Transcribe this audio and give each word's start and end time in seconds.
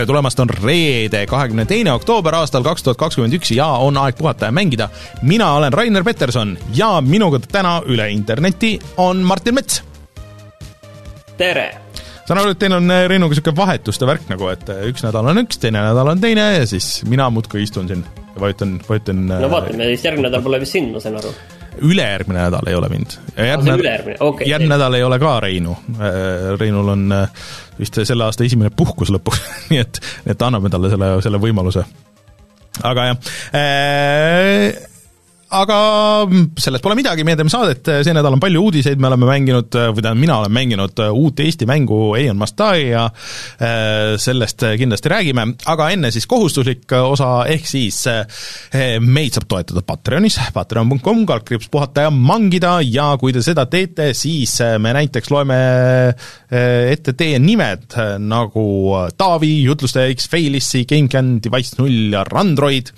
tere 0.00 0.08
tulemast, 0.08 0.38
on 0.40 0.48
reede, 0.48 1.26
kahekümne 1.28 1.66
teine 1.68 1.92
oktoober 1.92 2.32
aastal 2.38 2.64
kaks 2.64 2.86
tuhat 2.86 2.96
kakskümmend 2.96 3.36
üks 3.36 3.50
ja 3.52 3.66
on 3.84 3.98
aeg 4.00 4.16
puhata 4.16 4.48
ja 4.48 4.54
mängida. 4.56 4.86
mina 5.22 5.50
olen 5.58 5.72
Rainer 5.72 6.04
Peterson 6.04 6.54
ja 6.74 6.88
minuga 7.04 7.40
täna 7.44 7.82
üle 7.84 8.06
interneti 8.08 8.78
on 8.96 9.20
Martin 9.20 9.54
Mets. 9.54 9.82
tere! 11.36 11.68
saan 12.24 12.40
aru, 12.40 12.54
et 12.54 12.62
teil 12.62 12.78
on 12.78 12.88
Reinuga 12.88 13.34
niisugune 13.34 13.56
vahetuste 13.60 14.08
värk 14.08 14.24
nagu, 14.32 14.48
et 14.48 14.72
üks 14.88 15.04
nädal 15.04 15.28
on 15.34 15.44
üks, 15.44 15.60
teine 15.60 15.84
nädal 15.84 16.14
on 16.14 16.24
teine 16.24 16.48
ja 16.56 16.66
siis 16.66 17.02
mina 17.04 17.28
muudkui 17.28 17.68
istun 17.68 17.90
siin 17.90 18.06
ja 18.16 18.40
vajutan, 18.40 18.78
vajutan 18.88 19.26
no 19.28 19.52
vaatame, 19.52 19.92
siis 19.92 20.08
järgmine 20.08 20.30
nädal 20.30 20.48
pole 20.48 20.64
vist 20.64 20.80
sind, 20.80 20.94
ma 20.96 21.04
saan 21.04 21.20
aru 21.20 21.36
ülejärgmine 21.78 22.40
nädal 22.40 22.68
ei 22.68 22.74
ole 22.74 22.88
mind. 22.88 23.16
järgmine, 23.36 23.76
ülejärgmine, 23.76 24.16
okay,. 24.20 24.48
järgmine 24.48 24.74
nädal 24.74 24.94
ei 24.98 25.04
ole 25.04 25.18
ka 25.18 25.40
Reinu. 25.40 25.76
Äh, 25.94 26.58
Reinul 26.60 26.88
on 26.88 27.12
äh, 27.12 27.28
vist 27.78 27.98
selle 28.04 28.24
aasta 28.24 28.44
esimene 28.44 28.70
puhkus 28.76 29.12
lõpuks 29.14 29.42
nii 29.70 29.80
et, 29.80 30.00
et 30.26 30.42
anname 30.42 30.70
talle 30.72 30.90
selle, 30.92 31.16
selle 31.24 31.42
võimaluse. 31.42 31.84
aga 32.82 33.10
jah 33.10 33.32
äh,, 33.54 34.89
aga 35.50 35.76
sellest 36.60 36.84
pole 36.84 36.94
midagi, 36.98 37.24
meie 37.26 37.38
teeme 37.38 37.50
saadet, 37.52 37.88
see 38.04 38.14
nädal 38.14 38.36
on 38.36 38.42
palju 38.42 38.62
uudiseid, 38.68 39.00
me 39.02 39.08
oleme 39.10 39.26
mänginud, 39.28 39.68
või 39.70 40.02
tähendab, 40.02 40.20
mina 40.20 40.38
olen 40.40 40.54
mänginud 40.54 41.02
uut 41.10 41.40
Eesti 41.42 41.66
mängu 41.68 41.98
Aeon 42.18 42.38
Mastai 42.38 42.90
ja 42.90 43.06
sellest 44.20 44.64
kindlasti 44.78 45.10
räägime, 45.10 45.46
aga 45.70 45.88
enne 45.94 46.12
siis 46.14 46.28
kohustuslik 46.30 46.92
osa, 46.96 47.32
ehk 47.50 47.66
siis 47.68 48.02
meid 49.02 49.36
saab 49.36 49.48
toetada 49.50 49.82
Patreonis, 49.86 50.38
patreon.com, 50.54 51.24
kaldkriips 51.28 51.70
puhata 51.72 52.06
ja 52.06 52.12
mangida. 52.14 52.76
Ja 52.86 53.12
kui 53.20 53.34
te 53.34 53.42
seda 53.44 53.66
teete, 53.70 54.10
siis 54.16 54.56
me 54.80 54.94
näiteks 54.96 55.30
loeme 55.34 55.58
ette 56.50 57.14
teie 57.18 57.40
nimed, 57.42 57.96
nagu 58.22 58.66
Taavi, 59.18 59.56
jutlustaja 59.66 60.12
X, 60.14 60.30
Failissi, 60.30 60.84
GameCAN, 60.88 61.38
Device 61.42 61.80
null 61.80 62.14
ja 62.14 62.22
Randroid, 62.28 62.94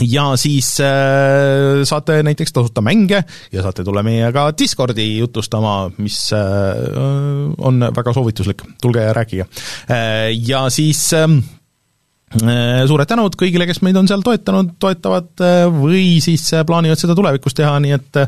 ja 0.00 0.24
siis 0.40 0.74
äh, 0.80 1.82
saate 1.84 2.22
näiteks 2.24 2.52
tasuta 2.52 2.80
mänge 2.84 3.22
ja 3.52 3.62
saate 3.62 3.84
tulla 3.84 4.02
meiega 4.02 4.48
Discordi 4.58 5.18
jutustama, 5.18 5.90
mis 5.98 6.32
äh, 6.32 6.40
on 7.58 7.88
väga 7.96 8.14
soovituslik, 8.16 8.64
tulge 8.82 9.02
ja 9.04 9.12
rääkige 9.12 9.46
äh,. 9.90 10.32
Ja 10.48 10.70
siis 10.70 11.12
ähm, 11.12 11.38
äh, 12.42 12.86
suured 12.88 13.08
tänud 13.08 13.36
kõigile, 13.38 13.66
kes 13.68 13.82
meid 13.84 13.96
on 14.00 14.08
seal 14.08 14.24
toetanud, 14.24 14.74
toetavad 14.80 15.44
äh, 15.44 15.66
või 15.72 16.20
siis 16.24 16.46
äh, 16.56 16.64
plaanivad 16.66 17.00
seda 17.00 17.16
tulevikus 17.18 17.56
teha, 17.58 17.76
nii 17.82 17.98
et 17.98 18.22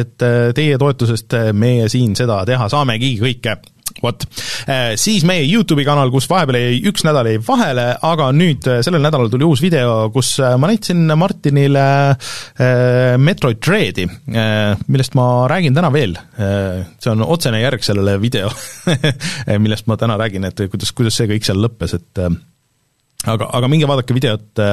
et 0.00 0.24
teie 0.56 0.78
toetusest 0.78 1.36
meie 1.52 1.88
siin 1.92 2.16
seda 2.16 2.42
teha 2.48 2.68
saamegi 2.72 3.14
kõike 3.20 3.58
vot, 4.02 4.24
äh, 4.68 4.94
siis 5.00 5.24
meie 5.28 5.44
Youtube'i 5.46 5.84
kanal, 5.86 6.10
kus 6.12 6.28
vahepeal 6.30 6.58
jäi 6.58 6.80
üks 6.90 7.04
nädal 7.06 7.28
jäi 7.30 7.40
vahele, 7.44 7.86
aga 8.06 8.30
nüüd 8.36 8.66
äh, 8.70 8.80
sellel 8.86 9.04
nädalal 9.04 9.30
tuli 9.32 9.46
uus 9.46 9.62
video, 9.64 10.08
kus 10.14 10.32
äh, 10.42 10.56
ma 10.60 10.70
näitasin 10.70 11.04
Martinile 11.20 11.86
Metroid 13.20 13.60
Dreadi, 13.64 14.06
millest 14.90 15.14
ma 15.18 15.26
räägin 15.50 15.74
täna 15.76 15.90
veel. 15.92 16.16
see 16.36 17.10
on 17.12 17.22
otsene 17.24 17.60
järg 17.60 17.84
sellele 17.84 18.16
video 18.20 18.50
millest 19.64 19.88
ma 19.90 19.96
täna 20.00 20.16
räägin, 20.20 20.46
et 20.48 20.64
kuidas, 20.70 20.92
kuidas 20.96 21.16
see 21.18 21.28
kõik 21.30 21.46
seal 21.46 21.60
lõppes, 21.62 21.94
et 21.98 22.22
aga, 22.24 23.50
aga 23.50 23.70
minge 23.70 23.88
vaadake 23.90 24.16
videot, 24.16 24.64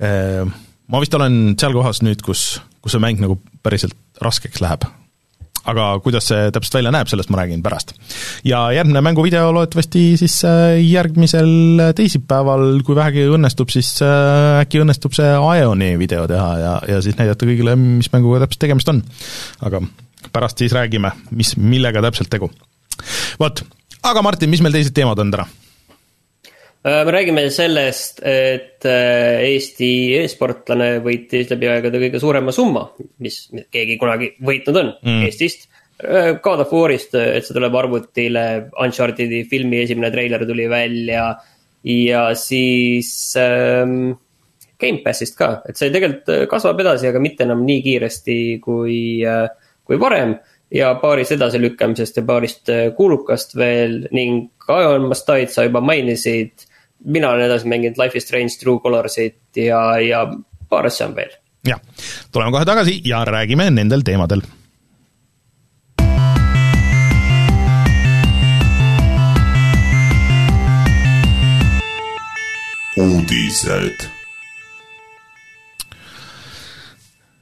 ma 0.00 1.02
vist 1.02 1.18
olen 1.18 1.56
seal 1.60 1.76
kohas 1.76 2.02
nüüd, 2.06 2.22
kus, 2.26 2.46
kus 2.82 2.96
see 2.96 3.02
mäng 3.02 3.22
nagu 3.22 3.38
päriselt 3.66 3.96
raskeks 4.22 4.62
läheb 4.64 4.86
aga 5.70 5.88
kuidas 6.04 6.28
see 6.30 6.50
täpselt 6.54 6.78
välja 6.78 6.92
näeb, 6.94 7.10
sellest 7.10 7.30
ma 7.32 7.40
räägin 7.40 7.62
pärast. 7.64 7.94
ja 8.46 8.66
järgmine 8.74 9.02
mänguvideo 9.04 9.50
loodetavasti 9.54 10.04
siis 10.20 10.38
äh, 10.46 10.78
järgmisel 10.84 11.92
teisipäeval, 11.98 12.82
kui 12.86 12.98
vähegi 12.98 13.26
õnnestub, 13.36 13.72
siis 13.74 13.92
äh, 14.04 14.62
äkki 14.62 14.82
õnnestub 14.84 15.16
see 15.16 15.28
Ioni 15.60 15.92
video 15.98 16.26
teha 16.30 16.50
ja, 16.62 16.74
ja 16.94 17.02
siis 17.04 17.18
näidata 17.18 17.48
kõigile, 17.48 17.76
mis 17.76 18.10
mänguga 18.14 18.44
täpselt 18.44 18.66
tegemist 18.66 18.92
on. 18.92 19.02
aga 19.66 19.82
pärast 20.32 20.62
siis 20.62 20.74
räägime, 20.76 21.12
mis, 21.30 21.54
millega 21.56 22.02
täpselt 22.04 22.30
tegu. 22.32 22.50
vot, 23.40 23.62
aga 24.02 24.22
Martin, 24.22 24.50
mis 24.52 24.64
meil 24.64 24.76
teised 24.76 24.96
teemad 24.96 25.18
on 25.22 25.34
täna? 25.34 25.48
Äh, 26.86 27.04
me 27.04 27.10
räägime 27.10 27.42
sellest, 27.50 28.20
et 28.22 28.84
Eesti 28.86 29.88
e-sportlane 30.20 31.00
võitis 31.02 31.48
läbi 31.50 31.66
aegade 31.66 31.98
kõige 31.98 32.20
suurema 32.22 32.52
summa, 32.54 32.84
mis 33.24 33.40
keegi 33.74 33.96
kunagi 33.98 34.28
võitnud 34.38 34.78
on 34.78 34.92
mm. 35.02 35.24
Eestist. 35.26 35.66
Äh, 35.98 36.36
God 36.44 36.62
of 36.62 36.70
War'ist, 36.70 37.16
et 37.18 37.42
see 37.42 37.56
tuleb 37.56 37.74
arvutile, 37.80 38.44
Uncharted'i 38.84 39.40
filmi 39.50 39.80
esimene 39.82 40.12
treiler 40.14 40.44
tuli 40.46 40.68
välja 40.70 41.24
ja 41.90 42.22
siis 42.38 43.10
ähm, 43.40 44.14
Gamepassist 44.78 45.34
ka, 45.40 45.50
et 45.66 45.80
see 45.80 45.90
tegelikult 45.90 46.46
kasvab 46.52 46.84
edasi, 46.84 47.10
aga 47.10 47.24
mitte 47.24 47.48
enam 47.48 47.66
nii 47.66 47.82
kiiresti 47.82 48.38
kui 48.62 49.00
äh,, 49.26 49.48
kui 49.82 49.98
varem 49.98 50.36
ja 50.70 50.94
paarist 51.02 51.34
edasilükkamisest 51.34 52.22
ja 52.22 52.26
paarist 52.30 52.70
kuulukast 52.94 53.58
veel 53.58 54.04
ning 54.14 54.52
Ion 54.70 55.10
Mastait 55.10 55.50
sa 55.50 55.66
juba 55.66 55.82
mainisid 55.82 56.66
mina 57.04 57.30
olen 57.30 57.46
edasi 57.46 57.68
mänginud 57.68 57.98
Life 58.02 58.18
is 58.18 58.24
Strange, 58.24 58.56
True 58.60 58.78
Colorsit 58.82 59.56
ja, 59.56 59.98
ja 60.00 60.26
paar 60.68 60.86
asja 60.86 61.06
on 61.06 61.16
veel. 61.16 61.30
jah, 61.66 61.80
tuleme 62.32 62.52
kohe 62.54 62.64
tagasi 62.64 63.00
ja 63.04 63.24
räägime 63.24 63.70
nendel 63.70 64.02
teemadel. 64.06 64.42
Uudised 72.96 74.15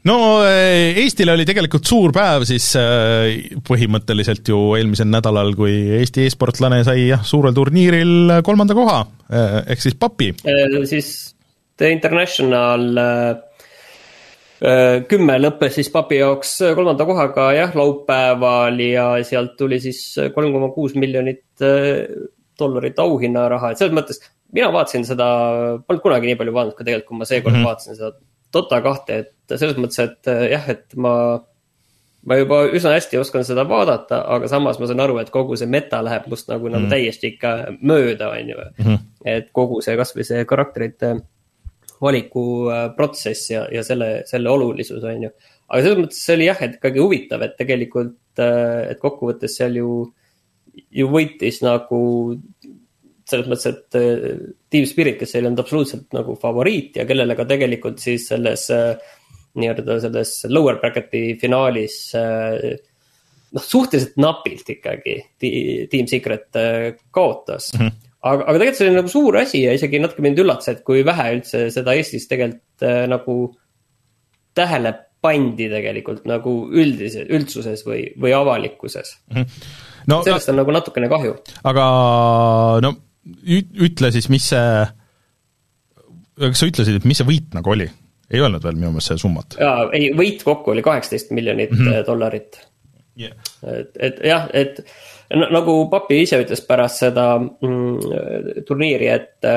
no 0.08 0.16
eh, 0.44 0.98
Eestile 1.02 1.32
oli 1.34 1.46
tegelikult 1.48 1.88
suur 1.88 2.12
päev 2.14 2.44
siis 2.48 2.66
eh, 2.80 3.54
põhimõtteliselt 3.64 4.48
ju 4.50 4.60
eelmisel 4.78 5.08
nädalal, 5.10 5.54
kui 5.56 5.72
Eesti 6.00 6.26
e-sportlane 6.28 6.82
sai 6.86 7.08
jah, 7.08 7.24
suurel 7.24 7.56
turniiril 7.56 8.40
kolmanda 8.46 8.76
koha, 8.76 9.00
eh, 9.30 9.58
ehk 9.74 9.84
siis 9.84 9.96
papi. 10.00 10.32
siis 10.90 11.10
The 11.74 11.90
International 11.90 12.84
kümme 15.10 15.34
lõppes 15.40 15.74
siis 15.76 15.90
papi 15.92 16.20
jaoks 16.20 16.52
kolmanda 16.76 17.04
kohaga 17.04 17.48
jah, 17.56 17.72
laupäeval 17.76 18.78
ja 18.80 19.08
sealt 19.26 19.58
tuli 19.58 19.80
siis 19.82 19.98
kolm 20.32 20.54
koma 20.54 20.70
kuus 20.72 20.94
miljonit 20.96 21.64
dollarit 22.54 23.00
auhinnaraha, 23.02 23.72
et 23.72 23.82
selles 23.82 23.96
mõttes 23.96 24.22
mina 24.54 24.70
vaatasin 24.72 25.04
seda, 25.08 25.26
polnud 25.84 26.04
kunagi 26.04 26.30
nii 26.30 26.38
palju 26.38 26.54
vaadanud 26.54 26.78
ka 26.78 26.86
tegelikult, 26.86 27.10
kui 27.10 27.18
ma 27.18 27.28
seekord 27.28 27.56
mm 27.56 27.60
-hmm. 27.60 27.68
vaatasin 27.72 27.98
seda 27.98 28.12
Dota 28.54 28.80
kahte, 28.84 29.18
et 29.24 29.58
selles 29.58 29.76
mõttes, 29.80 30.00
et 30.02 30.30
äh, 30.30 30.46
jah, 30.54 30.70
et 30.72 30.96
ma. 30.96 31.14
ma 32.24 32.38
juba 32.40 32.62
üsna 32.72 32.94
hästi 32.94 33.18
oskan 33.20 33.44
seda 33.44 33.66
vaadata, 33.68 34.22
aga 34.32 34.48
samas 34.48 34.78
ma 34.80 34.88
saan 34.88 35.02
aru, 35.04 35.18
et 35.20 35.30
kogu 35.34 35.58
see 35.60 35.68
meta 35.68 36.00
läheb 36.00 36.30
must 36.32 36.48
nagu 36.48 36.64
mm, 36.64 36.68
-hmm. 36.68 36.72
nagu 36.72 36.84
mhm. 36.86 36.90
täiesti 36.94 37.32
ikka 37.34 37.50
mööda, 37.80 38.30
on 38.30 38.48
ju 38.48 38.56
mm. 38.56 38.84
-hmm. 38.84 38.98
et 39.24 39.52
kogu 39.52 39.82
see, 39.84 39.96
kasvõi 39.96 40.24
see 40.24 40.44
karakterite 40.44 41.16
valiku 42.00 42.70
äh, 42.70 42.88
protsess 42.96 43.50
ja, 43.50 43.66
ja 43.72 43.84
selle, 43.84 44.22
selle 44.26 44.50
olulisus, 44.50 45.04
on 45.04 45.28
ju. 45.28 45.30
aga 45.68 45.82
selles 45.82 45.98
mõttes 45.98 46.20
see 46.26 46.36
oli 46.38 46.48
jah, 46.48 46.60
et 46.62 46.76
ikkagi 46.78 47.00
huvitav, 47.00 47.42
et 47.46 47.56
tegelikult, 47.60 48.18
äh, 48.38 48.90
et 48.90 49.00
kokkuvõttes 49.02 49.56
seal 49.58 49.78
ju, 49.80 49.90
ju 50.90 51.08
võitis 51.10 51.62
nagu 51.64 52.00
selles 53.34 53.50
mõttes, 53.50 53.66
et 53.70 53.98
äh, 53.98 54.38
Team 54.72 54.86
Spirit, 54.88 55.18
kes 55.20 55.34
ei 55.34 55.42
olnud 55.42 55.62
absoluutselt 55.64 56.16
nagu 56.16 56.36
favoriit 56.40 56.98
ja 57.00 57.06
kellele 57.08 57.36
ka 57.38 57.46
tegelikult 57.50 58.02
siis 58.02 58.28
selles 58.30 58.66
äh, 58.74 58.94
nii-öelda 59.60 59.98
selles 60.02 60.36
lower 60.50 60.80
bracket'i 60.82 61.36
finaalis 61.40 61.98
äh, 62.18 62.78
noh, 63.54 63.66
suhteliselt 63.66 64.16
napilt 64.22 64.72
ikkagi 64.76 65.18
Team 65.90 66.08
Secret 66.10 66.48
kaotas 67.14 67.70
mm. 67.74 67.82
-hmm. 67.82 68.12
aga, 68.22 68.48
aga 68.48 68.58
tegelikult 68.58 68.80
see 68.80 68.88
oli 68.88 69.00
nagu 69.00 69.12
suur 69.12 69.40
asi 69.42 69.64
ja 69.66 69.74
isegi 69.76 70.02
natuke 70.02 70.26
mind 70.26 70.42
üllatas, 70.42 70.72
et 70.72 70.86
kui 70.86 71.04
vähe 71.06 71.28
üldse 71.38 71.66
seda 71.74 71.94
Eestis 71.94 72.26
tegelikult 72.30 72.88
nagu 73.10 73.36
tähele 74.54 74.94
pandi 75.24 75.70
tegelikult 75.72 76.26
nagu 76.28 76.52
üldises, 76.68 77.26
üldsuses 77.32 77.84
või, 77.86 78.04
või 78.20 78.34
avalikkuses 78.36 79.18
mm. 79.32 79.42
-hmm. 79.42 79.82
No, 80.04 80.18
sellest 80.20 80.50
on 80.52 80.58
nagu 80.60 80.72
natukene 80.74 81.08
kahju. 81.08 81.38
aga 81.64 81.84
no 82.84 82.90
ütle 83.24 84.10
siis, 84.14 84.28
mis 84.32 84.46
see, 84.52 84.84
kas 86.40 86.60
sa 86.60 86.68
ütlesid, 86.68 87.00
et 87.00 87.08
mis 87.08 87.20
see 87.20 87.28
võit 87.28 87.54
nagu 87.56 87.74
oli? 87.76 87.88
ei 88.32 88.40
öelnud 88.40 88.64
veel 88.64 88.78
minu 88.78 88.92
meelest 88.94 89.12
seda 89.12 89.20
summat. 89.20 89.58
jaa, 89.60 89.88
ei, 89.96 90.10
võit 90.16 90.42
kokku 90.44 90.72
oli 90.72 90.84
kaheksateist 90.84 91.32
miljonit 91.36 91.72
mm 91.74 91.84
-hmm. 91.84 92.06
dollarit 92.06 92.58
yeah.. 93.20 93.36
et, 93.68 93.96
et 94.00 94.20
jah, 94.24 94.48
et 94.52 94.80
nagu 95.34 95.76
papi 95.92 96.22
ise 96.24 96.40
ütles 96.42 96.62
pärast 96.66 97.04
seda 97.04 97.34
mm, 97.38 98.60
turniiri, 98.68 99.08
et 99.08 99.50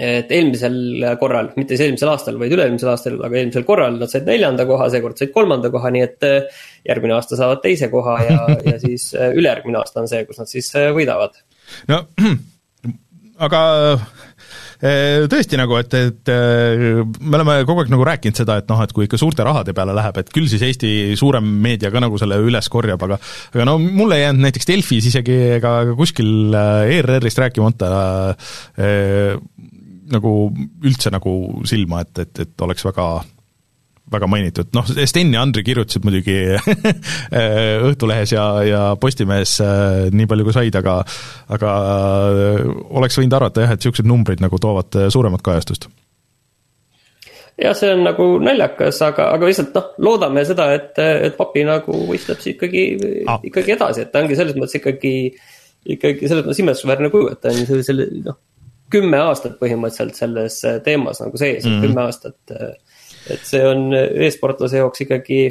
et 0.00 0.30
eelmisel 0.32 0.76
korral, 1.20 1.50
mitte 1.60 1.76
siis 1.76 1.84
eelmisel 1.84 2.08
aastal, 2.08 2.38
vaid 2.40 2.54
üle-eelmisel 2.56 2.88
aastal, 2.88 3.18
aga 3.20 3.36
eelmisel 3.36 3.66
korral 3.68 3.98
nad 4.00 4.08
said 4.08 4.24
neljanda 4.24 4.64
koha, 4.64 4.86
seekord 4.88 5.18
said 5.20 5.32
kolmanda 5.34 5.68
koha, 5.70 5.90
nii 5.92 6.04
et 6.06 6.24
järgmine 6.88 7.12
aasta 7.18 7.36
saavad 7.36 7.60
teise 7.60 7.90
koha 7.92 8.14
ja 8.24 8.38
ja 8.70 8.78
siis 8.80 9.10
ülejärgmine 9.12 9.76
aasta 9.82 10.00
on 10.00 10.08
see, 10.08 10.24
kus 10.24 10.40
nad 10.40 10.48
siis 10.48 10.72
võidavad. 10.96 11.36
no 11.92 12.06
aga 13.40 13.60
äh, 13.96 15.24
tõesti 15.30 15.58
nagu, 15.60 15.76
et, 15.80 15.96
et 15.96 16.32
äh, 16.32 17.00
me 17.04 17.38
oleme 17.38 17.56
kogu 17.68 17.84
aeg 17.84 17.92
nagu 17.92 18.06
rääkinud 18.06 18.40
seda, 18.42 18.58
et 18.60 18.68
noh, 18.70 18.82
et 18.84 18.92
kui 18.96 19.08
ikka 19.08 19.20
suurte 19.20 19.46
rahade 19.46 19.74
peale 19.76 19.96
läheb, 19.96 20.20
et 20.20 20.32
küll 20.34 20.50
siis 20.50 20.64
Eesti 20.66 20.92
suurem 21.20 21.46
meedia 21.64 21.92
ka 21.92 22.02
nagu 22.04 22.20
selle 22.20 22.40
üles 22.44 22.70
korjab, 22.72 23.02
aga 23.08 23.20
aga 23.54 23.68
no 23.68 23.78
mulle 23.80 24.20
ei 24.20 24.26
jäänud 24.26 24.46
näiteks 24.46 24.70
Delfis 24.70 25.10
isegi 25.12 25.40
ega 25.56 25.74
kuskil 25.98 26.54
ERR-ist 26.54 27.42
rääkimata 27.44 27.90
äh, 28.30 29.36
nagu 30.10 30.32
üldse 30.84 31.12
nagu 31.14 31.34
silma, 31.68 32.04
et, 32.04 32.24
et, 32.24 32.46
et 32.46 32.66
oleks 32.66 32.84
väga 32.86 33.12
väga 34.10 34.28
mainitud, 34.30 34.70
noh, 34.74 34.86
Sten 35.06 35.32
ja 35.34 35.44
Andri 35.44 35.62
kirjutasid 35.66 36.04
muidugi 36.06 36.36
Õhtulehes 37.90 38.34
ja, 38.34 38.44
ja 38.66 38.82
Postimehes 39.00 39.56
äh, 39.64 40.10
nii 40.14 40.28
palju, 40.30 40.46
kui 40.48 40.56
said, 40.56 40.76
aga 40.80 41.00
aga 41.54 41.74
äh, 41.94 42.68
oleks 43.00 43.20
võinud 43.20 43.36
arvata 43.38 43.64
jah, 43.64 43.74
et 43.74 43.82
niisugused 43.82 44.08
numbrid 44.08 44.42
nagu 44.42 44.60
toovad 44.62 44.98
äh, 44.98 45.08
suuremat 45.14 45.44
kajastust 45.46 45.88
jah, 47.60 47.76
see 47.76 47.92
on 47.94 48.04
nagu 48.08 48.26
naljakas, 48.42 49.00
aga, 49.06 49.30
aga 49.36 49.48
lihtsalt 49.50 49.74
noh, 49.76 49.88
loodame 50.02 50.44
seda, 50.48 50.70
et, 50.76 50.98
et 50.98 51.38
papi 51.38 51.64
nagu 51.68 52.02
võistleb 52.10 52.42
siis 52.42 52.56
ikkagi 52.56 52.84
ah., 53.30 53.40
ikkagi 53.46 53.76
edasi, 53.76 54.04
et 54.06 54.14
ta 54.14 54.24
ongi 54.24 54.38
selles 54.38 54.58
mõttes 54.58 54.78
ikkagi, 54.80 55.14
ikkagi 55.96 56.30
selles 56.30 56.46
mõttes 56.46 56.62
imestusväärne 56.64 57.12
kuju, 57.12 57.34
et 57.34 57.42
ta 57.44 57.52
on 57.52 57.84
selle 57.86 58.10
noh, 58.26 58.40
kümme 58.90 59.20
aastat 59.22 59.54
põhimõtteliselt 59.60 60.18
selles 60.18 60.56
teemas 60.86 61.20
nagu 61.22 61.38
sees 61.38 61.62
mm, 61.62 61.70
-hmm. 61.76 61.84
kümme 61.84 62.08
aastat 62.08 62.56
et 63.34 63.44
see 63.46 63.60
on 63.66 63.90
e-sportlase 63.94 64.80
jaoks 64.80 65.04
ikkagi 65.06 65.42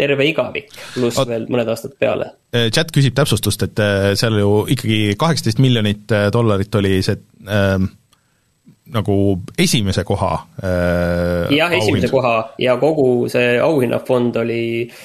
terve 0.00 0.24
igavik, 0.24 0.70
pluss 0.94 1.18
Ot, 1.20 1.28
veel 1.28 1.46
mõned 1.52 1.68
aastad 1.68 1.92
peale. 2.00 2.30
Eh, 2.56 2.68
chat 2.72 2.92
küsib 2.94 3.14
täpsustust, 3.16 3.66
et 3.68 3.82
eh, 3.84 4.10
seal 4.18 4.38
ju 4.40 4.52
ikkagi 4.72 5.16
kaheksateist 5.20 5.60
miljonit 5.60 6.14
eh, 6.16 6.28
dollarit 6.32 6.78
oli 6.80 7.00
see 7.04 7.18
äh, 7.46 7.76
nagu 8.90 9.16
esimese 9.60 10.02
koha 10.08 10.32
äh, 10.64 11.52
jah, 11.54 11.72
esimese 11.76 12.10
koha 12.10 12.34
ja 12.58 12.74
kogu 12.80 13.28
see 13.30 13.58
auhinnafond 13.62 14.40
oli 14.40 14.62
äh, 14.88 15.04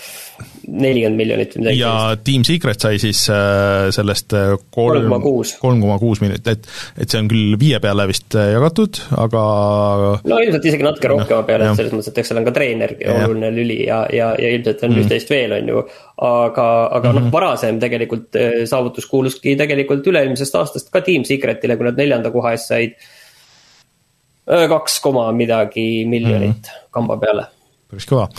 nelikümmend 0.68 1.20
miljonit 1.20 1.56
või 1.56 1.64
midagi 1.64 1.80
ja. 1.80 1.94
Team 2.26 2.44
Secret 2.48 2.82
sai 2.82 3.00
siis 3.02 3.22
äh, 3.34 3.88
sellest 3.96 4.36
äh, 4.38 4.54
kolm 4.74 5.08
koma 5.08 5.20
kuus, 5.24 5.54
kolm 5.62 5.82
koma 5.84 5.98
kuus 6.02 6.22
miljonit, 6.24 6.48
et 6.48 6.68
et 7.02 7.12
see 7.12 7.22
on 7.22 7.30
küll 7.32 7.58
viie 7.62 7.80
peale 7.84 8.08
vist 8.10 8.38
äh, 8.38 8.52
jagatud, 8.56 9.00
aga 9.22 9.44
no 10.26 10.40
ilmselt 10.44 10.70
isegi 10.72 10.88
natuke 10.88 11.12
rohkema 11.12 11.42
no, 11.42 11.48
peale, 11.48 11.70
et 11.70 11.82
selles 11.82 11.96
mõttes, 11.96 12.12
et 12.12 12.22
eks 12.22 12.32
seal 12.32 12.42
on 12.42 12.48
ka 12.48 12.56
treener 12.56 12.96
oluline 13.16 13.52
lüli 13.56 13.80
ja, 13.86 14.04
ja, 14.14 14.32
ja 14.42 14.54
ilmselt 14.58 14.86
on 14.88 14.94
mm. 14.94 15.04
üht-teist 15.04 15.34
veel, 15.34 15.58
on 15.60 15.74
ju. 15.74 15.84
aga, 16.16 16.68
aga 17.00 17.12
mm 17.12 17.18
-hmm. 17.18 17.26
noh, 17.28 17.34
varasem 17.34 17.82
tegelikult 17.82 18.40
saavutus 18.72 19.10
kuuluski 19.12 19.56
tegelikult 19.60 20.08
üle-eelmisest 20.08 20.56
aastast 20.62 20.94
ka 20.94 21.04
Team 21.06 21.26
Secretile, 21.28 21.78
kui 21.78 21.90
nad 21.90 22.00
neljanda 22.00 22.32
koha 22.34 22.56
eest 22.56 22.72
said 22.72 22.96
kaks 24.46 25.00
koma 25.02 25.32
midagi 25.32 26.06
miljonit 26.06 26.58
mm 26.58 26.74
-hmm. 26.74 26.88
kamba 26.92 27.18
peale. 27.18 27.46
päris 27.90 28.08
kõva 28.10 28.30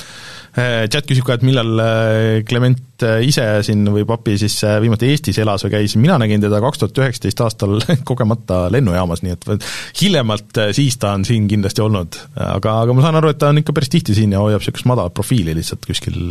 chat 0.56 1.04
küsib 1.08 1.26
ka, 1.26 1.36
et 1.36 1.44
millal 1.44 1.80
äh, 1.82 2.42
Clement 2.48 3.04
äh, 3.04 3.20
ise 3.28 3.44
siin 3.66 3.84
või 3.92 4.06
papi 4.08 4.38
siis 4.40 4.56
viimati 4.82 5.10
Eestis 5.12 5.40
elas 5.42 5.66
või 5.66 5.74
käis, 5.74 5.96
mina 6.00 6.16
nägin 6.22 6.40
teda 6.40 6.62
kaks 6.64 6.80
tuhat 6.80 7.00
üheksateist 7.02 7.42
aastal 7.44 7.76
kogemata 8.08 8.66
lennujaamas, 8.72 9.24
nii 9.24 9.36
et 9.36 9.68
hiljemalt 10.00 10.62
siis 10.76 10.96
ta 11.02 11.12
on 11.16 11.26
siin 11.28 11.48
kindlasti 11.50 11.84
olnud. 11.84 12.20
aga, 12.46 12.78
aga 12.84 12.96
ma 12.96 13.04
saan 13.04 13.20
aru, 13.20 13.34
et 13.34 13.42
ta 13.42 13.52
on 13.52 13.60
ikka 13.60 13.76
päris 13.76 13.92
tihti 13.92 14.16
siin 14.16 14.32
ja 14.32 14.40
hoiab 14.44 14.64
niisugust 14.64 14.88
madalat 14.88 15.14
profiili 15.16 15.54
lihtsalt 15.56 15.84
kuskil 15.86 16.22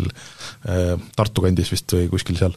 Tartu 1.15 1.43
kandis 1.45 1.69
vist 1.69 1.93
või 1.93 2.07
kuskil 2.09 2.39
seal 2.39 2.55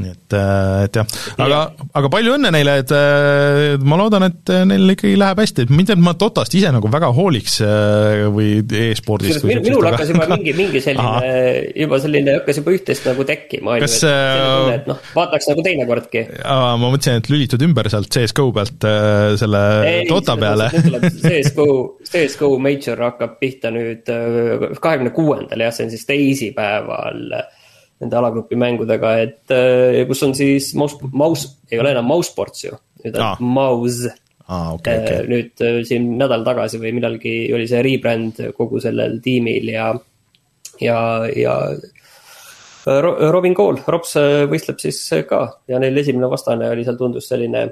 nii 0.00 0.12
et, 0.12 0.34
äh, 0.36 0.84
et 0.86 0.96
jah, 0.96 1.08
aga, 1.44 1.58
aga 1.98 2.10
palju 2.12 2.36
õnne 2.38 2.52
neile, 2.54 2.78
et 2.80 2.92
äh, 2.96 3.74
ma 3.84 3.98
loodan, 4.00 4.24
et 4.28 4.52
neil 4.68 4.94
ikkagi 4.94 5.18
läheb 5.20 5.42
hästi, 5.42 5.66
et 5.66 5.74
mitte, 5.74 5.96
ma 6.00 6.14
Dotast 6.18 6.54
ise 6.56 6.72
nagu 6.72 6.88
väga 6.92 7.10
hooliks 7.12 7.58
äh, 7.66 8.24
või 8.32 8.54
e-spordist. 8.62 9.44
minul, 9.44 9.64
minul 9.66 9.88
hakkas 9.90 10.14
juba 10.14 10.28
mingi, 10.32 10.54
mingi 10.60 10.82
selline, 10.84 11.34
juba 11.84 12.00
selline, 12.02 12.38
hakkas 12.40 12.62
juba 12.62 12.76
üht-teist 12.78 13.08
nagu 13.10 13.28
tekkima, 13.28 13.76
on 13.76 13.84
ju, 13.84 14.72
et 14.72 14.90
noh, 14.90 15.00
vaataks 15.16 15.50
nagu 15.52 15.66
teinekordki. 15.68 16.24
ma 16.40 16.76
mõtlesin, 16.82 17.20
et 17.20 17.32
lülitud 17.32 17.68
ümber 17.68 17.90
sealt 17.92 18.12
CSGO 18.12 18.48
pealt 18.56 18.88
selle 19.40 19.64
ei, 19.88 20.04
Dota 20.08 20.38
peale. 20.40 20.70
CSGO, 21.24 21.66
CSGO 22.08 22.54
Major 22.62 23.08
hakkab 23.10 23.36
pihta 23.42 23.72
nüüd 23.74 24.08
kahekümne 24.08 25.12
kuuendal 25.12 25.66
jah, 25.66 25.74
see 25.74 25.88
on 25.88 25.92
siis 25.92 26.08
teisipäeval 26.08 27.28
nende 28.02 28.18
alagrupi 28.18 28.58
mängudega, 28.58 29.14
et 29.22 29.54
äh, 29.54 30.02
kus 30.08 30.24
on 30.26 30.34
siis 30.36 30.72
mouse, 30.78 30.98
mouse, 31.12 31.54
ei 31.70 31.80
ole 31.80 31.94
enam 31.94 32.08
Mousesports 32.10 32.66
ju, 32.66 32.76
nüüd 33.04 33.16
on 33.16 33.26
ah. 33.28 33.40
Mouse 33.40 34.10
ah,. 34.46 34.72
Okay, 34.74 34.98
okay. 34.98 35.20
Äh, 35.20 35.28
nüüd 35.30 35.64
äh, 35.64 35.80
siin 35.88 36.10
nädal 36.18 36.44
tagasi 36.46 36.80
või 36.82 36.94
millalgi 36.96 37.36
oli 37.54 37.68
see 37.70 37.82
rebrand 37.86 38.42
kogu 38.58 38.82
sellel 38.82 39.20
tiimil 39.24 39.70
ja, 39.70 39.92
ja, 40.82 40.98
ja 41.30 41.56
Robin 42.82 43.54
Kool, 43.54 43.78
Rops 43.86 44.16
võistleb 44.50 44.80
siis 44.82 44.98
ka 45.28 45.44
ja 45.70 45.78
neil 45.78 46.02
esimene 46.02 46.26
vastane 46.30 46.72
oli 46.72 46.82
seal, 46.82 46.98
tundus 46.98 47.30
selline 47.30 47.68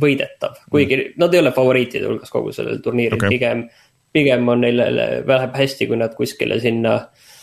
võidetav, 0.00 0.56
kuigi 0.72 0.96
mm. 0.96 1.18
nad 1.20 1.34
ei 1.34 1.42
ole 1.44 1.52
favoriitide 1.54 2.08
hulgas 2.08 2.32
kogu 2.32 2.54
sellel 2.56 2.80
turniiril 2.82 3.20
okay., 3.20 3.36
pigem, 3.36 3.66
pigem 4.16 4.48
on 4.48 4.64
neil, 4.64 4.80
läheb 5.28 5.60
hästi, 5.60 5.90
kui 5.90 6.00
nad 6.00 6.16
kuskile 6.16 6.56
sinna 6.64 6.96
äh, 6.96 7.35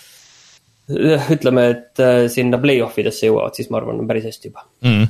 ütleme, 0.90 1.68
et 1.72 2.04
äh, 2.04 2.26
sinna 2.32 2.60
play-off 2.62 2.98
idesse 3.00 3.30
jõuavad, 3.30 3.56
siis 3.56 3.70
ma 3.72 3.80
arvan, 3.80 4.02
on 4.04 4.10
päris 4.10 4.28
hästi 4.28 4.52
juba. 4.52 4.66
Mm. 4.84 5.08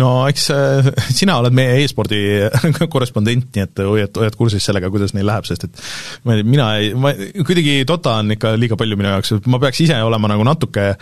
No 0.00 0.10
eks 0.30 0.46
äh, 0.54 0.90
sina 1.18 1.38
oled 1.40 1.54
meie 1.56 1.80
e-spordi 1.82 2.20
korrespondent, 2.92 3.50
nii 3.54 3.66
et 3.66 3.82
hoiad, 3.86 4.22
hoiad 4.22 4.38
kursis 4.38 4.66
sellega, 4.66 4.90
kuidas 4.92 5.14
neil 5.16 5.28
läheb, 5.28 5.48
sest 5.48 5.66
et 5.68 5.82
ma, 6.26 6.38
mina 6.42 6.70
ei, 6.80 6.94
ma 6.98 7.12
kuidagi 7.46 7.82
Dota 7.88 8.20
on 8.22 8.36
ikka 8.36 8.54
liiga 8.58 8.78
palju 8.80 8.98
minu 8.98 9.12
jaoks, 9.12 9.36
ma 9.50 9.60
peaks 9.62 9.84
ise 9.86 9.98
olema 10.06 10.30
nagu 10.30 10.46
natuke 10.46 10.92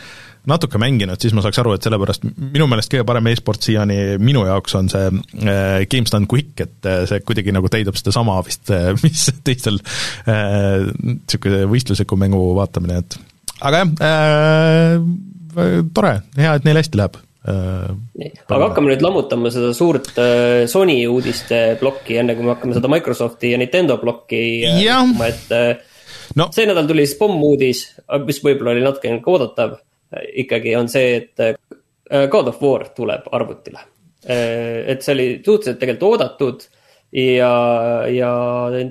natuke 0.49 0.81
mänginud, 0.81 1.21
siis 1.21 1.35
ma 1.37 1.43
saaks 1.45 1.61
aru, 1.61 1.75
et 1.77 1.85
sellepärast 1.85 2.25
minu 2.25 2.69
meelest 2.71 2.93
kõige 2.93 3.05
parem 3.09 3.27
e-sport 3.29 3.67
siiani 3.67 3.99
minu 4.23 4.47
jaoks 4.49 4.77
on 4.79 4.89
see 4.93 5.11
äh, 5.11 5.83
GameStand 5.91 6.29
Quick, 6.31 6.55
et 6.65 6.89
äh, 6.89 7.03
see 7.11 7.21
kuidagi 7.27 7.53
nagu 7.53 7.69
täidab 7.73 7.99
sedasama 8.01 8.39
vist 8.47 8.73
mis 9.05 9.27
teistel 9.45 9.81
niisuguse 9.81 11.65
äh, 11.65 11.69
võistlusliku 11.69 12.17
mängu 12.21 12.41
vaatamine, 12.57 13.03
et 13.03 13.19
aga 13.61 13.83
jah 13.83 13.89
äh,, 14.09 15.01
tore, 15.95 16.13
hea, 16.39 16.55
et 16.55 16.67
neil 16.67 16.79
hästi 16.81 17.01
läheb 17.01 17.19
äh,. 17.49 17.91
aga 18.47 18.61
hakkame 18.69 18.93
nüüd 18.93 19.05
lammutama 19.05 19.53
seda 19.55 19.73
suurt 19.77 20.13
äh, 20.21 20.65
Sony 20.71 21.01
uudiste 21.11 21.63
plokki, 21.81 22.19
enne 22.23 22.37
kui 22.39 22.47
me 22.47 22.55
hakkame 22.55 22.77
seda 22.79 22.91
Microsofti 22.93 23.53
ja 23.55 23.61
Nintendo 23.61 23.99
plokki 24.03 24.43
äh, 24.69 24.81
et 25.29 25.55
äh, 25.55 25.69
no. 26.39 26.49
see 26.55 26.69
nädal 26.69 26.89
tuli 26.89 27.07
siis 27.07 27.19
pommuudis, 27.21 27.85
mis 28.25 28.43
võib-olla 28.45 28.77
oli 28.77 28.87
natuke 28.87 29.15
oodatav 29.19 29.79
äh, 29.79 30.27
ikkagi, 30.45 30.75
on 30.79 30.91
see, 30.93 31.23
et 31.23 31.45
äh, 31.45 32.27
God 32.33 32.55
of 32.55 32.63
War 32.65 32.89
tuleb 32.97 33.31
arvutile. 33.33 33.87
et 34.29 35.05
see 35.05 35.13
oli 35.15 35.27
suhteliselt 35.45 35.79
tegelikult 35.79 36.09
oodatud 36.09 36.65
ja, 37.15 37.53
ja 38.13 38.31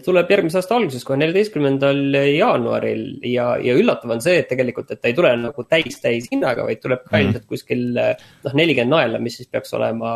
tuleb 0.06 0.32
järgmise 0.32 0.60
aasta 0.60 0.78
alguses, 0.78 1.06
kohe 1.06 1.20
neljateistkümnendal 1.22 2.18
jaanuaril 2.34 3.04
ja, 3.30 3.52
ja 3.62 3.78
üllatav 3.78 4.16
on 4.16 4.24
see, 4.24 4.40
et 4.42 4.50
tegelikult, 4.50 4.90
et 4.92 5.02
ta 5.02 5.12
ei 5.12 5.18
tule 5.18 5.34
nagu 5.42 5.66
täis, 5.70 6.00
täis 6.02 6.30
hinnaga, 6.32 6.66
vaid 6.68 6.82
tuleb 6.84 7.04
ka 7.06 7.14
mm. 7.14 7.28
ilmselt 7.28 7.46
mm. 7.46 7.52
kuskil 7.54 7.86
noh, 7.94 8.58
nelikümmend 8.58 8.96
naela, 8.96 9.22
mis 9.22 9.38
siis 9.40 9.52
peaks 9.52 9.74
olema. 9.78 10.16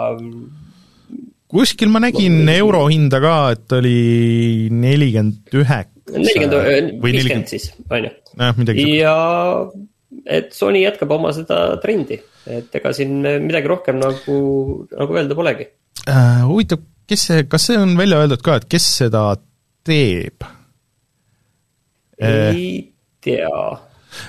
kuskil 1.51 1.93
ma 1.93 2.01
nägin 2.07 2.41
no, 2.47 2.57
euro 2.63 2.87
hinda 2.89 3.21
ka, 3.21 3.37
et 3.57 3.77
oli 3.77 4.01
nelikümmend 4.73 5.61
üheksa. 5.61 6.17
nelikümmend, 6.17 6.97
viiskümmend 7.05 7.53
siis, 7.53 7.69
on 7.85 8.09
ju. 8.09 8.91
ja 8.97 9.15
et 10.25 10.55
Sony 10.55 10.81
jätkab 10.81 11.13
oma 11.13 11.31
seda 11.35 11.77
trendi, 11.83 12.17
et 12.49 12.73
ega 12.81 12.91
siin 12.97 13.21
midagi 13.45 13.69
rohkem 13.69 14.01
nagu, 14.01 14.39
nagu 14.89 15.21
öelda 15.21 15.37
polegi 15.37 15.69
uh,. 16.09 16.49
huvitav 16.49 16.81
kes 17.09 17.27
see, 17.29 17.45
kas 17.51 17.69
see 17.69 17.79
on 17.79 17.95
välja 17.99 18.21
öeldud 18.23 18.43
ka, 18.45 18.59
et 18.61 18.67
kes 18.71 18.89
seda 19.01 19.29
teeb? 19.87 20.49
ei 22.21 22.91
tea 23.23 23.61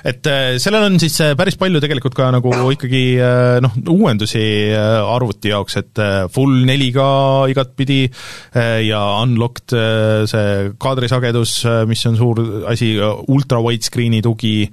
et 0.07 0.27
äh, 0.31 0.57
sellel 0.63 0.87
on 0.87 0.99
siis 1.03 1.17
äh, 1.25 1.35
päris 1.39 1.57
palju 1.61 1.81
tegelikult 1.83 2.15
ka 2.17 2.29
nagu 2.35 2.53
ikkagi 2.75 3.03
äh, 3.19 3.59
noh, 3.65 3.75
uuendusi 3.93 4.43
arvuti 4.77 5.53
jaoks, 5.53 5.79
et 5.81 6.03
full 6.33 6.63
4K 6.69 7.07
igatpidi 7.53 8.01
ja 8.87 9.03
unlocked 9.23 9.75
see 10.31 10.73
kaadrisagedus, 10.81 11.55
mis 11.91 12.07
on 12.09 12.19
suur 12.19 12.43
asi, 12.71 12.95
ultra 13.33 13.61
widescreen'i 13.65 14.23
tugi, 14.25 14.67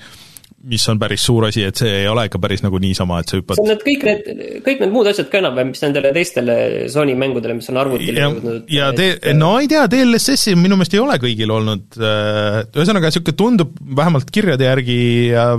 mis 0.68 0.84
on 0.92 1.00
päris 1.00 1.24
suur 1.24 1.46
asi, 1.48 1.64
et 1.64 1.80
see 1.80 1.92
ei 2.02 2.08
ole 2.12 2.26
ikka 2.28 2.40
päris 2.42 2.64
nagu 2.66 2.80
niisama, 2.82 3.22
et 3.22 3.32
sa 3.32 3.40
hüppad. 3.40 3.60
see 3.60 3.64
on 3.64 3.72
need 3.72 3.84
kõik 3.86 4.06
need, 4.08 4.44
kõik 4.66 4.84
need 4.84 4.94
muud 4.94 5.10
asjad 5.12 5.30
ka 5.32 5.40
enam-vähem, 5.40 5.72
mis 5.74 5.84
nendele 5.86 6.12
teistele 6.16 6.58
Sony 6.92 7.16
mängudele, 7.20 7.56
mis 7.60 7.70
on 7.72 7.80
arvutile 7.80 8.26
jõudnud. 8.26 8.68
ja 8.74 8.92
te, 8.98 9.10
no 9.38 9.54
ei 9.62 9.70
tea, 9.72 9.86
DLSS-i 9.92 10.58
minu 10.60 10.80
meelest 10.80 10.98
ei 10.98 11.04
ole 11.04 11.20
kõigil 11.22 11.56
olnud, 11.56 12.00
äh, 12.00 12.62
ühesõnaga 12.76 13.12
niisugune 13.12 13.40
tundub 13.40 13.76
vähemalt 14.02 14.32
kirjade 14.36 14.68
järgi 14.68 15.00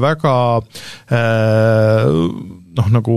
väga 0.05 0.35
äh, 0.61 2.11
noh, 2.77 2.89
nagu 2.93 3.17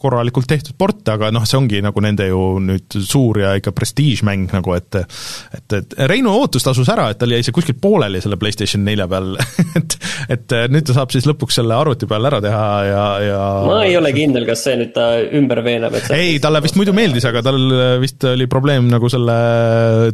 korralikult 0.00 0.48
tehtud 0.50 0.76
port, 0.78 1.02
aga 1.12 1.30
noh, 1.34 1.44
see 1.48 1.58
ongi 1.58 1.80
nagu 1.84 2.02
nende 2.02 2.26
ju 2.30 2.40
nüüd 2.64 2.96
suur 3.06 3.40
ja 3.42 3.52
ikka 3.58 3.72
prestiižmäng 3.76 4.50
nagu, 4.54 4.74
et 4.76 4.98
et, 5.00 5.76
et 5.76 5.96
Reinu 6.10 6.32
ootus 6.34 6.66
tasus 6.66 6.88
ära, 6.92 7.10
et 7.12 7.20
tal 7.20 7.32
jäi 7.34 7.42
see 7.46 7.54
kuskil 7.54 7.78
pooleli 7.80 8.22
selle 8.22 8.38
PlayStation 8.40 8.82
nelja 8.86 9.06
peal 9.10 9.36
et 9.80 9.96
et 10.36 10.56
nüüd 10.72 10.86
ta 10.88 10.96
saab 10.96 11.14
siis 11.14 11.28
lõpuks 11.28 11.60
selle 11.60 11.76
arvuti 11.76 12.08
peal 12.10 12.26
ära 12.30 12.40
teha 12.42 12.64
ja, 12.88 13.04
ja 13.24 13.42
ma 13.66 13.80
ei 13.86 13.96
ole 13.98 14.12
kindel, 14.16 14.48
kas 14.48 14.64
see 14.66 14.78
nüüd 14.80 14.92
ta 14.96 15.12
ümber 15.38 15.62
veenab, 15.66 15.96
et 16.00 16.10
ei, 16.16 16.38
talle 16.42 16.62
vist 16.64 16.78
muidu 16.80 16.94
meeldis, 16.96 17.28
aga 17.30 17.44
tal 17.46 17.60
vist 18.02 18.26
oli 18.30 18.48
probleem 18.50 18.90
nagu 18.90 19.10
selle 19.12 19.38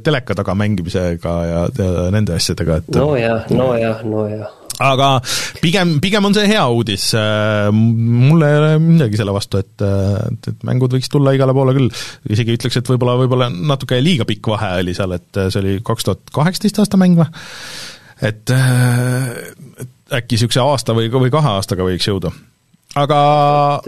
teleka 0.05 0.37
taga 0.37 0.57
mängimisega 0.59 1.35
ja, 1.51 1.65
ja 1.81 2.07
nende 2.15 2.37
asjadega, 2.37 2.83
et 2.83 3.01
nojah, 3.01 3.51
nojah, 3.57 4.05
nojah 4.07 4.66
aga 4.83 5.11
pigem, 5.63 5.97
pigem 6.05 6.29
on 6.29 6.37
see 6.37 6.49
hea 6.51 6.65
uudis, 6.69 7.09
mul 7.73 8.45
ei 8.47 8.59
ole 8.61 8.73
midagi 8.83 9.21
selle 9.21 9.35
vastu, 9.37 9.63
et, 9.63 9.85
et, 9.85 10.51
et 10.53 10.67
mängud 10.69 10.97
võiks 10.97 11.11
tulla 11.13 11.35
igale 11.37 11.55
poole 11.57 11.77
küll. 11.77 11.91
isegi 12.33 12.57
ütleks, 12.59 12.81
et 12.81 12.91
võib-olla, 12.93 13.17
võib-olla 13.23 13.51
natuke 13.53 14.01
liiga 14.03 14.29
pikk 14.29 14.53
vahe 14.53 14.75
oli 14.83 14.97
seal, 14.97 15.17
et 15.17 15.45
see 15.47 15.63
oli 15.63 15.79
kaks 15.87 16.09
tuhat 16.09 16.35
kaheksateist 16.35 16.83
aasta 16.83 17.01
mäng 17.01 17.19
või? 17.19 17.31
et, 18.25 18.53
et 18.53 20.13
äkki 20.17 20.37
niisuguse 20.37 20.63
aasta 20.63 20.95
või, 20.97 21.11
või 21.13 21.33
kahe 21.33 21.57
aastaga 21.57 21.87
võiks 21.87 22.07
jõuda 22.09 22.33
aga 22.97 23.19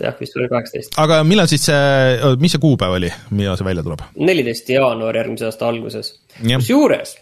jah, 0.03 0.17
vist 0.21 0.37
oli 0.37 0.51
kaheksateist. 0.51 0.99
aga 1.01 1.23
millal 1.27 1.49
siis 1.51 1.65
see, 1.69 2.35
mis 2.43 2.53
see 2.55 2.63
kuupäev 2.63 2.99
oli, 2.99 3.11
millal 3.33 3.57
see 3.61 3.69
välja 3.69 3.85
tuleb? 3.87 4.05
neliteist 4.19 4.69
jaanuar 4.75 5.17
järgmise 5.21 5.49
aasta 5.49 5.69
alguses. 5.71 6.13
kusjuures 6.43 7.17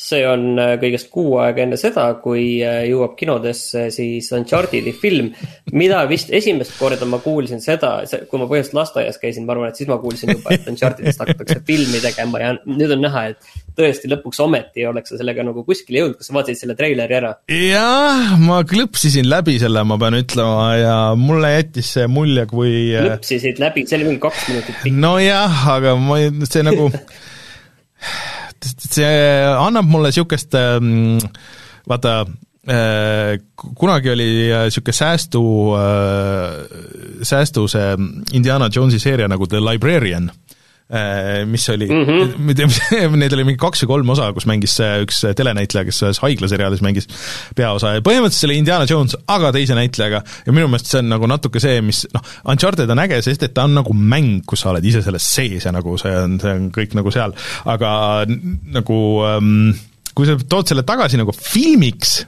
see 0.00 0.22
on 0.26 0.54
äh, 0.60 0.74
kõigest 0.80 1.10
kuu 1.12 1.34
aega 1.42 1.64
enne 1.64 1.76
seda, 1.80 2.06
kui 2.22 2.60
äh, 2.64 2.82
jõuab 2.88 3.16
kinodesse 3.18 3.88
siis 3.92 4.30
Uncharted'i 4.36 4.94
film, 4.96 5.30
mida 5.76 6.00
vist 6.10 6.32
esimest 6.34 6.76
korda 6.78 7.08
ma 7.08 7.20
kuulsin 7.22 7.60
seda, 7.62 7.98
kui 8.08 8.40
ma 8.40 8.48
põhimõtteliselt 8.48 8.78
lasteaias 8.78 9.20
käisin, 9.20 9.46
ma 9.46 9.56
arvan, 9.56 9.72
et 9.72 9.80
siis 9.80 9.90
ma 9.90 9.98
kuulsin 10.00 10.32
juba, 10.32 10.54
et 10.56 10.68
Uncharted'ist 10.72 11.20
hakatakse 11.20 11.60
filmi 11.68 12.00
tegema 12.02 12.40
ja 12.42 12.54
nüüd 12.64 12.96
on 12.96 13.04
näha, 13.04 13.26
et 13.34 13.52
tõesti 13.76 14.10
lõpuks 14.10 14.40
ometi 14.44 14.86
oleks 14.88 15.12
sa 15.12 15.20
sellega 15.20 15.44
nagu 15.46 15.64
kuskile 15.68 16.02
jõudnud, 16.02 16.18
kas 16.20 16.30
sa 16.30 16.38
vaatasid 16.38 16.64
selle 16.64 16.78
treileri 16.80 17.18
ära? 17.20 17.34
jah, 17.52 18.34
ma 18.40 18.62
klõpsisin 18.68 19.28
läbi 19.28 19.58
selle, 19.60 19.84
ma 19.84 20.00
pean 20.00 20.16
ütlema, 20.22 20.66
ja 20.80 20.98
mulle 21.18 21.52
jättis 21.58 21.92
see 21.98 22.08
mulje, 22.10 22.48
kui 22.50 22.74
äh, 22.96 23.10
klõpsisid 23.12 23.60
läbi, 23.60 23.84
see 23.88 24.00
oli 24.00 24.12
mingi 24.12 24.24
kaks 24.24 24.48
minutit 24.48 24.80
pikk. 24.80 25.00
nojah, 25.04 25.64
aga 25.76 25.96
ma, 26.00 26.22
see 26.48 26.64
nagu 26.64 26.88
see 28.64 29.04
annab 29.56 29.88
mulle 29.88 30.10
niisugust 30.10 30.54
ähm, 30.54 31.18
vaata, 31.88 32.26
äh, 32.68 33.38
kunagi 33.74 34.12
oli 34.12 34.28
niisugune 34.50 34.96
säästu, 34.96 35.42
äh, 35.78 37.22
säästu 37.22 37.68
see 37.68 37.96
Indiana 38.32 38.70
Jonesi 38.74 38.98
seeria 38.98 39.28
nagu 39.28 39.46
The 39.46 39.60
Librarian. 39.60 40.30
Äh, 40.30 40.49
mis 41.46 41.68
oli 41.70 41.86
mm, 41.90 42.06
-hmm. 42.08 43.16
neid 43.20 43.34
oli 43.36 43.44
mingi 43.46 43.60
kaks 43.62 43.84
või 43.84 43.90
kolm 43.92 44.08
osa, 44.16 44.30
kus 44.34 44.46
mängis 44.50 44.74
üks 45.04 45.20
telenäitleja, 45.38 45.86
kes 45.86 46.02
ühes 46.02 46.18
haiglaseriaalis 46.24 46.82
mängis 46.82 47.06
peaosa. 47.56 47.94
Ja 47.94 48.02
põhimõtteliselt 48.02 48.40
see 48.40 48.50
oli 48.50 48.58
Indiana 48.58 48.88
Jones, 48.90 49.14
aga 49.30 49.52
teise 49.54 49.76
näitlejaga. 49.78 50.22
Ja 50.46 50.54
minu 50.56 50.66
meelest 50.66 50.90
see 50.90 50.98
on 50.98 51.12
nagu 51.12 51.28
natuke 51.30 51.62
see, 51.62 51.78
mis 51.86 52.02
noh, 52.14 52.24
Uncharted 52.50 52.90
on 52.90 53.04
äge, 53.04 53.20
sest 53.22 53.46
et 53.46 53.54
ta 53.54 53.68
on 53.68 53.78
nagu 53.78 53.94
mäng, 53.94 54.42
kus 54.46 54.64
sa 54.64 54.72
oled 54.72 54.84
ise 54.84 55.04
selles 55.06 55.30
sees 55.34 55.68
ja 55.68 55.74
nagu 55.74 55.94
see 56.00 56.16
on, 56.24 56.40
see 56.42 56.56
on 56.56 56.68
kõik 56.74 56.98
nagu 56.98 57.14
seal, 57.14 57.36
aga 57.70 57.92
nagu 58.26 58.98
ähm, 59.28 59.70
kui 60.14 60.28
sa 60.28 60.36
tood 60.40 60.70
selle 60.70 60.84
tagasi 60.86 61.20
nagu 61.20 61.34
filmiks 61.36 62.20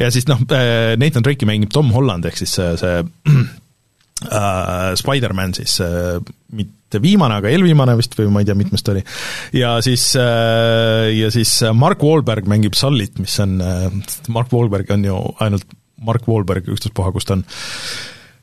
ja 0.00 0.10
siis 0.14 0.28
noh, 0.30 0.40
äh, 0.54 0.94
Nathan 1.00 1.24
Drake'i 1.26 1.48
mängib 1.48 1.72
Tom 1.74 1.92
Holland, 1.94 2.26
ehk 2.28 2.40
siis 2.40 2.54
see, 2.56 2.72
see 2.80 2.96
äh, 4.32 4.94
Spider-man 4.98 5.54
siis 5.58 5.78
äh, 5.84 6.18
mitte 6.88 7.02
viimane, 7.04 7.36
aga 7.36 7.50
eelviimane 7.52 7.94
vist 7.98 8.16
või 8.16 8.30
ma 8.32 8.40
ei 8.40 8.48
tea, 8.48 8.56
mitmes 8.56 8.84
ta 8.84 8.94
oli. 8.94 9.04
ja 9.60 9.76
siis 9.84 10.10
äh,, 10.16 11.12
ja 11.12 11.30
siis 11.34 11.60
Mark 11.76 12.02
Wahlberg 12.02 12.48
mängib 12.48 12.78
Sullit, 12.78 13.18
mis 13.20 13.36
on 13.44 13.58
äh,, 13.60 13.90
Mark 14.32 14.52
Wahlberg 14.54 14.90
on 14.96 15.04
ju 15.04 15.18
ainult 15.44 15.68
Mark 16.00 16.24
Wahlberg, 16.30 16.70
ükstaspuha, 16.72 17.12
kus 17.12 17.28
ta 17.28 17.36
on 17.36 17.44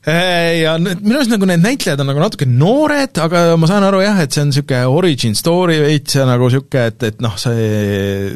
äh, 0.06 0.60
ja 0.60 0.76
need, 0.78 1.02
minu 1.02 1.18
arust 1.18 1.32
nagu 1.32 1.48
need 1.50 1.64
näitlejad 1.64 2.04
on 2.04 2.10
nagu 2.12 2.22
natuke 2.22 2.46
noored, 2.46 3.18
aga 3.18 3.44
ma 3.58 3.66
saan 3.66 3.88
aru 3.88 4.04
jah, 4.04 4.22
et 4.22 4.30
see 4.30 4.44
on 4.44 4.52
niisugune 4.52 4.86
origin 4.94 5.34
story 5.34 5.80
veits 5.82 6.20
ja 6.20 6.30
nagu 6.30 6.46
niisugune, 6.46 6.86
et, 6.92 7.10
et 7.10 7.22
noh, 7.26 7.34
see 7.40 8.30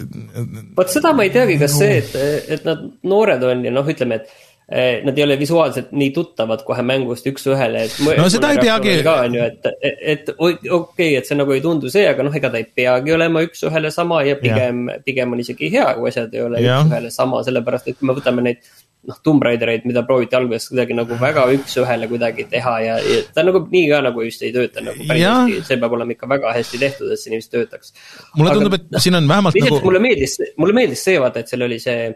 vot 0.75 0.91
seda 0.91 1.15
ma 1.15 1.29
ei 1.29 1.35
teagi, 1.39 1.61
kas 1.63 1.79
see, 1.79 2.03
et, 2.03 2.47
et 2.59 2.67
nad 2.67 2.83
noored 3.07 3.47
on 3.47 3.63
ja 3.69 3.79
noh, 3.79 3.95
ütleme, 3.95 4.19
et 4.19 4.50
nad 4.71 5.17
ei 5.19 5.25
ole 5.25 5.35
visuaalselt 5.39 5.89
nii 5.91 6.13
tuttavad 6.15 6.61
kohe 6.63 6.83
mängust 6.87 7.27
üks-ühele, 7.27 7.87
et. 7.89 7.97
no 8.19 8.29
seda 8.31 8.53
ei 8.55 8.61
peagi. 8.63 8.93
ka 9.03 9.17
on 9.25 9.35
ju, 9.35 9.47
et, 9.49 9.67
et 9.83 10.31
okei 10.37 10.77
okay,, 10.77 11.09
et 11.19 11.27
see 11.27 11.39
nagu 11.39 11.57
ei 11.57 11.63
tundu 11.65 11.91
see, 11.91 12.05
aga 12.07 12.23
noh, 12.27 12.37
ega 12.39 12.53
ta 12.53 12.61
ei 12.61 12.69
peagi 12.79 13.17
olema 13.17 13.43
üks-ühele 13.49 13.91
sama 13.95 14.23
ja 14.29 14.37
pigem, 14.39 14.87
pigem 15.07 15.35
on 15.35 15.43
isegi 15.43 15.73
hea, 15.75 15.89
kui 15.99 16.13
asjad 16.13 16.39
ei 16.39 16.45
ole 16.47 16.63
üks-ühele 16.63 17.11
sama, 17.15 17.43
sellepärast 17.47 17.91
et 17.91 17.99
kui 17.99 18.11
me 18.11 18.15
võtame 18.21 18.47
neid 18.47 18.63
noh, 19.11 19.19
Tomb 19.25 19.43
Raidereid, 19.43 19.89
mida 19.89 20.05
prooviti 20.07 20.39
alguses 20.39 20.69
kuidagi 20.71 20.95
nagu 21.01 21.19
väga 21.19 21.49
üks-ühele 21.57 22.07
kuidagi 22.11 22.47
teha 22.53 22.77
ja, 22.85 23.01
ja 23.03 23.27
ta 23.35 23.43
nagu 23.47 23.65
nii 23.73 23.91
ka 23.91 24.01
nagu 24.07 24.25
just 24.29 24.47
ei 24.47 24.53
tööta 24.55 24.85
nagu 24.87 25.09
päris 25.09 25.27
hästi, 25.27 25.61
see 25.67 25.81
peab 25.83 25.99
olema 25.99 26.15
ikka 26.15 26.31
väga 26.31 26.55
hästi 26.61 26.83
tehtud, 26.85 27.11
et 27.11 27.23
see 27.23 27.35
niiviisi 27.35 27.53
töötaks. 27.57 27.95
mulle 28.37 28.55
tundub, 28.55 28.79
et 28.79 29.03
siin 29.03 29.19
on 29.19 29.29
vähemalt 29.35 29.59
nagu. 29.65 29.83
mulle 29.89 30.03
meeldis, 30.07 30.39
mulle 30.61 30.77
meeldis 30.77 31.05
see 31.11 31.19
vaata, 31.23 31.43
et 31.43 31.51
seal 31.51 31.67
oli 31.67 31.83
see, 31.83 32.11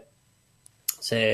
see 1.03 1.29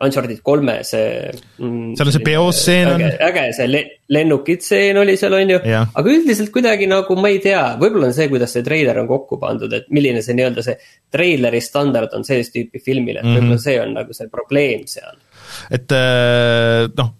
Uncharted 0.00 0.38
kolme 0.46 0.78
see 0.86 1.28
mm,. 1.58 1.94
seal 1.98 2.08
on 2.08 2.14
see 2.14 2.24
peostseen 2.24 2.88
on. 2.92 3.02
äge 3.26 3.42
see 3.56 3.66
le 3.68 3.82
lennukitseen 4.14 4.96
oli 5.00 5.16
seal, 5.20 5.34
on 5.36 5.52
ju, 5.52 5.58
aga 5.68 6.14
üldiselt 6.14 6.52
kuidagi 6.54 6.88
nagu 6.90 7.16
ma 7.20 7.28
ei 7.32 7.40
tea, 7.42 7.62
võib-olla 7.80 8.08
on 8.08 8.16
see, 8.16 8.30
kuidas 8.32 8.54
see 8.56 8.64
treiler 8.66 9.02
on 9.02 9.10
kokku 9.10 9.38
pandud, 9.42 9.72
et 9.76 9.90
milline 9.92 10.22
see 10.24 10.38
nii-öelda 10.38 10.64
see 10.66 10.78
treileri 11.12 11.60
standard 11.64 12.14
on 12.16 12.24
sellist 12.26 12.54
tüüpi 12.56 12.82
filmile, 12.82 13.20
et 13.20 13.26
mm 13.26 13.34
-hmm. 13.34 13.40
võib-olla 13.42 13.64
see 13.66 13.76
on 13.82 13.94
nagu 13.98 14.16
see 14.16 14.32
probleem 14.32 14.86
seal. 14.90 15.20
et 15.70 15.96
äh, 15.98 16.88
noh, 16.96 17.14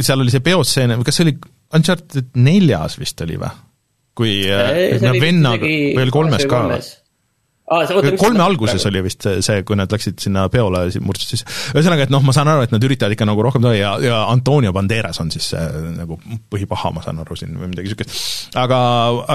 seal 0.00 0.20
oli 0.20 0.34
see 0.34 0.44
peostseen, 0.44 0.98
kas 1.06 1.20
see 1.20 1.28
oli 1.30 1.36
Uncharted 1.72 2.34
neljas 2.36 2.98
vist 3.00 3.20
oli 3.24 3.38
või? 3.40 3.54
kui 4.12 4.42
äh, 4.44 5.00
vennaga, 5.16 5.64
või 5.64 6.02
oli 6.02 6.12
kolmes 6.12 6.44
ka 6.50 6.66
või? 6.68 6.82
Ah,. 7.72 8.12
kolme 8.20 8.44
alguses 8.44 8.86
oli 8.90 9.02
vist 9.06 9.26
see, 9.44 9.64
kui 9.68 9.78
nad 9.78 9.92
läksid 9.92 10.20
sinna 10.22 10.46
peole, 10.52 10.84
murdsid 11.04 11.34
siis, 11.34 11.44
ühesõnaga, 11.72 12.06
et 12.06 12.14
noh, 12.14 12.24
ma 12.26 12.34
saan 12.36 12.50
aru, 12.52 12.66
et 12.66 12.74
nad 12.74 12.86
üritavad 12.86 13.16
ikka 13.16 13.28
nagu 13.28 13.44
rohkem 13.46 13.64
teha 13.64 13.74
ja, 13.78 13.92
ja 14.04 14.22
Antonio 14.32 14.74
Banderas 14.76 15.20
on 15.22 15.32
siis 15.34 15.52
see 15.54 15.66
nagu 15.96 16.18
põhipaha, 16.52 16.92
ma 16.96 17.04
saan 17.04 17.20
aru 17.24 17.38
siin, 17.38 17.56
või 17.58 17.72
midagi 17.72 17.90
niisugust. 17.90 18.56
aga, 18.58 18.80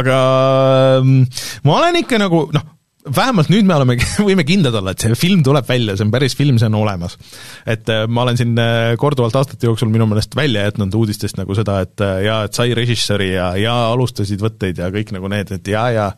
aga 0.02 0.18
mm, 1.04 1.44
ma 1.68 1.78
olen 1.82 2.02
ikka 2.04 2.22
nagu 2.22 2.48
noh, 2.54 2.74
vähemalt 3.16 3.52
nüüd 3.52 3.68
me 3.68 3.76
oleme, 3.78 3.98
võime 4.30 4.46
kindlad 4.48 4.76
olla, 4.80 4.94
et 4.94 5.04
see 5.04 5.18
film 5.20 5.44
tuleb 5.46 5.68
välja, 5.68 5.98
see 5.98 6.08
on 6.08 6.14
päris 6.14 6.36
film, 6.38 6.60
see 6.62 6.70
on 6.70 6.78
olemas. 6.80 7.18
et 7.66 7.90
äh, 7.94 8.06
ma 8.08 8.26
olen 8.26 8.40
siin 8.40 8.54
äh, 8.62 8.94
korduvalt 9.00 9.36
aastate 9.40 9.70
jooksul 9.70 9.92
minu 9.94 10.08
meelest 10.10 10.36
välja 10.38 10.68
jätnud 10.68 10.96
uudistest 11.00 11.40
nagu 11.40 11.58
seda, 11.58 11.80
et 11.86 12.06
äh, 12.06 12.22
jaa, 12.28 12.44
et 12.48 12.58
sai 12.58 12.74
režissööri 12.78 13.34
ja, 13.34 13.52
ja 13.60 13.76
alustasid 13.92 14.42
võtteid 14.44 14.82
ja 14.84 14.92
kõik 14.94 15.14
nagu 15.16 15.32
need, 15.32 15.52
et 15.58 15.74
jaa, 15.74 15.90
jaa, 15.96 16.10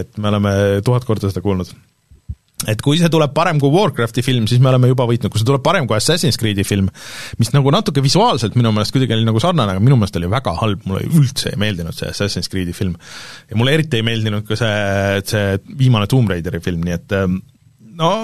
et 0.00 0.16
me 0.18 0.32
oleme 0.32 0.56
tuhat 0.86 1.06
korda 1.08 1.30
seda 1.30 1.44
kuulnud 1.44 1.74
et 2.64 2.80
kui 2.80 2.96
see 2.96 3.10
tuleb 3.12 3.34
parem 3.36 3.58
kui 3.60 3.68
Warcrafti 3.72 4.22
film, 4.24 4.46
siis 4.48 4.62
me 4.64 4.70
oleme 4.70 4.88
juba 4.88 5.04
võitnud, 5.08 5.28
kui 5.32 5.40
see 5.42 5.48
tuleb 5.48 5.60
parem 5.64 5.84
kui 5.88 5.98
Assassin's 5.98 6.38
Creed'i 6.40 6.64
film, 6.64 6.88
mis 7.40 7.52
nagu 7.52 7.72
natuke 7.74 8.00
visuaalselt 8.04 8.56
minu 8.56 8.72
meelest 8.72 8.94
kuidagi 8.96 9.12
oli 9.18 9.26
nagu 9.28 9.42
sarnane, 9.42 9.74
aga 9.74 9.82
minu 9.84 9.98
meelest 10.00 10.16
oli 10.16 10.30
väga 10.32 10.54
halb, 10.62 10.86
mulle 10.88 11.04
üldse 11.20 11.52
ei 11.52 11.60
meeldinud 11.60 11.96
see 11.96 12.08
Assassin's 12.08 12.48
Creed'i 12.52 12.72
film. 12.76 12.96
ja 13.50 13.60
mulle 13.60 13.76
eriti 13.76 14.00
ei 14.00 14.06
meeldinud 14.08 14.48
ka 14.48 14.56
see, 14.56 15.20
see 15.28 15.76
viimane 15.76 16.08
Tomb 16.08 16.32
Raideri 16.32 16.62
film, 16.64 16.86
nii 16.86 16.96
et 16.96 17.16
ähm, 17.18 17.42
no 18.00 18.14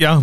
jah, 0.00 0.20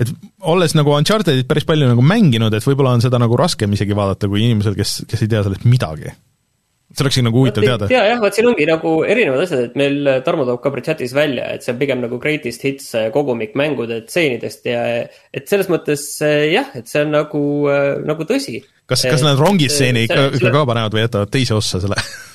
et 0.00 0.16
olles 0.48 0.72
nagu 0.78 0.96
Unchartedit 0.96 1.48
päris 1.50 1.68
palju 1.68 1.90
nagu 1.90 2.00
mänginud, 2.00 2.56
et 2.56 2.64
võib-olla 2.64 2.96
on 2.96 3.04
seda 3.04 3.20
nagu 3.20 3.36
raskem 3.36 3.76
isegi 3.76 3.96
vaadata 3.98 4.30
kui 4.30 4.46
inimesel, 4.46 4.78
kes, 4.78 5.02
kes 5.10 5.26
ei 5.26 5.32
tea 5.34 5.44
sellest 5.44 5.68
midagi 5.68 6.16
see 6.90 7.04
oleks 7.04 7.18
nagu 7.22 7.38
huvitav 7.38 7.64
teada. 7.64 7.88
ja 7.92 8.02
jah, 8.08 8.20
vot 8.22 8.34
siin 8.34 8.48
ongi 8.50 8.66
nagu 8.68 8.94
erinevad 9.06 9.44
asjad, 9.44 9.68
et 9.68 9.76
meil 9.78 10.08
Tarmo 10.26 10.46
toob 10.48 10.62
ka 10.64 10.72
chat'is 10.80 11.14
välja, 11.14 11.46
et 11.54 11.64
see 11.64 11.74
on 11.74 11.78
pigem 11.80 12.02
nagu 12.02 12.18
greatest 12.22 12.64
hits 12.66 12.88
äh, 12.98 13.10
kogumik 13.14 13.54
mängude 13.58 14.02
tseenidest 14.08 14.66
ja 14.66 14.82
et 15.06 15.46
selles 15.50 15.70
mõttes 15.70 16.06
äh, 16.26 16.50
jah, 16.54 16.72
et 16.74 16.90
see 16.90 17.04
on 17.04 17.14
nagu, 17.14 17.44
äh, 17.70 17.92
nagu 18.06 18.26
tõsi. 18.26 18.58
kas, 18.90 19.06
kas 19.06 19.22
nad 19.26 19.38
rongistseeni 19.38 20.08
ikka, 20.08 20.26
ikka 20.40 20.52
ka 20.56 20.66
panevad 20.72 20.96
või 20.96 21.06
jätavad 21.06 21.30
teise 21.30 21.54
ossa 21.58 21.82
selle 21.82 22.00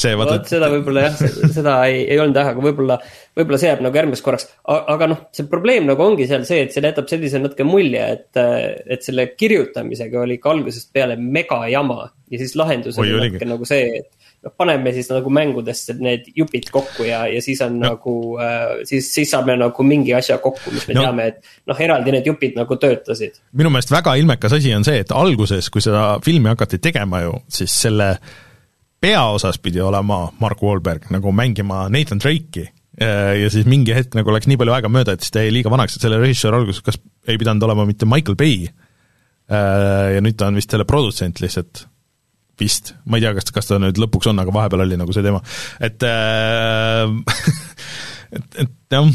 see 0.00 0.16
vaata 0.18 0.38
vot 0.38 0.50
seda 0.50 0.70
võib-olla 0.72 1.06
jah, 1.06 1.20
seda 1.58 1.76
ei, 1.90 2.02
ei 2.08 2.18
olnud 2.22 2.38
jah, 2.40 2.50
aga 2.52 2.64
võib-olla, 2.64 2.98
võib-olla 3.38 3.60
see 3.60 3.70
jääb 3.70 3.84
nagu 3.86 4.00
järgmiseks 4.00 4.26
korraks. 4.26 4.48
aga 4.66 5.10
noh, 5.10 5.22
see 5.36 5.48
probleem 5.50 5.88
nagu 5.90 6.04
ongi 6.04 6.28
seal 6.30 6.46
see, 6.48 6.66
et 6.66 6.74
see 6.74 6.84
jätab 6.84 7.08
sellise 7.10 7.40
natuke 7.42 7.66
mulje, 7.68 8.04
et, 8.18 8.42
et 8.96 9.06
selle 9.06 9.30
kirjutamisega 9.38 10.22
oli 10.24 10.38
ikka 10.38 10.52
algusest 10.54 10.92
peale 10.94 11.18
mega 11.20 11.62
jama. 11.72 12.10
ja 12.30 12.40
siis 12.40 12.56
lahendus 12.58 12.98
oli 12.98 13.16
natuke 13.18 13.48
nagu 13.48 13.68
see, 13.68 14.02
et 14.02 14.24
noh, 14.44 14.52
paneme 14.56 14.92
siis 14.94 15.08
nagu 15.12 15.30
mängudesse 15.32 15.96
need 16.00 16.28
jupid 16.36 16.68
kokku 16.72 17.06
ja, 17.08 17.24
ja 17.30 17.42
siis 17.44 17.60
on 17.64 17.78
no. 17.78 17.94
nagu 17.94 18.14
äh,, 18.42 18.84
siis, 18.88 19.08
siis 19.14 19.30
saame 19.34 19.56
nagu 19.60 19.86
mingi 19.86 20.14
asja 20.16 20.38
kokku, 20.42 20.72
mis 20.74 20.86
me 20.90 20.98
no. 20.98 21.06
teame, 21.06 21.28
et 21.32 21.70
noh, 21.70 21.84
eraldi 21.86 22.14
need 22.14 22.28
jupid 22.28 22.58
nagu 22.58 22.78
töötasid. 22.80 23.40
minu 23.56 23.72
meelest 23.72 23.92
väga 23.94 24.16
ilmekas 24.20 24.56
asi 24.58 24.74
on 24.76 24.86
see, 24.86 25.02
et 25.04 25.14
alguses, 25.14 25.70
kui 25.72 25.84
seda 25.84 26.14
filmi 26.24 26.52
hakati 26.52 26.80
tegema 26.82 27.24
ju, 27.24 27.38
siis 27.60 27.74
selle 27.86 28.14
peaosas 29.04 29.60
pidi 29.60 29.82
olema 29.84 30.24
Mark 30.40 30.62
Wahlberg 30.64 31.10
nagu 31.12 31.32
mängima 31.36 31.84
Nathan 31.92 32.22
Drake'i 32.22 32.64
ja 33.44 33.48
siis 33.50 33.66
mingi 33.66 33.92
hetk 33.94 34.14
nagu 34.14 34.32
läks 34.32 34.46
nii 34.46 34.58
palju 34.60 34.74
aega 34.76 34.88
mööda, 34.92 35.16
et 35.16 35.24
siis 35.24 35.34
ta 35.34 35.42
jäi 35.42 35.52
liiga 35.52 35.72
vanaks, 35.72 35.96
et 35.96 36.04
selle 36.04 36.20
režissöör 36.22 36.60
alguses 36.60 36.84
kas 36.86 37.00
ei 37.26 37.40
pidanud 37.40 37.66
olema 37.66 37.86
mitte 37.88 38.06
Michael 38.06 38.38
Bay, 38.38 38.68
ja 39.50 40.22
nüüd 40.22 40.38
ta 40.38 40.46
on 40.48 40.60
vist 40.60 40.70
selle 40.70 40.86
produtsent 40.88 41.42
lihtsalt 41.42 41.88
vist, 42.60 42.94
ma 43.10 43.18
ei 43.18 43.24
tea, 43.24 43.34
kas, 43.34 43.50
kas 43.54 43.68
ta 43.68 43.80
nüüd 43.82 43.98
lõpuks 43.98 44.30
on, 44.30 44.38
aga 44.38 44.54
vahepeal 44.54 44.84
oli 44.84 44.98
nagu 44.98 45.14
see 45.14 45.24
teema, 45.26 45.40
et 45.82 46.04
äh, 46.06 47.10
et, 48.34 48.58
et 48.64 48.94
jah, 48.94 49.08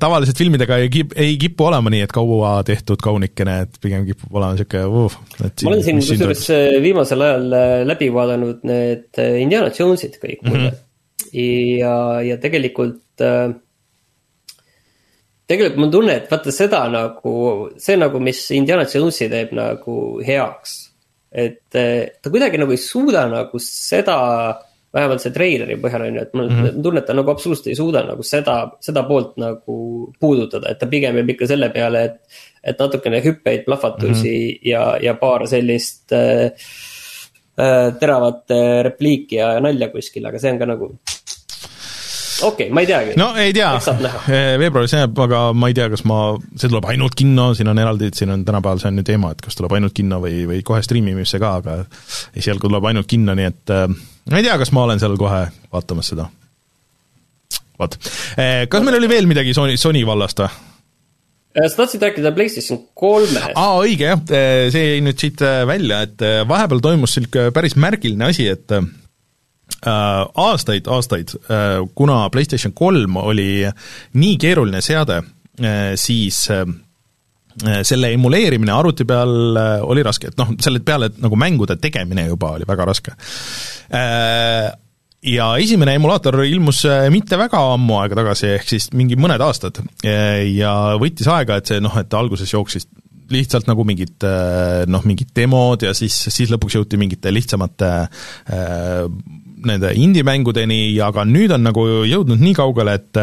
tavaliselt 0.00 0.38
filmidega 0.38 0.78
ei 0.82 0.90
kip-, 0.92 1.14
ei 1.18 1.36
kipu 1.40 1.66
olema 1.68 1.92
nii, 1.92 2.04
et 2.06 2.14
kaua 2.14 2.54
tehtud 2.66 3.00
kaunikene, 3.02 3.58
et 3.66 3.80
pigem 3.82 4.06
kipub 4.08 4.38
olema 4.38 4.56
niisugune 4.56 4.84
uh, 4.88 5.16
ma 5.42 5.72
olen 5.72 5.84
siin 5.86 6.00
kusjuures 6.02 6.44
äh, 6.54 6.78
viimasel 6.84 7.26
ajal 7.26 7.58
äh, 7.58 7.74
läbi 7.88 8.08
vaadanud 8.14 8.64
need 8.68 9.22
äh, 9.22 9.40
Indiana 9.42 9.72
Jonesid 9.74 10.18
kõik 10.22 10.44
muide 10.46 10.70
mm. 10.70 10.78
-hmm. 11.32 11.80
ja, 11.80 11.96
ja 12.28 12.38
tegelikult 12.42 13.00
tegelikult 15.52 15.76
mul 15.76 15.86
on 15.88 15.92
tunne, 15.92 16.16
et 16.16 16.30
vaata 16.30 16.54
seda 16.54 16.86
nagu, 16.90 17.34
see 17.82 17.98
nagu, 18.00 18.20
mis 18.24 18.40
Indiana 18.56 18.86
Jonesi 18.88 19.28
teeb 19.30 19.52
nagu 19.56 19.96
heaks 20.24 20.78
et 21.32 21.64
ta 21.72 22.30
kuidagi 22.30 22.60
nagu 22.60 22.74
ei 22.74 22.80
suuda 22.80 23.24
nagu 23.30 23.60
seda, 23.62 24.16
vähemalt 24.94 25.24
see 25.24 25.32
treileri 25.34 25.78
põhjal 25.80 26.06
on 26.06 26.16
ju, 26.18 26.22
et 26.22 26.34
mul 26.36 26.48
mm 26.48 26.62
-hmm. 26.62 26.82
tunne, 26.84 27.00
et 27.00 27.06
ta 27.06 27.16
nagu 27.16 27.30
absoluutselt 27.30 27.68
ei 27.72 27.76
suuda 27.78 28.02
nagu 28.06 28.22
seda, 28.22 28.56
seda 28.80 29.02
poolt 29.08 29.36
nagu 29.40 29.76
puudutada, 30.20 30.70
et 30.70 30.78
ta 30.78 30.86
pigem 30.86 31.16
jääb 31.16 31.30
ikka 31.36 31.46
selle 31.46 31.70
peale, 31.70 32.04
et. 32.04 32.42
et 32.64 32.78
natukene 32.78 33.18
hüppeid, 33.24 33.64
plahvatusi 33.64 34.32
mm 34.32 34.50
-hmm. 34.50 34.68
ja, 34.70 34.96
ja 35.02 35.14
paar 35.14 35.46
sellist 35.48 36.12
äh, 36.12 36.52
äh, 37.58 37.94
teravat 38.00 38.44
repliiki 38.82 39.36
ja 39.36 39.60
nalja 39.60 39.88
kuskil, 39.88 40.26
aga 40.26 40.38
see 40.38 40.52
on 40.52 40.58
ka 40.58 40.66
nagu 40.66 40.92
okei 42.42 42.66
okay,, 42.66 42.74
ma 42.74 42.82
ei 42.82 42.88
teagi. 42.88 43.14
no 43.20 43.28
ei 43.38 43.52
tea, 43.56 43.70
eh, 44.28 44.54
veebruaris 44.60 44.94
jääb, 44.96 45.18
aga 45.24 45.42
ma 45.56 45.70
ei 45.70 45.76
tea, 45.76 45.88
kas 45.92 46.04
ma, 46.08 46.18
see 46.56 46.70
tuleb 46.70 46.88
ainult 46.92 47.16
kinno, 47.18 47.50
siin 47.58 47.70
on 47.72 47.80
eraldi, 47.82 48.10
siin 48.16 48.34
on 48.34 48.44
tänapäeval 48.48 48.82
see 48.82 48.92
on 48.92 49.02
ju 49.02 49.06
teema, 49.12 49.32
et 49.34 49.44
kas 49.44 49.58
tuleb 49.58 49.76
ainult 49.78 49.96
kinno 49.96 50.20
või, 50.22 50.42
või 50.50 50.62
kohe 50.66 50.82
striimimisse 50.84 51.40
ka, 51.42 51.54
aga 51.62 51.78
esialgu 52.38 52.68
tuleb 52.68 52.90
ainult 52.90 53.10
kinno, 53.10 53.36
nii 53.38 53.48
et 53.50 53.74
äh, 53.74 53.86
ma 54.30 54.40
ei 54.40 54.48
tea, 54.48 54.58
kas 54.60 54.74
ma 54.74 54.86
olen 54.88 55.02
seal 55.02 55.16
kohe 55.20 55.44
vaatamas 55.72 56.12
seda. 56.14 56.28
vot, 57.80 57.96
eh, 58.36 58.66
kas 58.70 58.84
meil 58.86 59.00
oli 59.00 59.10
veel 59.10 59.30
midagi 59.30 59.54
Sony, 59.56 59.78
Sony 59.80 60.04
vallast 60.08 60.44
või? 60.44 60.52
sa 61.52 61.76
tahtsid 61.82 62.00
rääkida 62.00 62.32
PlayStation 62.32 62.80
kolmest? 62.96 63.52
aa, 63.54 63.76
õige 63.84 64.08
jah, 64.08 64.26
see 64.72 64.88
jäi 64.94 65.04
nüüd 65.04 65.20
siit 65.20 65.42
välja, 65.68 66.00
et 66.08 66.26
vahepeal 66.48 66.80
toimus 66.80 67.18
niisugune 67.18 67.52
päris 67.52 67.76
märgiline 67.76 68.30
asi, 68.32 68.48
et 68.48 68.72
Äh, 69.82 70.26
aastaid, 70.38 70.86
aastaid, 70.86 71.32
äh, 71.50 71.80
kuna 71.94 72.28
PlayStation 72.30 72.70
kolm 72.72 73.16
oli 73.18 73.64
nii 74.14 74.36
keeruline 74.38 74.78
seade, 74.84 75.16
äh, 75.58 75.94
siis 75.98 76.44
selle 77.84 78.08
emuleerimine 78.14 78.72
arvuti 78.72 79.04
peal 79.04 79.58
oli 79.84 80.00
raske, 80.06 80.30
et 80.30 80.38
noh, 80.40 80.54
selle 80.62 80.80
peale 80.80 81.10
nagu 81.20 81.36
mängude 81.36 81.74
tegemine 81.76 82.24
juba 82.24 82.54
oli 82.56 82.64
väga 82.64 82.86
raske. 82.88 83.12
Ja 85.32 85.48
esimene 85.60 85.98
emulaator 85.98 86.40
ilmus 86.46 86.80
mitte 87.12 87.36
väga 87.36 87.60
ammu 87.74 87.98
aega 88.00 88.16
tagasi, 88.22 88.54
ehk 88.54 88.72
siis 88.72 88.88
mingi 88.96 89.20
mõned 89.20 89.44
aastad. 89.44 89.82
Ja 90.00 90.72
võttis 91.02 91.28
aega, 91.28 91.60
et 91.60 91.68
see 91.68 91.84
noh, 91.84 91.92
et 92.00 92.16
alguses 92.16 92.56
jooksis 92.56 92.88
lihtsalt 93.36 93.68
nagu 93.68 93.84
mingid 93.84 94.24
noh, 94.88 95.04
mingid 95.04 95.36
demod 95.36 95.84
ja 95.84 95.92
siis, 95.92 96.16
siis 96.32 96.48
lõpuks 96.54 96.80
jõuti 96.80 96.96
mingite 97.04 97.34
lihtsamate 97.36 97.92
nende 99.68 99.92
indie-mängudeni, 99.98 100.80
aga 101.04 101.24
nüüd 101.28 101.52
on 101.54 101.66
nagu 101.66 101.84
jõudnud 102.08 102.40
nii 102.42 102.54
kaugele, 102.58 102.96
et 102.98 103.22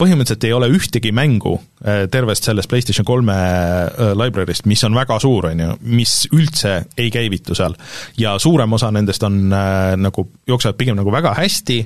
põhimõtteliselt 0.00 0.46
ei 0.48 0.54
ole 0.54 0.68
ühtegi 0.74 1.12
mängu 1.14 1.54
äh, 1.56 2.04
tervest 2.10 2.48
sellest 2.48 2.70
PlayStation 2.70 3.06
kolme 3.06 3.34
äh, 3.34 4.14
library'st, 4.18 4.66
mis 4.70 4.82
on 4.86 4.96
väga 4.96 5.18
suur, 5.22 5.50
on 5.52 5.62
ju, 5.62 5.76
mis 5.94 6.24
üldse 6.34 6.80
ei 6.98 7.12
käivitu 7.14 7.54
seal. 7.56 7.76
ja 8.18 8.36
suurem 8.42 8.72
osa 8.74 8.90
nendest 8.94 9.22
on 9.26 9.46
äh, 9.52 9.94
nagu, 10.00 10.28
jooksevad 10.50 10.80
pigem 10.80 10.98
nagu 10.98 11.14
väga 11.14 11.36
hästi, 11.38 11.84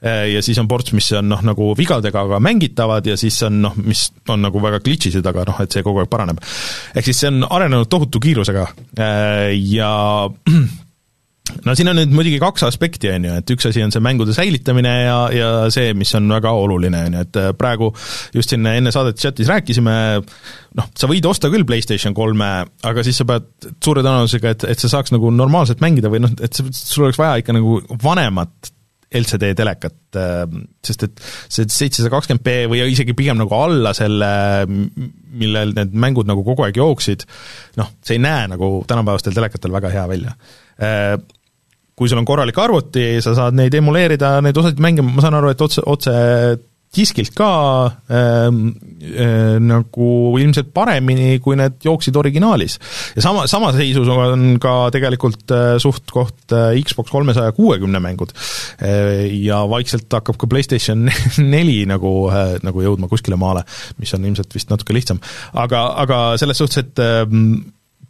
ja 0.00 0.40
siis 0.40 0.56
on 0.56 0.64
ports, 0.64 0.94
mis 0.96 1.10
on 1.12 1.26
noh, 1.28 1.42
nagu 1.44 1.74
vigadega, 1.76 2.22
aga 2.24 2.38
mängitavad 2.40 3.04
ja 3.04 3.18
siis 3.20 3.36
on 3.44 3.58
noh, 3.60 3.74
mis 3.84 4.06
on 4.32 4.40
nagu 4.40 4.62
väga 4.64 4.78
glitch'isid, 4.80 5.26
aga 5.28 5.44
noh, 5.50 5.58
et 5.60 5.76
see 5.76 5.84
kogu 5.84 6.00
aeg 6.00 6.08
paraneb. 6.08 6.40
ehk 6.96 7.04
siis 7.04 7.20
see 7.20 7.28
on 7.28 7.44
arenenud 7.44 7.90
tohutu 7.92 8.22
kiirusega 8.24 8.64
ja 9.60 9.90
no 11.64 11.74
siin 11.76 11.90
on 11.90 11.98
nüüd 11.98 12.14
muidugi 12.14 12.38
kaks 12.42 12.64
aspekti, 12.68 13.10
on 13.14 13.26
ju, 13.26 13.36
et 13.40 13.52
üks 13.54 13.68
asi 13.70 13.82
on 13.84 13.92
see 13.94 14.02
mängude 14.04 14.34
säilitamine 14.36 14.94
ja, 15.02 15.18
ja 15.34 15.50
see, 15.72 15.92
mis 15.98 16.12
on 16.18 16.30
väga 16.32 16.52
oluline, 16.56 17.04
on 17.08 17.18
ju, 17.18 17.26
et 17.26 17.40
äh, 17.40 17.52
praegu 17.58 17.90
just 18.36 18.54
siin 18.54 18.66
enne 18.70 18.92
saadet 18.94 19.20
chatis 19.20 19.50
rääkisime, 19.50 19.94
noh, 20.78 20.90
sa 20.96 21.10
võid 21.10 21.28
osta 21.30 21.52
küll 21.52 21.66
PlayStation 21.68 22.16
kolme, 22.16 22.50
aga 22.86 23.06
siis 23.06 23.20
sa 23.20 23.28
pead 23.28 23.70
suure 23.82 24.04
tõenäosusega, 24.06 24.56
et, 24.56 24.68
et 24.74 24.82
sa 24.82 24.92
saaks 24.96 25.14
nagu 25.16 25.32
normaalselt 25.34 25.82
mängida 25.84 26.12
või 26.12 26.24
noh, 26.24 26.36
et 26.42 26.60
sul 26.60 27.08
oleks 27.08 27.20
vaja 27.20 27.40
ikka 27.42 27.56
nagu 27.56 27.80
vanemat 28.02 28.76
LCD 29.10 29.56
telekat, 29.58 29.96
äh, 30.14 30.44
sest 30.86 31.08
et 31.08 31.22
see 31.50 31.66
seitsesada 31.66 32.12
kakskümmend 32.12 32.46
B 32.46 32.56
või 32.70 32.84
isegi 32.92 33.16
pigem 33.18 33.40
nagu 33.40 33.56
alla 33.58 33.90
selle, 33.96 34.30
millel 34.70 35.74
need 35.74 35.96
mängud 35.98 36.30
nagu 36.30 36.44
kogu 36.46 36.66
aeg 36.66 36.78
jooksid, 36.78 37.26
noh, 37.80 37.90
see 38.06 38.20
ei 38.20 38.22
näe 38.22 38.46
nagu 38.52 38.76
tänapäevastel 38.86 39.34
telekatel 39.34 39.74
väga 39.74 39.90
hea 39.96 40.06
välja 40.10 40.36
kui 40.80 42.08
sul 42.08 42.16
on 42.16 42.24
korralik 42.24 42.56
arvuti, 42.56 43.04
sa 43.20 43.34
saad 43.36 43.56
neid 43.58 43.74
emuleerida, 43.76 44.38
neid 44.40 44.56
osasid 44.56 44.80
mänge, 44.80 45.04
ma 45.04 45.20
saan 45.20 45.36
aru, 45.36 45.50
et 45.52 45.64
otse, 45.66 45.84
otse 45.84 46.14
diskilt 46.90 47.36
ka 47.38 47.48
ähm, 48.10 48.72
äh, 48.98 49.58
nagu 49.62 50.08
ilmselt 50.42 50.72
paremini, 50.74 51.38
kui 51.42 51.54
need 51.58 51.78
jooksid 51.86 52.16
originaalis. 52.18 52.78
ja 53.14 53.22
sama, 53.22 53.46
sama 53.50 53.70
seisus 53.76 54.10
on 54.10 54.58
ka 54.62 54.90
tegelikult 54.94 55.54
äh, 55.54 55.76
suht-koht 55.82 56.50
äh, 56.56 56.74
Xbox 56.82 57.14
kolmesaja 57.14 57.54
kuuekümne 57.54 58.02
mängud 58.02 58.34
äh,. 58.82 59.28
ja 59.38 59.62
vaikselt 59.70 60.10
hakkab 60.10 60.40
ka 60.40 60.50
PlayStation 60.50 61.06
neli 61.54 61.84
nagu 61.86 62.26
äh,, 62.32 62.56
nagu 62.66 62.82
jõudma 62.82 63.10
kuskile 63.10 63.38
maale, 63.38 63.62
mis 64.02 64.14
on 64.18 64.26
ilmselt 64.26 64.58
vist 64.58 64.72
natuke 64.74 64.96
lihtsam. 64.96 65.22
aga, 65.54 65.86
aga 66.02 66.22
selles 66.42 66.58
suhtes, 66.58 66.82
et 66.82 67.04
äh, 67.04 67.22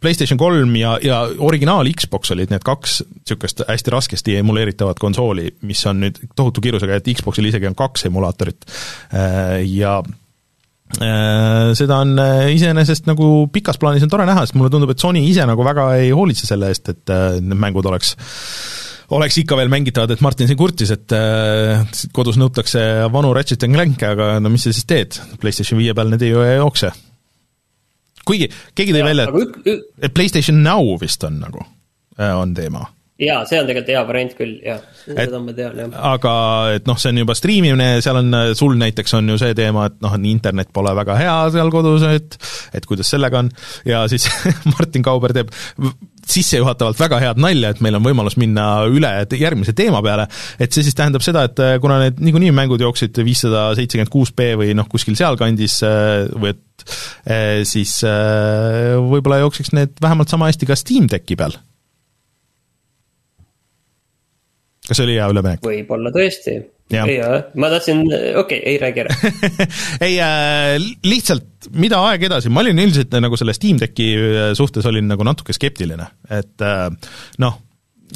PlayStation 0.01 0.39
kolm 0.39 0.73
ja, 0.79 0.95
ja 1.03 1.21
originaal 1.45 1.89
Xbox 1.93 2.33
olid 2.33 2.49
need 2.51 2.63
kaks 2.65 3.01
niisugust 3.05 3.61
hästi 3.67 3.93
raskesti 3.93 4.37
emuleeritavat 4.39 4.99
konsooli, 5.01 5.51
mis 5.67 5.83
on 5.89 6.01
nüüd 6.01 6.17
tohutu 6.35 6.63
kiirusega, 6.63 6.97
et 6.97 7.11
Xboxil 7.19 7.49
isegi 7.51 7.69
on 7.69 7.77
kaks 7.77 8.07
emulaatorit. 8.09 8.65
Äh, 9.13 9.59
ja 9.69 9.99
äh, 10.01 11.71
seda 11.77 11.99
on 12.01 12.15
äh, 12.21 12.47
iseenesest 12.55 13.09
nagu 13.09 13.45
pikas 13.53 13.77
plaanis 13.81 14.07
on 14.07 14.13
tore 14.13 14.25
näha, 14.29 14.47
sest 14.47 14.57
mulle 14.57 14.73
tundub, 14.73 14.93
et 14.93 15.03
Sony 15.03 15.21
ise 15.29 15.45
nagu 15.49 15.65
väga 15.65 15.91
ei 16.01 16.09
hoolitse 16.17 16.49
selle 16.49 16.71
eest, 16.73 16.89
et 16.95 17.13
need 17.37 17.61
mängud 17.61 17.85
oleks 17.91 18.15
oleks 19.11 19.37
ikka 19.41 19.57
veel 19.59 19.69
mängitavad, 19.69 20.15
et 20.15 20.21
Martin 20.23 20.47
siin 20.47 20.57
kurtis, 20.57 20.93
et 20.95 21.13
kodus 22.15 22.37
nõutakse 22.39 22.79
vanu 23.11 23.33
Ratchet 23.35 23.67
and 23.67 23.75
Clank'e, 23.75 24.13
aga 24.15 24.33
no 24.39 24.49
mis 24.49 24.63
sa 24.65 24.71
siis 24.73 24.87
teed, 24.87 25.19
PlayStation 25.43 25.81
viie 25.81 25.93
peal 25.93 26.09
need 26.13 26.23
ei 26.23 26.31
jookse 26.31 26.93
kuigi 28.27 28.49
keegi 28.77 28.95
tõi 28.95 29.05
välja, 29.05 29.27
et, 29.65 30.11
PlayStation 30.13 30.63
Now 30.63 30.95
vist 31.01 31.23
on 31.27 31.39
nagu, 31.43 31.65
äh, 32.19 32.33
on 32.37 32.55
teema. 32.57 32.87
Jaa, 33.21 33.43
see 33.45 33.59
on 33.61 33.67
tegelikult 33.69 33.91
hea 33.93 34.01
variant 34.07 34.31
küll, 34.33 34.53
jah, 34.65 34.79
seda 35.03 35.39
ma 35.43 35.53
tean, 35.53 35.75
jah. 35.77 35.91
aga 36.09 36.31
et 36.79 36.87
noh, 36.89 36.97
see 36.97 37.11
on 37.13 37.19
juba 37.21 37.35
striimimine, 37.37 37.89
seal 38.01 38.17
on, 38.17 38.33
sul 38.57 38.73
näiteks 38.81 39.13
on 39.19 39.29
ju 39.29 39.35
see 39.37 39.53
teema, 39.57 39.85
et 39.91 39.99
noh, 40.01 40.15
internet 40.25 40.71
pole 40.73 40.93
väga 40.97 41.19
hea 41.19 41.35
seal 41.53 41.69
kodus, 41.73 42.05
et 42.09 42.39
et 42.73 42.87
kuidas 42.89 43.11
sellega 43.13 43.43
on, 43.43 43.51
ja 43.85 44.01
siis 44.09 44.25
Martin 44.73 45.05
Kauber 45.05 45.35
teeb 45.37 45.53
sissejuhatavalt 46.31 46.99
väga 46.99 47.19
head 47.23 47.41
nalja, 47.41 47.71
et 47.73 47.81
meil 47.83 47.97
on 47.99 48.05
võimalus 48.05 48.37
minna 48.41 48.67
üle 48.89 49.11
järgmise 49.37 49.75
teema 49.77 50.01
peale, 50.05 50.27
et 50.61 50.73
see 50.73 50.85
siis 50.85 50.97
tähendab 50.97 51.25
seda, 51.25 51.45
et 51.49 51.63
äh, 51.63 51.77
kuna 51.83 51.99
need 52.05 52.21
niikuinii 52.23 52.53
mängud 52.55 52.83
jooksid 52.83 53.17
viissada 53.25 53.69
seitsekümmend 53.77 54.13
kuus 54.13 54.33
B 54.35 54.53
või 54.59 54.75
noh, 54.77 54.87
kuskil 54.91 55.17
sealkandis 55.19 55.81
äh, 55.87 56.27
või 56.35 56.53
et 56.55 56.85
äh, 57.29 57.61
siis 57.67 57.99
võib-olla 58.01 59.41
jookseks 59.43 59.75
need 59.77 59.99
vähemalt 60.01 60.31
sama 60.31 60.49
hästi 60.49 60.69
ka 60.69 60.79
Steam 60.79 61.09
Decki 61.11 61.37
peal 61.39 61.57
kas 64.87 64.99
see 64.99 65.07
oli 65.07 65.17
hea 65.19 65.27
üleminek? 65.31 65.61
võib-olla 65.65 66.11
tõesti. 66.15 66.57
Ei, 66.91 67.17
ma 67.55 67.71
tahtsin, 67.71 68.03
okei 68.05 68.35
okay,, 68.41 68.59
ei 68.59 68.77
räägi 68.81 69.03
ära. 69.05 69.15
Ei 70.07 70.19
äh,, 70.19 70.91
lihtsalt 71.07 71.71
mida 71.77 71.99
aeg 72.09 72.25
edasi, 72.25 72.49
ma 72.49 72.63
olin 72.63 72.79
üldiselt 72.81 73.13
nagu 73.21 73.37
selle 73.37 73.53
Steam 73.57 73.79
Decki 73.81 74.13
äh, 74.17 74.53
suhtes 74.57 74.87
olin 74.89 75.09
nagu 75.11 75.25
natuke 75.27 75.53
skeptiline, 75.55 76.07
et 76.29 76.65
äh, 76.65 76.87
noh, 77.43 77.59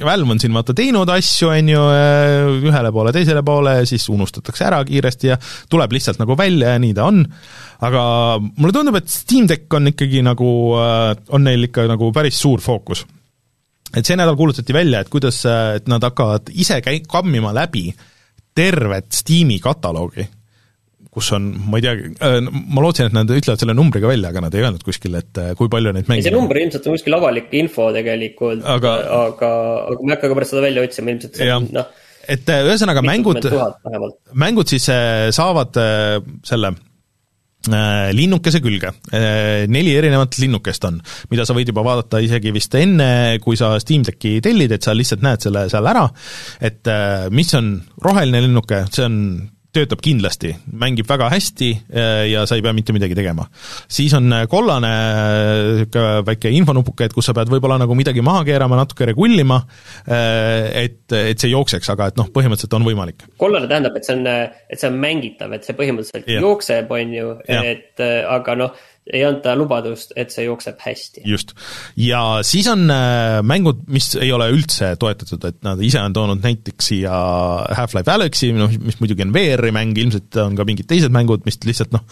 Valve 0.04 0.34
on 0.34 0.40
siin 0.42 0.52
vaata 0.52 0.74
teinud 0.76 1.08
asju, 1.08 1.50
on 1.54 1.70
ju, 1.72 1.84
äh, 1.96 2.50
ühele 2.68 2.92
poole, 2.92 3.14
teisele 3.16 3.44
poole, 3.48 3.78
siis 3.88 4.08
unustatakse 4.12 4.66
ära 4.68 4.82
kiiresti 4.88 5.30
ja 5.30 5.38
tuleb 5.72 5.94
lihtsalt 5.96 6.20
nagu 6.20 6.36
välja 6.36 6.74
ja 6.74 6.82
nii 6.84 6.96
ta 6.98 7.06
on, 7.08 7.22
aga 7.88 8.02
mulle 8.42 8.76
tundub, 8.76 8.98
et 9.00 9.08
Steam 9.12 9.48
Deck 9.48 9.72
on 9.78 9.94
ikkagi 9.94 10.24
nagu, 10.26 10.50
äh, 10.82 11.14
on 11.36 11.48
neil 11.48 11.70
ikka 11.70 11.88
nagu 11.92 12.12
päris 12.16 12.42
suur 12.42 12.64
fookus. 12.64 13.06
Et 13.96 14.04
see 14.04 14.18
nädal 14.20 14.36
kuulutati 14.36 14.76
välja, 14.76 15.00
et 15.00 15.12
kuidas, 15.14 15.40
et 15.48 15.88
nad 15.88 16.04
hakkavad 16.04 16.52
ise 16.52 16.82
käi-, 16.84 17.06
kammima 17.08 17.54
läbi 17.56 17.88
tervet 18.56 19.12
Steam'i 19.16 19.60
kataloogi, 19.64 20.26
kus 21.16 21.32
on, 21.36 21.48
ma 21.70 21.80
ei 21.80 21.86
tea, 21.86 21.94
äh, 22.28 22.38
ma 22.44 22.84
lootsin, 22.84 23.10
et 23.10 23.16
nad 23.16 23.30
ütlevad 23.32 23.62
selle 23.62 23.76
numbriga 23.78 24.10
välja, 24.12 24.32
aga 24.34 24.46
nad 24.46 24.56
ei 24.56 24.66
öelnud 24.66 24.84
kuskil, 24.86 25.16
et 25.20 25.42
äh, 25.42 25.54
kui 25.60 25.72
palju 25.72 25.94
neid 25.96 26.10
mänge 26.12 26.26
see 26.28 26.36
number 26.36 26.60
ilmselt 26.60 26.88
on 26.90 26.98
kuskil 26.98 27.16
avalik 27.18 27.54
info 27.56 27.88
tegelikult, 27.96 28.66
aga, 28.76 28.96
aga, 29.20 29.52
aga 29.92 30.02
ma 30.02 30.10
ei 30.10 30.16
hakka 30.18 30.32
ka 30.32 30.40
pärast 30.40 30.56
seda 30.56 30.66
välja 30.68 30.84
otsima, 30.88 31.16
ilmselt 31.16 31.40
noh, 31.76 31.94
et 32.36 32.52
äh, 32.52 32.66
ühesõnaga 32.68 33.06
mängud, 33.06 33.48
mängud 34.46 34.76
siis 34.76 34.90
saavad 35.38 35.80
selle 36.48 36.76
linnukese 38.16 38.62
külge, 38.64 38.92
äh, 39.16 39.66
neli 39.72 39.96
erinevat 39.98 40.38
linnukest 40.42 40.86
on, 40.90 41.00
mida 41.32 41.46
sa 41.48 41.56
võid 41.58 41.72
juba 41.72 41.86
vaadata 41.86 42.22
isegi 42.24 42.54
vist 42.56 42.76
enne, 42.80 43.40
kui 43.44 43.58
sa 43.60 43.74
Steam 43.82 44.06
Decki 44.06 44.38
tellid, 44.46 44.76
et 44.76 44.86
sa 44.86 44.96
lihtsalt 44.96 45.26
näed 45.26 45.46
selle 45.46 45.66
seal 45.72 45.92
ära, 45.92 46.06
et 46.62 46.86
äh, 46.92 47.28
mis 47.34 47.54
on 47.58 47.76
roheline 48.04 48.44
linnuke, 48.46 48.86
see 48.92 49.08
on 49.08 49.20
töötab 49.76 50.02
kindlasti, 50.04 50.54
mängib 50.82 51.08
väga 51.10 51.28
hästi 51.34 51.70
äh, 51.76 52.24
ja 52.32 52.46
sa 52.48 52.58
ei 52.58 52.64
pea 52.66 52.74
mitte 52.76 52.96
midagi 52.96 53.18
tegema. 53.18 53.48
siis 53.88 54.14
on 54.18 54.32
äh, 54.34 54.46
kollane 54.52 54.92
niisugune 54.92 56.06
äh, 56.20 56.24
väike 56.26 56.52
infonupuke, 56.56 57.08
et 57.08 57.16
kus 57.16 57.30
sa 57.30 57.36
pead 57.36 57.52
võib-olla 57.52 57.78
nagu 57.82 57.96
midagi 57.98 58.24
maha 58.26 58.44
keerama, 58.48 58.80
natuke 58.80 59.08
regullima, 59.10 59.62
et, 60.06 61.12
et 61.12 61.42
see 61.42 61.52
jookseks, 61.52 61.90
aga 61.94 62.10
et 62.12 62.20
noh, 62.20 62.28
põhimõtteliselt 62.34 62.76
on 62.78 62.88
võimalik. 62.88 63.28
kollane 63.42 63.70
tähendab, 63.72 63.96
et 63.98 64.08
see 64.08 64.18
on, 64.18 64.26
et 64.28 64.80
see 64.80 64.90
on 64.92 65.00
mängitav, 65.02 65.54
et 65.56 65.68
see 65.68 65.78
põhimõtteliselt 65.78 66.30
yeah. 66.30 66.44
jookseb, 66.44 66.92
on 66.92 67.16
ju, 67.16 67.32
et 67.48 68.04
aga 68.06 68.58
noh, 68.60 68.86
ei 69.14 69.22
anta 69.26 69.54
lubadust, 69.58 70.16
et 70.18 70.34
see 70.34 70.48
jookseb 70.48 70.80
hästi. 70.82 71.24
just. 71.30 71.54
ja 72.00 72.22
siis 72.46 72.68
on 72.72 72.88
äh, 72.90 73.42
mängud, 73.46 73.84
mis 73.94 74.14
ei 74.18 74.32
ole 74.34 74.50
üldse 74.54 74.96
toetatud, 75.02 75.46
et 75.50 75.60
nad 75.66 75.82
ise 75.86 76.02
on 76.02 76.16
toonud 76.16 76.42
näiteks 76.46 76.90
siia 76.92 77.20
Half-Life 77.78 78.12
Alyxi, 78.16 78.52
noh, 78.58 78.74
mis 78.82 78.98
muidugi 79.02 79.28
on 79.28 79.36
VR-i 79.36 79.74
mäng, 79.76 79.94
ilmselt 80.02 80.42
on 80.42 80.58
ka 80.58 80.66
mingid 80.68 80.90
teised 80.90 81.14
mängud, 81.14 81.46
mis 81.46 81.62
lihtsalt 81.66 81.94
noh, 81.94 82.06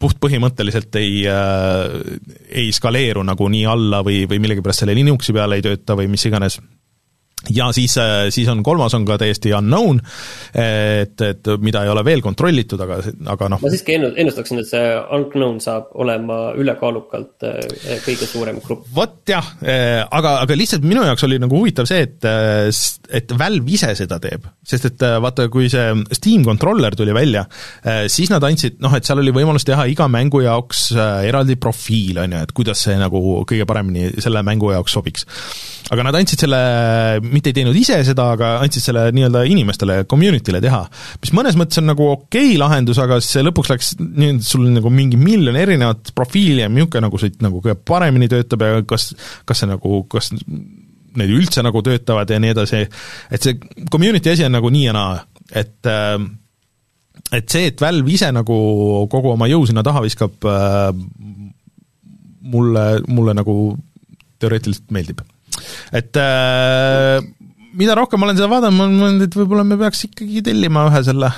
puht 0.00 0.18
põhimõtteliselt 0.22 0.96
ei 0.98 1.22
äh,, 1.28 1.86
ei 2.48 2.70
skaleeru 2.74 3.22
nagu 3.26 3.48
nii 3.52 3.66
alla 3.68 4.02
või, 4.06 4.24
või 4.30 4.40
millegipärast 4.42 4.82
selle 4.82 4.96
Linuxi 4.98 5.36
peal 5.36 5.54
ei 5.54 5.64
tööta 5.64 5.98
või 5.98 6.08
mis 6.10 6.24
iganes 6.26 6.58
ja 7.48 7.72
siis, 7.72 7.96
äh, 7.98 8.28
siis 8.30 8.48
on 8.48 8.62
kolmas 8.62 8.94
on 8.94 9.06
ka 9.08 9.16
täiesti 9.20 9.52
unknown, 9.56 10.00
et, 10.54 11.20
et 11.24 11.50
mida 11.62 11.84
ei 11.84 11.92
ole 11.92 12.02
veel 12.04 12.20
kontrollitud, 12.24 12.80
aga, 12.84 13.00
aga 13.32 13.48
noh. 13.54 13.62
ma 13.62 13.72
siiski 13.72 13.96
ennustaksin, 13.96 14.60
et 14.60 14.68
see 14.68 14.90
unknown 15.16 15.60
saab 15.62 15.94
olema 16.02 16.40
ülekaalukalt 16.60 17.46
äh, 17.48 17.96
kõige 18.04 18.28
suurem 18.28 18.60
grupp. 18.64 18.84
vot 18.94 19.22
jah, 19.30 19.54
äh, 19.64 20.02
aga, 20.04 20.36
aga 20.44 20.58
lihtsalt 20.58 20.84
minu 20.86 21.04
jaoks 21.06 21.24
oli 21.28 21.40
nagu 21.40 21.62
huvitav 21.62 21.88
see, 21.88 22.04
et, 22.04 22.28
et 23.20 23.36
Valve 23.40 23.72
ise 23.72 23.94
seda 23.96 24.20
teeb. 24.22 24.44
sest 24.66 24.90
et 24.90 25.06
vaata, 25.22 25.48
kui 25.52 25.70
see 25.72 25.86
Steam 26.16 26.44
controller 26.44 26.94
tuli 26.98 27.14
välja, 27.16 27.46
siis 28.12 28.30
nad 28.30 28.44
andsid, 28.46 28.78
noh, 28.84 28.92
et 28.96 29.06
seal 29.06 29.22
oli 29.22 29.32
võimalus 29.34 29.64
teha 29.66 29.86
iga 29.90 30.06
mängu 30.12 30.42
jaoks 30.44 30.90
eraldi 30.96 31.56
profiil, 31.60 32.20
on 32.22 32.36
ju, 32.36 32.44
et 32.44 32.54
kuidas 32.56 32.84
see 32.86 32.96
nagu 33.00 33.40
kõige 33.48 33.66
paremini 33.68 34.10
selle 34.20 34.44
mängu 34.46 34.72
jaoks 34.74 34.94
sobiks. 34.98 35.26
aga 35.90 36.04
nad 36.06 36.20
andsid 36.20 36.44
selle 36.44 36.60
mitte 37.32 37.50
ei 37.50 37.56
teinud 37.60 37.76
ise 37.76 38.00
seda, 38.06 38.30
aga 38.36 38.50
andsid 38.64 38.84
selle 38.84 39.06
nii-öelda 39.14 39.44
inimestele, 39.50 40.00
community'le 40.10 40.60
teha. 40.62 40.82
mis 41.22 41.32
mõnes 41.36 41.58
mõttes 41.58 41.80
on 41.82 41.88
nagu 41.90 42.08
okei 42.12 42.52
okay 42.52 42.60
lahendus, 42.60 43.00
aga 43.02 43.20
see 43.24 43.44
lõpuks 43.46 43.72
läks 43.72 43.92
nii, 44.00 44.34
et 44.36 44.46
sul 44.46 44.66
nagu 44.74 44.92
mingi 44.94 45.20
miljon 45.20 45.56
erinevat 45.56 46.12
profiili 46.16 46.64
ja 46.64 46.68
niisugune 46.70 47.06
nagu 47.06 47.20
see 47.22 47.34
nagu 47.44 47.62
kõige 47.64 47.78
paremini 47.86 48.30
töötab 48.30 48.66
ja 48.66 48.82
kas, 48.88 49.10
kas 49.48 49.62
see 49.62 49.70
nagu, 49.70 50.02
kas 50.10 50.30
need 50.30 51.32
üldse 51.34 51.64
nagu 51.66 51.82
töötavad 51.84 52.30
ja 52.30 52.38
nii 52.42 52.54
edasi, 52.54 52.84
et 53.30 53.46
see 53.46 53.58
community 53.90 54.32
asi 54.32 54.46
on 54.46 54.54
nagu 54.54 54.70
nii 54.70 54.86
ja 54.86 54.94
naa, 54.96 55.16
et 55.50 55.90
äh, 55.90 56.18
et 57.30 57.50
see, 57.50 57.68
et 57.70 57.82
Valve 57.82 58.10
ise 58.10 58.30
nagu 58.34 58.56
kogu 59.10 59.34
oma 59.34 59.46
jõu 59.50 59.66
sinna 59.68 59.84
taha 59.86 60.02
viskab, 60.04 60.38
äh, 60.50 60.90
mulle, 62.50 62.86
mulle 63.08 63.36
nagu 63.38 63.56
teoreetiliselt 64.40 64.90
meeldib 64.94 65.20
et 65.92 66.20
äh, 66.20 67.20
mida 67.78 67.96
rohkem 67.98 68.20
ma 68.20 68.28
olen 68.28 68.40
seda 68.40 68.50
vaadanud, 68.50 68.76
ma 68.76 68.88
olen 68.88 69.00
mõelnud, 69.04 69.28
et 69.28 69.40
võib-olla 69.40 69.66
me 69.66 69.80
peaks 69.80 70.06
ikkagi 70.10 70.44
tellima 70.50 70.88
ühe 70.90 71.02
selle 71.06 71.32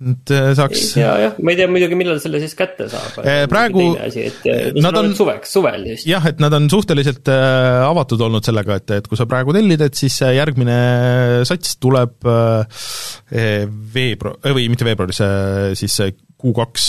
et 0.00 0.30
äh, 0.32 0.46
saaks. 0.56 0.84
ja, 0.96 1.10
jah, 1.20 1.34
ma 1.44 1.52
ei 1.52 1.58
tea 1.58 1.68
muidugi, 1.68 1.96
millal 1.98 2.20
selle 2.22 2.40
siis 2.40 2.54
kätte 2.56 2.86
saab. 2.88 3.18
Äh, 3.20 3.42
praegu. 3.52 3.82
Äh, 4.00 4.70
nad 4.80 4.96
on 4.96 5.12
suveks, 5.16 5.52
suvel 5.52 5.84
just. 5.90 6.06
jah, 6.08 6.24
et 6.30 6.40
nad 6.40 6.54
on 6.56 6.70
suhteliselt 6.72 7.28
avatud 7.28 8.24
olnud 8.24 8.46
sellega, 8.46 8.78
et, 8.80 8.94
et 8.96 9.10
kui 9.10 9.20
sa 9.20 9.28
praegu 9.28 9.52
tellid, 9.56 9.84
et 9.84 10.00
siis 10.00 10.16
järgmine 10.24 10.78
sats 11.48 11.76
tuleb 11.82 12.30
äh, 12.32 12.88
veebru-, 13.96 14.38
või 14.56 14.70
mitte 14.72 14.88
veebruaris, 14.88 15.20
siis 15.80 16.00
Q2. 16.40 16.86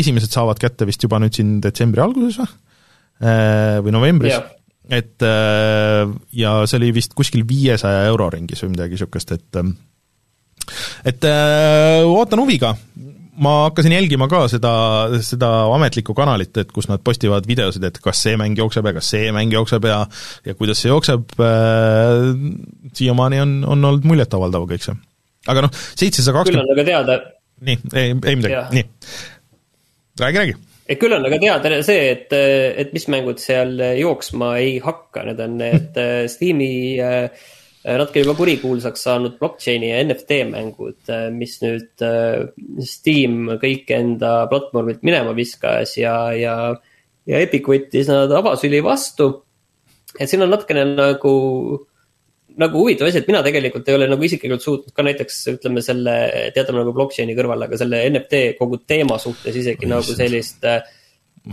esimesed 0.00 0.32
saavad 0.32 0.60
kätte 0.62 0.88
vist 0.88 1.04
juba 1.04 1.20
nüüd 1.20 1.36
siin 1.36 1.58
detsembri 1.60 2.00
alguses 2.06 2.40
või? 2.40 2.56
või 3.20 3.92
novembris 3.92 4.32
yeah 4.32 4.48
et 4.90 5.22
äh, 5.22 6.10
ja 6.36 6.56
see 6.66 6.80
oli 6.80 6.90
vist 6.96 7.14
kuskil 7.18 7.46
viiesaja 7.48 8.04
euro 8.10 8.28
ringis 8.32 8.64
või 8.64 8.74
midagi 8.74 8.98
niisugust, 8.98 9.32
et 9.36 9.60
äh, 9.60 9.72
et 11.06 11.26
äh, 11.26 12.02
ootan 12.06 12.42
huviga, 12.42 12.74
ma 13.40 13.54
hakkasin 13.68 13.94
jälgima 13.94 14.28
ka 14.30 14.44
seda, 14.52 14.72
seda 15.24 15.50
ametlikku 15.74 16.14
kanalit, 16.16 16.52
et 16.60 16.72
kus 16.74 16.90
nad 16.90 17.02
postivad 17.04 17.46
videosid, 17.48 17.86
et 17.86 18.00
kas 18.02 18.22
see 18.26 18.36
mäng 18.40 18.58
jookseb 18.58 18.90
ja 18.90 18.94
kas 18.98 19.12
see 19.14 19.30
mäng 19.34 19.54
jookseb 19.54 19.86
ja 19.88 20.02
ja 20.46 20.56
kuidas 20.58 20.82
see 20.82 20.92
jookseb 20.92 21.36
äh,, 21.38 22.30
siiamaani 22.94 23.44
on, 23.44 23.60
on 23.64 23.92
olnud 23.92 24.08
muljetavaldav 24.10 24.66
kõik 24.70 24.88
see. 24.88 24.96
aga 25.48 25.68
noh, 25.68 25.84
seitsesada 25.94 26.40
kakskümmend 26.40 26.66
küll 26.66 26.74
on 26.74 26.82
aga 26.82 26.88
teada. 26.90 27.20
Nii, 27.60 27.76
ei, 27.92 28.12
ei 28.16 28.36
midagi, 28.40 28.60
nii. 28.78 29.14
räägi, 30.20 30.44
räägi 30.44 30.69
et 30.90 30.98
küll 30.98 31.14
on 31.14 31.24
aga 31.26 31.38
teada 31.38 31.78
see, 31.86 32.10
et, 32.16 32.34
et 32.34 32.92
mis 32.96 33.06
mängud 33.12 33.40
seal 33.42 33.78
jooksma 34.00 34.56
ei 34.58 34.76
hakka, 34.82 35.24
need 35.28 35.42
on 35.44 35.56
need 35.60 35.98
äh, 36.04 36.24
Steam'i 36.30 36.72
äh, 36.98 37.28
natuke 37.86 38.24
juba 38.24 38.34
kurikuulsaks 38.36 39.06
saanud 39.06 39.36
blockchain'i 39.40 39.92
ja 39.92 40.00
NFT 40.04 40.42
mängud, 40.50 40.98
äh, 41.12 41.28
mis 41.34 41.60
nüüd 41.62 42.06
Steam 42.86 43.54
kõik 43.62 43.92
enda 43.96 44.34
platvormilt 44.50 45.06
minema 45.06 45.36
viskas 45.36 45.94
ja, 46.00 46.16
ja, 46.36 46.56
ja 47.30 47.44
Epic 47.44 47.70
võttis 47.70 48.10
nad 48.10 48.32
avasüli 48.40 48.82
vastu. 48.84 49.30
et 50.18 50.26
siin 50.28 50.42
on 50.42 50.50
natukene 50.50 50.88
nagu 50.90 51.36
nagu 52.60 52.82
huvitav 52.82 53.08
asi, 53.08 53.22
et 53.22 53.28
mina 53.30 53.42
tegelikult 53.46 53.88
ei 53.88 53.96
ole 53.96 54.08
nagu 54.10 54.26
isiklikult 54.26 54.64
suutnud 54.64 54.94
ka 54.96 55.04
näiteks 55.06 55.38
ütleme 55.54 55.82
selle, 55.84 56.16
teate 56.54 56.74
nagu 56.76 56.94
blockchain'i 56.96 57.36
kõrval, 57.38 57.66
aga 57.66 57.78
selle 57.80 58.02
NFT 58.10 58.42
kogu 58.58 58.82
teema 58.88 59.18
suhtes 59.22 59.56
isegi 59.56 59.86
Või 59.86 59.94
nagu 59.94 60.16
sellist 60.16 60.66
äh, 60.68 60.82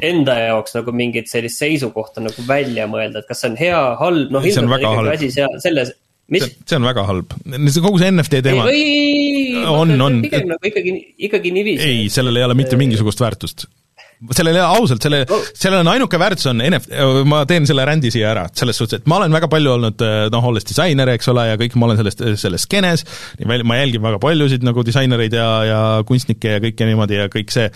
enda 0.04 0.36
jaoks 0.41 0.76
nagu 0.78 0.93
mingit 0.96 1.32
sellist 1.32 1.62
seisukohta 1.63 2.24
nagu 2.24 2.43
välja 2.48 2.89
mõelda, 2.91 3.24
et 3.24 3.30
kas 3.30 3.43
see 3.43 3.54
on 3.54 3.58
hea, 3.60 3.80
halb, 4.02 4.36
noh 4.36 4.46
ilmselt 4.46 4.67
on 4.67 4.84
ikkagi 4.84 5.15
asi 5.15 5.32
seal 5.38 5.58
selles, 5.63 5.93
mis? 6.34 6.46
see 6.67 6.80
on 6.80 6.88
väga 6.89 7.08
halb, 7.08 7.36
kogu 7.86 8.02
see 8.02 8.12
NFT 8.12 8.43
teema. 8.46 8.67
on, 9.72 9.96
on. 10.10 10.22
pigem 10.26 10.52
nagu 10.52 10.72
ikkagi, 10.72 10.96
ikkagi 11.30 11.56
niiviisi. 11.56 11.88
ei, 11.88 12.08
sellel 12.13 12.41
ei 12.41 12.48
ole 12.50 12.58
mitte 12.60 12.80
mingisugust 12.80 13.24
väärtust 13.24 13.70
sellele 14.34 14.62
ausalt, 14.65 15.03
selle 15.03 15.21
oh., 15.30 15.47
sellel 15.53 15.84
on 15.84 15.91
ainuke 15.91 16.19
väärtus 16.19 16.49
on 16.51 16.62
NF-, 16.65 16.89
ma 17.30 17.43
teen 17.49 17.67
selle 17.69 17.86
rändi 17.88 18.12
siia 18.13 18.32
ära, 18.34 18.45
selles 18.58 18.80
suhtes, 18.80 19.01
et 19.01 19.10
ma 19.10 19.19
olen 19.21 19.36
väga 19.38 19.49
palju 19.51 19.73
olnud 19.75 20.06
noh, 20.34 20.47
olles 20.51 20.65
disainer, 20.67 21.13
eks 21.13 21.32
ole, 21.34 21.47
ja 21.51 21.58
kõik, 21.60 21.77
ma 21.77 21.89
olen 21.89 22.01
sellest, 22.01 22.23
selles 22.41 22.67
skeenes, 22.67 23.06
ma 23.45 23.82
jälgin 23.82 24.06
väga 24.06 24.21
paljusid 24.23 24.65
nagu 24.65 24.86
disainereid 24.86 25.38
ja, 25.38 25.49
ja 25.67 25.82
kunstnikke 26.08 26.58
ja 26.58 26.63
kõike 26.63 26.88
niimoodi 26.89 27.19
ja 27.19 27.27
kõik 27.34 27.53
see, 27.53 27.69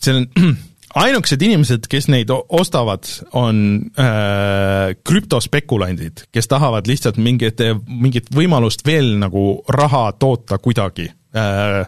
see 0.00 0.18
on 0.18 0.28
ainukesed 1.04 1.42
inimesed, 1.46 1.86
kes 1.90 2.08
neid 2.10 2.32
ostavad, 2.32 3.06
on 3.38 3.62
äh, 4.00 4.96
krüptospekulandid, 5.06 6.26
kes 6.34 6.50
tahavad 6.50 6.90
lihtsalt 6.90 7.20
mingit, 7.22 7.62
mingit 7.86 8.28
võimalust 8.34 8.84
veel 8.86 9.14
nagu 9.20 9.62
raha 9.70 10.10
toota 10.18 10.58
kuidagi 10.62 11.08
äh, 11.36 11.86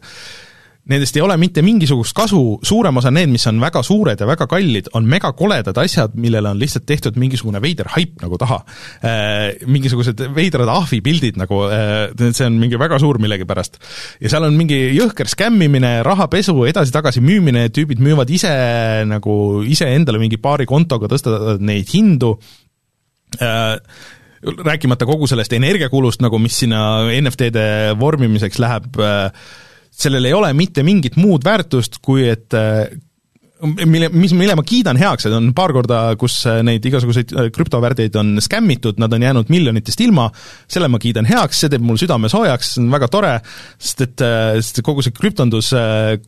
nendest 0.90 1.16
ei 1.16 1.22
ole 1.22 1.36
mitte 1.38 1.62
mingisugust 1.62 2.14
kasu, 2.16 2.40
suurem 2.66 2.96
osa 2.98 3.12
need, 3.14 3.30
mis 3.30 3.44
on 3.46 3.60
väga 3.62 3.84
suured 3.86 4.18
ja 4.18 4.26
väga 4.26 4.48
kallid, 4.50 4.88
on 4.98 5.06
megakoledad 5.10 5.78
asjad, 5.78 6.16
millele 6.18 6.50
on 6.50 6.58
lihtsalt 6.58 6.86
tehtud 6.88 7.18
mingisugune 7.22 7.60
veider 7.62 7.90
haip 7.94 8.18
nagu 8.22 8.38
taha 8.40 8.58
äh,. 9.06 9.62
Mingisugused 9.70 10.18
veidrad 10.34 10.70
ahvipildid 10.72 11.38
nagu 11.38 11.62
äh,, 11.68 12.08
see 12.34 12.48
on 12.48 12.58
mingi 12.58 12.80
väga 12.80 12.98
suur 13.02 13.20
millegipärast. 13.22 13.78
ja 14.24 14.32
seal 14.32 14.48
on 14.48 14.58
mingi 14.58 14.80
jõhker 14.96 15.30
skämmimine, 15.30 16.00
rahapesu, 16.06 16.56
edasi-tagasi 16.72 17.22
müümine, 17.22 17.68
tüübid 17.70 18.02
müüvad 18.02 18.30
ise 18.34 18.52
nagu 19.06 19.36
iseendale 19.62 20.18
mingi 20.22 20.40
paari 20.42 20.66
kontoga, 20.66 21.10
tõstavad 21.12 21.62
neid 21.62 21.94
hindu 21.94 22.34
äh, 23.38 23.76
rääkimata 24.42 25.06
kogu 25.06 25.28
sellest 25.30 25.52
energiakulust 25.54 26.24
nagu, 26.24 26.42
mis 26.42 26.58
sinna 26.64 27.04
NFT-de 27.14 27.66
vormimiseks 28.00 28.58
läheb 28.58 28.98
äh,, 28.98 29.44
sellel 29.92 30.28
ei 30.28 30.36
ole 30.36 30.52
mitte 30.56 30.84
mingit 30.86 31.18
muud 31.20 31.44
väärtust, 31.44 32.00
kui 32.02 32.26
et 32.30 32.56
mille, 33.62 34.08
mis, 34.12 34.32
mille 34.36 34.54
ma 34.58 34.64
kiidan 34.66 34.98
heaks, 34.98 35.26
et 35.28 35.34
on 35.36 35.50
paar 35.56 35.72
korda, 35.74 36.00
kus 36.20 36.40
neid 36.66 36.84
igasuguseid 36.88 37.32
krüptovärdeid 37.54 38.16
on 38.18 38.34
skämmitud, 38.42 38.98
nad 39.02 39.12
on 39.14 39.22
jäänud 39.22 39.52
miljonitest 39.52 40.02
ilma, 40.04 40.28
selle 40.70 40.88
ma 40.92 41.00
kiidan 41.02 41.28
heaks, 41.28 41.62
see 41.62 41.72
teeb 41.72 41.84
mul 41.86 42.00
südame 42.00 42.30
soojaks, 42.32 42.74
see 42.74 42.82
on 42.82 42.90
väga 42.94 43.08
tore, 43.12 43.32
sest 43.78 44.04
et, 44.06 44.26
sest 44.58 44.82
kogu 44.86 45.04
see 45.04 45.14
krüptondus, 45.16 45.72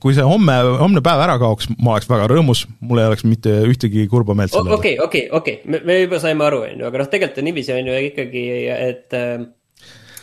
kui 0.03 0.14
see 0.16 0.27
homme, 0.27 0.57
homne 0.83 1.03
päev 1.05 1.24
ära 1.27 1.38
kaoks, 1.42 1.70
ma 1.79 1.96
oleks 1.96 2.11
väga 2.11 2.29
rõõmus, 2.31 2.64
mul 2.85 3.03
ei 3.03 3.11
oleks 3.11 3.27
mitte 3.27 3.57
ühtegi 3.70 4.07
kurba 4.11 4.37
meelt 4.38 4.55
selle 4.55 4.79
okei, 4.79 4.96
okei, 5.03 5.27
okei, 5.35 5.61
me 5.74 6.00
juba 6.05 6.22
saime 6.22 6.46
aru, 6.46 6.64
on 6.68 6.81
ju, 6.85 6.88
aga 6.90 7.03
noh, 7.03 7.11
tegelikult 7.11 7.42
on 7.42 7.50
niiviisi, 7.50 7.74
on 7.74 7.90
ju 7.90 8.00
ikkagi, 8.12 8.46
et 8.74 9.20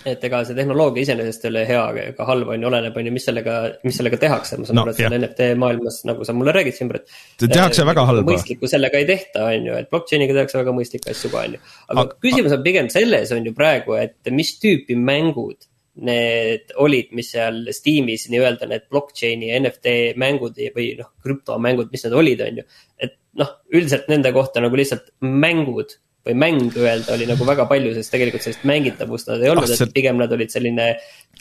et 0.07 0.23
ega 0.27 0.41
see 0.47 0.57
tehnoloogia 0.57 1.05
iseenesest 1.05 1.45
ei 1.45 1.51
ole 1.51 1.63
hea 1.67 1.81
ega 2.03 2.25
halb, 2.27 2.51
on 2.53 2.63
ju, 2.63 2.69
oleneb, 2.69 2.97
on 2.97 3.07
ju, 3.09 3.13
mis 3.15 3.25
sellega, 3.27 3.55
mis 3.87 3.97
sellega 3.99 4.19
tehakse, 4.21 4.59
ma 4.59 4.67
saan 4.67 4.79
no, 4.79 4.85
aru, 4.85 4.93
et 4.93 5.01
seal 5.01 5.15
NFT 5.17 5.49
maailmas, 5.61 6.01
nagu 6.09 6.27
sa 6.27 6.35
mulle 6.37 6.55
räägid, 6.57 6.77
Simbr, 6.77 7.01
et. 7.01 7.17
tehakse 7.45 7.85
väga 7.87 8.05
halba. 8.09 8.25
mõistlikku 8.31 8.69
sellega 8.71 9.01
ei 9.01 9.09
tehta, 9.09 9.45
on 9.49 9.67
ju, 9.69 9.79
et 9.81 9.91
blockchain'iga 9.93 10.37
tehakse 10.39 10.59
väga 10.61 10.75
mõistlikke 10.77 11.13
asju 11.13 11.33
ka, 11.33 11.45
on 11.45 11.57
ju. 11.57 11.65
aga 11.87 12.05
a 12.07 12.21
küsimus 12.27 12.55
on 12.57 12.63
pigem 12.65 12.89
selles, 12.93 13.35
on 13.35 13.49
ju 13.49 13.55
praegu, 13.57 13.97
et 14.01 14.33
mis 14.33 14.55
tüüpi 14.61 14.97
mängud 14.99 15.69
need 16.01 16.71
olid, 16.79 17.09
mis 17.17 17.33
seal 17.33 17.65
Steamis 17.75 18.29
nii-öelda 18.31 18.69
need 18.69 18.87
blockchain'i 18.89 19.51
NFT 19.59 19.95
mängud 20.21 20.59
või 20.75 20.93
noh, 20.99 21.11
krüptomängud, 21.23 21.91
mis 21.91 22.05
need 22.07 22.15
olid, 22.15 22.45
on 22.45 22.61
ju. 22.61 22.69
et 22.97 23.17
noh, 23.39 23.57
üldiselt 23.73 24.07
nende 24.11 24.31
kohta 24.35 24.63
nagu 24.63 24.79
lihtsalt 24.79 25.11
mängud 25.21 25.97
või 26.27 26.35
mäng 26.37 26.75
öelda 26.77 27.15
oli 27.15 27.25
nagu 27.29 27.45
väga 27.47 27.65
palju, 27.69 27.95
sest 27.95 28.13
tegelikult 28.13 28.45
sellist 28.45 28.65
mängitavust 28.69 29.31
nad 29.31 29.41
ei 29.41 29.49
olnud 29.49 29.65
ah,, 29.65 29.73
et 29.73 29.93
pigem 29.95 30.19
nad 30.21 30.31
olid 30.35 30.53
selline 30.53 30.91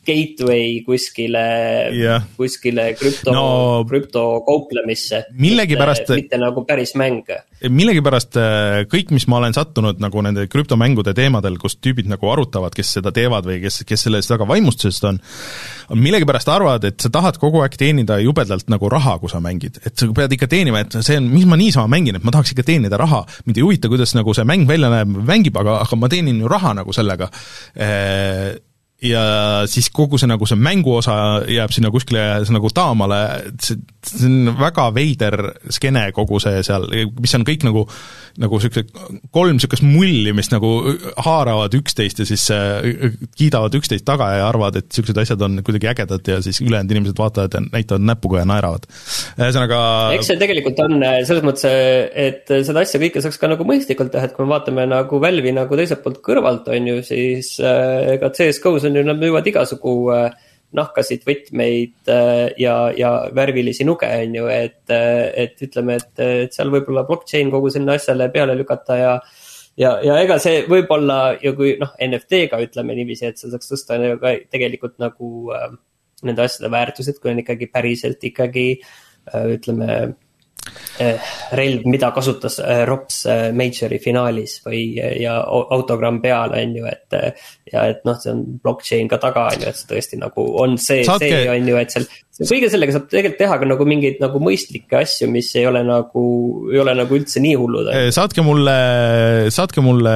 gateway 0.06 0.78
kuskile 0.86 1.42
yeah., 1.92 2.24
kuskile 2.38 2.86
krüpto 2.96 3.34
no,, 3.36 3.44
krüptokauplemisse. 3.88 5.26
millegipärast. 5.36 6.08
mitte 6.16 6.40
nagu 6.40 6.64
päris 6.64 6.94
mäng. 6.96 7.28
millegipärast 7.68 8.40
äh, 8.40 8.78
kõik, 8.88 9.12
mis 9.12 9.28
ma 9.28 9.42
olen 9.42 9.56
sattunud 9.56 10.00
nagu 10.00 10.24
nende 10.24 10.46
krüptomängude 10.48 11.12
teemadel, 11.16 11.60
kus 11.60 11.76
tüübid 11.76 12.08
nagu 12.08 12.32
arutavad, 12.32 12.72
kes 12.76 12.96
seda 12.96 13.12
teevad 13.12 13.48
või 13.50 13.60
kes, 13.66 13.82
kes 13.88 14.08
sellest 14.08 14.32
väga 14.32 14.48
vaimustusest 14.48 15.04
on, 15.10 15.20
on 15.20 15.79
millegipärast 15.96 16.48
arvavad, 16.52 16.84
et 16.86 17.02
sa 17.02 17.10
tahad 17.12 17.38
kogu 17.40 17.62
aeg 17.64 17.74
teenida 17.78 18.20
jubedalt 18.22 18.68
nagu 18.70 18.90
raha, 18.92 19.16
kui 19.18 19.30
sa 19.32 19.40
mängid. 19.42 19.80
et 19.84 19.94
sa 19.98 20.08
pead 20.14 20.36
ikka 20.36 20.48
teenima, 20.50 20.84
et 20.84 20.96
see 21.00 21.18
on, 21.18 21.28
mis 21.32 21.46
ma 21.48 21.58
niisama 21.60 21.90
mängin, 21.90 22.16
et 22.16 22.24
ma 22.24 22.34
tahaks 22.34 22.54
ikka 22.54 22.66
teenida 22.66 23.00
raha. 23.00 23.24
mind 23.46 23.58
ei 23.58 23.66
huvita, 23.66 23.90
kuidas 23.92 24.14
nagu 24.14 24.34
see 24.34 24.46
mäng 24.46 24.66
välja 24.68 24.90
näeb, 24.92 25.20
mängib, 25.26 25.56
aga, 25.56 25.80
aga 25.84 26.00
ma 26.00 26.10
teenin 26.12 26.42
ju 26.42 26.50
raha 26.50 26.74
nagu 26.78 26.94
sellega 26.94 27.30
äh, 27.76 28.58
ja 29.02 29.22
siis 29.70 29.88
kogu 29.94 30.18
see 30.20 30.28
nagu 30.28 30.46
see 30.48 30.58
mänguosa 30.60 31.14
jääb 31.48 31.72
sinna 31.72 31.90
kuskile 31.92 32.24
nagu 32.52 32.70
taamale, 32.74 33.20
see, 33.62 33.80
see 34.06 34.28
on 34.28 34.54
väga 34.58 34.88
veider 34.96 35.36
skeene, 35.72 36.06
kogu 36.16 36.40
see 36.42 36.62
seal, 36.66 36.88
mis 37.20 37.36
on 37.36 37.46
kõik 37.48 37.66
nagu 37.68 37.86
nagu 38.40 38.60
niisugused 38.60 38.92
kolm 39.34 39.56
niisugust 39.56 39.84
mulli, 39.84 40.32
mis 40.36 40.50
nagu 40.52 40.70
haaravad 41.24 41.74
üksteist 41.76 42.22
ja 42.22 42.26
siis 42.28 42.46
äh, 42.54 43.10
kiidavad 43.38 43.74
üksteist 43.76 44.06
taga 44.06 44.30
ja 44.36 44.46
arvavad, 44.48 44.78
et 44.78 44.88
niisugused 44.88 45.18
asjad 45.24 45.42
on 45.46 45.58
kuidagi 45.66 45.90
ägedad 45.90 46.30
ja 46.30 46.38
siis 46.44 46.60
ülejäänud 46.62 46.94
inimesed 46.94 47.18
vaatavad 47.18 47.56
ja 47.56 47.62
näitavad 47.66 48.06
näpuga 48.06 48.42
ja 48.42 48.48
naeravad. 48.48 48.86
ühesõnaga 49.34 49.80
eks 50.16 50.30
see 50.30 50.40
tegelikult 50.40 50.80
on 50.86 50.98
äh, 51.02 51.20
selles 51.28 51.46
mõttes, 51.46 51.66
et 52.28 52.54
seda 52.68 52.84
asja 52.84 53.02
kõike 53.02 53.24
saaks 53.24 53.40
ka 53.40 53.50
nagu 53.50 53.66
mõistlikult 53.66 54.12
teha, 54.14 54.30
et 54.30 54.36
kui 54.36 54.46
me 54.46 54.54
vaatame 54.54 54.86
nagu 54.90 55.20
Valve'i 55.22 55.54
nagu 55.56 55.80
teiselt 55.80 56.04
poolt 56.04 56.22
kõrvalt, 56.24 56.70
on 56.70 56.92
ju, 56.92 57.00
siis 57.06 57.56
äh, 57.58 58.14
ega 58.16 58.30
CS-GO-s 58.36 58.88
on 58.88 59.00
ju, 59.00 59.04
nad 59.06 59.20
müüvad 59.20 59.50
igasugu 59.50 59.96
äh, 60.14 60.30
nahkasid 60.76 61.24
võtmeid 61.26 62.10
äh, 62.12 62.48
ja, 62.60 62.74
ja 62.96 63.12
värvilisi 63.34 63.86
nuge, 63.86 64.08
on 64.24 64.36
ju, 64.38 64.46
et, 64.52 64.82
äh, 64.94 65.26
et 65.44 65.62
ütleme, 65.66 65.98
et, 65.98 66.12
et 66.22 66.56
seal 66.56 66.70
võib-olla 66.72 67.04
blockchain 67.08 67.50
kogu 67.52 67.72
sinna 67.74 67.98
asjale 67.98 68.30
peale 68.34 68.54
lükata 68.58 68.98
ja. 69.00 69.12
ja, 69.80 69.96
ja 70.06 70.18
ega 70.22 70.38
see 70.42 70.62
võib-olla 70.70 71.20
ju 71.42 71.54
kui 71.58 71.74
noh, 71.80 71.92
NFT-ga 72.06 72.62
ütleme 72.66 72.96
niiviisi, 72.98 73.32
et 73.32 73.40
see 73.40 73.50
saaks 73.50 73.72
tõsta 73.72 73.98
ka 74.22 74.34
tegelikult 74.52 74.98
nagu 75.02 75.50
äh, 75.56 75.70
nende 76.26 76.46
asjade 76.46 76.72
väärtused, 76.72 77.18
kui 77.20 77.34
on 77.34 77.42
ikkagi 77.42 77.70
päriselt 77.72 78.30
ikkagi 78.30 78.66
äh, 78.78 79.46
ütleme 79.56 80.00
relv, 81.56 81.86
mida 81.88 82.10
kasutas 82.12 82.58
eh, 82.60 82.82
Rops 82.88 83.22
eh, 83.30 83.46
Majori 83.56 83.98
finaalis 84.02 84.58
või, 84.66 84.82
ja 85.20 85.38
autogramm 85.46 86.20
peal, 86.22 86.54
on 86.56 86.76
ju, 86.76 86.86
et. 86.90 87.18
ja 87.70 87.86
et 87.90 88.04
noh, 88.04 88.18
see 88.20 88.32
on 88.34 88.42
blockchain 88.62 89.08
ka 89.08 89.20
taga, 89.22 89.48
on 89.54 89.64
ju, 89.64 89.70
et 89.70 89.78
see 89.78 89.88
tõesti 89.92 90.20
nagu 90.20 90.46
on 90.60 90.76
see, 90.80 91.04
see 91.06 91.44
on 91.48 91.68
ju, 91.70 91.78
et 91.80 91.94
seal 91.94 92.06
kõige 92.48 92.70
sellega 92.72 92.94
saab 92.94 93.08
tegelikult 93.10 93.38
teha 93.40 93.58
ka 93.60 93.68
nagu 93.68 93.86
mingeid 93.88 94.20
nagu 94.22 94.40
mõistlikke 94.42 95.00
asju, 95.02 95.28
mis 95.32 95.50
ei 95.60 95.66
ole 95.68 95.82
nagu, 95.86 96.24
ei 96.72 96.80
ole 96.80 96.94
nagu 96.96 97.16
üldse 97.18 97.42
nii 97.44 97.58
hullud. 97.60 97.90
saatke 98.16 98.44
mulle, 98.46 98.76
saatke 99.52 99.84
mulle 99.84 100.14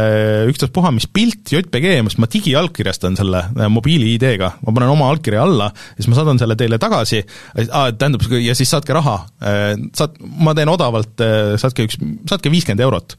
ükstaspuha 0.53 0.95
mis 0.97 1.09
pilt 1.13 1.53
JPG, 1.53 1.99
sest 2.09 2.23
ma 2.23 2.31
digiallkirjastan 2.33 3.21
selle 3.21 3.45
äh, 3.51 3.71
mobiili 3.73 4.15
ID-ga, 4.17 4.55
ma 4.65 4.75
panen 4.75 4.95
oma 4.95 5.11
allkirja 5.13 5.45
alla, 5.45 5.71
siis 5.99 6.09
ma 6.09 6.19
saadan 6.19 6.41
selle 6.41 6.57
teile 6.61 6.81
tagasi. 6.81 7.23
Tähendab, 7.55 8.25
ja 8.41 8.57
siis 8.57 8.73
saatke 8.73 8.97
raha, 8.97 9.19
saat-, 9.97 10.21
ma 10.21 10.57
teen 10.57 10.73
odavalt, 10.73 11.21
saatke 11.61 11.89
üks, 11.89 12.01
saatke 12.31 12.53
viiskümmend 12.53 12.85
eurot 12.85 13.19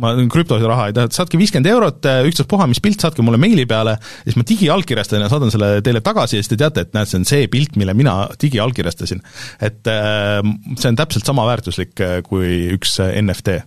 ma 0.00 0.12
krüptos 0.32 0.62
raha 0.64 0.88
ei 0.88 0.94
taha, 0.96 1.10
saatke 1.12 1.38
viiskümmend 1.40 1.68
eurot, 1.68 2.06
äh, 2.08 2.22
ükstaspuha, 2.28 2.66
mis 2.70 2.80
pilt, 2.82 3.02
saatke 3.02 3.24
mulle 3.24 3.40
meili 3.40 3.66
peale, 3.68 3.98
siis 4.24 4.38
ma 4.38 4.46
digiallkirjastan 4.48 5.24
ja 5.24 5.28
saadan 5.32 5.52
selle 5.52 5.74
teile 5.84 6.00
tagasi 6.04 6.38
ja 6.38 6.44
siis 6.44 6.52
te 6.54 6.60
teate, 6.62 6.86
et 6.86 6.94
näed, 6.96 7.10
see 7.10 7.20
on 7.20 7.28
see 7.28 7.50
pilt, 7.52 7.76
mille 7.80 7.94
mina 7.96 8.14
digiallkirjastasin. 8.40 9.20
et 9.60 9.92
äh, 9.92 10.40
see 10.78 10.88
on 10.88 10.98
täpselt 10.98 11.28
sama 11.28 11.44
väärtuslik 11.50 12.00
äh, 12.00 12.16
kui 12.26 12.72
üks 12.78 12.96
NFT. 13.02 13.60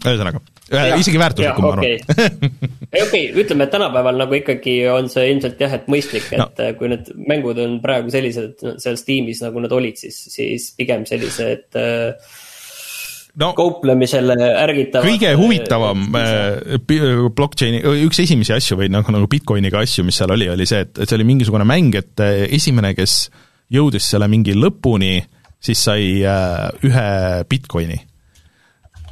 ühesõnaga, 0.00 0.38
isegi 0.96 1.18
väärtuslikum, 1.20 1.66
ma 1.66 1.72
arvan. 1.74 1.88
ei 2.94 3.02
okei 3.02 3.02
okay,, 3.02 3.24
ütleme, 3.42 3.66
et 3.66 3.74
tänapäeval 3.74 4.22
nagu 4.22 4.38
ikkagi 4.38 4.76
on 4.88 5.10
see 5.12 5.26
ilmselt 5.34 5.58
jah, 5.60 5.74
et 5.76 5.90
mõistlik, 5.92 6.30
et 6.30 6.62
no. 6.62 6.70
kui 6.78 6.92
need 6.94 7.10
mängud 7.26 7.58
on 7.60 7.74
praegu 7.82 8.14
sellised 8.14 8.62
seal 8.80 8.96
Steamis, 9.02 9.42
nagu 9.44 9.66
nad 9.66 9.74
olid, 9.76 9.98
siis, 9.98 10.22
siis 10.30 10.70
pigem 10.78 11.02
sellised 11.10 11.76
äh, 11.76 12.38
no, 13.40 13.50
kauplemisele 13.56 14.36
ärgitavad. 14.62 15.06
kõige 15.08 15.32
huvitavam 15.38 16.06
äh, 16.18 16.76
blockchain'i, 17.36 17.82
üks 18.06 18.22
esimesi 18.24 18.54
asju 18.56 18.78
või 18.80 18.90
noh, 18.92 19.06
nagu 19.14 19.30
Bitcoiniga 19.30 19.82
asju, 19.84 20.04
mis 20.06 20.20
seal 20.20 20.34
oli, 20.34 20.50
oli 20.52 20.68
see, 20.68 20.84
et, 20.86 20.92
et 20.98 21.08
see 21.08 21.18
oli 21.18 21.28
mingisugune 21.28 21.66
mäng, 21.68 21.96
et 21.98 22.24
äh, 22.24 22.44
esimene, 22.56 22.92
kes 22.98 23.22
jõudis 23.72 24.08
selle 24.12 24.28
mingi 24.30 24.56
lõpuni, 24.58 25.18
siis 25.60 25.86
sai 25.88 26.20
äh, 26.26 26.68
ühe 26.86 27.08
Bitcoini 27.50 27.98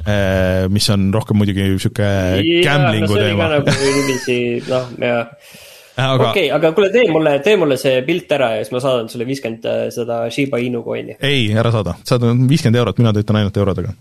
äh,. 0.05 0.67
mis 0.71 0.89
on 0.93 1.09
rohkem 1.13 1.39
muidugi 1.39 1.65
niisugune 1.65 2.61
gambling'u 2.65 3.17
teema. 3.17 3.49
nagu 3.57 3.75
niiviisi, 3.81 4.39
noh, 4.69 4.93
jah 4.99 5.25
äh, 5.25 6.05
aga... 6.05 6.29
okei 6.29 6.45
okay,, 6.47 6.51
aga 6.55 6.71
kuule, 6.77 6.91
tee 6.93 7.07
mulle, 7.11 7.33
tee 7.45 7.57
mulle 7.59 7.77
see 7.81 8.01
pilt 8.07 8.31
ära 8.37 8.53
ja 8.57 8.63
siis 8.63 8.73
ma 8.75 8.83
saadan 8.83 9.09
sulle 9.11 9.27
viiskümmend 9.29 9.65
äh, 9.69 9.81
seda 9.93 10.21
Shiba 10.33 10.61
Inu 10.63 10.83
coin'i. 10.85 11.17
ei, 11.19 11.49
ära 11.53 11.73
saada, 11.75 11.97
saada 12.07 12.31
viiskümmend 12.33 12.81
eurot, 12.81 13.01
mina 13.01 13.13
töötan 13.15 13.41
ainult 13.41 13.59
eurodega 13.59 13.95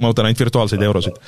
ma 0.00 0.12
võtan 0.12 0.28
ainult 0.28 0.44
virtuaalseid 0.44 0.84
eurosid 0.86 1.18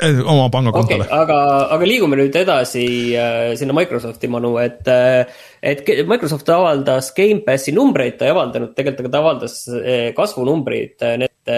oma 0.00 0.48
pangakontole 0.52 1.04
okay,. 1.04 1.16
aga, 1.20 1.38
aga 1.74 1.88
liigume 1.88 2.16
nüüd 2.16 2.36
edasi 2.38 2.84
äh, 3.18 3.52
sinna 3.60 3.74
Microsofti 3.76 4.30
manu, 4.32 4.54
et 4.62 4.88
äh,, 4.88 5.28
et 5.60 5.84
Microsoft 6.08 6.48
avaldas 6.48 7.12
Gamepassi 7.16 7.74
numbreid, 7.76 8.16
ta 8.18 8.28
ei 8.28 8.32
avaldanud, 8.32 8.72
tegelikult 8.76 9.04
aga 9.04 9.12
ta 9.12 9.22
avaldas 9.22 9.58
äh, 9.68 10.06
kasvunumbrid, 10.16 10.96
need 11.20 11.52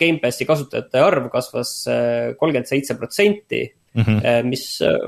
Gamepassi 0.00 0.46
kasutajate 0.48 1.02
arv 1.02 1.26
kasvas 1.32 1.74
kolmkümmend 2.38 2.68
seitse 2.70 2.94
protsenti, 2.96 3.66
mhm. 3.98 4.46
mis 4.48 4.62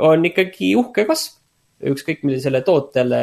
on 0.04 0.26
ikkagi 0.28 0.74
uhke 0.76 1.06
kasv. 1.08 1.38
ükskõik 1.92 2.20
millisele 2.22 2.60
tootele 2.62 3.22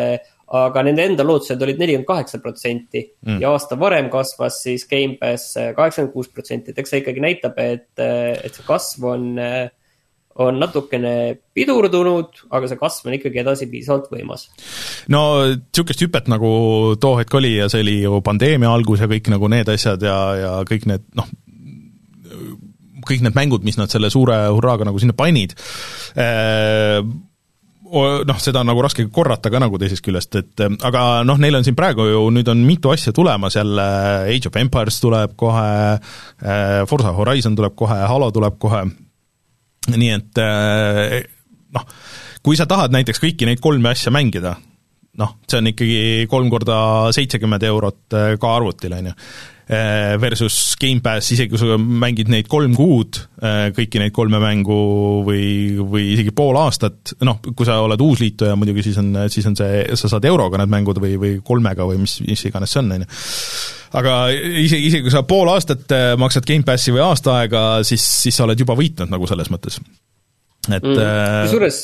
aga 0.49 0.83
nende 0.85 1.05
enda 1.05 1.25
lootused 1.25 1.61
olid 1.61 1.81
nelikümmend 1.81 2.07
kaheksa 2.09 2.39
protsenti 2.41 3.03
mm. 3.05 3.41
ja 3.43 3.51
aasta 3.53 3.77
varem 3.79 4.09
kasvas 4.13 4.61
siis 4.65 4.87
Gamepass 4.89 5.57
kaheksakümmend 5.77 6.13
kuus 6.13 6.31
protsenti, 6.33 6.71
et 6.71 6.79
eks 6.81 6.93
see 6.93 7.03
ikkagi 7.03 7.23
näitab, 7.23 7.59
et, 7.61 7.91
et 7.99 8.55
see 8.55 8.65
kasv 8.65 9.05
on, 9.11 9.27
on 10.41 10.61
natukene 10.61 11.13
pidurdunud, 11.53 12.41
aga 12.49 12.71
see 12.71 12.81
kasv 12.81 13.11
on 13.11 13.17
ikkagi 13.19 13.43
edasi 13.43 13.69
piisavalt 13.69 14.09
võimas. 14.13 14.47
no 15.13 15.21
niisugust 15.51 16.01
hüpet 16.05 16.31
nagu 16.33 16.49
too 17.01 17.19
hetk 17.21 17.37
oli 17.37 17.55
ja 17.59 17.69
see 17.69 17.85
oli 17.85 17.99
ju 18.01 18.23
pandeemia 18.25 18.73
algus 18.73 19.05
ja 19.05 19.11
kõik 19.11 19.29
nagu 19.35 19.51
need 19.53 19.69
asjad 19.69 20.01
ja, 20.05 20.17
ja 20.39 20.55
kõik 20.69 20.89
need 20.89 21.05
noh, 21.19 21.29
kõik 23.05 23.23
need 23.25 23.37
mängud, 23.37 23.65
mis 23.65 23.77
nad 23.77 23.91
selle 23.91 24.09
suure 24.13 24.47
hurraaga 24.49 24.87
nagu 24.89 25.01
sinna 25.01 25.15
panid 25.17 25.53
eh,, 26.17 27.01
noh, 27.89 28.39
seda 28.41 28.61
on 28.61 28.69
nagu 28.69 28.83
raske 28.83 29.05
korrata 29.13 29.51
ka 29.51 29.61
nagu 29.61 29.79
teisest 29.81 30.03
küljest, 30.05 30.37
et 30.39 30.63
aga 30.85 31.23
noh, 31.27 31.39
neil 31.41 31.59
on 31.59 31.65
siin 31.65 31.77
praegu 31.77 32.05
ju 32.09 32.21
nüüd 32.33 32.49
on 32.51 32.61
mitu 32.65 32.93
asja 32.93 33.13
tulemas 33.15 33.57
jälle, 33.57 33.85
Age 34.29 34.51
of 34.51 34.57
Empires 34.61 34.99
tuleb 35.01 35.35
kohe, 35.39 35.67
äh, 35.97 36.79
Forza 36.89 37.13
Horizon 37.17 37.57
tuleb 37.57 37.75
kohe, 37.79 37.99
Halo 38.11 38.31
tuleb 38.35 38.59
kohe, 38.61 38.85
nii 39.95 40.11
et 40.15 40.41
äh, 40.43 41.19
noh, 41.75 41.85
kui 42.45 42.59
sa 42.59 42.67
tahad 42.69 42.93
näiteks 42.95 43.21
kõiki 43.23 43.49
neid 43.49 43.61
kolme 43.63 43.93
asja 43.93 44.13
mängida, 44.13 44.55
noh, 45.17 45.37
see 45.49 45.61
on 45.61 45.71
ikkagi 45.71 46.27
kolm 46.29 46.49
korda 46.53 46.81
seitsekümmend 47.15 47.65
eurot 47.69 48.17
äh, 48.17 48.35
ka 48.41 48.57
arvutil, 48.59 48.93
on 48.99 49.09
ju 49.11 49.17
Eh, 49.69 50.15
versus 50.17 50.73
Gamepass, 50.81 51.27
isegi 51.29 51.51
kui 51.51 51.59
sa 51.61 51.75
mängid 51.77 52.31
neid 52.33 52.47
kolm 52.49 52.73
kuud, 52.73 53.19
eh, 53.37 53.67
kõiki 53.77 53.99
neid 54.01 54.15
kolme 54.15 54.39
mängu 54.41 54.77
või, 55.27 55.43
või 55.77 56.07
isegi 56.15 56.33
pool 56.33 56.57
aastat, 56.57 57.13
noh, 57.21 57.37
kui 57.53 57.69
sa 57.69 57.75
oled 57.85 58.01
uusliituja 58.01 58.55
muidugi, 58.57 58.87
siis 58.87 58.97
on, 58.97 59.13
siis 59.29 59.45
on 59.45 59.59
see, 59.59 59.83
sa 59.93 60.09
saad 60.09 60.25
euroga 60.25 60.57
need 60.57 60.73
mängud 60.73 60.97
või, 60.97 61.13
või 61.21 61.35
kolmega 61.45 61.85
või 61.85 62.01
mis, 62.01 62.17
mis 62.25 62.47
iganes 62.49 62.73
see 62.73 62.81
on, 62.81 62.95
on 62.97 63.05
ju. 63.05 63.13
aga 64.01 64.19
isegi, 64.33 64.87
isegi 64.89 65.05
kui 65.05 65.13
sa 65.13 65.21
pool 65.29 65.53
aastat 65.53 65.93
maksad 66.17 66.49
Gamepassi 66.49 66.97
või 66.97 67.05
aasta 67.05 67.37
aega, 67.43 67.67
siis, 67.85 68.01
siis 68.25 68.41
sa 68.41 68.49
oled 68.49 68.65
juba 68.65 68.73
võitnud 68.73 69.13
nagu 69.13 69.29
selles 69.29 69.53
mõttes 69.53 69.77
et 70.67 70.83
mm.. 70.83 70.99
Äh, 70.99 71.45
kusjuures 71.45 71.77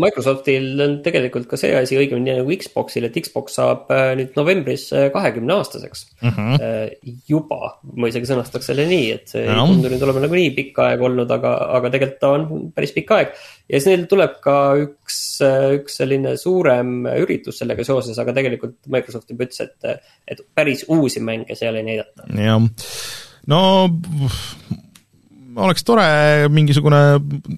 Microsoftil 0.00 0.80
on 0.82 0.94
tegelikult 1.04 1.46
ka 1.50 1.58
see 1.60 1.72
asi 1.76 1.98
õigemini 2.00 2.38
nagu 2.38 2.54
Xboxil, 2.56 3.04
et 3.06 3.16
Xbox 3.20 3.58
saab 3.58 3.90
äh, 3.92 4.12
nüüd 4.18 4.36
novembris 4.38 4.86
äh, 4.96 5.08
kahekümne 5.14 5.58
aastaseks 5.58 6.06
mm. 6.22 6.32
-hmm. 6.32 7.12
juba, 7.28 7.74
ma 7.92 8.10
isegi 8.10 8.30
sõnastaks 8.30 8.70
selle 8.72 8.86
nii, 8.88 9.10
et 9.18 9.34
see 9.34 9.44
no. 9.44 9.66
ei 9.66 9.74
tundu 9.74 9.92
nüüd 9.92 10.06
olema 10.06 10.24
nagunii 10.24 10.54
pikka 10.56 10.88
aega 10.90 11.08
olnud, 11.08 11.34
aga, 11.36 11.54
aga 11.78 11.92
tegelikult 11.92 12.22
ta 12.22 12.32
on 12.38 12.70
päris 12.76 12.94
pikk 12.96 13.14
aeg. 13.18 13.34
ja 13.68 13.80
siis 13.80 13.90
neil 13.90 14.06
tuleb 14.10 14.38
ka 14.44 14.56
üks, 14.80 15.18
üks 15.78 16.00
selline 16.00 16.36
suurem 16.40 17.02
üritus 17.12 17.60
sellega 17.62 17.84
seoses, 17.86 18.18
aga 18.22 18.34
tegelikult 18.40 18.78
Microsoft 18.92 19.30
juba 19.30 19.48
ütles, 19.48 19.60
et, 19.68 20.08
et 20.26 20.46
päris 20.56 20.86
uusi 20.88 21.20
mänge 21.20 21.58
seal 21.58 21.76
ei 21.76 21.86
näidata. 21.92 22.30
jah, 22.32 22.64
no 23.52 23.62
oleks 25.56 25.84
tore 25.84 26.04
mingisugune, 26.52 27.00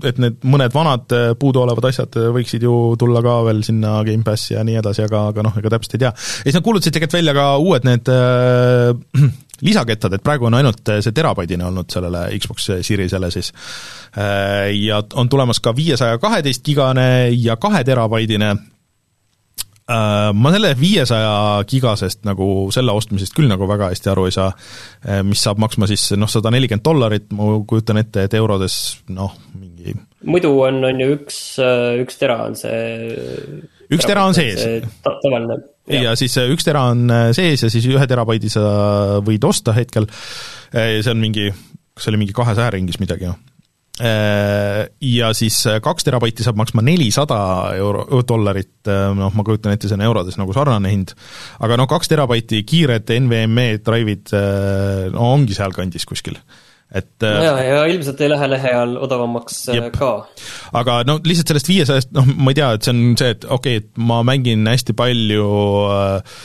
et 0.07 0.18
need 0.22 0.42
mõned 0.48 0.74
vanad 0.74 1.14
äh, 1.14 1.30
puuduolevad 1.38 1.88
asjad 1.90 2.18
äh, 2.18 2.28
võiksid 2.35 2.64
ju 2.66 2.74
tulla 3.00 3.22
ka 3.24 3.38
veel 3.48 3.62
sinna 3.66 3.96
Gamepassi 4.07 4.57
ja 4.57 4.64
nii 4.66 4.78
edasi, 4.80 5.04
aga, 5.07 5.28
aga 5.33 5.46
noh, 5.46 5.57
ega 5.61 5.72
täpselt 5.74 5.96
ei 5.98 6.04
tea. 6.04 6.12
ja 6.14 6.46
siis 6.48 6.59
nad 6.59 6.66
kuulutasid 6.66 6.96
tegelikult 6.96 7.18
välja 7.18 7.37
ka 7.37 7.46
uued 7.62 7.88
need 7.88 8.12
äh, 8.12 9.30
lisakettad, 9.68 10.16
et 10.16 10.24
praegu 10.24 10.48
on 10.50 10.59
ainult 10.59 10.92
äh, 10.92 11.00
see 11.04 11.14
terabaidine 11.16 11.68
olnud 11.70 11.90
sellele 11.92 12.26
Xbox 12.38 12.70
Seriesele 12.83 13.30
siis 13.35 13.52
äh,. 14.18 14.72
Ja 14.74 15.02
on 15.14 15.28
tulemas 15.28 15.61
ka 15.61 15.74
viiesaja 15.76 16.18
kaheteist 16.18 16.64
gigane 16.64 17.30
ja 17.30 17.57
kahe 17.61 17.85
terabaidine 17.85 18.54
ma 19.84 20.52
selle 20.54 20.70
viiesaja 20.78 21.64
gigasest 21.68 22.22
nagu 22.24 22.70
selle 22.72 22.94
ostmisest 22.96 23.34
küll 23.36 23.50
nagu 23.50 23.66
väga 23.68 23.90
hästi 23.92 24.10
aru 24.14 24.24
ei 24.30 24.32
saa, 24.32 24.48
äh, 25.04 25.20
mis 25.26 25.42
saab 25.44 25.60
maksma 25.60 25.88
siis 25.90 26.06
noh, 26.16 26.30
sada 26.30 26.52
nelikümmend 26.54 26.84
dollarit, 26.86 27.28
ma 27.36 27.50
kujutan 27.68 28.00
ette, 28.00 28.24
et 28.24 28.38
eurodes 28.38 28.78
noh, 29.12 29.36
mingi 29.58 29.92
muidu 30.24 30.54
on, 30.64 30.80
on 30.88 31.04
ju 31.04 31.10
üks, 31.18 31.38
äh, 31.60 32.00
üks 32.00 32.16
tera 32.20 32.40
on 32.46 32.56
see 32.56 32.80
üks 33.92 34.08
tera 34.08 34.24
on 34.24 34.32
sees. 34.36 34.64
Ta, 35.04 35.18
tavaline. 35.20 35.60
ja 35.92 36.16
siis 36.16 36.38
üks 36.40 36.64
tera 36.64 36.86
on 36.94 37.04
sees 37.36 37.66
ja 37.66 37.72
siis 37.72 37.84
ühe 37.92 38.08
terabaidi 38.08 38.48
sa 38.52 38.64
võid 39.24 39.44
osta 39.44 39.76
hetkel, 39.76 40.08
see 40.72 41.12
on 41.12 41.20
mingi, 41.20 41.50
kas 41.92 42.06
see 42.06 42.14
oli 42.14 42.24
mingi 42.24 42.36
kahesaja 42.36 42.72
ringis 42.72 43.02
midagi, 43.04 43.28
noh 43.28 43.36
Äh, 43.36 43.53
ja 44.00 45.30
siis 45.38 45.61
äh, 45.70 45.78
kaks 45.83 46.07
terabaiti 46.07 46.42
saab 46.42 46.59
maksma 46.59 46.83
nelisada 46.83 47.38
euro, 47.78 48.07
dollarit, 48.26 48.80
äh, 48.90 49.07
noh, 49.14 49.30
ma 49.30 49.46
kujutan 49.46 49.74
ette, 49.74 49.87
see 49.87 49.98
on 49.98 50.02
eurodes 50.02 50.38
nagu 50.40 50.57
sarnane 50.57 50.90
hind, 50.90 51.14
aga 51.62 51.78
noh, 51.78 51.88
kaks 51.90 52.11
terabaiti 52.11 52.64
kiired 52.66 53.12
NVMe 53.14 53.68
drive'id 53.87 54.35
no 55.14 55.35
ongi 55.37 55.54
sealkandis 55.54 56.09
kuskil 56.11 56.40
et 56.94 57.24
no 57.24 57.42
jaa, 57.42 57.62
ja 57.64 57.78
ilmselt 57.90 58.20
ei 58.22 58.28
lähe 58.30 58.48
lehe 58.50 58.72
all 58.76 58.98
odavamaks 59.02 59.62
jep. 59.72 59.94
ka. 59.96 60.11
aga 60.78 61.00
no 61.09 61.16
lihtsalt 61.24 61.54
sellest 61.54 61.70
viiesajast, 61.70 62.12
noh, 62.14 62.28
ma 62.35 62.52
ei 62.52 62.59
tea, 62.59 62.72
et 62.76 62.87
see 62.87 62.94
on 62.94 63.16
see, 63.20 63.30
et 63.35 63.46
okei 63.46 63.78
okay,, 63.78 63.87
et 63.87 64.04
ma 64.11 64.20
mängin 64.26 64.66
hästi 64.68 64.94
palju 64.98 65.48
äh, 65.94 66.37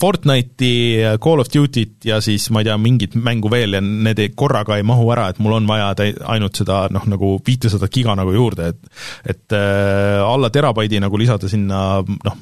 Fortnite'i, 0.00 1.16
Call 1.22 1.42
of 1.42 1.50
Duty't 1.52 2.06
ja 2.08 2.18
siis 2.24 2.48
ma 2.50 2.62
ei 2.62 2.66
tea, 2.66 2.76
mingit 2.80 3.14
mängu 3.14 3.50
veel 3.52 3.76
ja 3.76 3.80
need 3.84 4.18
ei, 4.22 4.32
korraga 4.34 4.80
ei 4.80 4.86
mahu 4.86 5.06
ära, 5.14 5.28
et 5.30 5.38
mul 5.42 5.54
on 5.60 5.68
vaja 5.68 5.92
täi-, 5.98 6.16
ainult 6.32 6.58
seda 6.58 6.82
noh, 6.90 7.06
nagu 7.10 7.36
viitesadat 7.46 7.92
giga 7.94 8.16
nagu 8.18 8.34
juurde, 8.34 8.72
et 8.72 9.34
et 9.34 9.56
äh, 9.56 10.18
alla 10.24 10.50
terabaidi 10.50 10.98
nagu 11.02 11.20
lisada 11.20 11.50
sinna 11.50 12.00
noh, 12.02 12.40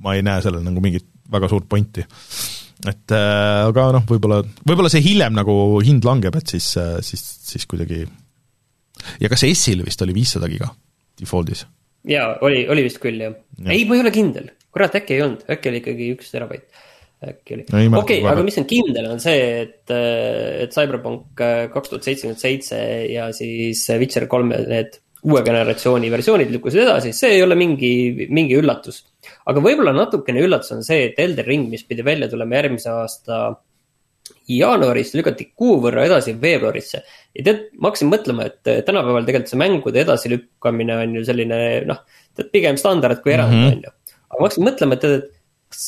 ma 0.00 0.16
ei 0.16 0.24
näe 0.24 0.40
sellel 0.44 0.64
nagu 0.64 0.80
mingit 0.84 1.06
väga 1.34 1.50
suurt 1.52 1.68
pointi. 1.68 2.04
et 2.88 3.12
äh, 3.12 3.60
aga 3.68 3.90
noh, 3.98 4.08
võib-olla, 4.08 4.40
võib-olla 4.64 4.92
see 4.92 5.04
hiljem 5.04 5.36
nagu 5.36 5.54
hind 5.84 6.06
langeb, 6.08 6.36
et 6.40 6.56
siis, 6.56 6.72
äh, 6.80 6.96
siis, 7.04 7.22
siis 7.44 7.68
kuidagi 7.68 8.06
ja 9.20 9.28
kas 9.28 9.44
S-il 9.52 9.84
vist 9.84 10.02
oli 10.02 10.16
viissada 10.16 10.48
giga 10.48 10.72
default'is? 11.20 11.66
jaa, 12.08 12.38
oli, 12.44 12.64
oli 12.72 12.88
vist 12.88 13.02
küll, 13.02 13.20
jah 13.20 13.34
ja.. 13.34 13.72
ei, 13.72 13.84
ma 13.88 13.98
ei 13.98 14.06
ole 14.06 14.14
kindel 14.14 14.52
kurat, 14.74 14.98
äkki 15.00 15.16
ei 15.16 15.22
olnud, 15.24 15.46
äkki 15.54 15.70
oli 15.70 15.80
ikkagi 15.82 16.10
üks 16.16 16.34
terabait. 16.34 16.82
äkki 17.24 17.56
oli, 17.56 17.64
okei 17.70 18.18
okay,, 18.20 18.20
aga 18.28 18.42
mis 18.44 18.58
on 18.60 18.66
kindel, 18.68 19.06
on 19.14 19.22
see, 19.22 19.46
et, 19.62 19.94
et 19.94 20.74
Cyberpunk 20.74 21.40
kaks 21.72 21.92
tuhat 21.92 22.04
seitsekümmend 22.04 22.42
seitse 22.42 22.80
ja 23.08 23.30
siis 23.32 23.86
Witcher 24.02 24.26
kolme 24.28 24.58
need 24.68 24.98
uue 25.24 25.40
generatsiooni 25.44 26.10
versioonid 26.12 26.50
lükkusid 26.52 26.82
edasi, 26.84 27.14
see 27.16 27.38
ei 27.38 27.44
ole 27.44 27.56
mingi, 27.56 27.92
mingi 28.28 28.58
üllatus. 28.60 29.00
aga 29.48 29.62
võib-olla 29.64 29.94
natukene 29.96 30.42
üllatus 30.44 30.74
on 30.76 30.84
see, 30.84 31.06
et 31.08 31.22
Elder 31.22 31.46
Ring, 31.48 31.70
mis 31.72 31.86
pidi 31.88 32.04
välja 32.04 32.28
tulema 32.28 32.60
järgmise 32.60 32.92
aasta 32.92 33.38
jaanuaris, 34.48 35.14
lükati 35.16 35.50
kuu 35.56 35.78
võrra 35.80 36.04
edasi 36.04 36.36
veebruarisse. 36.40 37.02
ja 37.32 37.46
tead, 37.46 37.66
ma 37.78 37.88
hakkasin 37.88 38.12
mõtlema, 38.12 38.50
et 38.50 38.84
tänapäeval 38.84 39.24
tegelikult 39.24 39.54
see 39.54 39.64
mängude 39.64 40.04
edasilükkamine 40.04 41.00
on 41.06 41.18
ju 41.18 41.24
selline 41.24 41.58
noh, 41.88 42.04
tead 42.36 42.52
pigem 42.52 42.80
standard 42.80 43.24
kui 43.24 43.32
erand 43.32 43.54
mm, 43.54 43.64
-hmm. 43.64 43.76
on 43.78 43.86
ju 43.88 44.03
ma 44.38 44.48
hakkasin 44.48 44.68
mõtlema, 44.68 44.98
et, 44.98 45.06
et 45.08 45.72
kas 45.74 45.86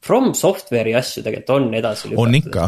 From 0.00 0.30
Software'i 0.32 0.94
asju 0.96 1.22
tegelikult 1.26 1.50
on 1.58 1.74
edasi 1.76 2.08
lükatud. 2.08 2.22
on 2.24 2.36
ikka, 2.38 2.62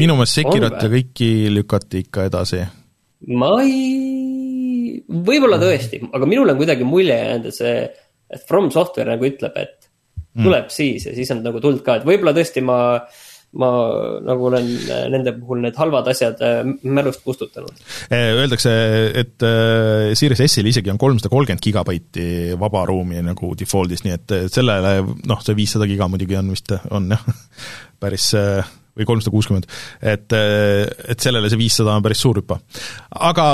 minu 0.00 0.16
meelest 0.16 0.38
Sekirot 0.38 0.78
ja 0.80 0.88
kõiki 0.88 1.30
lükati 1.52 2.04
ikka 2.06 2.28
edasi. 2.30 2.62
ma 3.36 3.50
ei, 3.64 5.02
võib-olla 5.08 5.60
tõesti, 5.60 6.00
aga 6.16 6.28
minul 6.28 6.54
on 6.54 6.60
kuidagi 6.60 6.88
mulje 6.88 7.18
jäänud, 7.18 7.50
et 7.50 7.58
see, 7.58 7.74
et 8.32 8.46
From 8.48 8.70
Software 8.72 9.12
nagu 9.12 9.28
ütleb, 9.28 9.60
et 9.60 9.90
tuleb 10.34 10.66
mm. 10.66 10.74
siis 10.74 11.04
ja 11.06 11.14
siis 11.14 11.30
on 11.34 11.44
nagu 11.44 11.60
tuld 11.62 11.84
ka, 11.86 12.00
et 12.00 12.08
võib-olla 12.08 12.34
tõesti 12.36 12.64
ma 12.64 12.78
ma 13.60 13.70
nagu 14.24 14.48
olen 14.48 14.68
äh, 14.90 15.04
nende 15.12 15.34
puhul 15.38 15.62
need 15.62 15.76
halvad 15.78 16.08
asjad 16.10 16.40
äh, 16.44 16.62
mälust 16.82 17.22
kustutanud. 17.26 17.74
Äh, 18.08 18.32
öeldakse, 18.34 18.72
et 19.14 19.46
Series 20.18 20.42
S-il 20.48 20.70
isegi 20.70 20.92
on 20.92 21.00
kolmsada 21.00 21.30
kolmkümmend 21.32 21.62
gigabaiti 21.64 22.26
vaba 22.60 22.84
ruumi 22.90 23.22
nagu 23.24 23.52
default'is, 23.58 24.04
nii 24.06 24.16
et 24.16 24.36
sellele 24.54 24.96
noh, 25.04 25.44
see 25.44 25.58
viissada 25.58 25.88
giga 25.90 26.08
muidugi 26.10 26.38
on 26.40 26.50
vist, 26.54 26.74
on 26.94 27.12
jah, 27.14 27.22
päris 28.02 28.32
või 28.94 29.06
kolmsada 29.08 29.32
kuuskümmend, 29.34 29.70
et, 30.06 30.34
et 30.34 31.22
sellele 31.22 31.50
see 31.50 31.58
viissada 31.58 31.96
on 31.96 32.04
päris 32.04 32.20
suur 32.22 32.38
hüpe. 32.38 32.60
aga 33.30 33.48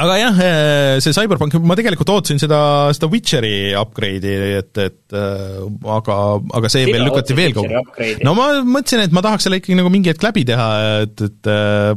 aga 0.00 0.16
jah, 0.20 0.40
eh, 0.44 0.94
see 1.04 1.14
CyberPunk, 1.16 1.56
ma 1.66 1.76
tegelikult 1.78 2.10
ootasin 2.14 2.40
seda, 2.42 2.60
seda 2.96 3.08
Witcheri 3.12 3.72
upgrade'i, 3.78 4.36
et, 4.60 4.70
et 4.80 5.16
eh, 5.16 5.56
aga, 5.96 6.18
aga 6.60 6.72
see 6.72 6.86
Sina 6.86 6.96
veel 6.96 7.08
lükati 7.08 7.36
veel 7.38 7.56
kaugele. 7.56 8.12
no 8.26 8.34
ma 8.38 8.50
mõtlesin, 8.64 9.04
et 9.06 9.16
ma 9.16 9.24
tahaks 9.26 9.48
selle 9.48 9.60
ikkagi 9.60 9.78
nagu 9.78 9.92
mingi 9.92 10.12
hetk 10.12 10.24
läbi 10.26 10.46
teha, 10.48 10.68
et, 11.04 11.26
et 11.28 11.50
eh, 11.52 11.92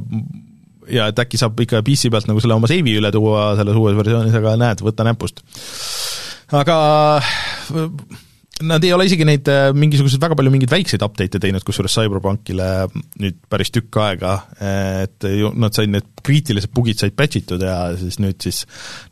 ja 0.98 1.08
et 1.12 1.24
äkki 1.24 1.40
saab 1.40 1.60
ikka 1.64 1.84
PC 1.86 2.12
pealt 2.14 2.28
nagu 2.30 2.44
selle 2.44 2.58
oma 2.58 2.70
seivi 2.72 2.98
üle 3.00 3.12
tuua 3.16 3.54
selles 3.60 3.80
uues 3.80 3.98
versioonis, 3.98 4.36
aga 4.40 4.58
näed, 4.60 4.84
võta 4.84 5.08
näpust. 5.08 5.44
aga 6.64 6.78
Nad 8.62 8.84
ei 8.86 8.94
ole 8.94 9.08
isegi 9.10 9.26
neid 9.26 9.48
äh, 9.50 9.72
mingisuguseid 9.74 10.22
väga 10.22 10.36
palju 10.38 10.52
mingeid 10.54 10.72
väikseid 10.72 11.02
update'e 11.04 11.42
teinud, 11.42 11.64
kusjuures 11.66 11.96
CyberPunkile 11.98 12.68
nüüd 13.24 13.40
päris 13.50 13.74
tükk 13.74 13.98
aega, 14.04 14.36
et 14.62 15.26
ju 15.26 15.50
nad 15.58 15.74
said 15.74 15.90
need 15.90 16.06
kriitilised 16.24 16.70
bugid 16.76 17.02
said 17.02 17.18
patch 17.18 17.42
itud 17.42 17.66
ja 17.66 17.78
siis 17.98 18.20
nüüd 18.22 18.38
siis, 18.46 18.62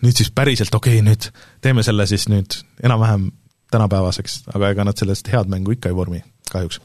nüüd 0.05 0.22
siis 0.22 0.30
päriselt 0.36 0.78
okei 0.78 0.99
okay,, 0.99 1.07
nüüd 1.09 1.32
teeme 1.65 1.84
selle 1.88 2.05
siis 2.09 2.28
nüüd 2.32 2.59
enam-vähem 2.86 3.32
tänapäevaseks, 3.72 4.43
aga 4.53 4.72
ega 4.76 4.86
nad 4.88 4.99
sellest 4.99 5.32
head 5.32 5.49
mängu 5.51 5.76
ikka 5.76 5.91
ei 5.91 5.97
vormi, 5.97 6.22
kahjuks. 6.51 6.82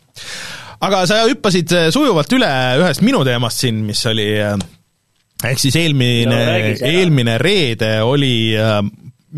aga 0.86 1.04
sa 1.10 1.22
hüppasid 1.26 1.76
äh, 1.76 1.88
sujuvalt 1.94 2.32
üle 2.36 2.50
ühest 2.80 3.04
minu 3.04 3.24
teemast 3.26 3.64
siin, 3.64 3.82
mis 3.88 4.00
oli 4.08 4.28
äh, 4.40 4.56
ehk 5.44 5.60
siis 5.60 5.76
eelmine 5.80 6.30
No 6.30 6.88
eelmine 6.88 7.36
reede 7.42 7.98
oli 8.06 8.54
äh, 8.56 8.80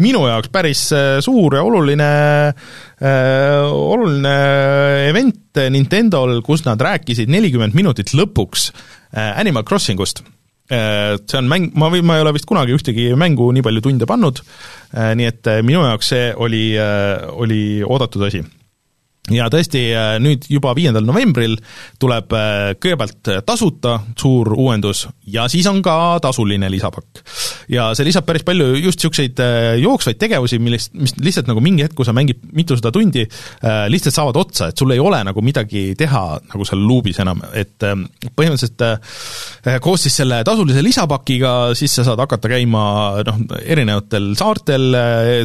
minu 0.03 0.25
jaoks 0.29 0.51
päris 0.55 0.85
äh, 0.95 1.19
suur 1.25 1.59
ja 1.59 1.65
oluline 1.67 2.09
äh,, 2.49 3.69
oluline 3.69 4.35
event 5.09 5.63
Nintendo'l, 5.75 6.41
kus 6.47 6.65
nad 6.67 6.81
rääkisid 6.81 7.31
nelikümmend 7.33 7.75
minutit 7.75 8.15
lõpuks 8.15 8.71
äh, 8.71 9.33
Animal 9.41 9.67
Crossingust 9.69 10.23
äh, 10.71 11.17
see 11.23 11.41
on 11.41 11.51
mäng, 11.51 11.73
ma 11.79 11.91
või, 11.93 12.05
ma 12.07 12.19
ei 12.19 12.27
ole 12.27 12.37
vist 12.37 12.49
kunagi 12.49 12.77
ühtegi 12.77 13.11
mängu 13.19 13.51
nii 13.55 13.65
palju 13.67 13.85
tunde 13.85 14.09
pannud, 14.09 14.45
nii 15.19 15.33
et 15.33 15.51
äh, 15.51 15.65
minu 15.67 15.83
jaoks 15.87 16.15
see 16.15 16.31
oli, 16.37 16.63
oli 17.35 17.63
oodatud 17.87 18.29
asi 18.29 18.45
ja 19.35 19.49
tõesti, 19.53 19.83
nüüd 20.23 20.47
juba 20.51 20.73
viiendal 20.77 21.07
novembril 21.07 21.57
tuleb 22.01 22.35
äh, 22.37 22.73
kõigepealt 22.81 23.33
tasuta 23.47 23.99
suur 24.19 24.53
uuendus 24.57 25.07
ja 25.29 25.49
siis 25.53 25.69
on 25.71 25.83
ka 25.85 26.19
tasuline 26.25 26.71
lisapakk. 26.73 27.23
Ja 27.73 27.91
see 27.97 28.07
lisab 28.09 28.27
päris 28.29 28.45
palju 28.47 28.71
just 28.79 28.99
niisuguseid 28.99 29.41
äh, 29.45 29.77
jooksvaid 29.83 30.19
tegevusi, 30.21 30.59
millest, 30.63 30.95
mis 30.99 31.15
lihtsalt 31.21 31.49
nagu 31.51 31.63
mingi 31.65 31.85
hetk, 31.85 31.97
kui 31.99 32.07
sa 32.07 32.15
mängid 32.17 32.41
mitusada 32.57 32.93
tundi, 32.95 33.25
lihtsalt 33.93 34.17
saavad 34.17 34.39
otsa, 34.41 34.71
et 34.71 34.81
sul 34.81 34.93
ei 34.95 35.03
ole 35.03 35.21
nagu 35.27 35.43
midagi 35.45 35.93
teha 35.99 36.23
nagu 36.41 36.67
seal 36.69 36.83
luubis 36.85 37.21
enam, 37.23 37.43
et 37.53 37.87
äh, 37.87 37.97
põhimõtteliselt 38.29 38.87
koos 39.85 40.07
siis 40.07 40.17
selle 40.21 40.41
tasulise 40.47 40.83
lisapakiga 40.85 41.55
siis 41.79 41.93
sa 41.99 42.07
saad 42.07 42.21
hakata 42.23 42.51
käima 42.51 42.83
noh, 43.27 43.41
erinevatel 43.61 44.31
saartel, 44.39 44.89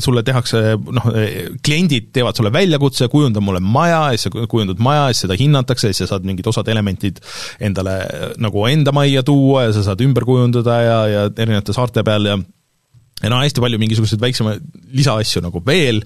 sulle 0.03 0.24
tehakse 0.26 0.63
noh, 0.78 1.09
kliendid 1.65 2.11
teevad 2.15 2.38
sulle 2.38 2.53
väljakutse, 2.53 3.09
kujunda 3.11 3.43
mulle 3.43 3.61
maja 3.63 4.05
ja 4.13 4.17
siis 4.17 4.30
sa 4.30 4.47
kujundad 4.49 4.82
maja 4.84 5.07
ja 5.09 5.13
siis 5.15 5.26
seda 5.26 5.38
hinnatakse 5.39 5.91
siis 5.91 6.03
sa 6.03 6.13
saad 6.13 6.28
mingid 6.28 6.47
osad 6.49 6.69
elementid 6.71 7.19
endale 7.63 7.97
nagu 8.41 8.65
enda 8.69 8.93
majja 8.95 9.24
tuua 9.28 9.67
ja 9.67 9.76
sa 9.76 9.86
saad 9.89 10.01
ümber 10.05 10.26
kujundada 10.28 10.80
ja, 10.84 10.99
ja 11.09 11.26
erinevate 11.32 11.76
saarte 11.76 12.03
peal 12.14 12.30
ja 12.32 12.39
ja 13.24 13.32
no 13.32 13.39
hästi 13.39 13.64
palju 13.64 13.80
mingisuguseid 13.80 14.22
väiksemaid 14.22 14.64
lisaasju 14.97 15.43
nagu 15.45 15.61
veel, 15.64 16.01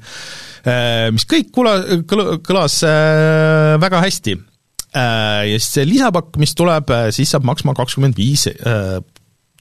mis 1.15 1.25
kõik 1.29 1.49
kula-, 1.55 2.01
kõla-, 2.09 2.37
kõlas 2.45 2.81
äh, 2.85 3.73
väga 3.81 4.01
hästi. 4.03 4.35
Äh, 4.97 5.43
ja 5.51 5.57
siis 5.57 5.71
see 5.79 5.87
lisapakk, 5.87 6.37
mis 6.41 6.53
tuleb, 6.57 6.93
siis 7.15 7.33
saab 7.33 7.47
maksma 7.47 7.73
kakskümmend 7.77 8.17
viis 8.17 8.45
äh, 8.51 8.99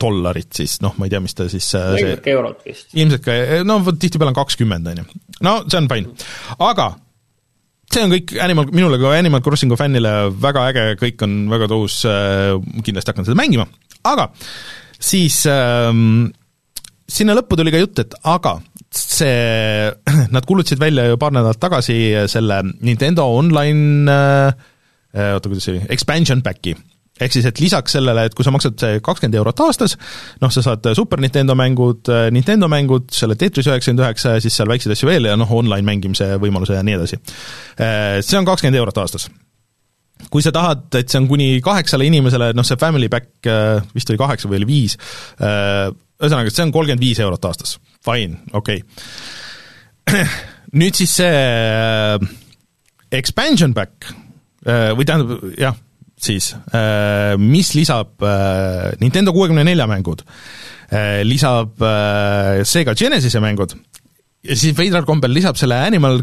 dollarit 0.01 0.53
siis, 0.57 0.77
noh, 0.85 0.95
ma 1.01 1.09
ei 1.09 1.15
tea, 1.15 1.23
mis 1.25 1.37
ta 1.37 1.49
siis 1.51 1.71
see 1.73 1.81
nelikümmend 1.81 2.31
eurot 2.35 2.63
vist. 2.69 2.93
ilmselt 2.93 3.25
ka, 3.25 3.37
no 3.67 3.79
vot 3.85 3.99
tihtipeale 4.01 4.35
on 4.35 4.39
kakskümmend, 4.39 4.93
on 4.93 5.01
ju. 5.01 5.21
no 5.47 5.57
see 5.65 5.81
on 5.81 5.89
fine, 5.89 6.27
aga 6.61 6.91
see 7.93 8.05
on 8.05 8.13
kõik 8.13 8.35
Animal, 8.45 8.69
minule 8.77 9.01
kui 9.01 9.17
Animal 9.17 9.41
Crossingu 9.45 9.79
fännile 9.81 10.13
väga 10.43 10.67
äge, 10.73 10.85
kõik 11.01 11.25
on 11.25 11.39
väga 11.53 11.71
tõus 11.73 12.03
äh,, 12.11 12.53
kindlasti 12.85 13.15
hakkan 13.15 13.29
seda 13.29 13.41
mängima, 13.41 13.65
aga 14.05 14.29
siis 15.01 15.43
ähm, 15.51 16.27
sinna 17.09 17.37
lõppu 17.39 17.59
tuli 17.59 17.75
ka 17.75 17.83
jutt, 17.83 18.03
et 18.03 18.17
aga 18.27 18.57
see, 18.91 19.93
nad 20.35 20.49
kuulutasid 20.49 20.81
välja 20.83 21.07
ju 21.11 21.21
paar 21.21 21.35
nädalat 21.37 21.61
tagasi 21.63 21.99
selle 22.31 22.63
Nintendo 22.81 23.29
Online 23.37 24.13
äh, 24.13 25.33
oota, 25.37 25.49
kuidas 25.49 25.67
see 25.67 25.77
oli, 25.77 25.87
expansion 25.93 26.43
pack'i 26.45 26.77
ehk 27.21 27.33
siis, 27.33 27.47
et 27.49 27.61
lisaks 27.61 27.97
sellele, 27.97 28.27
et 28.29 28.35
kui 28.37 28.45
sa 28.45 28.53
maksad 28.53 28.77
see 28.81 29.01
kakskümmend 29.05 29.39
eurot 29.41 29.63
aastas, 29.65 29.97
noh, 30.43 30.53
sa 30.53 30.63
saad 30.65 30.85
Super 30.99 31.23
Nintendo 31.23 31.57
mängud, 31.59 32.11
Nintendo 32.35 32.69
mängud, 32.69 33.09
selle 33.17 33.39
Tetris 33.41 33.69
üheksakümmend 33.71 34.05
üheksa 34.05 34.37
ja 34.37 34.45
siis 34.45 34.57
seal 34.59 34.69
väikseid 34.69 34.93
asju 34.93 35.09
veel 35.09 35.31
ja 35.31 35.37
noh, 35.41 35.53
online 35.57 35.87
mängimise 35.87 36.35
võimaluse 36.43 36.77
ja 36.77 36.85
nii 36.85 36.99
edasi. 36.99 37.21
See 38.21 38.37
on 38.37 38.49
kakskümmend 38.49 38.83
eurot 38.83 39.01
aastas. 39.01 39.31
Kui 40.33 40.45
sa 40.45 40.53
tahad, 40.55 40.89
et 40.99 41.11
see 41.13 41.21
on 41.21 41.29
kuni 41.31 41.49
kaheksale 41.65 42.07
inimesele, 42.09 42.51
noh, 42.57 42.67
see 42.67 42.79
family 42.81 43.11
pack 43.13 43.49
vist 43.95 44.11
oli 44.13 44.21
kaheksa 44.21 44.51
või 44.51 44.61
oli 44.63 44.69
viis, 44.71 44.97
ühesõnaga, 45.37 46.53
see 46.53 46.67
on 46.67 46.75
kolmkümmend 46.75 47.05
viis 47.05 47.21
eurot 47.23 47.49
aastas. 47.49 47.77
Fine, 48.05 48.43
okei 48.57 48.83
okay. 50.07 50.23
nüüd 50.81 50.97
siis 50.99 51.17
see 51.21 51.43
expansion 53.17 53.75
pack 53.77 54.09
või 54.67 55.07
tähendab, 55.07 55.45
jah, 55.61 55.77
siis, 56.19 56.53
mis 57.43 57.75
lisab 57.77 58.25
Nintendo 59.03 59.35
kuuekümne 59.37 59.67
nelja 59.69 59.87
mängud, 59.91 60.25
lisab 61.27 61.85
Sega 62.67 62.97
Genesis'e 62.99 63.43
mängud 63.43 63.77
ja 64.47 64.57
siis 64.59 64.77
veidral 64.79 65.07
kombel 65.07 65.35
lisab 65.35 65.59
selle 65.59 65.79
Animal 65.87 66.23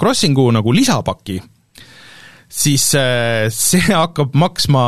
Crossingu 0.00 0.46
nagu 0.54 0.74
lisapaki, 0.74 1.38
siis 2.48 2.86
see 2.92 3.82
hakkab 4.02 4.36
maksma 4.38 4.84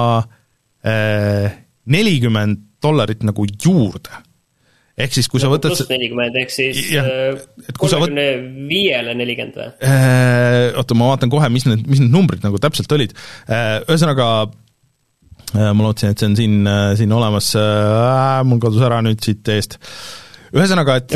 nelikümmend 1.86 2.62
dollarit 2.82 3.24
nagu 3.26 3.46
juurde 3.50 4.26
ehk 4.96 5.16
siis, 5.16 5.28
kui 5.30 5.40
sa 5.42 5.50
võtad 5.52 5.72
pluss 5.72 5.88
nelikümmend, 5.90 6.36
ehk 6.40 6.52
siis 6.52 6.80
võt-... 6.94 7.80
kolmekümne 7.80 8.26
viiele 8.70 9.16
nelikümmend 9.18 9.58
või? 9.60 9.90
Oota, 10.80 10.96
ma 10.98 11.10
vaatan 11.12 11.32
kohe, 11.32 11.50
mis 11.52 11.66
need, 11.68 11.84
mis 11.88 12.00
need 12.02 12.14
numbrid 12.14 12.44
nagu 12.44 12.60
täpselt 12.62 12.92
olid. 12.96 13.12
Ühesõnaga, 13.48 14.28
ma 15.52 15.76
lootsin, 15.82 16.14
et 16.14 16.22
see 16.22 16.30
on 16.30 16.38
siin, 16.38 16.70
siin 17.00 17.12
olemas 17.16 17.52
äh,, 17.60 18.40
mul 18.48 18.62
kadus 18.62 18.86
ära 18.88 19.02
nüüd 19.04 19.20
siit 19.24 19.52
eest. 19.52 19.76
ühesõnaga, 20.56 20.96
et 21.02 21.12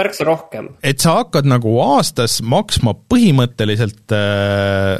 märksa 0.00 0.28
rohkem. 0.28 0.72
et 0.80 1.02
sa 1.04 1.18
hakkad 1.20 1.48
nagu 1.52 1.76
aastas 1.84 2.40
maksma 2.40 2.96
põhimõtteliselt 3.12 4.16
äh, 4.16 4.96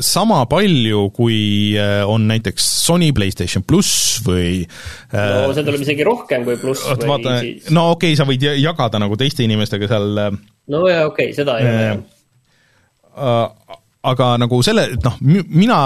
sama 0.00 0.44
palju, 0.50 1.08
kui 1.16 1.38
on 2.06 2.28
näiteks 2.30 2.66
Sony 2.84 3.10
PlayStation 3.16 3.64
pluss 3.66 4.20
või 4.26 4.62
no 5.12 5.54
see 5.56 5.66
tuleb 5.66 5.82
isegi 5.86 6.06
rohkem 6.06 6.46
kui 6.46 6.58
pluss 6.60 6.86
oot, 6.86 7.06
vaata, 7.08 7.38
siis... 7.42 7.70
no 7.74 7.90
okei 7.96 8.14
okay,, 8.14 8.20
sa 8.20 8.28
võid 8.28 8.46
jagada 8.60 9.00
nagu 9.02 9.18
teiste 9.18 9.46
inimestega 9.46 9.90
seal 9.90 10.08
no 10.18 10.84
jaa, 10.86 11.08
okei 11.10 11.30
okay,, 11.30 11.36
seda 11.36 11.58
ei 11.58 11.68
ole 11.68 11.84
jah. 11.88 12.02
äh, 13.18 13.78
aga 14.06 14.32
nagu 14.40 14.60
selle, 14.66 14.84
et 14.94 15.04
noh, 15.04 15.16
mina 15.22 15.78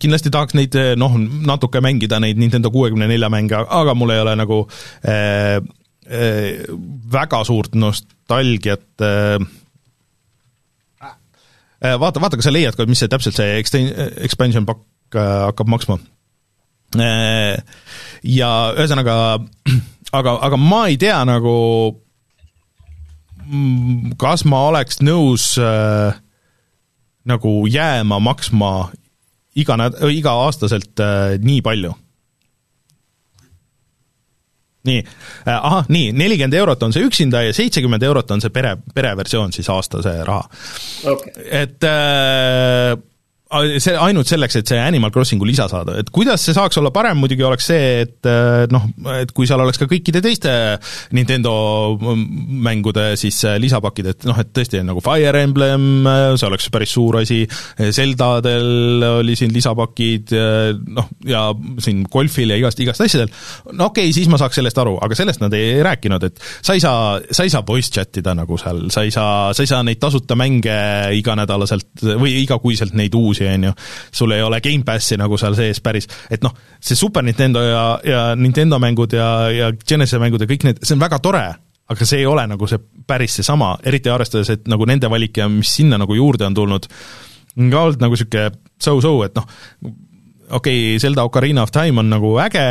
kindlasti 0.00 0.32
tahaks 0.32 0.56
neid 0.58 0.76
noh, 1.00 1.16
natuke 1.48 1.80
mängida, 1.84 2.20
neid 2.22 2.40
Nintendo 2.40 2.72
kuuekümne 2.74 3.08
nelja 3.10 3.30
mänge, 3.32 3.62
aga 3.64 3.94
mul 3.96 4.12
ei 4.14 4.22
ole 4.24 4.34
nagu 4.38 4.62
äh, 5.06 5.56
äh, 6.06 6.66
väga 7.12 7.42
suurt 7.48 7.76
nostalgiat 7.78 9.04
äh, 9.04 9.38
vaata, 11.80 12.22
vaata, 12.22 12.38
kas 12.38 12.48
sa 12.48 12.54
leiad 12.54 12.76
ka, 12.76 12.86
mis 12.88 13.02
see 13.02 13.10
täpselt 13.12 13.36
see 13.38 13.58
exten-, 13.60 13.92
expansion 14.24 14.66
pakk 14.68 15.16
hakkab 15.16 15.70
maksma. 15.70 15.98
Ja 18.26 18.50
ühesõnaga, 18.74 19.16
aga, 20.18 20.36
aga 20.48 20.58
ma 20.60 20.86
ei 20.90 20.98
tea 21.00 21.18
nagu, 21.28 21.56
kas 24.20 24.46
ma 24.48 24.64
oleks 24.70 25.02
nõus 25.04 25.52
äh, 25.62 26.16
nagu 27.26 27.52
jääma 27.70 28.18
maksma 28.22 28.72
iga 29.56 29.76
näd-, 29.80 30.00
iga-aastaselt 30.16 31.02
äh, 31.02 31.36
nii 31.42 31.62
palju 31.66 31.94
nii, 34.88 35.02
ahah, 35.50 35.88
nii, 35.92 36.12
nelikümmend 36.16 36.56
eurot 36.60 36.86
on 36.86 36.94
see 36.94 37.04
üksinda 37.06 37.42
ja 37.46 37.56
seitsekümmend 37.56 38.06
eurot 38.06 38.30
on 38.30 38.42
see 38.44 38.54
pere, 38.54 38.76
pereversioon 38.94 39.54
siis 39.56 39.68
aastase 39.72 40.18
raha. 40.26 40.48
Okay.. 41.12 41.32
et 41.64 41.84
äh, 41.86 42.96
see 43.46 43.94
ainult 43.94 44.26
selleks, 44.26 44.56
et 44.58 44.70
see 44.72 44.78
Animal 44.82 45.12
Crossingu 45.14 45.46
lisa 45.46 45.68
saada, 45.70 45.94
et 46.00 46.08
kuidas 46.14 46.42
see 46.42 46.54
saaks 46.56 46.80
olla 46.80 46.90
parem, 46.94 47.18
muidugi 47.22 47.44
oleks 47.46 47.68
see, 47.70 48.00
et 48.02 48.28
noh, 48.74 48.88
et 49.14 49.30
kui 49.36 49.46
seal 49.46 49.62
oleks 49.62 49.78
ka 49.78 49.86
kõikide 49.90 50.18
teiste 50.24 50.50
Nintendo 51.14 51.52
mängude 51.96 53.12
siis 53.20 53.38
lisapakid, 53.62 54.10
et 54.10 54.26
noh, 54.26 54.40
et 54.42 54.50
tõesti 54.56 54.82
nagu 54.86 55.02
Fire 55.04 55.44
Emblem, 55.46 56.08
see 56.34 56.48
oleks 56.48 56.66
päris 56.74 56.94
suur 56.96 57.20
asi, 57.20 57.44
Zeldadel 57.78 59.06
oli 59.12 59.38
siin 59.38 59.54
lisapakid, 59.54 60.34
noh, 60.98 61.12
ja 61.30 61.46
siin 61.84 62.02
golfil 62.10 62.50
ja 62.50 62.58
igast, 62.58 62.82
igast 62.82 63.06
asjadel, 63.06 63.30
no 63.70 63.92
okei 63.92 64.08
okay,, 64.08 64.16
siis 64.16 64.30
ma 64.32 64.42
saaks 64.42 64.58
sellest 64.58 64.82
aru, 64.82 64.96
aga 65.06 65.18
sellest 65.18 65.44
nad 65.44 65.54
ei 65.54 65.78
rääkinud, 65.86 66.26
et 66.26 66.42
sa 66.66 66.74
ei 66.74 66.82
saa, 66.82 67.22
sa 67.30 67.46
ei 67.46 67.54
saa 67.54 67.62
voice 67.66 67.94
chat 67.94 68.18
ida 68.18 68.34
nagu 68.34 68.58
seal, 68.58 68.88
sa 68.90 69.06
ei 69.06 69.14
saa, 69.14 69.54
sa 69.54 69.62
ei 69.62 69.70
saa 69.70 69.86
neid 69.86 70.02
tasuta 70.02 70.34
mänge 70.34 70.74
iganädalaselt 71.14 72.02
või 72.18 72.40
igakuiselt 72.42 72.98
neid 72.98 73.14
uusi 73.14 73.35
uusi, 73.36 73.46
on 73.54 73.64
ju, 73.64 73.72
sul 74.12 74.32
ei 74.32 74.42
ole 74.42 74.60
Gamepassi 74.60 75.16
nagu 75.20 75.36
seal 75.38 75.54
sees 75.58 75.80
päris, 75.80 76.08
et 76.30 76.42
noh, 76.44 76.54
see 76.80 76.96
Super 76.96 77.24
Nintendo 77.24 77.62
ja, 77.62 77.84
ja 78.04 78.22
Nintendo 78.36 78.78
mängud 78.78 79.12
ja, 79.12 79.50
ja 79.50 79.72
Genesis 79.88 80.20
mängud 80.20 80.40
ja 80.40 80.48
kõik 80.50 80.66
need, 80.66 80.82
see 80.82 80.96
on 80.96 81.02
väga 81.02 81.20
tore, 81.22 81.44
aga 81.86 82.08
see 82.08 82.22
ei 82.22 82.26
ole 82.26 82.46
nagu 82.48 82.66
see 82.66 82.80
päris 83.06 83.38
seesama, 83.38 83.76
eriti 83.84 84.10
arvestades, 84.10 84.50
et 84.50 84.66
nagu 84.68 84.86
nende 84.86 85.10
valik 85.10 85.36
ja 85.38 85.48
mis 85.48 85.76
sinna 85.76 85.98
nagu 86.00 86.16
juurde 86.16 86.46
on 86.46 86.56
tulnud, 86.56 86.88
on 87.56 87.70
ka 87.70 87.84
olnud 87.86 88.02
nagu 88.02 88.16
niisugune 88.16 88.50
so-so, 88.82 89.14
et 89.26 89.36
noh, 89.36 89.46
okei 90.50 90.80
okay,, 90.94 91.02
Zelda 91.02 91.24
Ocarina 91.26 91.64
of 91.66 91.72
Time 91.74 92.02
on 92.02 92.10
nagu 92.10 92.36
äge, 92.42 92.62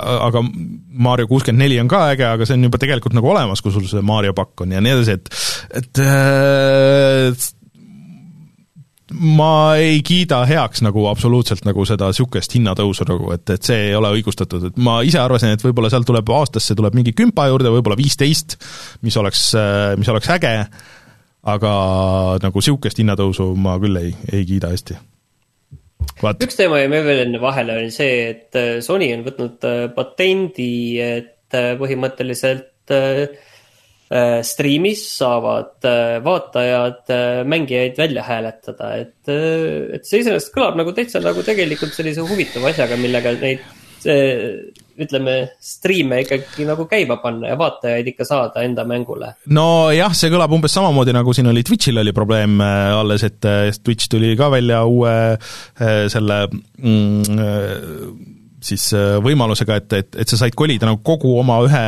aga 0.00 0.44
Mario 0.44 1.28
kuuskümmend 1.30 1.64
neli 1.64 1.80
on 1.80 1.90
ka 1.90 2.06
äge, 2.12 2.26
aga 2.28 2.46
see 2.46 2.58
on 2.58 2.68
juba 2.68 2.80
tegelikult 2.80 3.16
nagu 3.16 3.32
olemas, 3.32 3.62
kui 3.64 3.74
sul 3.74 3.86
see 3.90 4.04
Mario 4.04 4.34
pakk 4.36 4.64
on 4.64 4.74
ja 4.76 4.82
nii 4.84 4.96
edasi, 4.96 5.18
et 5.18 5.24
et 5.82 7.54
ma 9.12 9.76
ei 9.76 9.98
kiida 10.06 10.40
heaks 10.48 10.80
nagu 10.84 11.06
absoluutselt 11.10 11.66
nagu 11.68 11.84
seda 11.88 12.08
niisugust 12.08 12.56
hinnatõusu 12.56 13.04
nagu, 13.08 13.30
et, 13.36 13.44
et 13.52 13.70
see 13.70 13.90
ei 13.90 13.94
ole 13.98 14.14
õigustatud, 14.16 14.70
et 14.70 14.78
ma 14.80 14.98
ise 15.04 15.20
arvasin, 15.20 15.52
et 15.52 15.64
võib-olla 15.64 15.92
seal 15.92 16.06
tuleb 16.08 16.30
aastasse 16.32 16.76
tuleb 16.78 16.96
mingi 16.96 17.12
kümpa 17.16 17.48
juurde, 17.50 17.72
võib-olla 17.74 18.00
viisteist, 18.00 18.56
mis 19.04 19.16
oleks, 19.20 19.50
mis 20.00 20.12
oleks 20.12 20.30
äge, 20.38 20.54
aga 21.54 21.72
nagu 22.40 22.62
niisugust 22.64 23.02
hinnatõusu 23.02 23.50
ma 23.60 23.76
küll 23.82 24.00
ei, 24.00 24.14
ei 24.32 24.48
kiida 24.48 24.72
hästi 24.72 24.96
Vaat. 26.22 26.42
üks 26.46 26.56
teema 26.58 26.78
jäi 26.80 26.90
meil 26.92 27.04
veel 27.06 27.22
enne 27.24 27.40
vahele, 27.42 27.78
oli 27.80 27.92
see, 27.94 28.28
et 28.30 28.58
äh, 28.58 28.76
Sony 28.84 29.10
on 29.16 29.24
võtnud 29.26 29.66
äh, 29.68 29.80
patendi, 29.96 31.00
et 31.02 31.56
äh, 31.56 31.74
põhimõtteliselt 31.80 32.92
striimis 34.46 35.00
saavad 35.18 35.86
vaatajad 36.22 37.08
mängijaid 37.50 37.96
välja 37.98 38.22
hääletada, 38.22 38.92
et, 39.02 39.16
et 39.26 40.06
see 40.06 40.20
iseenesest 40.22 40.52
kõlab 40.54 40.78
nagu 40.78 40.94
täitsa 40.94 41.18
nagu 41.24 41.42
tegelikult 41.42 41.96
sellise 41.96 42.22
huvitava 42.22 42.70
asjaga, 42.70 42.98
millega 43.00 43.34
neid 43.40 43.64
ütleme, 45.00 45.34
striime 45.62 46.20
ikkagi 46.22 46.66
nagu 46.68 46.86
käima 46.90 47.16
panna 47.22 47.50
ja 47.50 47.58
vaatajaid 47.58 48.10
ikka 48.12 48.26
saada 48.28 48.62
enda 48.66 48.84
mängule. 48.86 49.32
nojah, 49.50 50.14
see 50.14 50.30
kõlab 50.32 50.54
umbes 50.54 50.74
samamoodi, 50.76 51.14
nagu 51.16 51.34
siin 51.34 51.50
oli 51.50 51.64
Twitch'il 51.66 51.98
oli 52.02 52.14
probleem 52.16 52.60
äh, 52.62 52.92
alles, 52.94 53.26
et 53.26 53.48
äh, 53.48 53.70
Twitch 53.82 54.10
tuli 54.10 54.34
ka 54.38 54.50
välja 54.54 54.84
uue 54.86 55.14
äh, 55.34 56.06
selle 56.12 56.44
mm, 56.50 57.40
siis 58.64 58.86
äh, 58.96 59.16
võimalusega, 59.24 59.78
et, 59.80 59.96
et, 59.98 60.18
et 60.24 60.30
sa 60.30 60.38
said 60.40 60.54
kolida 60.56 60.88
nagu 60.88 61.02
kogu 61.04 61.34
oma 61.40 61.58
ühe 61.66 61.82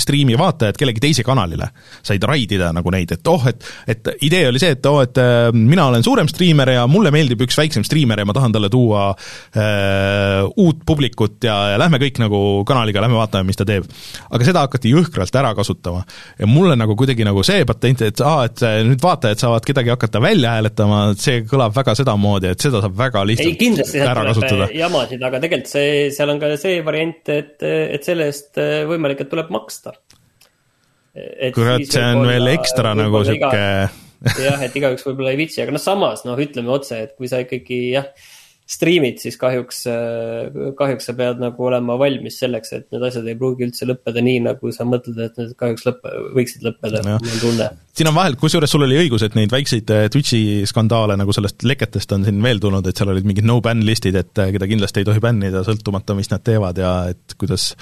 striimi 0.00 0.36
vaatajad 0.40 0.78
kellegi 0.80 1.02
teise 1.02 1.24
kanalile. 1.26 1.68
said 2.02 2.22
raidida 2.26 2.70
nagu 2.74 2.90
neid, 2.92 3.12
et 3.14 3.28
oh, 3.30 3.44
et, 3.48 3.64
et 3.88 4.12
idee 4.26 4.46
oli 4.48 4.62
see, 4.62 4.74
et 4.76 4.86
oh, 4.88 5.00
et 5.04 5.18
äh, 5.20 5.50
mina 5.54 5.86
olen 5.90 6.04
suurem 6.04 6.28
striimer 6.30 6.72
ja 6.76 6.86
mulle 6.90 7.12
meeldib 7.14 7.44
üks 7.46 7.58
väiksem 7.58 7.84
striimer 7.86 8.22
ja 8.22 8.26
ma 8.28 8.36
tahan 8.36 8.54
talle 8.54 8.70
tuua 8.72 9.10
äh, 9.12 10.42
uut 10.56 10.82
publikut 10.86 11.44
ja, 11.46 11.56
ja 11.74 11.80
lähme 11.80 12.00
kõik 12.02 12.20
nagu 12.22 12.40
kanaliga, 12.68 13.02
lähme 13.04 13.18
vaatame, 13.20 13.50
mis 13.50 13.60
ta 13.60 13.68
teeb. 13.68 13.86
aga 14.30 14.48
seda 14.48 14.64
hakati 14.66 14.92
jõhkralt 14.92 15.40
ära 15.42 15.52
kasutama. 15.58 16.04
ja 16.38 16.48
mulle 16.48 16.76
nagu 16.78 16.96
kuidagi 16.98 17.26
nagu 17.28 17.44
see 17.46 17.66
patent, 17.68 18.06
et 18.08 18.24
aa, 18.24 18.46
et 18.48 18.64
nüüd 18.88 19.02
vaatajad 19.02 19.44
saavad 19.44 19.66
kedagi 19.66 19.92
hakata 19.92 20.22
välja 20.22 20.56
hääletama, 20.56 21.02
see 21.20 21.42
kõlab 21.48 21.74
väga 21.76 21.94
sedamoodi, 21.98 22.52
et 22.54 22.64
seda 22.64 22.82
saab 22.84 22.96
väga 22.98 23.24
lihtsalt 23.28 23.62
ei, 23.62 24.02
ära 24.02 24.24
kasutada. 24.28 24.68
jamasid, 24.76 25.22
aga 25.22 25.40
tegelikult 25.42 25.72
see, 25.72 26.10
see 26.14 26.21
seal 26.22 26.34
on 26.34 26.42
ka 26.42 26.52
see 26.60 26.82
variant, 26.86 27.32
et, 27.34 27.56
et 27.66 28.06
selle 28.06 28.30
eest 28.30 28.60
võimalik, 28.88 29.24
et 29.24 29.32
tuleb 29.32 29.50
maksta. 29.54 29.96
kurat, 31.52 31.82
see 31.84 32.06
on 32.06 32.22
veel 32.30 32.54
ekstra 32.54 32.94
nagu 32.98 33.24
sihuke. 33.26 33.66
jah, 34.46 34.60
et 34.62 34.78
igaüks 34.78 35.02
võib-olla 35.02 35.32
ei 35.34 35.40
viitsi, 35.40 35.64
aga 35.64 35.74
noh, 35.74 35.82
samas 35.82 36.22
noh, 36.22 36.38
ütleme 36.38 36.70
otse, 36.70 37.00
et 37.08 37.16
kui 37.18 37.26
sa 37.26 37.42
ikkagi 37.42 37.80
jah 37.96 38.06
striimid, 38.68 39.18
siis 39.20 39.36
kahjuks, 39.40 39.82
kahjuks 40.78 41.08
sa 41.08 41.14
pead 41.18 41.40
nagu 41.42 41.66
olema 41.66 41.96
valmis 42.00 42.38
selleks, 42.40 42.72
et 42.76 42.86
need 42.94 43.04
asjad 43.04 43.26
ei 43.28 43.36
pruugi 43.38 43.66
üldse 43.66 43.88
lõppeda 43.88 44.22
nii, 44.24 44.42
nagu 44.46 44.72
sa 44.74 44.86
mõtled, 44.88 45.18
et 45.26 45.40
need 45.40 45.54
kahjuks 45.58 45.86
lõppe, 45.88 46.12
võiksid 46.38 46.66
lõppeda, 46.66 47.02
mul 47.04 47.32
on 47.34 47.42
tunne. 47.42 47.68
siin 47.98 48.08
on 48.08 48.16
vahel, 48.16 48.38
kusjuures 48.40 48.72
sul 48.72 48.86
oli 48.86 49.00
õigus, 49.02 49.24
et 49.26 49.36
neid 49.36 49.52
väikseid 49.52 49.92
äh, 49.92 50.06
Twitch'i 50.12 50.62
skandaale 50.68 51.18
nagu 51.20 51.34
sellest 51.36 51.66
leketest 51.66 52.14
on 52.16 52.26
siin 52.28 52.40
veel 52.44 52.62
tulnud, 52.62 52.86
et 52.86 52.98
seal 52.98 53.12
olid 53.12 53.26
mingid 53.28 53.48
no-ban 53.48 53.82
listid, 53.84 54.16
et 54.18 54.42
äh, 54.42 54.52
keda 54.54 54.70
kindlasti 54.70 55.02
ei 55.02 55.08
tohi 55.10 55.22
bännida, 55.22 55.64
sõltumata, 55.66 56.16
mis 56.16 56.32
nad 56.32 56.44
teevad 56.46 56.80
ja 56.80 56.94
et 57.12 57.36
kuidas 57.40 57.72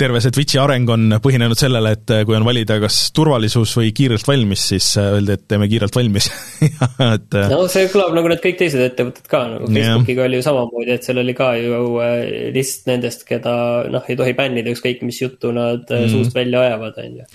terve 0.00 0.22
see 0.22 0.36
Twitch'i 0.36 0.60
areng 0.62 0.88
on 0.94 1.18
põhinenud 1.24 1.58
sellele, 1.58 1.96
et 1.96 2.14
kui 2.28 2.36
on 2.38 2.46
valida 2.46 2.78
kas 2.82 3.00
turvalisus 3.16 3.74
või 3.80 3.90
kiirelt 3.96 4.28
valmis, 4.28 4.68
siis 4.72 4.92
öeldi, 5.00 5.34
et 5.36 5.48
teeme 5.50 5.68
kiirelt 5.70 5.96
valmis. 5.96 6.30
Et 7.00 7.34
no 7.50 7.62
see 7.72 7.86
kõlab 7.90 8.12
nagu 8.16 8.28
need 8.28 8.40
kõik 8.44 8.58
teised 8.60 8.80
ettevõtted 8.84 9.28
ka, 9.30 9.42
nagu 9.48 9.68
Facebookiga 10.10 10.24
oli 10.26 10.38
ju 10.38 10.44
samamoodi, 10.44 10.94
et 10.94 11.06
seal 11.06 11.20
oli 11.20 11.34
ka 11.36 11.50
ju 11.58 11.98
äh, 12.02 12.50
list 12.54 12.86
nendest, 12.88 13.22
keda 13.28 13.52
noh, 13.90 14.06
ei 14.08 14.16
tohi 14.18 14.34
bännida, 14.36 14.72
ükskõik 14.74 15.02
mis 15.06 15.20
juttu 15.20 15.52
nad 15.54 15.86
mm. 15.86 16.08
suust 16.10 16.34
välja 16.34 16.62
ajavad, 16.66 16.98
on 17.02 17.20
ju. 17.20 17.26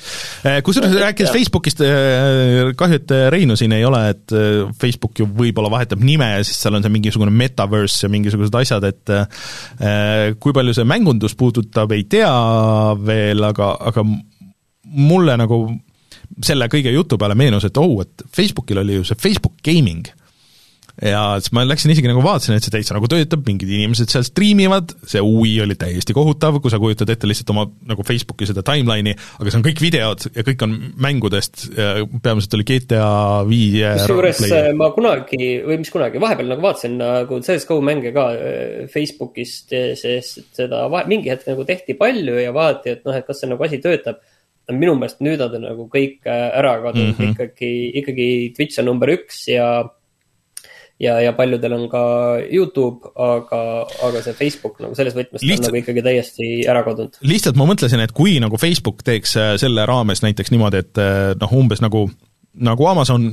Äh, 0.46 0.60
kusjuures 0.66 0.96
rääkides 1.00 1.32
Facebookist, 1.34 1.84
kahju, 2.78 3.00
et 3.00 3.16
Reinu 3.34 3.56
siin 3.60 3.76
ei 3.76 3.86
ole, 3.88 4.02
et 4.14 4.36
Facebook 4.82 5.22
ju 5.22 5.28
võib-olla 5.28 5.72
vahetab 5.72 6.04
nime 6.04 6.30
ja 6.36 6.44
siis 6.44 6.60
seal 6.62 6.76
on 6.78 6.86
see 6.86 6.94
mingisugune 6.94 7.34
metaverse 7.34 8.06
ja 8.06 8.12
mingisugused 8.12 8.60
asjad, 8.60 8.86
et 8.90 9.16
kui 10.42 10.56
palju 10.56 10.76
see 10.76 10.88
mängundust 10.88 11.38
puudutab, 11.40 11.94
ei 11.96 12.06
tea 12.10 12.32
veel, 13.00 13.44
aga, 13.48 13.76
aga 13.92 14.06
mulle 14.96 15.38
nagu 15.40 15.66
selle 16.46 16.68
kõige 16.72 16.92
jutu 16.94 17.20
peale 17.22 17.38
meenus, 17.38 17.68
et 17.68 17.78
oh, 17.82 18.00
et 18.04 18.26
Facebookil 18.36 18.82
oli 18.82 19.00
ju 19.00 19.08
see 19.08 19.20
Facebook 19.20 19.60
Gaming 19.66 20.08
ja 21.02 21.22
siis 21.42 21.52
ma 21.56 21.66
läksin 21.68 21.92
isegi 21.92 22.08
nagu 22.08 22.22
vaatasin, 22.24 22.56
et 22.56 22.66
see 22.66 22.74
täitsa 22.74 22.96
nagu 22.96 23.10
töötab, 23.12 23.44
mingid 23.48 23.72
inimesed 23.72 24.12
seal 24.12 24.24
striimivad, 24.28 24.94
see 25.10 25.22
UI 25.24 25.58
oli 25.66 25.76
täiesti 25.80 26.16
kohutav, 26.16 26.62
kui 26.64 26.72
sa 26.72 26.80
kujutad 26.82 27.10
ette 27.12 27.28
lihtsalt 27.28 27.52
oma 27.52 27.66
nagu 27.90 28.06
Facebooki 28.08 28.48
seda 28.48 28.64
timeline'i, 28.66 29.16
aga 29.40 29.52
see 29.52 29.60
on 29.60 29.66
kõik 29.66 29.82
videod 29.84 30.28
ja 30.30 30.46
kõik 30.48 30.64
on 30.68 30.78
mängudest, 31.04 31.66
peamiselt 32.24 32.56
oli 32.58 32.68
GTA 32.70 33.10
viie 33.50 33.96
kusjuures 34.00 34.44
äh, 34.48 34.70
ma 34.78 34.92
kunagi, 34.96 35.42
või 35.66 35.82
mis 35.82 35.92
kunagi, 35.94 36.22
vahepeal 36.24 36.54
nagu 36.54 36.64
vaatasin 36.64 36.96
nagu 37.02 37.42
CS 37.44 37.68
GO 37.70 37.82
mänge 37.86 38.14
ka 38.16 38.30
äh, 38.36 38.86
Facebookist, 38.92 39.76
sest 40.00 40.56
seda 40.56 40.86
vahe, 40.92 41.10
mingi 41.12 41.34
hetk 41.34 41.50
nagu 41.52 41.68
tehti 41.68 41.98
palju 42.00 42.40
ja 42.40 42.56
vaadati, 42.56 42.96
et 42.96 43.06
noh, 43.08 43.18
et 43.18 43.28
kas 43.28 43.44
see 43.44 43.52
nagu 43.52 43.68
asi 43.68 43.82
töötab 43.84 44.24
minu 44.74 44.96
meelest 44.98 45.20
nüüd 45.22 45.42
on 45.44 45.52
ta 45.54 45.60
nagu 45.62 45.86
kõik 45.92 46.26
äh, 46.26 46.48
ära 46.58 46.80
kadunud 46.82 47.14
mm 47.14 47.20
-hmm. 47.20 47.36
ikkagi, 47.36 47.72
ikkagi 48.02 48.30
Twitch 48.56 48.80
on 48.82 48.90
number 48.90 49.12
üks 49.14 49.44
ja 49.52 49.68
ja, 51.00 51.18
ja 51.22 51.34
paljudel 51.36 51.76
on 51.76 51.88
ka 51.92 52.04
Youtube, 52.46 53.12
aga, 53.20 53.62
aga 54.08 54.22
see 54.24 54.38
Facebook 54.38 54.80
nagu 54.84 54.96
selles 54.98 55.16
võtmes 55.18 55.44
lihtsalt, 55.44 55.68
on 55.68 55.72
nagu 55.72 55.82
ikkagi 55.82 56.06
täiesti 56.06 56.52
ära 56.72 56.86
kadunud. 56.88 57.20
lihtsalt 57.26 57.60
ma 57.60 57.68
mõtlesin, 57.70 58.04
et 58.06 58.16
kui 58.16 58.38
nagu 58.44 58.60
Facebook 58.62 59.04
teeks 59.08 59.36
äh, 59.40 59.52
selle 59.62 59.88
raames 59.90 60.24
näiteks 60.26 60.54
niimoodi, 60.56 60.86
et 60.86 61.04
äh, 61.04 61.34
noh, 61.42 61.60
umbes 61.60 61.84
nagu 61.84 62.08
nagu 62.56 62.86
Amazon 62.88 63.26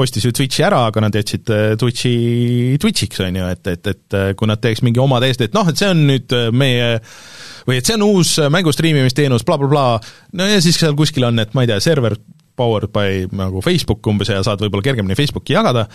ostis 0.00 0.24
ju 0.24 0.30
Twitchi 0.32 0.62
ära, 0.64 0.86
aga 0.88 1.02
nad 1.04 1.16
jätsid 1.18 1.50
äh, 1.52 1.64
Twitchi 1.80 2.78
Twitchiks, 2.80 3.20
on 3.20 3.36
ju, 3.36 3.48
et, 3.52 3.66
et, 3.68 3.90
et 3.92 4.18
kui 4.38 4.48
nad 4.48 4.62
teeks 4.62 4.80
mingi 4.86 5.02
oma 5.02 5.20
täiesti, 5.20 5.50
et 5.50 5.56
noh, 5.56 5.68
et 5.68 5.76
see 5.76 5.90
on 5.92 6.06
nüüd 6.08 6.32
meie 6.56 6.94
või 7.68 7.76
et 7.78 7.86
see 7.86 7.98
on 7.98 8.06
uus 8.08 8.38
mängu 8.50 8.72
striimimisteenus 8.72 9.44
bla, 9.44 9.58
bla, 9.60 9.68
blablabla, 9.68 10.14
no 10.40 10.48
ja 10.48 10.64
siis 10.64 10.80
seal 10.80 10.96
kuskil 10.96 11.28
on, 11.28 11.44
et 11.44 11.52
ma 11.52 11.66
ei 11.66 11.70
tea, 11.70 11.82
server 11.84 12.16
powered 12.56 12.92
by 12.92 13.26
nagu 13.36 13.62
Facebook 13.64 14.06
umbes 14.10 14.30
ja 14.32 14.42
saad 14.44 14.60
võib-olla 14.62 14.84
kergemini 14.84 15.16
Facebooki 15.18 15.56
jagada, 15.56 15.86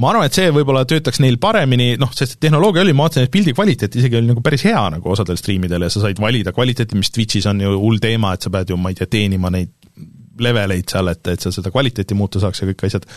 ma 0.00 0.10
arvan, 0.12 0.28
et 0.28 0.36
see 0.36 0.48
võib-olla 0.54 0.86
töötaks 0.88 1.20
neil 1.24 1.38
paremini, 1.42 1.94
noh, 2.00 2.12
sest 2.16 2.38
tehnoloogia 2.42 2.84
oli, 2.86 2.94
ma 2.96 3.06
vaatasin, 3.06 3.28
et 3.28 3.34
pildi 3.34 3.54
kvaliteet 3.56 3.98
isegi 4.00 4.20
oli 4.20 4.30
nagu 4.30 4.44
päris 4.44 4.64
hea 4.68 4.82
nagu 4.96 5.12
osadel 5.12 5.38
striimidel 5.40 5.86
ja 5.86 5.92
sa 5.92 6.04
said 6.06 6.20
valida 6.22 6.54
kvaliteeti, 6.56 6.98
mis 6.98 7.12
Twitch'is 7.14 7.48
on 7.50 7.60
ju 7.64 7.76
hull 7.76 8.00
teema, 8.02 8.34
et 8.34 8.46
sa 8.46 8.52
pead 8.54 8.72
ju, 8.72 8.80
ma 8.80 8.92
ei 8.92 8.98
tea, 8.98 9.10
teenima 9.12 9.52
neid 9.52 9.74
leveleid 10.42 10.88
seal, 10.92 11.12
et, 11.12 11.22
et 11.32 11.42
sa 11.42 11.52
seda 11.54 11.72
kvaliteeti 11.72 12.16
muuta 12.16 12.40
saaks 12.42 12.62
ja 12.62 12.68
kõik 12.70 12.86
asjad. 12.88 13.08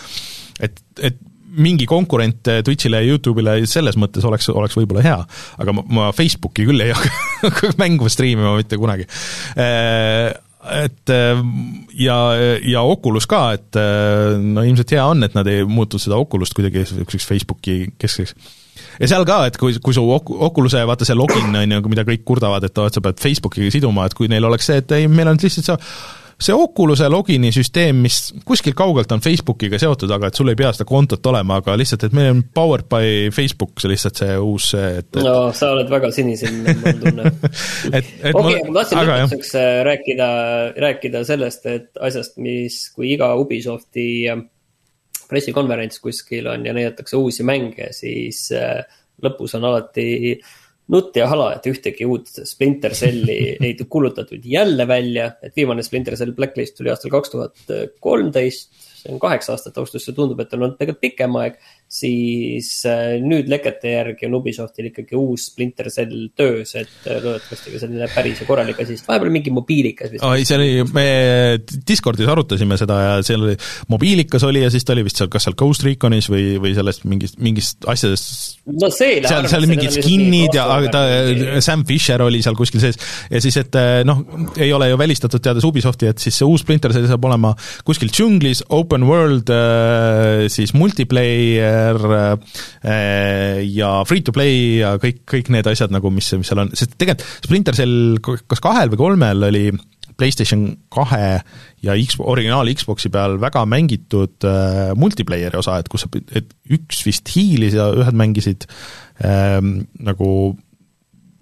et, 0.64 0.80
et 1.04 1.20
mingi 1.60 1.88
konkurent 1.90 2.46
Twitch'ile 2.66 3.00
ja 3.02 3.10
Youtube'ile 3.10 3.56
selles 3.70 3.98
mõttes 4.00 4.26
oleks, 4.28 4.52
oleks 4.54 4.78
võib-olla 4.78 5.02
hea, 5.06 5.18
aga 5.62 5.74
ma, 5.76 5.84
ma 5.98 6.12
Facebooki 6.16 6.68
küll 6.68 6.86
ei 6.86 6.94
hakka 6.94 7.74
mängu 7.82 8.10
striimima 8.12 8.54
mitte 8.60 8.78
kunagi 8.80 9.08
et 10.60 11.10
äh, 11.10 11.42
ja, 11.96 12.18
ja 12.68 12.82
Oculus 12.82 13.28
ka, 13.32 13.54
et 13.56 13.80
äh, 13.80 14.36
no 14.40 14.64
ilmselt 14.68 14.92
hea 14.92 15.06
on, 15.08 15.24
et 15.24 15.36
nad 15.38 15.48
ei 15.48 15.64
muutnud 15.68 16.04
seda 16.04 16.20
Oculust 16.20 16.56
kuidagi 16.58 16.84
niisuguseks 16.84 17.28
Facebooki 17.30 17.78
keskseks. 18.00 18.36
ja 19.00 19.12
seal 19.12 19.28
ka, 19.28 19.46
et 19.48 19.60
kui, 19.60 19.78
kui 19.84 19.96
su 19.96 20.04
Oculus'e 20.04 20.84
vaata 20.88 21.08
see 21.08 21.16
login 21.16 21.56
on 21.56 21.78
ju, 21.78 21.82
mida 21.92 22.04
kõik 22.08 22.26
kurdavad, 22.28 22.68
et 22.68 22.84
sa 22.92 23.04
pead 23.06 23.24
Facebookiga 23.24 23.72
siduma, 23.72 24.08
et 24.10 24.18
kui 24.18 24.28
neil 24.32 24.46
oleks 24.50 24.68
see, 24.72 24.82
et 24.84 24.98
ei, 25.00 25.08
meil 25.08 25.32
on 25.32 25.40
lihtsalt 25.40 25.72
see 25.72 25.80
see 26.40 26.56
Oculus'e 26.56 27.10
logini 27.12 27.52
süsteem, 27.54 28.00
mis 28.06 28.20
kuskilt 28.48 28.78
kaugelt 28.78 29.12
on 29.12 29.24
Facebookiga 29.24 29.80
seotud, 29.82 30.12
aga 30.16 30.30
et 30.30 30.40
sul 30.40 30.52
ei 30.52 30.58
pea 30.60 30.72
seda 30.76 30.88
kontot 30.90 31.26
olema, 31.32 31.60
aga 31.60 31.76
lihtsalt, 31.80 32.06
et 32.08 32.16
meil 32.16 32.32
on 32.34 32.44
powered 32.56 32.88
by 32.92 33.32
Facebook, 33.36 33.76
see 33.82 33.92
lihtsalt 33.92 34.22
see 34.22 34.38
uus 34.40 34.70
see, 34.74 34.92
et, 35.02 35.10
et... 35.10 35.20
no 35.26 35.50
sa 35.56 35.74
oled 35.76 35.92
väga 35.92 36.12
sinisilmne, 36.16 36.78
mul 36.80 36.94
on 36.94 37.02
tunne. 37.04 37.34
okei, 38.34 38.62
ma 38.70 38.78
tahtsin 38.80 39.02
lõpetuseks 39.02 39.52
äh, 39.60 39.74
rääkida, 39.90 40.30
rääkida 40.88 41.26
sellest, 41.28 41.68
et 41.72 42.06
asjast, 42.10 42.40
mis, 42.44 42.86
kui 42.96 43.14
iga 43.18 43.34
Ubisofti 43.40 44.08
äh, 44.32 44.46
pressikonverents 45.30 46.00
kuskil 46.02 46.48
on 46.50 46.64
ja 46.66 46.74
näidatakse 46.78 47.20
uusi 47.20 47.46
mänge, 47.48 47.92
siis 47.96 48.48
äh, 48.56 48.80
lõpus 49.24 49.60
on 49.60 49.68
alati 49.68 50.10
äh, 50.38 50.58
nutt 50.94 51.18
ja 51.20 51.28
hala, 51.30 51.52
et 51.56 51.68
ühtegi 51.70 52.08
uut 52.10 52.30
Splinter 52.48 52.96
Celli 52.98 53.38
ei 53.66 53.76
kuulutatud 53.90 54.46
jälle 54.46 54.88
välja, 54.90 55.32
et 55.46 55.56
viimane 55.56 55.84
Splinter 55.86 56.18
Cell 56.18 56.34
Blacklist 56.38 56.78
tuli 56.78 56.92
aastal 56.94 57.14
kaks 57.14 57.34
tuhat 57.36 57.76
kolmteist. 58.00 58.72
see 59.00 59.14
on 59.14 59.20
kaheksa 59.22 59.54
aastat 59.56 59.78
öeldes, 59.80 60.04
see 60.04 60.16
tundub, 60.16 60.42
et 60.44 60.54
on 60.54 60.66
olnud 60.66 60.80
tegelikult 60.80 61.06
pikem 61.06 61.38
aeg. 61.40 61.60
Siis 61.90 62.68
äh, 62.86 63.16
nüüd 63.18 63.48
lekete 63.50 63.96
järgi 63.96 64.28
on 64.28 64.36
Ubisoftil 64.38 64.92
ikkagi 64.92 65.18
uus 65.18 65.48
Splinter 65.50 65.88
Cell 65.90 66.28
töös, 66.38 66.76
et 66.78 67.08
äh, 67.10 67.18
loodetavasti 67.18 67.74
ka 67.74 67.80
selline 67.82 68.10
päris 68.14 68.44
ja 68.44 68.46
korralik 68.46 68.78
asi, 68.84 68.94
sest 68.94 69.10
vahepeal 69.10 69.34
mingi 69.34 69.50
mobiilikas 69.54 70.12
vist. 70.14 70.26
oi, 70.26 70.44
see 70.46 70.60
oli, 70.60 70.68
me 70.94 71.06
Discordis 71.90 72.30
arutasime 72.30 72.78
seda 72.78 73.00
ja 73.02 73.16
seal 73.26 73.48
oli, 73.48 73.56
mobiilikas 73.90 74.46
oli 74.46 74.62
ja 74.62 74.70
siis 74.70 74.86
ta 74.86 74.94
oli 74.94 75.08
vist 75.08 75.18
seal, 75.18 75.32
kas 75.34 75.48
seal 75.48 75.58
Ghost 75.58 75.88
Recon'is 75.88 76.30
või, 76.30 76.44
või 76.62 76.76
sellest 76.78 77.08
mingist, 77.10 77.40
mingist 77.42 77.90
asjadest 77.90 78.62
no 78.70 78.92
see 78.94 79.24
seal, 79.26 79.50
seal 79.50 79.66
mingid 79.74 79.98
skin'id 79.98 80.60
ja 80.60 80.68
ta, 80.94 81.04
Sam 81.66 81.88
Fisher 81.90 82.22
oli 82.22 82.44
seal 82.46 82.60
kuskil 82.60 82.86
sees 82.86 83.02
ja 83.34 83.42
siis, 83.42 83.58
et 83.64 83.80
äh, 83.82 84.04
noh, 84.06 84.22
ei 84.62 84.70
ole 84.78 84.92
ju 84.92 85.02
välistatud, 85.02 85.42
teades 85.42 85.66
Ubisofti, 85.66 86.12
et 86.14 86.22
siis 86.22 86.38
see 86.38 86.46
uus 86.46 86.62
Splinter 86.62 86.94
Cell 86.94 87.10
saab 87.10 87.26
olema 87.26 87.56
kuskil 87.88 88.14
džunglis, 88.14 88.62
open 88.78 89.10
world, 89.10 89.50
siis 90.54 90.78
multiplayer, 90.78 91.79
multiplayer 91.80 92.40
äh, 92.84 93.62
ja 93.68 94.04
free 94.08 94.24
to 94.26 94.34
play 94.36 94.80
ja 94.80 94.96
kõik, 95.02 95.24
kõik 95.30 95.52
need 95.54 95.68
asjad 95.70 95.94
nagu, 95.94 96.12
mis, 96.14 96.32
mis 96.38 96.50
seal 96.50 96.64
on, 96.66 96.74
sest 96.78 96.98
tegelikult 97.00 97.46
Splinter 97.46 97.78
Cell 97.78 98.20
kas 98.24 98.62
kahel 98.64 98.92
või 98.94 99.02
kolmel 99.02 99.50
oli 99.50 99.66
PlayStation 100.20 100.66
kahe 100.92 101.40
ja 101.86 101.96
X, 101.96 102.18
originaal 102.20 102.70
Xboxi 102.76 103.12
peal 103.14 103.38
väga 103.40 103.64
mängitud 103.70 104.48
äh, 104.48 104.90
multiplayer'i 105.00 105.60
osa, 105.60 105.80
et 105.80 105.92
kus 105.92 106.06
sa, 106.06 106.12
et 106.36 106.52
üks 106.76 107.04
vist 107.08 107.32
hiilis 107.36 107.78
ja 107.78 107.90
ühed 107.96 108.18
mängisid 108.20 108.68
ähm, 109.24 109.86
nagu 110.04 110.58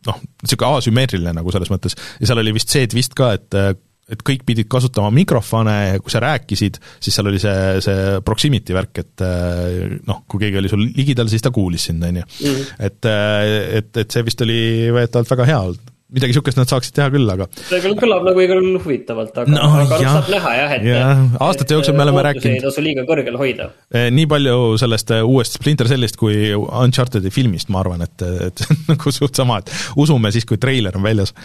noh, 0.07 0.21
niisugune 0.43 0.77
asümmeetriline 0.77 1.33
nagu 1.39 1.51
selles 1.53 1.71
mõttes, 1.73 1.97
ja 2.21 2.29
seal 2.29 2.43
oli 2.43 2.53
vist 2.55 2.71
see 2.71 2.87
twist 2.91 3.17
ka, 3.17 3.33
et 3.39 3.57
äh, 3.57 3.73
et 4.07 4.23
kõik 4.23 4.45
pidid 4.47 4.69
kasutama 4.71 5.09
mikrofone 5.15 5.75
ja 5.75 5.99
kui 6.03 6.13
sa 6.13 6.21
rääkisid, 6.23 6.79
siis 7.03 7.17
seal 7.17 7.27
oli 7.31 7.41
see, 7.43 7.81
see 7.83 8.21
proximity 8.25 8.75
värk, 8.77 9.03
et 9.03 9.25
eh, 9.27 9.97
noh, 10.07 10.23
kui 10.29 10.45
keegi 10.45 10.61
oli 10.61 10.71
sul 10.71 10.85
ligidal, 10.95 11.27
siis 11.31 11.43
ta 11.43 11.51
kuulis 11.55 11.89
sind, 11.89 12.05
on 12.07 12.21
ju. 12.21 12.25
Mhm. 12.47 12.65
et, 12.87 13.11
eh, 13.11 13.51
et, 13.81 13.91
et 14.03 14.17
see 14.17 14.27
vist 14.27 14.41
oli 14.47 14.59
väidetavalt 14.95 15.35
väga 15.35 15.51
hea 15.51 15.61
midagi 16.07 16.31
niisugust 16.31 16.59
nad 16.59 16.69
saaksid 16.71 16.95
teha 16.95 17.09
küll, 17.11 17.27
aga 17.27 17.49
see 17.57 17.81
küll 17.83 17.97
kõlab 17.99 18.23
nagu 18.23 18.39
igal 18.43 18.61
juhul 18.61 18.77
huvitavalt, 18.79 19.33
aga 19.41 19.51
no,, 19.51 19.65
aga 19.81 19.97
noh, 19.99 20.13
saab 20.15 20.29
näha 20.31 20.53
jah, 20.55 20.75
et 20.77 20.85
jah, 20.87 21.23
aastate 21.43 21.75
jooksul 21.75 21.97
me 21.97 22.05
oleme 22.05 22.23
rääkinud 22.29 22.53
ei 22.53 22.63
tasu 22.63 22.83
liiga 22.85 23.03
kõrgel 23.09 23.35
hoida. 23.39 23.67
Eh, 23.91 24.07
nii 24.15 24.29
palju 24.31 24.77
sellest 24.79 25.11
uuest 25.17 25.57
Splinter 25.59 25.89
Cellist 25.91 26.19
kui 26.19 26.53
Uncharted'i 26.55 27.31
filmist, 27.33 27.67
ma 27.73 27.81
arvan, 27.83 28.05
et, 28.07 28.23
et 28.47 28.63
see 28.63 28.71
on 28.77 28.93
nagu 28.93 29.13
suht 29.17 29.39
sama, 29.41 29.59
et 29.59 29.73
usume 29.99 30.31
siis, 30.35 30.47
kui 30.47 30.61
treiler 30.61 30.95
on 30.95 31.03
väljas. 31.03 31.35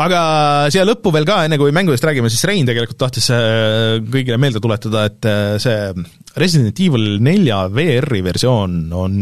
Aga 0.00 0.20
siia 0.70 0.86
lõppu 0.86 1.10
veel 1.14 1.26
ka, 1.26 1.42
enne 1.48 1.58
kui 1.58 1.74
mängudest 1.74 2.06
räägime, 2.06 2.30
siis 2.30 2.46
Rein 2.46 2.68
tegelikult 2.68 3.00
tahtis 3.00 3.26
kõigile 4.06 4.38
meelde 4.40 4.62
tuletada, 4.62 5.08
et 5.10 5.30
see 5.60 6.38
Resident 6.38 6.78
Evil 6.86 7.18
nelja 7.26 7.64
VR-i 7.74 8.22
versioon 8.24 8.78
on 8.94 9.18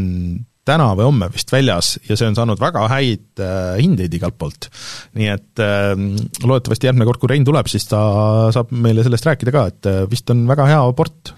täna 0.68 0.90
või 0.98 1.08
homme 1.08 1.30
vist 1.32 1.50
väljas 1.52 1.94
ja 2.08 2.16
see 2.18 2.28
on 2.28 2.36
saanud 2.38 2.60
väga 2.60 2.84
häid 2.92 3.42
äh, 3.42 3.74
hindeid 3.80 4.14
igalt 4.18 4.38
poolt. 4.40 4.70
nii 5.18 5.32
et 5.32 5.64
äh, 5.64 5.92
loodetavasti 6.44 6.90
järgmine 6.90 7.08
kord, 7.08 7.22
kui 7.22 7.32
Rein 7.32 7.46
tuleb, 7.48 7.70
siis 7.70 7.88
ta 7.90 8.00
saab 8.54 8.72
meile 8.74 9.04
sellest 9.06 9.28
rääkida 9.28 9.54
ka, 9.54 9.66
et 9.72 9.90
äh, 9.90 10.00
vist 10.10 10.30
on 10.34 10.46
väga 10.50 10.68
hea 10.70 10.80
port 10.98 11.34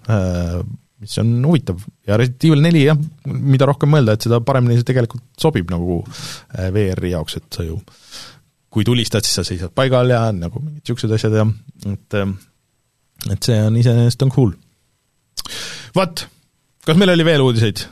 mis 1.01 1.17
on 1.23 1.31
huvitav 1.47 1.81
ja 2.09 2.19
Resident 2.21 2.45
Evil 2.45 2.65
neli 2.65 2.83
jah, 2.85 2.99
mida 3.25 3.69
rohkem 3.69 3.89
mõelda, 3.95 4.17
et 4.17 4.27
seda 4.27 4.43
paremini 4.45 4.77
see 4.77 4.89
tegelikult 4.91 5.25
sobib 5.41 5.71
nagu 5.73 6.03
VR-i 6.75 7.15
jaoks, 7.15 7.39
et 7.41 7.57
sa 7.57 7.65
ju 7.65 7.79
kui 8.71 8.85
tulistad, 8.87 9.25
siis 9.27 9.41
sa 9.41 9.47
seisad 9.47 9.73
paigal 9.75 10.13
ja 10.13 10.27
nagu 10.35 10.61
mingid 10.63 10.85
niisugused 10.85 11.15
asjad 11.17 11.39
ja 11.41 11.47
et 11.91 12.19
et 13.29 13.49
see 13.49 13.57
on 13.61 13.77
iseenesest 13.77 14.23
on 14.27 14.35
cool. 14.35 14.53
vot, 15.97 16.27
kas 16.87 17.01
meil 17.01 17.15
oli 17.17 17.27
veel 17.27 17.45
uudiseid? 17.45 17.85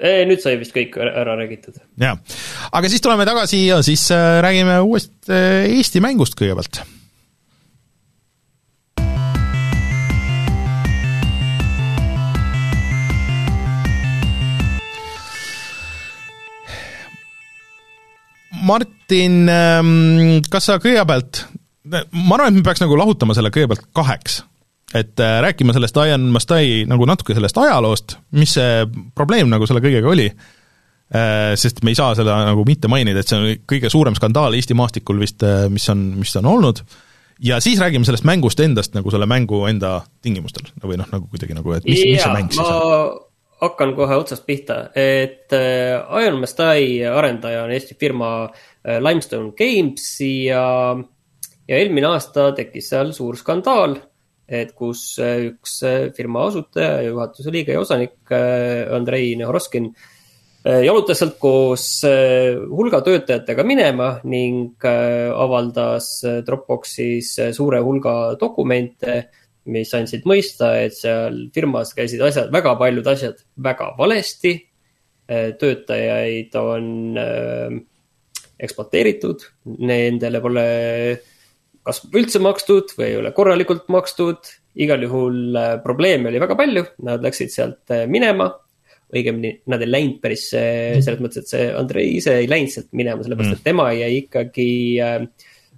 Nüüd 0.00 0.40
sai 0.42 0.56
vist 0.60 0.74
kõik 0.74 0.96
ära 0.98 1.36
räägitud. 1.38 1.76
jaa, 2.00 2.16
aga 2.72 2.88
siis 2.90 3.04
tuleme 3.04 3.26
tagasi 3.28 3.66
ja 3.66 3.82
siis 3.84 4.08
äh, 4.14 4.40
räägime 4.44 4.80
uuest 4.82 5.14
äh, 5.30 5.68
Eesti 5.68 6.02
mängust 6.04 6.38
kõigepealt 6.38 6.82
Martin, 18.62 19.48
ähm, 19.50 20.38
kas 20.50 20.68
sa 20.68 20.78
kõigepealt, 20.82 21.42
ma 21.90 22.36
arvan, 22.36 22.52
et 22.52 22.60
me 22.60 22.66
peaks 22.66 22.82
nagu 22.82 22.96
lahutama 22.98 23.34
selle 23.34 23.50
kõigepealt 23.54 23.88
kaheks. 23.96 24.42
Et 24.94 25.20
äh, 25.20 25.40
rääkima 25.42 25.72
sellest 25.72 25.96
Iron 26.06 26.26
Mastai 26.34 26.82
nagu 26.88 27.06
natuke 27.08 27.36
sellest 27.36 27.58
ajaloost, 27.58 28.16
mis 28.38 28.56
see 28.58 28.82
probleem 29.16 29.50
nagu 29.52 29.66
selle 29.68 29.82
kõigega 29.84 30.10
oli, 30.12 30.28
äh, 30.28 31.54
sest 31.60 31.82
me 31.84 31.94
ei 31.94 31.98
saa 31.98 32.16
seda 32.18 32.42
nagu 32.48 32.66
mitte 32.68 32.90
mainida, 32.92 33.22
et 33.22 33.30
see 33.30 33.38
on 33.38 33.64
kõige 33.68 33.92
suurem 33.92 34.16
skandaal 34.18 34.56
Eesti 34.58 34.76
maastikul 34.78 35.22
vist, 35.22 35.42
äh, 35.46 35.66
mis 35.72 35.88
on, 35.92 36.04
mis 36.20 36.34
on 36.40 36.50
olnud, 36.52 36.84
ja 37.48 37.60
siis 37.64 37.80
räägime 37.80 38.08
sellest 38.08 38.28
mängust 38.28 38.60
endast 38.60 38.96
nagu 38.98 39.12
selle 39.12 39.28
mängu 39.30 39.64
enda 39.70 40.00
tingimustel. 40.22 40.68
Või 40.84 41.00
noh, 41.00 41.08
nagu 41.12 41.28
kuidagi 41.30 41.56
nagu, 41.56 41.76
et 41.78 41.88
mis, 41.88 42.04
mis 42.12 42.22
see 42.22 42.36
mäng 42.36 42.52
siis 42.52 42.66
on? 42.66 43.20
hakkan 43.62 43.92
kohe 43.94 44.16
otsast 44.18 44.42
pihta, 44.42 44.88
et 44.98 45.54
Iron 45.54 46.40
Mastai 46.42 47.04
arendaja 47.06 47.60
on 47.62 47.70
Eesti 47.70 47.94
firma 47.94 48.48
Limestone 48.82 49.52
Games 49.54 50.08
ja, 50.18 50.64
ja 51.70 51.78
eelmine 51.78 52.08
aasta 52.10 52.48
tekkis 52.58 52.88
seal 52.90 53.12
suur 53.14 53.38
skandaal, 53.38 53.94
et 54.48 54.72
kus 54.76 55.04
äh, 55.22 55.52
üks 55.52 55.78
firma 56.16 56.46
asutaja 56.48 57.02
ja 57.02 57.12
juhatuse 57.12 57.52
liige 57.54 57.76
ja 57.76 57.82
osanik 57.82 58.32
Andrei 58.32 59.36
Nehoroskin 59.38 59.92
jalutas 60.62 61.18
sealt 61.18 61.40
koos 61.42 61.84
hulga 62.06 63.00
töötajatega 63.02 63.64
minema 63.66 64.12
ning 64.22 64.84
avaldas 64.86 66.20
Dropboxis 66.46 67.32
suure 67.56 67.80
hulga 67.82 68.36
dokumente 68.38 69.16
mis 69.70 69.92
andsid 69.94 70.26
mõista, 70.26 70.72
et 70.82 70.94
seal 70.96 71.46
firmas 71.54 71.92
käisid 71.94 72.22
asjad, 72.24 72.50
väga 72.54 72.74
paljud 72.80 73.08
asjad 73.12 73.42
väga 73.62 73.92
valesti. 73.98 74.56
Äh, 75.30 75.52
töötajaid 75.58 76.54
on 76.58 77.18
äh, 77.20 77.76
ekspluateeritud, 78.62 79.44
nendele 79.86 80.40
pole 80.42 80.64
kas 81.86 82.02
üldse 82.12 82.42
makstud 82.42 82.92
või 82.98 83.08
ei 83.10 83.20
ole 83.20 83.32
korralikult 83.36 83.88
makstud. 83.92 84.50
igal 84.74 85.02
juhul 85.04 85.56
äh, 85.58 85.72
probleeme 85.84 86.30
oli 86.30 86.40
väga 86.40 86.56
palju, 86.56 86.84
nad 87.08 87.24
läksid 87.24 87.52
sealt 87.52 87.96
minema. 88.08 88.52
õigemini 89.12 89.58
nad 89.68 89.82
ei 89.84 89.90
läinud 89.90 90.20
päris 90.22 90.46
selles 90.48 91.18
mõttes, 91.20 91.42
et 91.42 91.50
see 91.50 91.64
Andrei 91.76 92.14
ise 92.16 92.38
ei 92.40 92.46
läinud 92.48 92.72
sealt 92.72 92.88
minema, 92.96 93.20
sellepärast 93.22 93.58
et 93.58 93.66
tema 93.66 93.90
jäi 93.92 94.22
ikkagi 94.22 94.70
äh, 95.04 95.26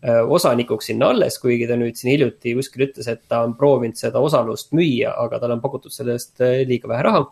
Äh, 0.05 0.21
osanikuks 0.29 0.91
sinna 0.91 1.09
alles, 1.15 1.39
kuigi 1.41 1.65
ta 1.65 1.79
nüüd 1.81 1.97
siin 1.97 2.11
hiljuti 2.13 2.53
kuskil 2.59 2.85
ütles, 2.91 3.07
et 3.09 3.23
ta 3.31 3.39
on 3.47 3.55
proovinud 3.57 3.97
seda 3.97 4.21
osalust 4.21 4.75
müüa, 4.77 5.15
aga 5.23 5.39
talle 5.41 5.57
on 5.57 5.63
pakutud 5.63 5.95
selle 5.95 6.19
eest 6.19 6.43
äh, 6.45 6.59
liiga 6.69 6.91
vähe 6.91 7.07
raha. 7.07 7.23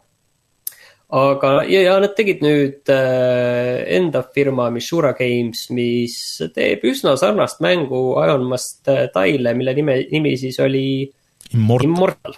Aga, 1.13 1.53
ja, 1.69 1.83
ja 1.87 1.97
nad 2.03 2.15
tegid 2.17 2.43
nüüd 2.45 2.93
äh, 2.93 3.83
enda 3.99 4.25
firma 4.35 4.71
Mishura 4.75 5.13
Games, 5.19 5.67
mis 5.75 6.17
teeb 6.55 6.85
üsna 6.89 7.17
sarnast 7.21 7.63
mängu 7.65 8.13
Ironmast 8.23 8.89
Tile, 9.15 9.55
mille 9.59 9.77
nime, 9.79 9.99
nimi 10.13 10.37
siis 10.41 10.59
oli 10.65 10.87
Immortal, 11.53 11.89
Immortal.. 11.91 12.37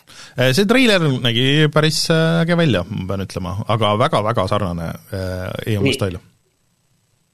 see 0.56 0.66
treiler 0.66 1.04
nägi 1.22 1.68
päris 1.72 2.04
äge 2.10 2.58
välja, 2.58 2.82
ma 2.88 3.08
pean 3.12 3.26
ütlema, 3.28 3.56
aga 3.70 3.96
väga-väga 4.00 4.46
sarnane 4.50 4.92
Ironmast 5.70 6.02
Tile 6.02 6.22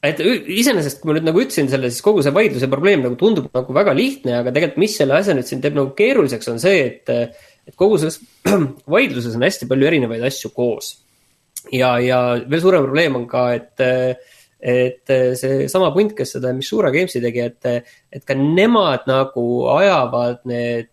et 0.01 0.21
iseenesest, 0.25 1.03
kui 1.03 1.11
ma 1.11 1.17
nüüd 1.17 1.27
nagu 1.29 1.43
ütlesin 1.43 1.69
selle, 1.69 1.91
siis 1.93 2.05
kogu 2.05 2.23
see 2.25 2.33
vaidluse 2.33 2.69
probleem 2.73 3.03
nagu 3.05 3.19
tundub 3.21 3.51
nagu 3.53 3.77
väga 3.77 3.93
lihtne, 3.97 4.39
aga 4.39 4.53
tegelikult, 4.55 4.81
mis 4.81 4.97
selle 4.97 5.19
asja 5.19 5.37
nüüd 5.37 5.49
siin 5.49 5.61
teeb 5.65 5.77
nagu 5.77 5.93
keeruliseks, 5.99 6.49
on 6.53 6.61
see, 6.63 6.87
et, 6.87 7.13
et 7.69 7.77
kogu 7.79 8.01
selles 8.01 8.21
vaidluses 8.95 9.37
on 9.37 9.45
hästi 9.45 9.69
palju 9.71 9.91
erinevaid 9.91 10.25
asju 10.31 10.53
koos. 10.57 10.95
Ja, 11.73 11.95
ja 12.01 12.21
veel 12.49 12.63
suurem 12.63 12.87
probleem 12.87 13.19
on 13.21 13.27
ka, 13.31 13.45
et, 13.59 13.85
et 14.61 15.15
seesama 15.41 15.93
punt, 15.95 16.15
kes 16.17 16.37
seda 16.37 16.55
Mishura 16.57 16.93
Games'i 16.95 17.23
tegi, 17.23 17.45
et, 17.51 17.93
et 18.13 18.25
ka 18.27 18.37
nemad 18.39 19.07
nagu 19.11 19.47
ajavad 19.77 20.45
need 20.49 20.91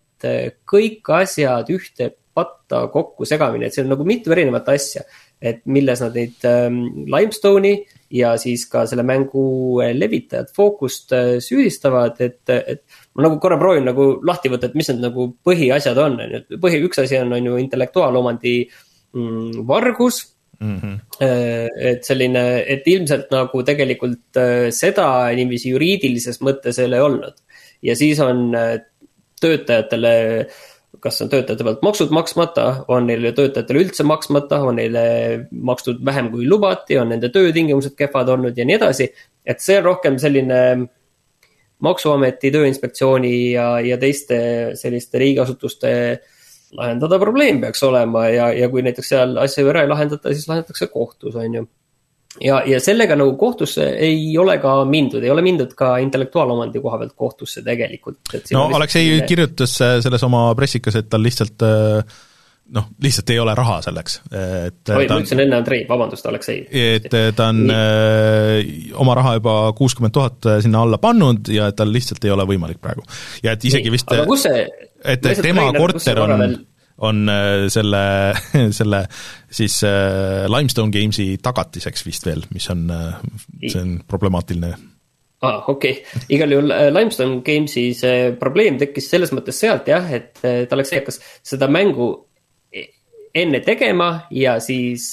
kõik 0.68 1.12
asjad 1.14 1.68
ühte 1.70 2.12
patta 2.38 2.86
kokku 2.92 3.26
segamini, 3.28 3.66
et 3.66 3.74
seal 3.74 3.86
on 3.88 3.94
nagu 3.96 4.06
mitu 4.06 4.34
erinevat 4.34 4.70
asja. 4.74 5.06
et 5.38 5.60
milles 5.70 6.00
nad 6.02 6.16
neid 6.18 6.44
ähm, 6.50 6.78
Limestone'i 7.06 7.76
ja 8.10 8.32
siis 8.42 8.64
ka 8.66 8.80
selle 8.90 9.04
mängu 9.06 9.78
äh, 9.84 9.92
levitajad 9.94 10.48
Focust 10.50 11.12
äh, 11.14 11.36
süüdistavad, 11.38 12.18
et, 12.26 12.42
et 12.50 12.82
ma 13.14 13.22
nagu 13.22 13.38
korra 13.38 13.54
proovin 13.60 13.86
nagu 13.86 14.08
lahti 14.26 14.50
võtta, 14.50 14.66
et 14.66 14.74
mis 14.74 14.90
need 14.90 15.04
nagu 15.04 15.28
põhiasjad 15.46 16.00
on, 16.02 16.18
on 16.24 16.34
ju, 16.34 16.58
põhi, 16.58 16.80
üks 16.88 16.98
asi 17.04 17.20
on, 17.20 17.30
on 17.38 17.46
ju 17.46 17.60
intellektuaalomandi 17.62 18.56
mm, 19.14 19.62
vargus 19.70 20.24
mm. 20.60 20.78
-hmm. 20.78 20.96
et 21.90 22.04
selline, 22.04 22.44
et 22.66 22.86
ilmselt 22.86 23.30
nagu 23.34 23.62
tegelikult 23.62 24.40
seda 24.74 25.08
niiviisi 25.36 25.74
juriidilises 25.74 26.40
mõttes 26.40 26.78
ei 26.78 26.90
ole 26.90 27.02
olnud. 27.02 27.34
ja 27.82 27.96
siis 27.96 28.20
on 28.20 28.50
töötajatele 29.40 30.48
kas 31.00 31.22
on 31.22 31.30
töötajate 31.30 31.64
pealt 31.64 31.82
maksud 31.82 32.12
maksmata, 32.14 32.66
on 32.90 33.06
neile 33.06 33.32
töötajatele 33.36 33.84
üldse 33.84 34.06
maksmata, 34.06 34.60
on 34.66 34.78
neile 34.80 35.02
makstud 35.50 36.00
vähem 36.04 36.30
kui 36.32 36.48
lubati, 36.48 36.98
on 36.98 37.12
nende 37.12 37.30
töötingimused 37.34 37.94
kehvad 37.98 38.30
olnud 38.34 38.58
ja 38.58 38.66
nii 38.66 38.78
edasi. 38.78 39.10
et 39.46 39.60
see 39.64 39.78
on 39.78 39.84
rohkem 39.84 40.18
selline 40.18 40.88
maksuameti, 41.84 42.50
Tööinspektsiooni 42.50 43.52
ja, 43.52 43.68
ja 43.80 43.96
teiste 43.98 44.38
selliste 44.76 45.20
riigiasutuste 45.22 45.92
lahendada 46.76 47.18
probleem 47.20 47.60
peaks 47.62 47.82
olema 47.86 48.26
ja, 48.28 48.50
ja 48.52 48.68
kui 48.68 48.82
näiteks 48.84 49.14
seal 49.14 49.36
asja 49.40 49.64
ära 49.70 49.84
ei 49.84 49.90
lahendata, 49.90 50.34
siis 50.34 50.48
lahendatakse 50.50 50.90
kohtus, 50.92 51.36
on 51.38 51.54
ju 51.60 51.66
ja, 52.44 52.60
ja 52.68 52.80
sellega 52.82 53.16
nagu 53.18 53.34
kohtusse 53.40 53.86
ei 54.04 54.30
ole 54.38 54.58
ka 54.62 54.74
mindud, 54.88 55.24
ei 55.24 55.32
ole 55.32 55.44
mindud 55.44 55.72
ka 55.78 55.96
intellektuaalomandi 56.04 56.82
koha 56.84 57.00
pealt 57.02 57.16
kohtusse 57.16 57.62
tegelikult. 57.66 58.20
no 58.52 58.68
Aleksei 58.78 59.22
kirjutas 59.28 59.78
äh, 59.84 59.98
selles 60.04 60.24
oma 60.28 60.48
pressikas, 60.58 60.98
et 61.00 61.08
tal 61.10 61.24
lihtsalt 61.24 61.64
äh, 61.66 62.18
noh, 62.74 62.88
lihtsalt 63.02 63.30
ei 63.32 63.38
ole 63.40 63.54
raha 63.56 63.78
selleks, 63.86 64.18
et 64.28 64.92
oi, 64.92 65.06
ma 65.08 65.20
ütlesin 65.20 65.40
enne 65.44 65.56
Andrei, 65.60 65.86
vabandust, 65.88 66.26
Aleksei. 66.28 66.66
et 66.68 67.08
ta 67.08 67.48
on 67.48 67.62
Nii. 67.70 68.90
oma 69.00 69.14
raha 69.16 69.36
juba 69.38 69.54
kuuskümmend 69.78 70.14
tuhat 70.14 70.50
sinna 70.64 70.82
alla 70.84 71.00
pannud 71.00 71.48
ja 71.52 71.70
et 71.72 71.78
tal 71.78 71.92
lihtsalt 71.92 72.24
ei 72.28 72.34
ole 72.34 72.44
võimalik 72.48 72.82
praegu. 72.82 73.06
ja 73.42 73.56
et 73.56 73.64
isegi 73.64 73.88
Nii. 73.88 73.96
vist 73.96 74.12
aga 74.12 74.26
kus 74.28 74.44
see 74.48 74.66
et 75.04 75.30
tema 75.42 75.70
korter 75.76 76.20
on 76.26 76.58
on 76.98 77.28
äh, 77.28 77.68
selle, 77.68 78.34
selle 78.78 79.04
siis 79.50 79.82
äh, 79.86 80.46
Limestone 80.50 80.92
Gamesi 80.94 81.36
tagatiseks 81.42 82.06
vist 82.06 82.26
veel, 82.26 82.44
mis 82.54 82.68
on, 82.74 82.88
äh, 82.90 83.18
see 83.66 83.82
on 83.82 83.98
problemaatiline 84.08 84.72
aa 85.38 85.50
ah,, 85.52 85.68
okei 85.70 86.00
okay., 86.00 86.22
igal 86.34 86.50
juhul 86.50 86.72
Limestone 86.90 87.40
Gamesi 87.46 87.92
see 87.94 88.32
probleem 88.40 88.80
tekkis 88.80 89.06
selles 89.12 89.30
mõttes 89.36 89.60
sealt 89.62 89.86
jah, 89.86 90.08
et 90.10 90.42
Alexei 90.74 90.98
hakkas 90.98 91.20
seda 91.46 91.68
mängu 91.70 92.08
enne 93.38 93.60
tegema 93.64 94.10
ja 94.34 94.56
siis 94.62 95.12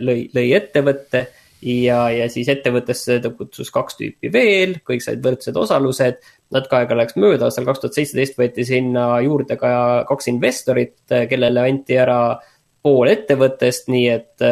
lõi, 0.00 0.24
lõi 0.34 0.48
ettevõtte 0.56 1.26
ja, 1.62 2.04
ja 2.12 2.28
siis 2.32 2.48
ettevõttesse 2.50 3.18
ta 3.22 3.32
kutsus 3.36 3.70
kaks 3.74 3.98
tüüpi 3.98 4.30
veel, 4.32 4.78
kõik 4.86 5.04
said 5.04 5.20
võrdsed 5.24 5.56
osalused. 5.60 6.20
natuke 6.50 6.80
aega 6.80 6.96
läks 6.98 7.18
mööda, 7.20 7.46
aastal 7.46 7.68
kaks 7.68 7.82
tuhat 7.82 7.98
seitseteist 7.98 8.38
võeti 8.38 8.64
sinna 8.66 9.20
juurde 9.22 9.56
ka 9.60 10.04
kaks 10.08 10.30
investorit, 10.32 10.96
kellele 11.08 11.66
anti 11.68 11.98
ära 12.00 12.40
pool 12.82 13.10
ettevõttest, 13.12 13.90
nii 13.92 14.08
et, 14.08 14.46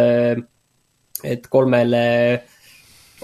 et 1.25 1.49
kolmele 1.51 2.05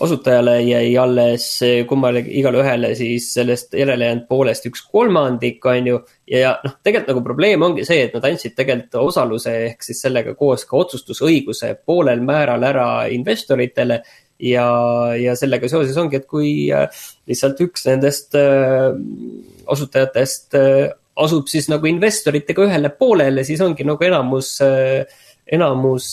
osutajale 0.00 0.56
jäi 0.62 0.96
alles 0.98 1.46
kummalegi, 1.88 2.32
igale 2.40 2.62
ühele 2.62 2.90
siis 2.98 3.28
sellest 3.36 3.74
järele 3.78 4.08
jäänud 4.08 4.26
poolest 4.28 4.66
üks 4.66 4.82
kolmandik, 4.90 5.64
on 5.70 5.86
ju. 5.86 6.00
ja 6.30 6.56
noh, 6.64 6.74
tegelikult 6.82 7.12
nagu 7.12 7.22
probleem 7.28 7.62
ongi 7.62 7.86
see, 7.86 8.02
et 8.08 8.16
nad 8.16 8.26
andsid 8.26 8.56
tegelikult 8.58 8.98
osaluse 9.04 9.54
ehk 9.68 9.86
siis 9.86 10.02
sellega 10.02 10.34
koos 10.38 10.66
ka 10.66 10.78
otsustusõiguse 10.80 11.74
poolel 11.86 12.24
määral 12.26 12.66
ära 12.66 12.88
investoritele. 13.14 14.02
ja, 14.42 14.66
ja 15.20 15.36
sellega 15.38 15.70
seoses 15.70 15.96
ongi, 15.96 16.18
et 16.18 16.26
kui 16.26 16.50
äh, 16.74 16.88
lihtsalt 17.30 17.60
üks 17.62 17.86
nendest 17.86 18.34
äh, 18.34 18.90
osutajatest 19.70 20.58
äh, 20.58 20.88
asub 21.14 21.46
siis 21.46 21.70
nagu 21.70 21.86
investoritega 21.86 22.66
ühele 22.66 22.90
poolele, 22.98 23.44
siis 23.46 23.62
ongi 23.62 23.86
nagu 23.86 24.02
enamus 24.02 24.56
enamus, 25.44 26.06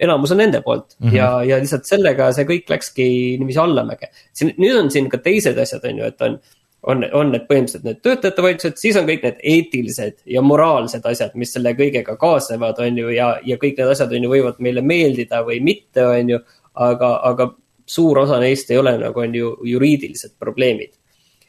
enamus 0.00 0.32
on 0.34 0.40
nende 0.42 0.60
poolt 0.64 0.94
mm 0.98 1.08
-hmm. 1.08 1.16
ja, 1.16 1.30
ja 1.44 1.58
lihtsalt 1.62 1.88
sellega 1.88 2.30
see 2.32 2.46
kõik 2.48 2.70
läkski 2.70 3.08
niiviisi 3.40 3.60
allamäge. 3.62 4.10
siin, 4.32 4.54
nüüd 4.58 4.78
on 4.78 4.90
siin 4.90 5.08
ka 5.08 5.18
teised 5.18 5.58
asjad, 5.58 5.84
on 5.84 5.98
ju, 5.98 6.04
et 6.04 6.22
on, 6.22 6.38
on, 6.82 7.04
on 7.12 7.32
need 7.32 7.46
põhimõtteliselt 7.50 7.84
need 7.84 8.02
töötajate 8.02 8.42
vaidlused, 8.42 8.76
siis 8.76 8.96
on 8.96 9.08
kõik 9.08 9.22
need 9.26 9.40
eetilised 9.42 10.20
ja 10.26 10.42
moraalsed 10.42 11.06
asjad, 11.06 11.34
mis 11.34 11.52
selle 11.52 11.74
kõigega 11.78 12.16
kaasnevad, 12.16 12.78
on 12.78 12.98
ju, 12.98 13.08
ja, 13.08 13.32
ja 13.44 13.56
kõik 13.56 13.78
need 13.78 13.94
asjad 13.94 14.12
on 14.12 14.24
ju, 14.24 14.30
võivad 14.30 14.58
meile 14.58 14.82
meeldida 14.82 15.42
või 15.46 15.60
mitte, 15.60 16.06
on 16.06 16.36
ju. 16.36 16.38
aga, 16.74 17.08
aga 17.26 17.50
suur 17.88 18.18
osa 18.18 18.38
neist 18.38 18.70
ei 18.70 18.78
ole 18.78 18.92
nagu 19.00 19.20
on 19.20 19.34
ju 19.34 19.56
juriidilised 19.66 20.36
probleemid 20.38 20.92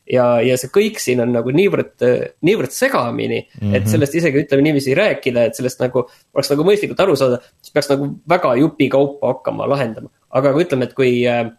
ja, 0.10 0.26
ja 0.46 0.58
see 0.60 0.72
kõik 0.74 1.00
siin 1.02 1.22
on 1.24 1.32
nagu 1.36 1.54
niivõrd, 1.54 1.96
niivõrd 2.46 2.74
segamini 2.76 3.40
mm, 3.44 3.56
-hmm. 3.62 3.76
et 3.76 3.84
mhm. 3.84 3.92
sellest 3.94 4.18
isegi 4.20 4.44
ütleme 4.44 4.66
niiviisi 4.66 4.98
rääkida, 4.98 5.48
et 5.50 5.60
sellest 5.60 5.82
nagu 5.84 6.06
oleks 6.08 6.52
nagu 6.54 6.68
mõistlikult 6.68 7.04
aru 7.06 7.18
saada, 7.20 7.42
siis 7.62 7.76
peaks 7.76 7.92
nagu 7.94 8.12
väga 8.30 8.56
jupikaupa 8.64 9.34
hakkama 9.34 9.70
lahendama. 9.70 10.10
aga 10.30 10.54
ütleme, 10.54 10.86
et 10.86 10.94
kui 10.94 11.14
äh, 11.28 11.50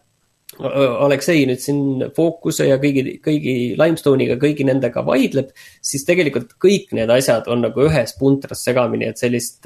Aleksei 0.59 1.45
nüüd 1.47 1.61
siin 1.63 2.09
Focuse 2.15 2.65
ja 2.67 2.75
kõigi, 2.79 3.15
kõigi 3.23 3.53
Limestone'iga, 3.79 4.35
kõigi 4.39 4.65
nendega 4.67 5.03
vaidleb, 5.07 5.53
siis 5.81 6.03
tegelikult 6.07 6.57
kõik 6.59 6.91
need 6.97 7.09
asjad 7.09 7.47
on 7.47 7.63
nagu 7.65 7.85
ühes 7.87 8.11
puntras 8.19 8.63
segamini, 8.67 9.07
et 9.07 9.21
sellist, 9.21 9.63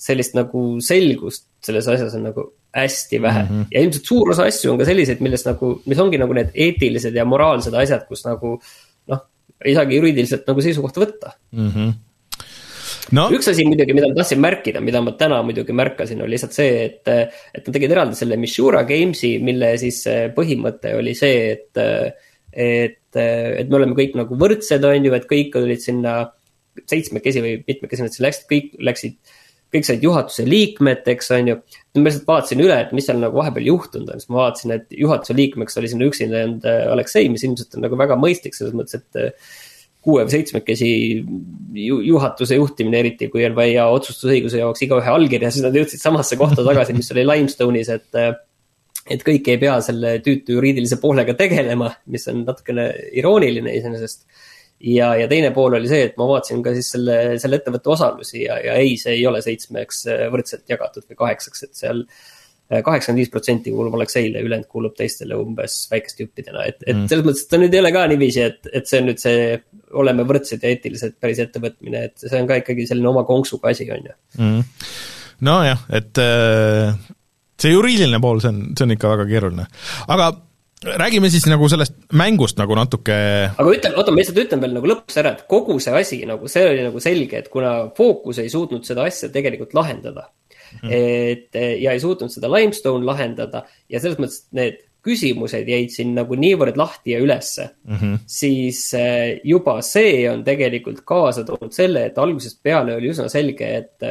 sellist 0.00 0.36
nagu 0.38 0.64
selgust 0.84 1.46
selles 1.64 1.88
asjas 1.92 2.16
on 2.16 2.28
nagu 2.30 2.46
hästi 2.76 3.18
vähe 3.22 3.42
mm. 3.42 3.48
-hmm. 3.48 3.66
ja 3.74 3.80
ilmselt 3.84 4.06
suur 4.12 4.30
osa 4.34 4.46
asju 4.48 4.72
on 4.72 4.78
ka 4.78 4.86
selliseid, 4.88 5.20
millest 5.24 5.48
nagu, 5.50 5.72
mis 5.86 5.98
ongi 5.98 6.20
nagu 6.20 6.36
need 6.36 6.54
eetilised 6.54 7.16
ja 7.16 7.26
moraalsed 7.28 7.74
asjad, 7.74 8.06
kus 8.08 8.24
nagu 8.24 8.54
noh, 9.12 9.24
ei 9.64 9.74
saagi 9.76 9.98
juriidiliselt 9.98 10.46
nagu 10.48 10.64
seisukohta 10.64 11.04
võtta 11.04 11.34
mm. 11.52 11.68
-hmm. 11.74 11.98
No. 13.10 13.24
üks 13.34 13.48
asi 13.50 13.64
muidugi, 13.66 13.94
mida 13.96 14.06
ma 14.06 14.14
tahtsin 14.14 14.38
märkida, 14.38 14.80
mida 14.86 15.00
ma 15.02 15.12
täna 15.18 15.40
muidugi 15.42 15.74
märkasin, 15.74 16.20
oli 16.22 16.36
lihtsalt 16.36 16.54
see, 16.54 16.84
et, 16.84 17.08
et 17.10 17.66
nad 17.66 17.74
tegid 17.74 17.90
eraldi 17.90 18.18
selle 18.18 18.36
Mishura 18.38 18.84
Games'i, 18.86 19.32
mille 19.42 19.72
siis 19.82 20.04
põhimõte 20.36 20.92
oli 20.94 21.14
see, 21.18 21.40
et, 21.56 21.80
et, 22.52 23.18
et 23.18 23.66
me 23.66 23.80
oleme 23.80 23.98
kõik 23.98 24.14
nagu 24.20 24.38
võrdsed, 24.38 24.86
on 24.86 25.08
ju, 25.08 25.14
et 25.16 25.26
kõik 25.26 25.58
olid 25.58 25.82
sinna 25.82 26.14
seitsmekesi 26.86 27.42
või 27.42 27.56
mitmekesi 27.66 28.06
nad 28.06 28.14
seal 28.14 28.28
läksid, 28.28 28.46
kõik 28.52 28.78
läksid 28.78 29.34
kõik 29.70 29.86
said 29.86 30.04
juhatuse 30.04 30.44
liikmeteks, 30.48 31.30
on 31.36 31.52
ju. 31.52 31.56
ma 31.96 32.06
lihtsalt 32.06 32.28
vaatasin 32.28 32.62
üle, 32.64 32.76
et 32.84 32.92
mis 32.96 33.06
seal 33.06 33.20
nagu 33.22 33.38
vahepeal 33.38 33.68
juhtunud 33.70 34.12
on, 34.12 34.22
siis 34.22 34.30
ma 34.32 34.44
vaatasin, 34.44 34.76
et 34.76 34.94
juhatuse 34.98 35.36
liikmeks 35.38 35.78
oli 35.80 35.90
sinna 35.92 36.08
üksinda 36.10 36.42
jäänud 36.42 36.68
äh, 36.68 36.84
Aleksei, 36.94 37.30
mis 37.32 37.44
ilmselt 37.46 37.78
on 37.78 37.86
nagu 37.86 37.98
väga 37.98 38.18
mõistlik 38.18 38.58
selles 38.58 38.74
mõttes, 38.76 38.98
et 38.98 39.20
äh, 39.20 39.56
kuue 40.00 40.24
või 40.24 40.32
seitsmekesi 40.32 40.90
ju, 41.76 41.98
juhatuse 42.08 42.56
juhtimine, 42.56 43.02
eriti 43.04 43.28
kui 43.32 43.44
on 43.46 43.56
vaja 43.56 43.86
otsustusõiguse 43.92 44.62
jaoks 44.62 44.86
igaühe 44.86 45.12
allkirja, 45.12 45.50
siis 45.52 45.66
nad 45.66 45.76
jõudsid 45.76 46.02
samasse 46.02 46.38
kohta 46.40 46.64
tagasi, 46.66 46.96
mis 46.96 47.10
oli 47.14 47.26
Limestone'is, 47.28 47.92
et 47.94 48.20
äh, 48.20 48.32
et 49.10 49.22
kõik 49.26 49.48
ei 49.50 49.58
pea 49.58 49.78
selle 49.82 50.18
tüütu 50.22 50.54
juriidilise 50.58 51.00
poolega 51.02 51.34
tegelema, 51.38 51.88
mis 52.12 52.26
on 52.30 52.44
natukene 52.46 52.90
irooniline 53.18 53.72
iseenesest 53.78 54.26
ja, 54.80 55.12
ja 55.18 55.28
teine 55.30 55.52
pool 55.54 55.76
oli 55.78 55.88
see, 55.90 56.08
et 56.08 56.18
ma 56.20 56.26
vaatasin 56.30 56.62
ka 56.64 56.74
siis 56.76 56.90
selle, 56.96 57.16
selle 57.42 57.60
ettevõtte 57.60 57.92
osalusi 57.94 58.44
ja, 58.46 58.58
ja 58.64 58.76
ei, 58.80 58.96
see 59.00 59.18
ei 59.18 59.26
ole 59.28 59.42
seitsmeks 59.44 60.04
äh, 60.10 60.26
võrdselt 60.32 60.64
jagatud 60.70 61.06
või 61.08 61.18
kaheksaks, 61.20 61.66
et 61.66 61.82
seal 61.82 62.02
äh, 62.06 62.80
kaheksakümmend 62.86 63.22
viis 63.22 63.32
protsenti 63.32 63.74
kuulub 63.74 63.98
Alexeile, 63.98 64.42
ülejäänud 64.46 64.70
kuulub 64.70 64.96
teistele 64.98 65.38
umbes 65.38 65.82
väikeste 65.92 66.24
juppidena, 66.24 66.64
et, 66.70 66.80
et 66.86 66.96
mm. 66.96 67.06
selles 67.12 67.28
mõttes, 67.28 67.44
et 67.44 67.52
ta 67.52 67.60
nüüd 67.60 67.76
ei 67.76 67.84
ole 67.84 67.94
ka 67.96 68.08
niiviisi, 68.12 68.44
et, 68.48 68.72
et 68.72 68.90
see 68.90 69.02
on 69.02 69.08
nüüd 69.10 69.22
see 69.22 69.46
oleme 70.00 70.26
võrdsed 70.28 70.64
ja 70.64 70.74
eetilised 70.74 71.16
päris 71.20 71.40
ettevõtmine, 71.44 72.04
et 72.10 72.26
see 72.26 72.40
on 72.40 72.48
ka 72.48 72.60
ikkagi 72.62 72.88
selline 72.88 73.10
oma 73.12 73.26
konksuga 73.28 73.74
asi, 73.74 73.88
on 73.92 74.12
ju. 74.12 74.20
Mm.. 74.40 74.68
nojah, 75.48 75.88
et 76.00 76.20
äh, 76.24 76.94
see 77.60 77.74
juriidiline 77.74 78.22
pool, 78.22 78.40
see 78.40 78.54
on, 78.54 78.62
see 78.72 78.88
on 78.88 78.96
ikka 78.96 79.16
väga 79.16 79.28
keeruline, 79.28 79.66
aga 80.08 80.32
räägime 80.84 81.30
siis 81.30 81.46
nagu 81.50 81.68
sellest 81.68 81.96
mängust 82.16 82.58
nagu 82.60 82.74
natuke. 82.78 83.14
aga 83.52 83.72
ütle, 83.76 83.92
oota, 83.96 84.12
ma 84.12 84.22
lihtsalt 84.22 84.42
ütlen 84.44 84.62
veel 84.64 84.76
nagu 84.76 84.88
lõpuks 84.88 85.18
ära, 85.20 85.34
et 85.36 85.46
kogu 85.50 85.78
see 85.82 85.96
asi 85.96 86.20
nagu, 86.28 86.48
see 86.48 86.66
oli 86.68 86.84
nagu 86.86 87.02
selge, 87.02 87.42
et 87.42 87.50
kuna 87.52 87.72
Focus 87.96 88.40
ei 88.40 88.52
suutnud 88.52 88.86
seda 88.88 89.04
asja 89.08 89.28
tegelikult 89.32 89.74
lahendada 89.76 90.28
mm. 90.30 90.78
-hmm. 90.78 90.92
et 90.92 91.60
ja 91.82 91.92
ei 91.92 92.00
suutnud 92.00 92.32
seda 92.32 92.48
Limestone 92.52 93.04
lahendada 93.04 93.64
ja 93.88 94.00
selles 94.00 94.18
mõttes 94.18 94.46
need 94.56 94.80
küsimused 95.04 95.68
jäid 95.68 95.92
siin 95.92 96.12
nagu 96.16 96.36
niivõrd 96.36 96.76
lahti 96.76 97.14
ja 97.14 97.20
ülesse 97.24 97.70
mm, 97.84 97.96
-hmm. 97.96 98.18
siis 98.26 98.82
eh, 98.94 99.40
juba 99.44 99.80
see 99.82 100.28
on 100.30 100.44
tegelikult 100.44 101.00
kaasa 101.04 101.44
toonud 101.44 101.72
selle, 101.72 102.06
et 102.06 102.18
algusest 102.18 102.60
peale 102.62 102.96
oli 102.96 103.12
üsna 103.12 103.28
selge, 103.32 103.76
et 103.76 104.10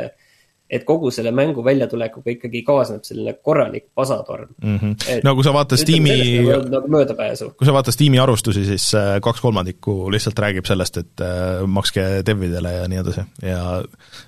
et 0.69 0.85
kogu 0.85 1.11
selle 1.11 1.31
mängu 1.35 1.63
väljatulekuga 1.65 2.33
ikkagi 2.35 2.61
kaasneb 2.67 3.03
selline 3.07 3.33
korralik 3.43 3.87
pasatorm 3.95 4.51
mm. 4.61 4.77
-hmm. 4.77 5.21
no 5.23 5.35
kui 5.35 5.43
sa 5.43 5.53
vaatad 5.53 5.81
Steam'i, 5.81 6.45
nagu, 6.45 6.69
nagu 6.69 6.87
möödapääsu. 6.87 7.51
kui 7.57 7.65
sa 7.65 7.73
vaatad 7.73 7.93
Steam'i 7.93 8.19
arvustusi, 8.19 8.65
siis 8.65 8.93
äh, 8.93 9.17
kaks 9.21 9.41
kolmandikku 9.41 10.11
lihtsalt 10.11 10.39
räägib 10.39 10.65
sellest, 10.65 10.97
et 10.97 11.21
äh, 11.21 11.65
makske 11.67 12.05
devidele 12.25 12.73
ja 12.73 12.87
nii 12.87 13.01
edasi 13.01 13.25
ja 13.41 13.83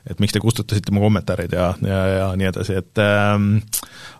et 0.09 0.19
miks 0.19 0.33
te 0.33 0.39
kustutasite 0.39 0.91
mu 0.91 1.01
kommentaarid 1.01 1.53
ja, 1.53 1.73
ja, 1.81 2.05
ja 2.07 2.35
nii 2.35 2.47
edasi, 2.47 2.77
et 2.81 2.97
ähm, 2.97 3.57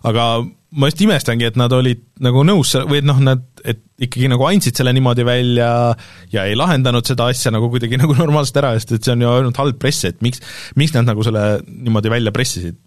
aga 0.02 0.44
ma 0.72 0.88
just 0.88 1.02
imestangi, 1.04 1.46
et 1.50 1.56
nad 1.60 1.72
olid 1.76 2.00
nagu 2.24 2.42
nõus 2.46 2.72
või 2.88 3.02
et 3.02 3.06
noh, 3.06 3.18
nad, 3.24 3.42
et 3.68 3.82
ikkagi 4.02 4.30
nagu 4.32 4.46
andsid 4.48 4.78
selle 4.78 4.94
niimoodi 4.96 5.26
välja 5.26 5.68
ja 6.32 6.46
ei 6.48 6.56
lahendanud 6.58 7.06
seda 7.06 7.28
asja 7.32 7.52
nagu 7.54 7.68
kuidagi 7.72 7.98
nagu 8.02 8.16
normaalselt 8.16 8.60
ära, 8.62 8.72
sest 8.78 8.96
et 8.96 9.06
see 9.06 9.14
on 9.14 9.24
ju 9.24 9.32
ainult 9.32 9.60
halb 9.60 9.80
press, 9.82 10.06
et 10.08 10.22
miks, 10.24 10.40
miks 10.80 10.94
nad 10.96 11.08
nagu 11.08 11.24
selle 11.26 11.44
niimoodi 11.66 12.12
välja 12.12 12.34
pressisid, 12.34 12.78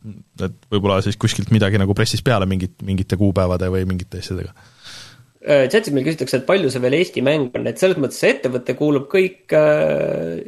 et 0.41 0.57
võib-olla 0.73 1.01
siis 1.05 1.19
kuskilt 1.21 1.53
midagi 1.55 1.81
nagu 1.81 1.97
pressis 1.97 2.25
peale 2.25 2.49
mingit, 2.49 2.79
mingite 2.85 3.19
kuupäevade 3.21 3.69
või 3.73 3.85
mingite 3.89 4.23
asjadega 4.23 4.64
chatis 5.45 5.93
meil 5.93 6.05
küsitakse, 6.07 6.39
et 6.39 6.47
palju 6.47 6.71
see 6.73 6.81
veel 6.83 6.97
Eesti 6.97 7.21
mäng 7.25 7.53
on, 7.57 7.67
et 7.69 7.81
selles 7.81 7.99
mõttes 8.01 8.17
see 8.21 8.33
ettevõte 8.33 8.75
kuulub 8.79 9.07
kõik 9.11 9.53
äh, 9.53 10.39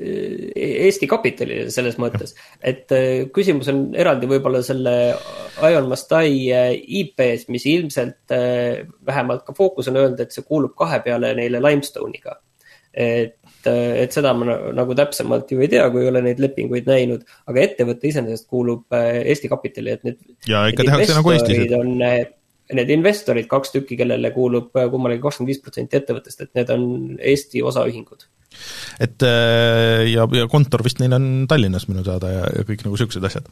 Eesti 0.57 1.09
kapitalile 1.09 1.69
selles 1.73 1.99
mõttes, 2.01 2.33
et 2.65 2.91
küsimus 3.35 3.69
on 3.73 3.83
eraldi 3.97 4.29
võib-olla 4.29 4.63
selle 4.65 4.95
Ion 5.69 5.89
Mastai 5.91 6.31
IP-s, 7.01 7.47
mis 7.53 7.65
ilmselt 7.69 8.33
vähemalt 9.05 9.45
ka 9.45 9.55
Focus 9.57 9.91
on 9.91 9.99
öelnud, 10.01 10.21
et 10.23 10.33
see 10.33 10.45
kuulub 10.47 10.73
kahe 10.77 11.01
peale 11.05 11.33
neile 11.37 11.61
Limestone'iga. 11.63 12.39
et 12.93 13.37
et 13.67 14.13
seda 14.15 14.31
ma 14.37 14.55
nagu 14.75 14.95
täpsemalt 14.95 15.51
ju 15.51 15.59
ei 15.59 15.69
tea, 15.71 15.83
kui 15.91 16.05
ei 16.05 16.09
ole 16.11 16.21
neid 16.23 16.39
lepinguid 16.39 16.87
näinud, 16.87 17.25
aga 17.49 17.63
ettevõte 17.65 18.07
iseenesest 18.09 18.47
kuulub 18.47 18.95
Eesti 18.95 19.49
kapitalile, 19.51 19.97
et 19.97 20.07
need. 20.07 20.19
ja 20.47 20.65
ikka 20.71 20.85
tehakse 20.87 21.17
nagu 21.17 21.33
Eestis. 21.33 21.73
on 21.75 21.97
need 22.75 22.89
investorid, 22.91 23.47
kaks 23.51 23.75
tükki, 23.75 23.97
kellele 23.99 24.31
kuulub 24.35 24.75
äh, 24.77 24.89
kummalegi 24.91 25.23
kakskümmend 25.23 25.53
viis 25.53 25.61
protsenti 25.63 25.99
ettevõttest, 25.99 26.43
et 26.43 26.51
need 26.57 26.73
on 26.73 26.83
Eesti 27.17 27.63
osaühingud. 27.65 28.27
et 29.03 29.23
äh, 29.27 30.07
ja, 30.09 30.25
ja 30.33 30.47
kontor 30.51 30.81
vist 30.85 30.99
neil 30.99 31.13
on 31.13 31.45
Tallinnas 31.49 31.85
minu 31.91 32.03
teada 32.05 32.31
ja, 32.31 32.45
ja 32.57 32.65
kõik 32.67 32.83
nagu 32.85 32.95
niisugused 32.95 33.27
asjad. 33.29 33.49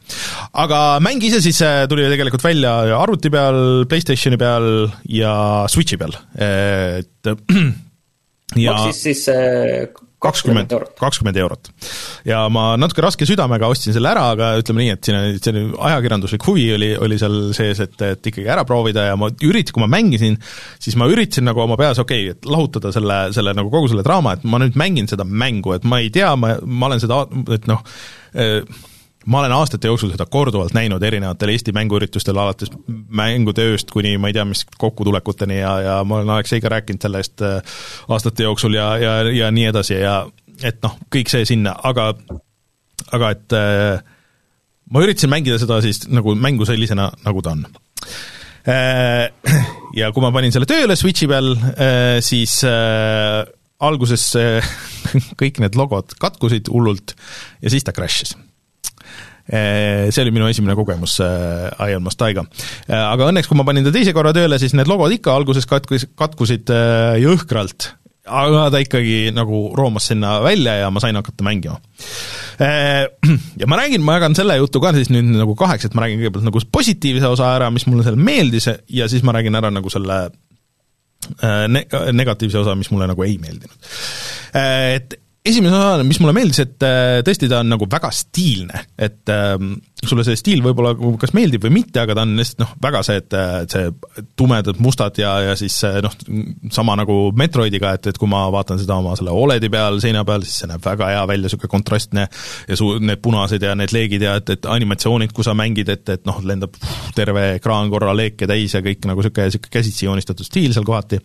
aga 0.66 0.82
mäng 1.04 1.24
ise 1.24 1.42
siis 1.46 1.62
äh, 1.66 1.84
tuli 1.92 2.08
tegelikult 2.12 2.46
välja 2.48 2.76
arvuti 2.98 3.32
peal, 3.34 3.86
PlayStationi 3.92 4.40
peal 4.42 4.70
ja 5.12 5.36
Switchi 5.72 6.00
peal, 6.02 6.18
et 6.36 7.32
ja 8.66 8.76
maksis 8.76 9.04
siis 9.08 9.28
kakskümmend, 10.26 10.74
kakskümmend 11.00 11.40
eurot. 11.42 11.70
ja 12.28 12.46
ma 12.52 12.68
natuke 12.80 13.04
raske 13.06 13.28
südamega 13.30 13.70
ostsin 13.72 13.96
selle 13.96 14.12
ära, 14.12 14.28
aga 14.36 14.52
ütleme 14.62 14.84
nii, 14.84 14.96
et 14.96 15.10
siin 15.10 15.40
selline 15.40 15.78
ajakirjanduslik 15.90 16.48
huvi 16.48 16.66
oli, 16.76 16.92
oli 17.02 17.20
seal 17.22 17.38
sees, 17.58 17.82
et, 17.86 17.96
et 18.06 18.32
ikkagi 18.32 18.50
ära 18.52 18.66
proovida 18.68 19.08
ja 19.10 19.20
ma 19.20 19.30
ürit-, 19.46 19.74
kui 19.76 19.84
ma 19.84 19.90
mängisin, 19.92 20.40
siis 20.82 20.98
ma 21.00 21.10
üritasin 21.12 21.48
nagu 21.50 21.64
oma 21.66 21.78
peas, 21.80 22.02
okei 22.02 22.30
okay,, 22.30 22.36
et 22.36 22.50
lahutada 22.50 22.94
selle, 22.96 23.22
selle 23.36 23.56
nagu 23.58 23.72
kogu 23.74 23.92
selle 23.92 24.06
draama, 24.06 24.36
et 24.36 24.46
ma 24.50 24.62
nüüd 24.64 24.78
mängin 24.80 25.10
seda 25.12 25.28
mängu, 25.28 25.76
et 25.78 25.88
ma 25.88 26.02
ei 26.04 26.12
tea, 26.14 26.34
ma, 26.40 26.56
ma 26.66 26.92
olen 26.92 27.04
seda, 27.04 27.24
et 27.56 27.70
noh, 27.72 27.86
ma 29.26 29.40
olen 29.40 29.54
aastate 29.56 29.90
jooksul 29.90 30.12
seda 30.14 30.26
korduvalt 30.30 30.74
näinud 30.78 31.04
erinevatel 31.04 31.54
Eesti 31.54 31.74
mänguüritustel, 31.76 32.38
alates 32.38 32.72
mängutööst 32.88 33.92
kuni 33.94 34.16
ma 34.22 34.30
ei 34.30 34.38
tea, 34.38 34.46
mis 34.48 34.66
kokkutulekuteni 34.78 35.60
ja, 35.60 35.74
ja 35.82 35.96
ma 36.06 36.20
olen 36.20 36.34
Alekseiga 36.36 36.70
rääkinud 36.76 37.02
sellest 37.08 37.42
äh, 37.46 37.78
aastate 38.10 38.46
jooksul 38.46 38.78
ja, 38.78 38.90
ja, 39.02 39.16
ja 39.34 39.52
nii 39.54 39.70
edasi 39.72 39.98
ja 39.98 40.20
et 40.64 40.78
noh, 40.86 40.98
kõik 41.14 41.32
see 41.32 41.48
sinna, 41.48 41.74
aga, 41.90 42.12
aga 43.18 43.34
et 43.36 43.58
äh, 43.58 44.14
ma 44.94 45.04
üritasin 45.06 45.34
mängida 45.34 45.60
seda 45.62 45.82
siis 45.84 46.06
nagu 46.12 46.38
mängu 46.38 46.68
sellisena, 46.70 47.10
nagu 47.26 47.46
ta 47.46 47.58
on 47.58 47.66
äh,. 48.70 49.32
Ja 49.96 50.10
kui 50.12 50.20
ma 50.20 50.28
panin 50.36 50.52
selle 50.52 50.68
tööle 50.68 50.98
Switchi 51.00 51.24
peal 51.32 51.54
siis 52.20 52.58
alguses 53.80 54.26
kõik 55.40 55.62
need 55.64 55.78
logod 55.80 56.18
katkusid 56.20 56.68
hullult 56.68 57.14
ja 57.64 57.72
siis 57.72 57.88
ta 57.88 57.94
crash'is 57.96 58.34
see 59.46 60.24
oli 60.24 60.34
minu 60.34 60.48
esimene 60.50 60.76
kogemus 60.78 61.20
eh, 61.22 61.92
Ion 61.92 62.06
Mastaiga. 62.06 62.46
Eh, 62.88 62.98
aga 62.98 63.30
õnneks, 63.30 63.50
kui 63.50 63.60
ma 63.60 63.66
panin 63.68 63.86
ta 63.86 63.94
teise 63.94 64.14
korra 64.16 64.34
tööle, 64.36 64.58
siis 64.62 64.74
need 64.78 64.90
logod 64.90 65.14
ikka 65.14 65.36
alguses 65.36 65.68
katkus, 65.70 66.08
katkusid 66.18 66.72
jõhkralt, 67.22 67.92
aga 68.26 68.64
ta 68.74 68.82
ikkagi 68.82 69.36
nagu 69.36 69.68
roomas 69.78 70.10
sinna 70.10 70.40
välja 70.42 70.80
ja 70.80 70.88
ma 70.94 71.04
sain 71.04 71.18
hakata 71.20 71.46
mängima. 71.46 71.80
Ja 73.60 73.68
ma 73.68 73.76
räägin, 73.76 74.00
ma 74.06 74.14
jagan 74.16 74.36
selle 74.38 74.56
jutu 74.56 74.80
ka 74.80 74.94
siis 74.96 75.10
nüüd 75.12 75.28
nagu 75.36 75.58
kaheks, 75.60 75.90
et 75.90 75.96
ma 75.98 76.06
räägin 76.06 76.22
kõigepealt 76.22 76.46
nagu 76.48 76.62
positiivse 76.72 77.28
osa 77.28 77.50
ära, 77.58 77.68
mis 77.74 77.84
mulle 77.90 78.06
seal 78.06 78.16
meeldis 78.16 78.70
ja 78.72 79.10
siis 79.12 79.26
ma 79.28 79.34
räägin 79.36 79.58
ära 79.60 79.72
nagu 79.76 79.92
selle 79.92 80.22
ne-, 81.68 81.84
negatiivse 82.16 82.62
osa, 82.62 82.78
mis 82.80 82.88
mulle 82.94 83.10
nagu 83.12 83.26
ei 83.28 83.36
meeldinud. 83.42 83.92
Et 84.56 85.18
esimene 85.46 85.76
osa, 85.78 86.06
mis 86.08 86.20
mulle 86.22 86.34
meeldis, 86.36 86.62
et 86.64 86.86
äh, 86.86 87.20
tõesti 87.26 87.50
ta 87.52 87.60
on 87.62 87.70
nagu 87.76 87.88
väga 87.90 88.10
stiilne, 88.16 88.82
et 88.98 89.30
ähm, 89.34 89.76
sulle 90.06 90.26
see 90.26 90.38
stiil 90.40 90.64
võib-olla 90.66 90.94
kas 91.22 91.36
meeldib 91.38 91.68
või 91.68 91.76
mitte, 91.78 92.02
aga 92.02 92.16
ta 92.18 92.26
on 92.26 92.34
lihtsalt 92.40 92.64
noh, 92.64 92.74
väga 92.82 93.02
see, 93.06 93.22
et, 93.22 93.36
et 93.66 93.76
see 93.76 94.24
tumedad, 94.38 94.80
mustad 94.84 95.18
ja, 95.22 95.36
ja 95.46 95.56
siis 95.60 95.78
noh, 96.04 96.18
sama 96.74 96.98
nagu 97.00 97.18
Metroidiga, 97.38 97.94
et, 97.98 98.12
et 98.12 98.20
kui 98.22 98.30
ma 98.32 98.46
vaatan 98.54 98.82
seda 98.82 98.98
oma 99.02 99.16
selle 99.20 99.34
Oledi 99.36 99.70
peal, 99.74 100.00
seina 100.04 100.26
peal, 100.28 100.46
siis 100.46 100.64
see 100.64 100.72
näeb 100.72 100.84
väga 100.86 101.12
hea 101.14 101.24
välja, 101.30 101.50
niisugune 101.50 101.74
kontrastne 101.76 102.28
ja 102.70 102.80
su-, 102.80 102.96
need 103.02 103.22
punased 103.24 103.66
ja 103.66 103.76
need 103.78 103.94
leegid 103.96 104.26
ja 104.26 104.38
et, 104.42 104.54
et 104.58 104.70
animatsioonid, 104.70 105.34
kui 105.36 105.46
sa 105.46 105.56
mängid, 105.58 105.92
et, 105.94 106.16
et 106.18 106.26
noh, 106.30 106.42
lendab 106.46 106.78
terve 107.18 107.52
ekraan 107.60 107.94
korra 107.94 108.16
leeke 108.18 108.50
täis 108.50 108.78
ja 108.78 108.82
kõik 108.86 109.06
nagu 109.10 109.22
niisugune, 109.22 109.52
niisugune 109.52 109.78
käsitsi 109.78 110.10
joonistatud 110.10 110.48
stiil 110.48 110.74
seal 110.74 110.88
kohati 110.88 111.22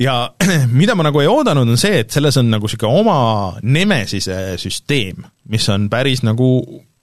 ja 0.00 0.16
mida 0.80 0.96
ma 0.98 1.06
nagu 1.06 1.22
ei 1.22 1.30
oodanud, 1.30 1.68
on 1.70 1.80
see, 1.80 2.02
et 2.04 2.14
selles 2.14 2.38
on 2.40 2.50
nagu 2.52 2.68
niisugune 2.68 3.00
oma 3.02 3.18
Nemesise 3.62 4.58
süsteem, 4.60 5.24
mis 5.50 5.68
on 5.72 5.88
päris 5.92 6.24
nagu 6.26 6.48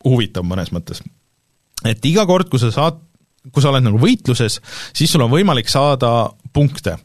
huvitav 0.05 0.45
mõnes 0.47 0.71
mõttes. 0.75 1.03
et 1.85 2.05
iga 2.05 2.25
kord, 2.29 2.49
kui 2.51 2.61
sa 2.61 2.71
saad, 2.73 3.01
kui 3.51 3.63
sa 3.63 3.71
oled 3.71 3.85
nagu 3.85 3.99
võitluses, 4.01 4.59
siis 4.93 5.11
sul 5.11 5.25
on 5.25 5.31
võimalik 5.33 5.69
saada 5.71 6.31
punkte 6.53 6.97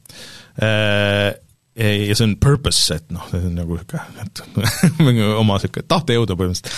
äh, 0.62 1.34
ja 1.76 2.16
see 2.16 2.24
on 2.24 2.39
purpose, 2.41 2.97
et 2.97 3.12
noh, 3.12 3.26
see 3.30 3.45
on 3.45 3.55
nagu 3.61 3.76
niisugune, 3.76 4.24
et 4.24 4.43
oma 5.43 5.61
niisugune 5.61 5.89
tahtejõudu 5.93 6.39
põhimõtteliselt 6.41 6.74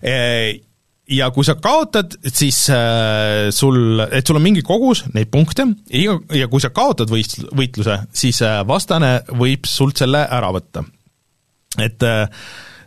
äh, 0.00 0.69
ja 1.10 1.30
kui 1.34 1.44
sa 1.46 1.56
kaotad, 1.60 2.14
siis 2.26 2.62
äh, 2.72 3.50
sul, 3.54 4.00
et 4.10 4.26
sul 4.26 4.38
on 4.38 4.44
mingi 4.44 4.62
kogus 4.66 5.04
neid 5.14 5.30
punkte 5.32 5.66
ja, 5.96 6.16
ja 6.36 6.48
kui 6.50 6.62
sa 6.62 6.72
kaotad 6.74 7.10
võist-, 7.10 7.40
võitluse, 7.56 8.00
siis 8.14 8.40
äh, 8.46 8.60
vastane 8.68 9.18
võib 9.40 9.68
sult 9.68 10.00
selle 10.02 10.22
ära 10.30 10.52
võtta. 10.54 10.84
et 11.82 12.06
äh, 12.06 12.26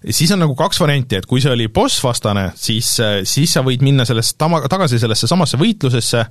siis 0.10 0.32
on 0.36 0.44
nagu 0.44 0.56
kaks 0.60 0.82
varianti, 0.84 1.20
et 1.20 1.28
kui 1.30 1.44
see 1.44 1.54
oli 1.54 1.70
boss-vastane, 1.74 2.50
siis 2.60 2.96
äh,, 3.04 3.22
siis 3.28 3.56
sa 3.56 3.64
võid 3.66 3.84
minna 3.86 4.08
sellest 4.08 4.38
tama-, 4.40 4.64
tagasi 4.72 5.02
sellesse 5.02 5.30
samasse 5.30 5.60
võitlusesse, 5.60 6.26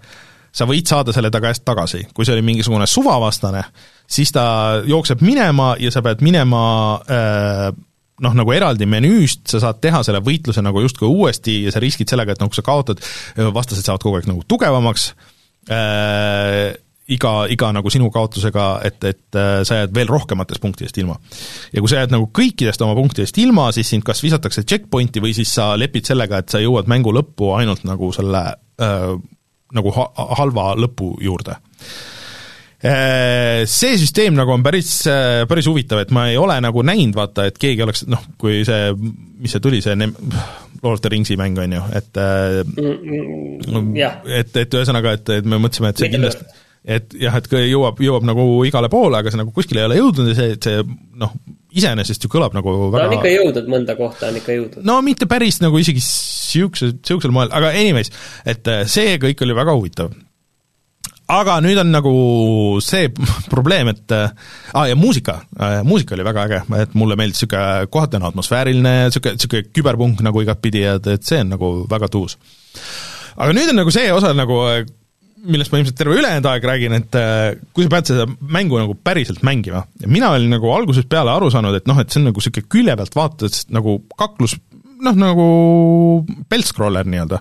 sa 0.52 0.68
võid 0.68 0.88
saada 0.88 1.14
selle 1.16 1.30
ta 1.32 1.40
käest 1.40 1.64
tagasi, 1.64 2.06
kui 2.12 2.28
see 2.28 2.36
oli 2.36 2.44
mingisugune 2.44 2.88
suvavastane, 2.88 3.62
siis 4.08 4.32
ta 4.32 4.44
jookseb 4.88 5.24
minema 5.24 5.74
ja 5.80 5.92
sa 5.92 6.04
pead 6.04 6.24
minema 6.24 6.64
äh, 7.04 7.72
noh, 8.22 8.36
nagu 8.38 8.54
eraldi 8.54 8.86
menüüst 8.88 9.50
sa 9.52 9.60
saad 9.62 9.82
teha 9.82 10.02
selle 10.06 10.22
võitluse 10.24 10.62
nagu 10.64 10.82
justkui 10.84 11.08
uuesti 11.10 11.62
ja 11.66 11.74
sa 11.74 11.82
riskid 11.82 12.10
sellega, 12.10 12.34
et 12.34 12.42
noh, 12.42 12.50
kui 12.50 12.58
sa 12.58 12.66
kaotad, 12.66 13.02
vastased 13.54 13.86
saavad 13.86 14.04
kogu 14.04 14.20
aeg 14.20 14.30
nagu 14.30 14.44
tugevamaks 14.48 15.10
äh,, 15.72 16.72
iga, 17.12 17.32
iga 17.52 17.72
nagu 17.74 17.90
sinu 17.92 18.08
kaotusega, 18.14 18.68
et, 18.86 19.02
et 19.10 19.38
äh, 19.38 19.60
sa 19.66 19.82
jääd 19.82 19.94
veel 19.96 20.10
rohkematest 20.10 20.62
punktidest 20.62 21.02
ilma. 21.02 21.18
ja 21.72 21.82
kui 21.82 21.90
sa 21.90 22.00
jääd 22.02 22.14
nagu 22.14 22.30
kõikidest 22.34 22.86
oma 22.86 22.96
punktidest 22.98 23.38
ilma, 23.42 23.68
siis 23.74 23.90
sind 23.92 24.06
kas 24.06 24.22
visatakse 24.24 24.64
checkpointi 24.64 25.22
või 25.24 25.34
siis 25.36 25.52
sa 25.58 25.72
lepid 25.78 26.08
sellega, 26.08 26.40
et 26.42 26.54
sa 26.54 26.62
jõuad 26.62 26.90
mängu 26.90 27.14
lõppu 27.14 27.52
ainult 27.58 27.84
nagu 27.88 28.12
selle 28.14 28.46
äh, 28.82 29.12
nagu 29.72 29.92
ha 29.96 30.08
halva 30.38 30.72
lõpu 30.76 31.14
juurde 31.24 31.56
Äh, 31.82 32.11
see 32.82 33.98
süsteem 34.00 34.34
nagu 34.34 34.50
on 34.54 34.64
päris, 34.66 34.90
äh, 35.10 35.44
päris 35.50 35.68
huvitav, 35.70 36.02
et 36.02 36.10
ma 36.14 36.26
ei 36.32 36.38
ole 36.40 36.56
nagu 36.64 36.82
näinud, 36.86 37.14
vaata, 37.14 37.46
et 37.50 37.60
keegi 37.62 37.84
oleks 37.84 38.06
noh, 38.10 38.24
kui 38.40 38.64
see, 38.66 38.90
mis 39.42 39.54
see 39.54 39.62
tuli, 39.62 39.82
see 39.84 39.94
Lord 40.82 40.98
of 40.98 41.04
the 41.04 41.12
Ringsi 41.12 41.36
mäng 41.38 41.60
on 41.62 41.76
ju, 41.78 41.84
et 41.94 42.18
mm, 42.18 42.98
mm, 43.70 43.94
et, 44.40 44.56
et 44.64 44.74
ühesõnaga, 44.80 45.14
et, 45.20 45.34
et 45.38 45.46
me 45.46 45.62
mõtlesime, 45.62 45.92
et 45.94 46.02
see 46.02 46.10
kindlasti 46.10 46.48
et 46.82 47.14
jah, 47.14 47.34
et 47.38 47.46
jõuab, 47.70 48.00
jõuab 48.02 48.24
nagu 48.26 48.44
igale 48.66 48.90
poole, 48.90 49.20
aga 49.20 49.30
see 49.30 49.38
nagu 49.38 49.52
kuskile 49.54 49.84
ei 49.84 49.86
ole 49.86 49.98
jõudnud 50.00 50.32
ja 50.32 50.34
see, 50.34 50.56
et 50.56 50.66
see 50.66 50.80
noh, 51.22 51.36
iseenesest 51.78 52.26
ju 52.26 52.30
kõlab 52.32 52.56
nagu 52.56 52.74
väga 52.90 53.04
ta 53.04 53.12
on 53.12 53.16
ikka 53.20 53.32
jõudnud 53.32 53.70
mõnda 53.70 53.96
kohta, 53.98 54.32
on 54.32 54.40
ikka 54.40 54.56
jõudnud. 54.56 54.88
no 54.88 54.98
mitte 55.06 55.28
päris 55.30 55.60
nagu 55.62 55.78
isegi 55.78 56.02
niisuguse, 56.02 56.90
niisugusel 56.98 57.34
moel, 57.34 57.52
aga 57.54 57.70
anyways, 57.78 58.10
et 58.48 58.66
äh, 58.70 58.82
see 58.90 59.14
kõik 59.22 59.46
oli 59.46 59.56
väga 59.56 59.76
huvitav 59.78 60.10
aga 61.32 61.58
nüüd 61.64 61.80
on 61.82 61.92
nagu 61.92 62.14
see 62.84 63.10
probleem, 63.52 63.92
et 63.92 64.14
ah, 64.14 64.86
ja 64.88 64.96
muusika, 64.98 65.38
muusika 65.86 66.16
oli 66.16 66.26
väga 66.26 66.46
äge, 66.48 66.62
et 66.82 66.96
mulle 66.98 67.18
meeldis 67.18 67.42
niisugune 67.42 67.92
kohati 67.92 68.18
on 68.18 68.28
atmosfääriline, 68.30 68.96
niisugune, 69.08 69.38
niisugune 69.38 69.68
küberpunk 69.74 70.24
nagu 70.26 70.42
igatpidi, 70.44 70.84
et, 70.96 71.12
et 71.16 71.28
see 71.28 71.42
on 71.44 71.54
nagu 71.56 71.72
väga 71.90 72.10
tuus. 72.12 72.38
aga 73.36 73.54
nüüd 73.56 73.72
on 73.72 73.80
nagu 73.82 73.94
see 73.94 74.10
osa 74.14 74.32
nagu, 74.36 74.58
millest 75.42 75.72
ma 75.72 75.80
ilmselt 75.80 75.98
terve 75.98 76.18
ülejäänud 76.20 76.48
aeg 76.50 76.66
räägin, 76.68 76.98
et 77.00 77.20
kui 77.74 77.86
sa 77.86 77.94
pead 77.96 78.12
seda 78.12 78.26
mängu 78.28 78.80
nagu 78.80 78.96
päriselt 78.98 79.42
mängima, 79.46 79.86
ja 80.02 80.10
mina 80.10 80.34
olin 80.34 80.52
nagu 80.56 80.70
algusest 80.74 81.10
peale 81.10 81.32
aru 81.34 81.50
saanud, 81.52 81.80
et 81.80 81.88
noh, 81.90 81.98
et 82.02 82.12
see 82.12 82.22
on 82.22 82.30
nagu 82.30 82.42
niisugune 82.42 82.70
külje 82.72 82.98
pealt 83.00 83.18
vaatad 83.18 83.62
nagu 83.74 83.98
kaklus 84.18 84.58
noh, 85.02 85.16
nagu 85.18 85.46
peltscroller 86.50 87.08
nii-öelda. 87.08 87.40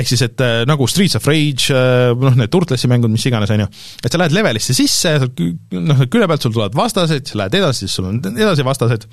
ehk 0.00 0.08
siis, 0.08 0.24
et 0.26 0.44
äh, 0.44 0.62
nagu 0.68 0.86
Streets 0.90 1.18
of 1.18 1.26
Rage, 1.28 1.68
äh, 1.74 2.12
noh, 2.18 2.36
need 2.38 2.52
Turtlesi 2.52 2.90
mängud, 2.90 3.12
mis 3.12 3.26
iganes, 3.28 3.52
on 3.54 3.64
ju, 3.64 3.68
et 4.02 4.12
sa 4.12 4.20
lähed 4.20 4.36
levelisse 4.36 4.76
sisse, 4.76 5.16
noh, 5.78 6.04
külje 6.12 6.30
pealt 6.30 6.46
sul 6.46 6.54
tulevad 6.54 6.78
vastased, 6.78 7.32
sa 7.32 7.42
lähed 7.42 7.58
edasi, 7.60 7.86
siis 7.86 7.98
sul 7.98 8.08
on 8.10 8.22
edasi 8.32 8.66
vastased, 8.66 9.08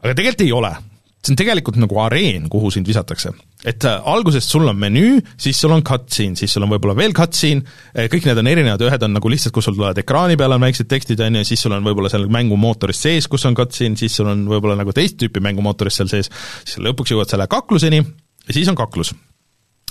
aga 0.00 0.14
tegelikult 0.14 0.46
ei 0.46 0.54
ole. 0.56 0.72
See 1.20 1.34
on 1.34 1.36
tegelikult 1.36 1.76
nagu 1.80 1.98
areen, 2.00 2.46
kuhu 2.48 2.70
sind 2.72 2.88
visatakse. 2.88 3.32
et 3.64 3.84
äh, 3.84 4.00
algusest 4.08 4.48
sul 4.48 4.64
on 4.68 4.76
menüü, 4.80 5.20
siis 5.36 5.58
sul 5.60 5.74
on 5.74 5.82
cutscene, 5.84 6.36
siis 6.36 6.52
sul 6.52 6.64
on 6.64 6.70
võib-olla 6.72 6.96
veel 6.96 7.12
cutscene, 7.16 7.60
äh, 7.92 8.08
kõik 8.08 8.24
need 8.24 8.40
on 8.40 8.48
erinevad, 8.48 8.84
ühed 8.88 9.04
on 9.04 9.12
nagu 9.18 9.32
lihtsalt, 9.32 9.52
kus 9.52 9.68
sul 9.68 9.76
tulevad 9.76 10.00
ekraani 10.00 10.38
peale 10.40 10.56
on 10.56 10.64
väiksed 10.64 10.88
tekstid, 10.88 11.20
on 11.26 11.36
ju, 11.40 11.44
siis 11.44 11.60
sul 11.60 11.76
on 11.76 11.84
võib-olla 11.84 12.08
seal 12.12 12.24
mängumootoris 12.32 13.04
sees, 13.04 13.28
kus 13.28 13.44
on 13.44 13.58
cutscene, 13.58 14.00
siis 14.00 14.16
sul 14.16 14.32
on 14.32 14.46
võib-olla 14.48 14.78
nagu 14.80 14.96
teist 14.96 15.18
tüüpi 15.20 15.44
mängumootoris 15.44 16.00
seal 16.00 16.08
sees, 16.12 16.32
siis 16.64 16.80
lõpuks 16.80 17.12
jõuad 17.12 17.28
selle 17.28 17.50
kakluseni 17.52 18.00
ja 18.00 18.56
siis 18.56 18.72
on 18.72 18.78
kaklus. 18.78 19.12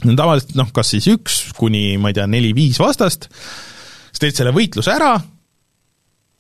tavaliselt 0.02 0.56
noh, 0.58 0.74
kas 0.74 0.96
siis 0.96 1.12
üks 1.14 1.42
kuni 1.58 2.00
ma 2.02 2.10
ei 2.10 2.18
tea, 2.18 2.26
neli-viis 2.26 2.82
vastast, 2.82 3.30
sa 4.10 4.26
teed 4.26 4.34
selle 4.34 4.56
võitluse 4.56 4.98
ära, 4.98 5.14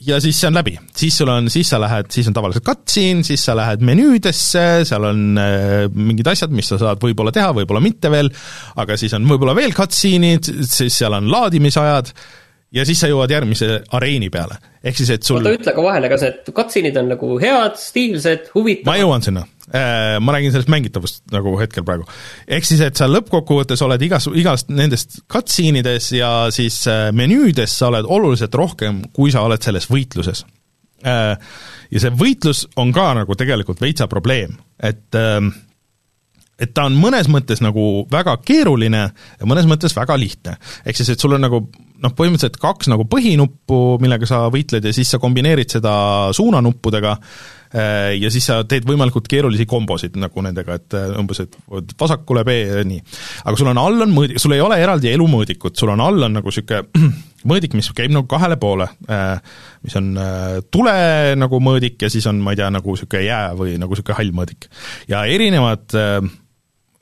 ja 0.07 0.19
siis 0.23 0.37
see 0.39 0.47
on 0.47 0.55
läbi, 0.55 0.75
siis 0.95 1.17
sul 1.19 1.29
on, 1.31 1.49
siis 1.51 1.69
sa 1.73 1.79
lähed, 1.81 2.07
siis 2.13 2.27
on 2.29 2.35
tavaliselt 2.35 2.65
cutscene, 2.67 3.23
siis 3.27 3.43
sa 3.43 3.55
lähed 3.57 3.83
menüüdesse, 3.85 4.65
seal 4.87 5.07
on 5.09 5.39
äh, 5.41 5.87
mingid 5.91 6.29
asjad, 6.31 6.53
mis 6.55 6.69
sa 6.71 6.79
saad 6.79 7.01
võib-olla 7.03 7.33
teha, 7.35 7.51
võib-olla 7.57 7.83
mitte 7.83 8.11
veel, 8.13 8.31
aga 8.79 8.97
siis 8.99 9.15
on 9.17 9.27
võib-olla 9.29 9.57
veel 9.57 9.75
cutscene'id, 9.75 10.51
siis 10.69 11.01
seal 11.01 11.17
on 11.19 11.27
laadimisajad 11.31 12.13
ja 12.75 12.85
siis 12.87 13.01
sa 13.01 13.09
jõuad 13.11 13.31
järgmise 13.33 13.81
areeni 13.97 14.29
peale. 14.31 14.59
ehk 14.83 14.95
siis, 15.01 15.11
et 15.17 15.25
sul 15.27 15.41
oota, 15.41 15.55
ütle 15.57 15.75
ka 15.75 15.83
vahele, 15.83 16.11
kas 16.11 16.23
need 16.27 16.51
cutscene'id 16.55 16.99
on 17.01 17.11
nagu 17.15 17.35
head, 17.41 17.79
stiilsed, 17.81 18.51
huvitavad? 18.55 18.93
ma 18.93 18.99
jõuan 19.01 19.25
sinna 19.25 19.43
ma 20.20 20.34
räägin 20.34 20.51
sellest 20.51 20.70
mängitavust 20.70 21.24
nagu 21.32 21.53
hetkel 21.59 21.84
praegu. 21.86 22.05
ehk 22.47 22.65
siis, 22.65 22.82
et 22.82 22.97
sa 22.97 23.05
lõppkokkuvõttes 23.09 23.84
oled 23.86 24.01
igas, 24.01 24.26
igast 24.34 24.72
nendest 24.74 25.22
cutscene 25.30 25.84
ides 25.84 26.11
ja 26.15 26.32
siis 26.53 26.82
äh, 26.89 27.09
menüüdes 27.13 27.78
sa 27.78 27.91
oled 27.91 28.07
oluliselt 28.09 28.55
rohkem, 28.55 29.03
kui 29.13 29.32
sa 29.32 29.43
oled 29.45 29.61
selles 29.61 29.89
võitluses. 29.91 30.45
Äh, 31.05 31.36
ja 31.91 32.01
see 32.01 32.13
võitlus 32.17 32.65
on 32.82 32.93
ka 32.95 33.11
nagu 33.22 33.38
tegelikult 33.38 33.82
veitsa 33.82 34.09
probleem, 34.11 34.57
et 34.82 35.15
ähm, 35.17 35.53
et 36.59 36.74
ta 36.76 36.89
on 36.89 36.97
mõnes 36.99 37.30
mõttes 37.32 37.61
nagu 37.63 38.07
väga 38.11 38.34
keeruline 38.43 39.03
ja 39.05 39.47
mõnes 39.47 39.70
mõttes 39.70 39.93
väga 39.95 40.17
lihtne. 40.20 40.57
ehk 40.84 40.97
siis, 40.97 41.13
et 41.13 41.22
sul 41.22 41.38
on 41.38 41.45
nagu 41.45 41.61
noh, 41.70 42.11
põhimõtteliselt 42.17 42.57
kaks 42.59 42.89
nagu 42.91 43.05
põhinuppu, 43.05 43.99
millega 44.01 44.28
sa 44.28 44.41
võitled 44.51 44.84
ja 44.84 44.91
siis 44.93 45.13
sa 45.13 45.22
kombineerid 45.22 45.72
seda 45.72 45.93
suunanuppudega 46.36 47.15
Äh, 47.15 47.59
ja 47.70 48.30
siis 48.34 48.47
sa 48.49 48.63
teed 48.65 48.88
võimalikult 48.89 49.28
keerulisi 49.30 49.67
kombosid 49.70 50.15
nagu 50.17 50.41
nendega, 50.41 50.80
et 50.80 50.95
äh, 50.97 51.11
umbes, 51.20 51.43
et 51.45 51.93
vasakule 51.99 52.41
B 52.47 52.55
ja 52.57 52.84
nii. 52.88 53.01
aga 53.43 53.59
sul 53.59 53.70
on 53.70 53.82
all 53.82 54.05
on 54.07 54.13
mõõdik, 54.15 54.41
sul 54.41 54.55
ei 54.55 54.63
ole 54.65 54.80
eraldi 54.82 55.11
elumõõdikut, 55.11 55.78
sul 55.78 55.93
on 55.93 56.01
all 56.01 56.26
on 56.26 56.38
nagu 56.39 56.49
niisugune 56.49 57.11
mõõdik, 57.49 57.78
mis 57.78 57.91
käib 57.95 58.13
nagu 58.15 58.26
kahele 58.30 58.57
poole, 58.61 58.89
äh, 59.09 59.38
mis 59.86 59.95
on 59.99 60.11
tule 60.74 60.95
nagu 61.38 61.61
mõõdik 61.63 62.01
ja 62.01 62.09
siis 62.11 62.26
on, 62.30 62.41
ma 62.43 62.55
ei 62.55 62.61
tea, 62.61 62.72
nagu 62.74 62.95
niisugune 62.95 63.26
jää 63.28 63.53
või 63.59 63.78
nagu 63.82 63.93
niisugune 63.93 64.17
hall 64.17 64.34
mõõdik. 64.41 64.70
ja 65.11 65.24
erinevad 65.30 65.93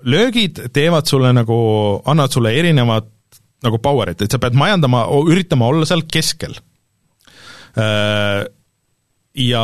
löögid 0.07 0.67
teevad 0.75 1.07
sulle 1.07 1.31
nagu, 1.33 1.57
annavad 2.05 2.35
sulle 2.35 2.51
erinevat 2.59 3.07
nagu 3.63 3.79
power'it, 3.81 4.19
et 4.21 4.31
sa 4.31 4.37
pead 4.37 4.53
majandama, 4.53 5.07
üritama 5.31 5.71
olla 5.71 5.87
seal 5.87 6.03
keskel 6.11 6.59
ja 9.37 9.63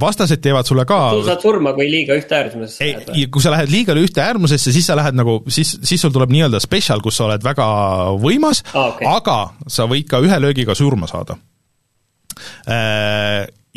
vastased 0.00 0.40
teevad 0.42 0.68
sulle 0.68 0.84
ka 0.88 0.98
sa 1.10 1.32
saad 1.32 1.42
surma, 1.42 1.72
kui 1.76 1.88
liiga 1.90 2.16
ühte 2.18 2.38
äärmusesse 2.38 2.86
lähed 2.86 3.10
või? 3.10 3.26
kui 3.34 3.42
sa 3.42 3.52
lähed 3.54 3.72
liiga 3.72 3.96
ühte 3.98 4.22
äärmusesse, 4.22 4.72
siis 4.74 4.86
sa 4.86 4.96
lähed 4.98 5.18
nagu, 5.18 5.40
siis, 5.50 5.74
siis 5.82 6.02
sul 6.04 6.14
tuleb 6.14 6.30
nii-öelda 6.34 6.60
special, 6.62 7.02
kus 7.04 7.18
sa 7.18 7.26
oled 7.26 7.44
väga 7.44 7.68
võimas 8.22 8.62
ah,, 8.72 8.92
okay. 8.92 9.08
aga 9.10 9.38
sa 9.66 9.88
võid 9.90 10.06
ka 10.10 10.22
ühe 10.22 10.40
löögiga 10.42 10.76
surma 10.78 11.10
saada 11.10 11.38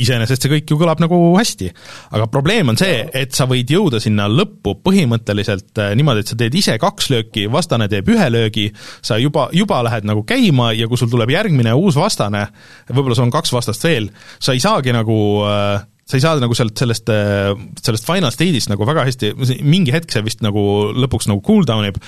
iseenesest 0.01 0.45
see 0.45 0.51
kõik 0.55 0.71
ju 0.71 0.77
kõlab 0.79 1.01
nagu 1.03 1.17
hästi. 1.35 1.69
aga 2.15 2.27
probleem 2.31 2.71
on 2.71 2.79
see, 2.79 3.03
et 3.17 3.35
sa 3.35 3.47
võid 3.49 3.69
jõuda 3.71 4.01
sinna 4.03 4.27
lõppu 4.31 4.77
põhimõtteliselt 4.85 5.81
äh, 5.81 5.93
niimoodi, 5.97 6.23
et 6.23 6.31
sa 6.31 6.39
teed 6.39 6.57
ise 6.57 6.77
kaks 6.81 7.11
lööki, 7.13 7.47
vastane 7.51 7.89
teeb 7.91 8.09
ühe 8.13 8.29
löögi, 8.31 8.69
sa 9.05 9.19
juba, 9.21 9.49
juba 9.55 9.81
lähed 9.87 10.07
nagu 10.07 10.25
käima 10.27 10.71
ja 10.77 10.89
kui 10.89 10.99
sul 10.99 11.11
tuleb 11.11 11.33
järgmine 11.33 11.75
uus 11.77 11.99
vastane, 11.99 12.47
võib-olla 12.91 13.17
sul 13.17 13.27
on 13.27 13.35
kaks 13.35 13.53
vastast 13.55 13.85
veel, 13.85 14.11
sa 14.39 14.55
ei 14.55 14.63
saagi 14.63 14.95
nagu 14.95 15.17
äh, 15.47 15.87
sa 16.11 16.17
ei 16.17 16.23
saa 16.23 16.41
nagu 16.41 16.55
sealt 16.57 16.75
sellest, 16.81 17.11
äh, 17.13 17.53
sellest 17.83 18.07
final 18.07 18.33
state'ist 18.33 18.71
nagu 18.71 18.87
väga 18.87 19.05
hästi, 19.07 19.33
mingi 19.63 19.93
hetk 19.95 20.11
see 20.11 20.25
vist 20.25 20.43
nagu 20.43 20.91
lõpuks 20.97 21.29
nagu 21.31 21.43
cool 21.45 21.67
down 21.67 21.87
ib, 21.87 21.99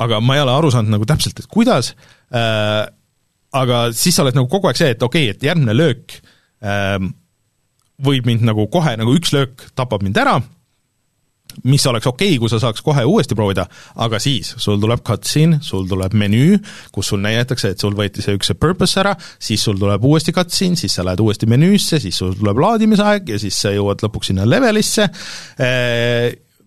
aga 0.00 0.22
ma 0.24 0.38
ei 0.38 0.44
ole 0.46 0.54
aru 0.54 0.72
saanud 0.74 0.96
nagu 0.96 1.08
täpselt, 1.08 1.42
et 1.42 1.50
kuidas 1.50 1.92
äh,, 2.34 2.86
aga 3.54 3.84
siis 3.94 4.16
sa 4.16 4.24
oled 4.24 4.36
nagu 4.38 4.50
kogu 4.50 4.70
aeg 4.70 4.80
see, 4.80 4.94
et 4.96 5.02
okei 5.02 5.28
okay,, 5.28 5.36
et 5.36 5.46
järgmine 5.50 5.76
löök 5.76 6.18
äh, 6.64 6.98
võib 8.04 8.26
mind 8.26 8.44
nagu 8.46 8.66
kohe, 8.72 8.96
nagu 8.98 9.14
üks 9.14 9.32
löök 9.34 9.68
tapab 9.78 10.02
mind 10.02 10.18
ära, 10.18 10.38
mis 11.62 11.84
oleks 11.86 12.08
okei 12.10 12.32
okay,, 12.32 12.40
kui 12.42 12.50
sa 12.50 12.58
saaks 12.62 12.82
kohe 12.84 13.04
uuesti 13.06 13.36
proovida, 13.38 13.66
aga 14.02 14.18
siis 14.22 14.54
sul 14.58 14.80
tuleb 14.82 15.04
cutscene, 15.06 15.60
sul 15.62 15.86
tuleb 15.90 16.16
menüü, 16.18 16.58
kus 16.94 17.12
sul 17.12 17.22
näidatakse, 17.22 17.74
et 17.74 17.82
sul 17.82 17.94
võeti 17.96 18.24
see 18.24 18.34
üks 18.38 18.50
see 18.50 18.58
purpose 18.58 18.98
ära, 19.00 19.14
siis 19.38 19.62
sul 19.62 19.78
tuleb 19.80 20.04
uuesti 20.04 20.34
cutscene, 20.34 20.78
siis 20.80 20.96
sa 20.96 21.06
lähed 21.06 21.22
uuesti 21.22 21.48
menüüsse, 21.50 22.02
siis 22.02 22.18
sul 22.18 22.34
tuleb 22.38 22.58
laadimisaeg 22.64 23.34
ja 23.34 23.38
siis 23.42 23.60
sa 23.60 23.74
jõuad 23.74 24.02
lõpuks 24.02 24.32
sinna 24.32 24.48
levelisse, 24.48 25.06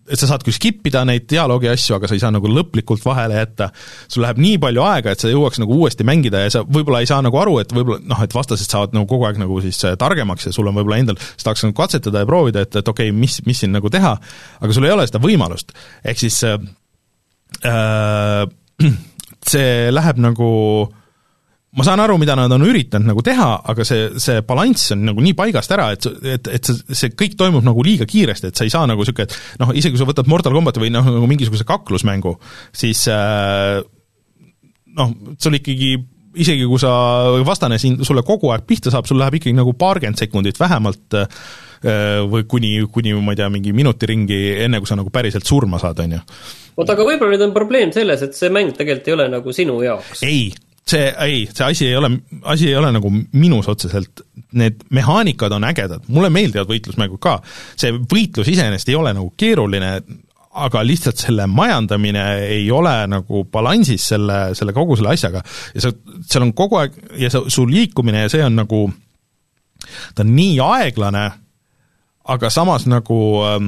et 0.07 0.19
sa 0.19 0.29
saad 0.29 0.43
küll 0.45 0.55
skip 0.55 0.85
ida 0.87 1.03
neid 1.07 1.27
dialoogi 1.29 1.69
asju, 1.71 1.97
aga 1.97 2.09
sa 2.09 2.15
ei 2.17 2.21
saa 2.21 2.31
nagu 2.33 2.49
lõplikult 2.51 3.03
vahele 3.05 3.39
jätta, 3.39 3.69
sul 4.11 4.23
läheb 4.25 4.41
nii 4.43 4.59
palju 4.63 4.83
aega, 4.87 5.13
et 5.13 5.23
sa 5.23 5.31
jõuaks 5.31 5.61
nagu 5.63 5.79
uuesti 5.81 6.07
mängida 6.07 6.43
ja 6.45 6.53
sa 6.57 6.63
võib-olla 6.63 7.01
ei 7.03 7.09
saa 7.09 7.21
nagu 7.25 7.39
aru, 7.41 7.57
et 7.63 7.73
võib-olla 7.75 7.99
noh, 8.07 8.21
et 8.23 8.35
vastased 8.35 8.71
saavad 8.71 8.95
nagu 8.97 9.09
kogu 9.09 9.27
aeg 9.29 9.41
nagu 9.41 9.59
siis 9.63 9.79
äh, 9.87 9.97
targemaks 9.99 10.49
ja 10.49 10.55
sul 10.55 10.69
on 10.69 10.77
võib-olla 10.79 11.01
endal, 11.03 11.19
sa 11.35 11.49
tahaks 11.49 11.65
nagu 11.67 11.77
katsetada 11.77 12.23
ja 12.23 12.29
proovida, 12.29 12.63
et, 12.67 12.79
et 12.81 12.93
okei 12.93 13.11
okay,, 13.11 13.19
mis, 13.25 13.39
mis 13.47 13.63
siin 13.63 13.75
nagu 13.75 13.91
teha, 13.93 14.15
aga 14.61 14.77
sul 14.77 14.87
ei 14.87 14.95
ole 14.95 15.07
seda 15.09 15.23
võimalust. 15.23 15.75
ehk 16.03 16.23
siis 16.25 16.39
äh, 16.47 16.57
äh 17.65 18.47
see 19.47 19.89
läheb 19.89 20.19
nagu 20.21 20.47
äh, 20.85 20.96
ma 21.77 21.85
saan 21.85 22.01
aru, 22.01 22.17
mida 22.21 22.35
nad 22.37 22.51
on 22.53 22.65
üritanud 22.65 23.11
nagu 23.11 23.21
teha, 23.25 23.49
aga 23.71 23.85
see, 23.85 24.07
see 24.21 24.41
balanss 24.47 24.95
on 24.95 25.05
nagu 25.11 25.23
nii 25.23 25.35
paigast 25.37 25.73
ära, 25.75 25.91
et, 25.93 26.07
et, 26.25 26.49
et 26.57 26.69
see, 26.69 26.97
see 26.97 27.13
kõik 27.13 27.37
toimub 27.39 27.65
nagu 27.65 27.85
liiga 27.85 28.07
kiiresti, 28.09 28.51
et 28.51 28.59
sa 28.59 28.65
ei 28.65 28.73
saa 28.73 28.89
nagu 28.89 29.05
niisugune, 29.05 29.27
et 29.29 29.61
noh, 29.61 29.73
isegi 29.77 29.93
kui 29.93 30.01
sa 30.01 30.09
võtad 30.09 30.29
Mortal 30.31 30.57
Combati 30.57 30.81
või 30.81 30.91
noh, 30.93 31.05
nagu 31.05 31.29
mingisuguse 31.29 31.67
kaklusmängu, 31.69 32.33
siis 32.75 33.05
äh, 33.13 33.79
noh, 34.97 35.13
sul 35.37 35.59
ikkagi 35.59 35.95
isegi 36.37 36.65
kui 36.69 36.81
sa, 36.81 36.91
vastane 37.45 37.79
siin 37.81 37.99
sulle 38.05 38.23
kogu 38.25 38.51
aeg 38.53 38.65
pihta 38.69 38.93
saab, 38.93 39.07
sul 39.09 39.19
läheb 39.21 39.39
ikkagi 39.39 39.55
nagu 39.57 39.73
paarkümmend 39.77 40.19
sekundit 40.19 40.59
vähemalt 40.61 41.17
äh, 41.17 41.47
või 42.29 42.45
kuni, 42.49 42.73
kuni 42.93 43.15
ma 43.21 43.33
ei 43.33 43.41
tea, 43.41 43.49
mingi 43.53 43.73
minuti 43.77 44.09
ringi, 44.09 44.39
enne 44.65 44.81
kui 44.81 44.89
sa 44.89 44.97
nagu 44.99 45.13
päriselt 45.13 45.47
surma 45.47 45.81
saad, 45.81 46.01
on 46.05 46.17
ju. 46.17 46.21
oota, 46.77 46.93
aga 46.93 47.05
võib-olla 47.05 47.35
nüüd 47.35 47.47
on 47.49 47.57
probleem 47.57 47.93
selles, 47.95 48.25
et 48.25 48.37
see 48.37 48.53
mäng 48.53 48.73
tegelikult 48.77 49.11
ei 49.11 49.17
ole 49.17 49.29
nagu 49.37 49.53
sinu 49.55 49.77
jaoks? 49.85 50.25
ei, 50.25 50.49
see, 50.87 51.07
ei, 51.23 51.41
see 51.53 51.65
asi 51.65 51.87
ei 51.87 51.95
ole, 51.99 52.11
asi 52.43 52.69
ei 52.69 52.75
ole 52.79 52.91
nagu 52.95 53.11
minus 53.11 53.67
otseselt, 53.71 54.23
need 54.57 54.85
mehaanikad 54.95 55.53
on 55.57 55.67
ägedad, 55.67 56.05
mulle 56.13 56.29
meeldivad 56.33 56.69
võitlusmängud 56.69 57.21
ka, 57.23 57.37
see 57.79 57.93
võitlus 57.97 58.49
iseenesest 58.51 58.91
ei 58.91 58.97
ole 58.99 59.13
nagu 59.17 59.33
keeruline, 59.39 59.91
aga 60.57 60.81
lihtsalt 60.85 61.19
selle 61.21 61.45
majandamine 61.51 62.23
ei 62.47 62.69
ole 62.73 62.93
nagu 63.11 63.43
balansis 63.51 64.07
selle, 64.13 64.39
selle 64.57 64.73
kogu 64.73 64.95
selle 64.97 65.11
asjaga. 65.13 65.43
Ja 65.75 65.83
sa, 65.85 65.91
seal 66.25 66.47
on 66.47 66.53
kogu 66.57 66.79
aeg 66.81 66.95
ja 67.21 67.29
sa, 67.29 67.43
su 67.53 67.67
liikumine 67.69 68.23
ja 68.25 68.31
see 68.33 68.41
on 68.45 68.57
nagu, 68.57 68.87
ta 70.15 70.25
on 70.25 70.33
nii 70.33 70.55
aeglane, 70.65 71.27
aga 72.33 72.49
samas 72.51 72.87
nagu 72.89 73.19
äh, 73.45 73.59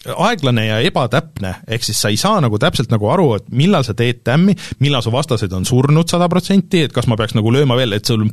aeglane 0.00 0.62
ja 0.64 0.78
ebatäpne, 0.80 1.52
ehk 1.68 1.84
siis 1.84 1.98
sa 2.00 2.08
ei 2.08 2.16
saa 2.20 2.38
nagu 2.40 2.56
täpselt 2.60 2.88
nagu 2.92 3.08
aru, 3.12 3.26
et 3.36 3.50
millal 3.52 3.84
sa 3.84 3.92
teed 3.96 4.22
tämmi, 4.24 4.54
millal 4.80 5.04
su 5.04 5.12
vastased 5.12 5.52
on 5.52 5.66
surnud 5.68 6.08
sada 6.08 6.28
protsenti, 6.32 6.86
et 6.86 6.94
kas 6.96 7.08
ma 7.10 7.18
peaks 7.20 7.36
nagu 7.36 7.52
lööma 7.52 7.76
veel, 7.76 7.92
et 7.98 8.08
sul, 8.08 8.24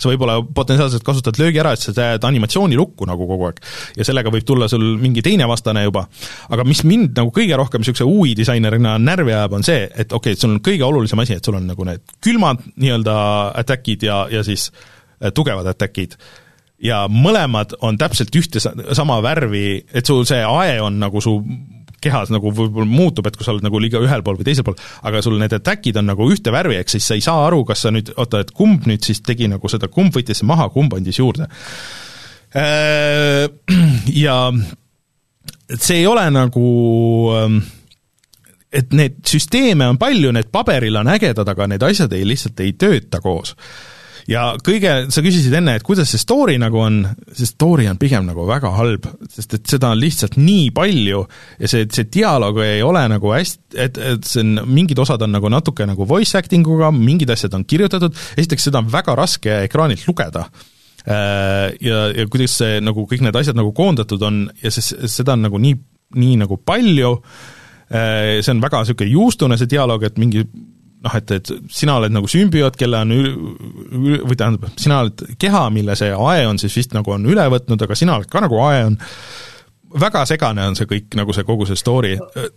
sa 0.00 0.08
võib-olla 0.08 0.38
potentsiaalselt 0.56 1.04
kasutad 1.04 1.40
löögi 1.40 1.60
ära, 1.60 1.74
et 1.76 1.84
sa 1.84 1.92
jääd 1.92 2.24
animatsiooni 2.24 2.78
lukku 2.80 3.08
nagu 3.08 3.28
kogu 3.28 3.50
aeg. 3.50 3.60
ja 4.00 4.08
sellega 4.08 4.32
võib 4.32 4.48
tulla 4.48 4.68
sul 4.72 4.86
mingi 5.02 5.20
teine 5.22 5.48
vastane 5.50 5.84
juba. 5.84 6.06
aga 6.48 6.64
mis 6.64 6.84
mind 6.88 7.20
nagu 7.20 7.34
kõige 7.36 7.56
rohkem 7.60 7.84
niisuguse 7.84 8.08
UI 8.08 8.34
disainerina 8.38 8.96
närvi 8.98 9.36
ajab, 9.36 9.60
on 9.60 9.66
see, 9.66 9.84
et 9.92 10.12
okei 10.12 10.32
okay,, 10.32 10.38
et 10.38 10.40
sul 10.40 10.54
on 10.56 10.62
kõige 10.64 10.88
olulisem 10.88 11.20
asi, 11.20 11.36
et 11.36 11.44
sul 11.44 11.60
on 11.60 11.68
nagu 11.68 11.84
need 11.84 12.16
külmad 12.24 12.64
nii-öelda 12.76 13.16
attack'id 13.60 14.08
ja, 14.08 14.22
ja 14.32 14.44
siis 14.46 14.70
äh, 14.72 15.34
tugevad 15.36 15.68
attack'id 15.68 16.16
ja 16.80 17.04
mõlemad 17.12 17.76
on 17.84 17.98
täpselt 18.00 18.34
ühte 18.36 18.62
sama 18.62 19.20
värvi, 19.24 19.82
et 19.92 20.06
sul 20.06 20.24
see 20.28 20.40
ae 20.46 20.80
on 20.82 20.98
nagu 21.00 21.22
su 21.24 21.36
kehas 22.00 22.30
nagu 22.32 22.52
võib-olla 22.56 22.88
muutub, 22.88 23.26
et 23.28 23.36
kui 23.36 23.44
sa 23.44 23.52
oled 23.52 23.64
nagu 23.66 23.80
liiga 23.82 24.00
ühel 24.00 24.22
pool 24.24 24.38
või 24.38 24.46
teisel 24.48 24.64
pool, 24.64 24.78
aga 25.04 25.20
sul 25.24 25.36
need 25.40 25.52
attack'id 25.52 25.98
on 26.00 26.08
nagu 26.08 26.28
ühte 26.32 26.52
värvi, 26.54 26.78
ehk 26.80 26.92
siis 26.92 27.04
sa 27.10 27.18
ei 27.18 27.24
saa 27.24 27.42
aru, 27.44 27.60
kas 27.68 27.84
sa 27.84 27.92
nüüd, 27.92 28.14
oota, 28.16 28.40
et 28.40 28.54
kumb 28.56 28.88
nüüd 28.88 29.04
siis 29.04 29.20
tegi 29.26 29.50
nagu 29.52 29.68
seda, 29.68 29.90
kumb 29.92 30.16
võttis 30.16 30.40
maha, 30.48 30.70
kumb 30.72 30.96
andis 30.96 31.20
juurde. 31.20 31.50
Äh, 32.56 33.44
ja 34.24 34.38
see 35.76 36.00
ei 36.00 36.08
ole 36.08 36.24
nagu 36.34 36.64
ähm, 37.36 37.60
et 38.72 38.94
neid 38.96 39.20
süsteeme 39.28 39.86
on 39.90 39.98
palju, 40.00 40.32
need 40.34 40.48
paberil 40.54 40.96
on 41.02 41.12
ägedad, 41.12 41.48
aga 41.52 41.68
need 41.70 41.84
asjad 41.84 42.12
ei, 42.16 42.24
lihtsalt 42.26 42.64
ei 42.64 42.74
tööta 42.80 43.20
koos 43.22 43.56
ja 44.28 44.44
kõige, 44.64 44.94
sa 45.12 45.22
küsisid 45.24 45.54
enne, 45.56 45.76
et 45.78 45.86
kuidas 45.86 46.10
see 46.12 46.20
story 46.20 46.56
nagu 46.60 46.80
on, 46.82 47.00
see 47.32 47.48
story 47.48 47.86
on 47.90 48.00
pigem 48.00 48.26
nagu 48.28 48.44
väga 48.48 48.72
halb, 48.76 49.06
sest 49.32 49.56
et 49.58 49.70
seda 49.70 49.92
on 49.94 50.00
lihtsalt 50.00 50.36
nii 50.40 50.70
palju 50.76 51.22
ja 51.60 51.70
see, 51.70 51.86
see 51.92 52.08
dialoog 52.12 52.60
ei 52.64 52.82
ole 52.86 53.04
nagu 53.12 53.32
hästi, 53.34 53.62
et, 53.76 54.00
et 54.14 54.26
see 54.26 54.44
on, 54.44 54.64
mingid 54.70 55.00
osad 55.02 55.22
on 55.26 55.32
nagu 55.36 55.52
natuke 55.52 55.86
nagu 55.88 56.08
voice 56.08 56.36
acting 56.38 56.66
uga, 56.66 56.90
mingid 56.94 57.30
asjad 57.32 57.54
on 57.56 57.64
kirjutatud, 57.68 58.16
esiteks 58.36 58.68
seda 58.68 58.82
on 58.82 58.90
väga 58.92 59.16
raske 59.18 59.62
ekraanilt 59.68 60.06
lugeda. 60.08 60.48
Äh, 61.00 61.70
ja, 61.80 62.02
ja 62.12 62.26
kuidas 62.28 62.58
see 62.60 62.80
nagu 62.84 63.06
kõik 63.08 63.22
need 63.24 63.36
asjad 63.40 63.56
nagu 63.56 63.72
koondatud 63.76 64.20
on 64.26 64.42
ja 64.60 64.72
see, 64.74 65.08
seda 65.08 65.32
on 65.38 65.46
nagu 65.48 65.60
nii, 65.62 65.78
nii 66.20 66.42
nagu 66.42 66.60
palju, 66.60 67.14
äh, 67.88 68.40
see 68.44 68.52
on 68.52 68.60
väga 68.60 68.82
niisugune 68.84 69.14
juustune, 69.14 69.58
see 69.60 69.70
dialoog, 69.70 70.04
et 70.04 70.20
mingi 70.20 70.44
noh, 71.04 71.16
et, 71.16 71.36
et 71.36 71.52
sina 71.72 71.98
oled 72.00 72.14
nagu 72.14 72.30
sümbioot, 72.30 72.78
kelle 72.80 73.04
on 73.04 73.14
ül-, 73.16 73.36
või 74.24 74.36
tähendab, 74.38 74.72
sina 74.80 75.02
oled 75.04 75.26
keha, 75.40 75.66
mille 75.74 75.96
see 75.98 76.12
Aeon 76.14 76.60
siis 76.62 76.76
vist 76.82 76.96
nagu 76.96 77.16
on 77.16 77.28
üle 77.30 77.46
võtnud, 77.52 77.86
aga 77.86 77.98
sina 77.98 78.18
oled 78.18 78.30
ka 78.30 78.42
nagu 78.44 78.60
Aeon, 78.66 78.98
väga 79.90 80.22
segane 80.28 80.64
on 80.70 80.76
see 80.78 80.86
kõik, 80.86 81.08
nagu 81.18 81.34
see 81.34 81.46
kogu 81.46 81.66
see 81.66 81.78
story. 81.78 82.12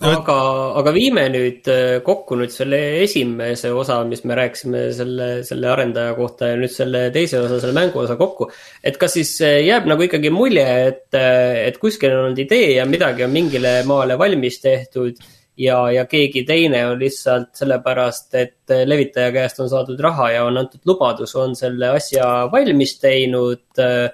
aga, 0.06 0.38
aga 0.80 0.94
viime 0.94 1.26
nüüd 1.34 1.70
äh, 1.72 1.98
kokku 2.06 2.38
nüüd 2.38 2.54
selle 2.54 2.80
esimese 3.02 3.72
osa, 3.74 4.02
mis 4.08 4.24
me 4.28 4.38
rääkisime 4.38 4.84
selle, 4.94 5.30
selle 5.48 5.72
arendaja 5.72 6.14
kohta 6.18 6.52
ja 6.52 6.60
nüüd 6.60 6.74
selle 6.74 7.08
teise 7.16 7.40
osa, 7.42 7.60
selle 7.64 7.78
mängu 7.78 8.04
osa 8.04 8.18
kokku. 8.20 8.52
et 8.84 9.00
kas 9.02 9.18
siis 9.18 9.34
äh, 9.42 9.62
jääb 9.66 9.90
nagu 9.90 10.06
ikkagi 10.06 10.34
mulje, 10.34 10.68
et, 10.92 11.08
äh, 11.18 11.64
et 11.70 11.80
kuskil 11.82 12.14
on 12.14 12.28
olnud 12.28 12.44
idee 12.46 12.76
ja 12.78 12.86
midagi 12.90 13.26
on 13.26 13.34
mingile 13.34 13.80
maale 13.90 14.20
valmis 14.20 14.62
tehtud 14.62 15.18
ja, 15.58 15.78
ja 15.92 16.06
keegi 16.10 16.44
teine 16.48 16.84
on 16.90 17.00
lihtsalt 17.02 17.54
sellepärast, 17.58 18.34
et 18.40 18.76
levitaja 18.88 19.32
käest 19.36 19.62
on 19.64 19.70
saadud 19.72 20.00
raha 20.02 20.32
ja 20.34 20.44
on 20.48 20.58
antud 20.64 20.84
lubadus, 20.90 21.36
on 21.40 21.56
selle 21.58 21.94
asja 21.98 22.50
valmis 22.52 22.98
teinud 23.02 23.82
äh, 23.82 24.10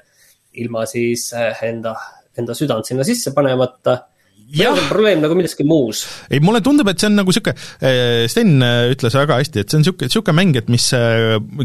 ilma 0.60 0.86
siis 0.90 1.30
äh, 1.38 1.66
enda, 1.70 1.96
enda 2.38 2.56
südant 2.58 2.88
sinna 2.90 3.08
sisse 3.08 3.36
panemata. 3.36 4.02
See 4.50 4.66
probleem 4.90 5.20
nagu 5.22 5.36
milleski 5.38 5.62
muus? 5.68 6.08
ei, 6.26 6.40
mulle 6.42 6.58
tundub, 6.66 6.88
et 6.90 6.98
see 6.98 7.06
on 7.12 7.20
nagu 7.20 7.34
äh, 7.38 8.26
Sten 8.32 8.56
ütles 8.90 9.14
väga 9.14 9.38
hästi, 9.38 9.62
et 9.62 9.70
see 9.70 9.78
on 9.78 9.86
niisugune, 9.86 10.10
niisugune 10.10 10.38
mäng, 10.40 10.58
et 10.58 10.72
mis 10.74 10.90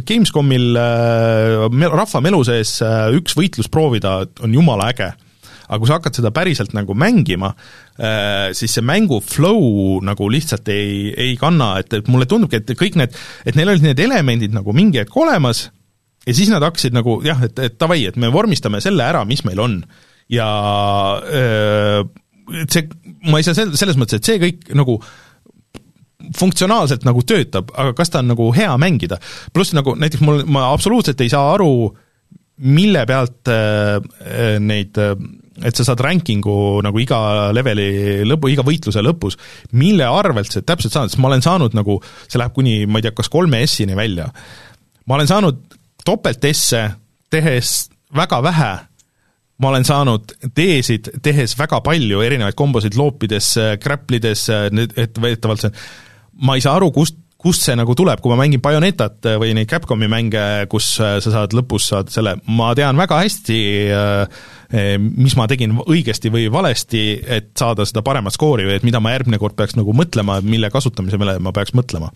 Gamescomil 0.05 0.77
rahva 0.77 2.25
melu 2.25 2.43
sees 2.45 2.77
üks 3.16 3.39
võitlus 3.41 3.72
proovida 3.72 4.18
on 4.45 4.55
jumala 4.55 4.93
äge. 4.93 5.14
Aga 5.64 5.81
kui 5.81 5.89
sa 5.89 5.97
hakkad 5.97 6.18
seda 6.18 6.29
päriselt 6.35 6.75
nagu 6.77 6.93
mängima, 6.93 7.55
siis 7.95 8.73
see 8.75 8.83
mängu 8.83 9.21
flow 9.23 10.01
nagu 10.03 10.27
lihtsalt 10.33 10.67
ei, 10.73 11.13
ei 11.15 11.37
kanna, 11.39 11.77
et, 11.79 11.93
et 11.95 12.09
mulle 12.11 12.27
tundubki, 12.27 12.59
et 12.59 12.73
kõik 12.75 12.99
need, 12.99 13.15
et 13.47 13.55
neil 13.55 13.71
olid 13.71 13.87
need 13.87 14.01
elemendid 14.03 14.57
nagu 14.57 14.75
mingi 14.75 14.99
hetk 14.99 15.15
olemas 15.15 15.69
ja 16.27 16.35
siis 16.35 16.51
nad 16.53 16.65
hakkasid 16.65 16.97
nagu 16.97 17.19
jah, 17.25 17.41
et, 17.45 17.59
et 17.63 17.77
davai, 17.81 18.03
et 18.09 18.19
me 18.21 18.31
vormistame 18.33 18.81
selle 18.85 19.05
ära, 19.07 19.25
mis 19.29 19.45
meil 19.47 19.61
on. 19.63 19.79
ja 20.33 20.49
öö, 21.21 22.01
äh, 22.01 22.65
see, 22.73 22.89
ma 23.29 23.41
ei 23.41 23.47
saa 23.47 23.57
sel-, 23.57 23.75
selles 23.77 23.99
mõttes, 24.01 24.21
et 24.21 24.29
see 24.29 24.41
kõik 24.41 24.71
nagu 24.77 24.99
funktsionaalselt 26.39 27.05
nagu 27.05 27.21
töötab, 27.29 27.69
aga 27.77 27.93
kas 27.97 28.13
ta 28.13 28.23
on 28.23 28.31
nagu 28.33 28.49
hea 28.57 28.73
mängida. 28.81 29.19
pluss 29.53 29.75
nagu 29.77 29.97
näiteks 30.01 30.25
mul, 30.25 30.45
ma 30.49 30.71
absoluutselt 30.73 31.21
ei 31.21 31.33
saa 31.33 31.53
aru, 31.53 31.93
mille 32.65 33.05
pealt 33.07 33.53
äh, 33.53 34.57
neid 34.65 34.97
äh, 35.03 35.13
et 35.63 35.77
sa 35.77 35.87
saad 35.87 36.03
ranking'u 36.03 36.83
nagu 36.85 37.01
iga 37.03 37.51
leveli 37.55 38.25
lõpu, 38.27 38.51
iga 38.51 38.65
võitluse 38.67 39.03
lõpus, 39.05 39.39
mille 39.79 40.07
arvelt 40.09 40.51
sa 40.51 40.65
täpselt 40.67 40.97
saad, 40.97 41.13
sest 41.13 41.21
ma 41.23 41.31
olen 41.31 41.45
saanud 41.45 41.77
nagu, 41.79 42.01
see 42.27 42.41
läheb 42.41 42.57
kuni, 42.57 42.75
ma 42.91 42.99
ei 42.99 43.07
tea, 43.07 43.15
kas 43.15 43.31
kolme 43.33 43.63
S-ini 43.67 43.97
välja. 43.99 44.31
ma 45.07 45.19
olen 45.19 45.31
saanud 45.31 45.61
topelt 46.05 46.45
S-e 46.51 46.89
tehes 47.31 47.75
väga 48.15 48.41
vähe, 48.43 48.73
ma 49.59 49.71
olen 49.71 49.85
saanud 49.87 50.35
D-sid 50.57 51.13
tehes 51.23 51.55
väga 51.59 51.81
palju, 51.85 52.23
erinevaid 52.25 52.57
kombosid 52.59 52.97
loopides, 52.99 53.55
kräplides, 53.83 54.49
et 54.51 55.21
väidetavalt 55.21 55.67
see 55.67 55.77
ma 56.43 56.57
ei 56.57 56.65
saa 56.65 56.75
aru, 56.81 56.91
kust 56.95 57.21
kust 57.45 57.67
see 57.67 57.77
nagu 57.77 57.93
tuleb, 57.97 58.23
kui 58.25 58.33
ma 58.33 58.39
mängin 58.41 58.63
Bayonetat 58.65 59.27
või 59.41 59.53
neid 59.57 59.69
Capcomi 59.69 60.09
mänge, 60.09 60.65
kus 60.73 60.95
sa 60.97 61.19
saad 61.21 61.53
lõpus, 61.57 61.91
saad 61.91 62.09
selle, 62.13 62.39
ma 62.49 62.71
tean 62.77 62.97
väga 62.97 63.19
hästi 63.21 63.59
äh, 63.93 64.47
mis 64.99 65.37
ma 65.39 65.47
tegin 65.51 65.77
õigesti 65.85 66.33
või 66.35 66.49
valesti, 66.53 67.05
et 67.22 67.53
saada 67.59 67.87
seda 67.89 68.03
paremat 68.07 68.35
skoori 68.35 68.66
või 68.68 68.79
et 68.79 68.87
mida 68.87 69.01
ma 69.03 69.14
järgmine 69.14 69.39
kord 69.43 69.57
peaks 69.59 69.77
nagu 69.79 69.95
mõtlema, 69.97 70.41
mille 70.45 70.70
kasutamisele 70.72 71.39
ma 71.43 71.55
peaks 71.55 71.75
mõtlema. 71.77 72.11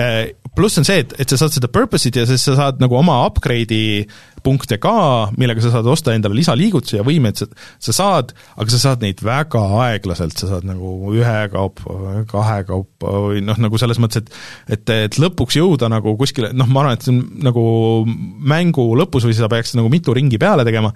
Eh, 0.00 0.34
pluss 0.56 0.80
on 0.80 0.88
see, 0.88 1.04
et, 1.04 1.14
et 1.20 1.32
sa 1.32 1.40
saad 1.40 1.56
seda 1.56 1.70
purpose'it 1.72 2.16
ja 2.20 2.26
siis 2.28 2.44
sa 2.46 2.56
saad 2.58 2.82
nagu 2.82 2.98
oma 2.98 3.22
upgrade'i 3.26 4.06
punkte 4.46 4.78
ka, 4.78 4.94
millega 5.40 5.62
sa 5.64 5.72
saad 5.74 5.88
osta 5.90 6.14
endale 6.14 6.36
lisaliigutusi 6.38 7.00
ja 7.00 7.06
võimeid, 7.06 7.40
sa, 7.40 7.48
sa 7.82 7.94
saad, 7.96 8.34
aga 8.54 8.72
sa 8.72 8.82
saad 8.82 9.02
neid 9.02 9.22
väga 9.26 9.62
aeglaselt, 9.86 10.36
sa 10.38 10.50
saad 10.52 10.68
nagu 10.68 11.14
ühe 11.16 11.38
kaupa, 11.50 11.96
kahe 12.30 12.60
kaupa 12.68 13.14
või 13.26 13.42
noh, 13.46 13.58
nagu 13.62 13.80
selles 13.80 13.98
mõttes, 14.02 14.22
et 14.22 14.76
et, 14.76 14.94
et 15.08 15.18
lõpuks 15.20 15.58
jõuda 15.58 15.90
nagu 15.92 16.14
kuskile, 16.18 16.52
noh, 16.56 16.68
ma 16.70 16.84
arvan, 16.84 16.98
et 16.98 17.06
see 17.06 17.14
on 17.14 17.22
nagu 17.46 17.64
mängu 18.06 18.86
lõpus 19.00 19.26
või 19.26 19.36
sa 19.36 19.50
peaks 19.50 19.74
nagu 19.78 19.90
mitu 19.92 20.14
ringi 20.16 20.38
peale 20.42 20.66
tegema, 20.66 20.92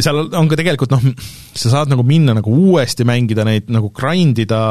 seal 0.00 0.22
on 0.38 0.48
ka 0.48 0.58
tegelikult 0.58 0.94
noh, 0.94 1.02
sa 1.52 1.72
saad 1.72 1.92
nagu 1.92 2.04
minna 2.06 2.36
nagu 2.36 2.52
uuesti 2.52 3.04
mängida 3.08 3.44
neid, 3.48 3.68
nagu 3.72 3.92
grind 3.94 4.40
ida 4.40 4.62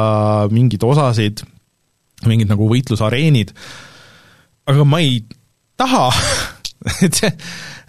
mingeid 0.50 0.82
osasid, 0.86 1.44
mingid 2.26 2.50
nagu 2.50 2.66
võitlusareenid, 2.70 3.52
aga 4.70 4.86
ma 4.88 5.02
ei 5.02 5.20
taha 5.78 6.08
et 7.06 7.14
see, 7.14 7.30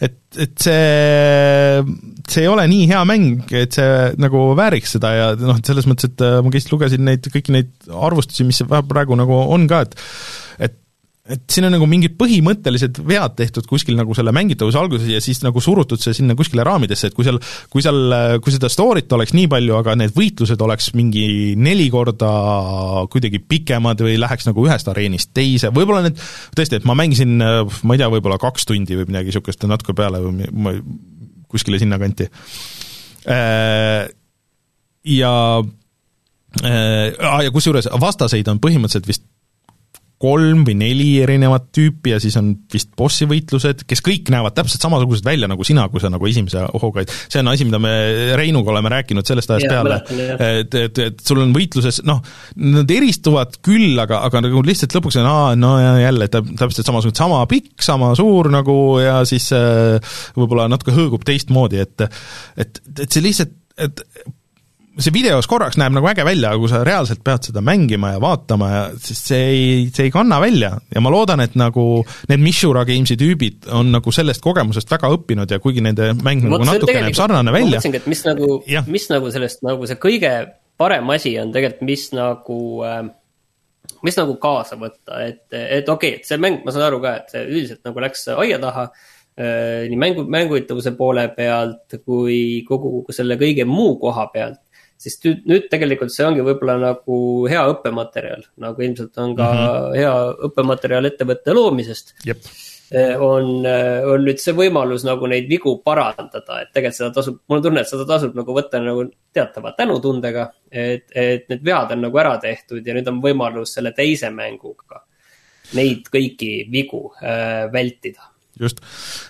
et, 0.06 0.18
et 0.46 0.66
see, 0.66 1.82
see 2.30 2.46
ei 2.46 2.52
ole 2.52 2.68
nii 2.70 2.86
hea 2.92 3.02
mäng, 3.10 3.50
et 3.58 3.78
see 3.78 4.14
nagu 4.22 4.46
vääriks 4.58 4.98
seda 4.98 5.14
ja 5.18 5.28
noh, 5.40 5.58
et 5.58 5.70
selles 5.70 5.90
mõttes, 5.90 6.14
et 6.14 6.22
ma 6.22 6.54
lihtsalt 6.54 6.76
lugesin 6.76 7.06
neid, 7.08 7.30
kõiki 7.34 7.56
neid 7.56 7.74
arvustusi, 7.90 8.46
mis 8.48 8.62
praegu 8.70 9.18
nagu 9.20 9.42
on 9.56 9.68
ka, 9.72 9.86
et 9.88 9.98
et 10.70 10.78
et 11.24 11.44
siin 11.48 11.64
on 11.64 11.72
nagu 11.72 11.86
mingid 11.88 12.18
põhimõttelised 12.20 12.98
vead 13.08 13.38
tehtud 13.40 13.68
kuskil 13.70 13.96
nagu 13.96 14.12
selle 14.18 14.34
mängitavuse 14.36 14.76
alguses 14.76 15.08
ja 15.08 15.22
siis 15.24 15.40
nagu 15.46 15.62
surutud 15.64 16.02
see 16.04 16.12
sinna 16.18 16.36
kuskile 16.36 16.66
raamidesse, 16.68 17.08
et 17.08 17.16
kui 17.16 17.24
seal, 17.24 17.40
kui 17.72 17.84
seal, 17.86 18.16
kui 18.44 18.52
seda 18.52 18.68
story't 18.72 19.16
oleks 19.16 19.32
nii 19.38 19.48
palju, 19.54 19.78
aga 19.78 19.96
need 20.02 20.12
võitlused 20.18 20.60
oleks 20.66 20.92
mingi 21.00 21.54
neli 21.56 21.88
korda 21.94 22.32
kuidagi 23.14 23.40
pikemad 23.40 24.04
või 24.04 24.18
läheks 24.20 24.50
nagu 24.50 24.68
ühest 24.68 24.92
areenist 24.92 25.32
teise, 25.38 25.72
võib-olla 25.72 26.10
need, 26.10 26.20
tõesti, 26.60 26.82
et 26.82 26.88
ma 26.90 26.98
mängisin, 27.00 27.38
ma 27.40 27.96
ei 27.96 28.04
tea, 28.04 28.12
võib-olla 28.12 28.42
kaks 28.44 28.68
tundi 28.68 29.00
või 29.00 29.08
midagi 29.08 29.32
niisugust 29.32 29.64
natuke 29.70 29.96
peale 29.96 30.20
või 30.28 30.76
kuskile 31.54 31.80
sinnakanti. 31.80 32.28
Äh, 33.32 34.10
ja 35.08 35.36
äh, 36.66 37.08
ja 37.16 37.54
kusjuures 37.56 37.88
vastaseid 38.04 38.52
on 38.52 38.60
põhimõtteliselt 38.60 39.08
vist 39.08 39.24
kolm 40.24 40.64
või 40.68 40.76
neli 40.80 41.08
erinevat 41.24 41.68
tüüpi 41.76 42.14
ja 42.14 42.20
siis 42.24 42.36
on 42.40 42.54
vist 42.72 42.94
bossi 42.98 43.28
võitlused, 43.30 43.84
kes 43.90 44.04
kõik 44.06 44.32
näevad 44.34 44.56
täpselt 44.56 44.84
samasugused 44.86 45.26
välja 45.28 45.50
nagu 45.52 45.66
sina, 45.68 45.86
kui 45.92 46.04
sa 46.04 46.12
nagu 46.14 46.28
esimese 46.30 46.64
hooga, 46.80 47.04
et 47.04 47.14
see 47.28 47.42
on 47.44 47.52
asi, 47.52 47.68
mida 47.68 47.82
me 47.84 47.94
Reinuga 48.40 48.72
oleme 48.74 48.92
rääkinud 48.94 49.28
sellest 49.28 49.52
ajast 49.52 49.68
ja, 49.68 49.82
peale, 49.82 50.00
et, 50.62 50.78
et, 50.80 51.02
et 51.08 51.24
sul 51.28 51.44
on 51.44 51.52
võitluses 51.56 52.02
noh, 52.08 52.22
nad 52.64 52.94
eristuvad 52.96 53.60
küll, 53.66 53.98
aga, 54.00 54.22
aga 54.30 54.44
nagu 54.48 54.64
lihtsalt 54.66 54.96
lõpuks 54.98 55.20
on 55.22 55.30
aa, 55.30 55.50
no 55.60 55.74
ja 55.82 55.96
jälle 56.06 56.30
täpselt 56.32 56.88
samasugune, 56.88 57.20
sama 57.20 57.42
pikk, 57.50 57.76
sama 57.84 58.14
suur 58.18 58.52
nagu 58.54 58.78
ja 59.04 59.20
siis 59.28 59.50
äh, 59.56 60.16
võib-olla 60.38 60.70
natuke 60.72 60.96
hõõgub 60.96 61.28
teistmoodi, 61.28 61.84
et 61.84 62.08
et, 62.58 62.80
et 63.00 63.10
see 63.10 63.24
lihtsalt, 63.24 63.54
et 63.82 64.06
see 65.02 65.14
videos 65.14 65.48
korraks 65.50 65.78
näeb 65.80 65.96
nagu 65.96 66.08
äge 66.10 66.26
välja, 66.26 66.52
aga 66.52 66.62
kui 66.62 66.70
sa 66.72 66.84
reaalselt 66.86 67.24
pead 67.26 67.48
seda 67.50 67.64
mängima 67.66 68.14
ja 68.14 68.20
vaatama 68.22 68.70
ja 68.70 68.82
siis 69.02 69.22
see 69.30 69.46
ei, 69.54 69.64
see 69.94 70.08
ei 70.10 70.14
kanna 70.14 70.38
välja 70.42 70.74
ja 70.94 71.02
ma 71.02 71.12
loodan, 71.14 71.42
et 71.46 71.56
nagu 71.60 71.86
need 72.30 72.44
Mishura 72.44 72.84
Games'i 72.88 73.18
tüübid 73.20 73.70
on 73.74 73.90
nagu 73.96 74.14
sellest 74.14 74.44
kogemusest 74.44 74.92
väga 74.94 75.10
õppinud 75.16 75.50
ja 75.50 75.60
kuigi 75.64 75.82
nende 75.86 76.12
mäng 76.22 76.46
nagu 76.46 76.62
natuke 76.68 77.00
näeb 77.00 77.18
sarnane 77.18 77.54
välja. 77.56 77.72
ma 77.72 77.80
mõtlesingi, 77.80 78.04
et 78.04 78.12
mis 78.12 78.24
nagu, 78.28 78.52
mis 78.94 79.10
nagu 79.10 79.34
sellest 79.34 79.66
nagu 79.66 79.90
see 79.90 80.00
kõige 80.04 80.34
parem 80.78 81.10
asi 81.16 81.34
on 81.42 81.54
tegelikult, 81.56 81.88
mis 81.90 82.06
nagu 82.14 82.60
äh, 82.86 83.02
mis 84.06 84.20
nagu 84.20 84.38
kaasa 84.42 84.78
võtta, 84.80 85.24
et, 85.26 85.46
et 85.54 85.90
okei 85.90 86.16
okay,, 86.16 86.22
et 86.22 86.30
see 86.30 86.40
mäng, 86.42 86.62
ma 86.66 86.76
saan 86.76 86.88
aru 86.90 87.02
ka, 87.04 87.18
et 87.24 87.34
see 87.34 87.44
üldiselt 87.50 87.82
nagu 87.88 88.04
läks 88.04 88.28
aia 88.36 88.60
taha 88.62 88.86
äh, 88.92 89.90
nii 89.90 90.00
mängu, 90.00 90.28
mänguvõitavuse 90.38 90.94
poole 91.00 91.26
pealt 91.34 91.98
kui 92.06 92.62
kogu 92.68 93.02
selle 93.16 93.40
kõige 93.42 93.66
muu 93.70 93.98
koha 94.02 94.30
pealt 94.34 94.63
siis 95.04 95.18
nüüd, 95.28 95.70
tegelikult 95.72 96.14
see 96.14 96.26
ongi 96.28 96.44
võib-olla 96.46 96.78
nagu 96.82 97.18
hea 97.52 97.64
õppematerjal, 97.74 98.46
nagu 98.64 98.86
ilmselt 98.86 99.20
on 99.24 99.36
ka 99.38 99.50
mm 99.50 99.64
-hmm. 99.64 99.98
hea 100.00 100.14
õppematerjal 100.50 101.10
ettevõtte 101.12 101.56
loomisest. 101.56 102.16
Eh, 102.94 103.16
on, 103.18 103.66
eh, 103.66 104.06
on 104.06 104.22
nüüd 104.22 104.38
see 104.38 104.54
võimalus 104.54 105.06
nagu 105.08 105.28
neid 105.28 105.48
vigu 105.50 105.80
parandada, 105.82 106.60
et 106.62 106.70
tegelikult 106.74 106.98
seda 107.00 107.12
tasub, 107.16 107.40
mul 107.50 107.58
on 107.58 107.64
tunne, 107.64 107.82
et 107.82 107.90
seda 107.90 108.06
tasub 108.06 108.36
nagu 108.38 108.54
võtta 108.54 108.82
nagu 108.84 109.08
teatava 109.34 109.72
tänutundega. 109.78 110.52
et, 110.72 111.06
et 111.16 111.50
need 111.50 111.64
vead 111.66 111.92
on 111.92 112.02
nagu 112.02 112.18
ära 112.18 112.38
tehtud 112.42 112.86
ja 112.86 112.94
nüüd 112.94 113.08
on 113.08 113.22
võimalus 113.22 113.74
selle 113.74 113.92
teise 113.94 114.30
mänguga 114.30 115.04
neid 115.78 116.10
kõiki 116.14 116.70
vigu 116.72 117.14
äh, 117.22 117.72
vältida 117.74 118.33
just. 118.60 118.84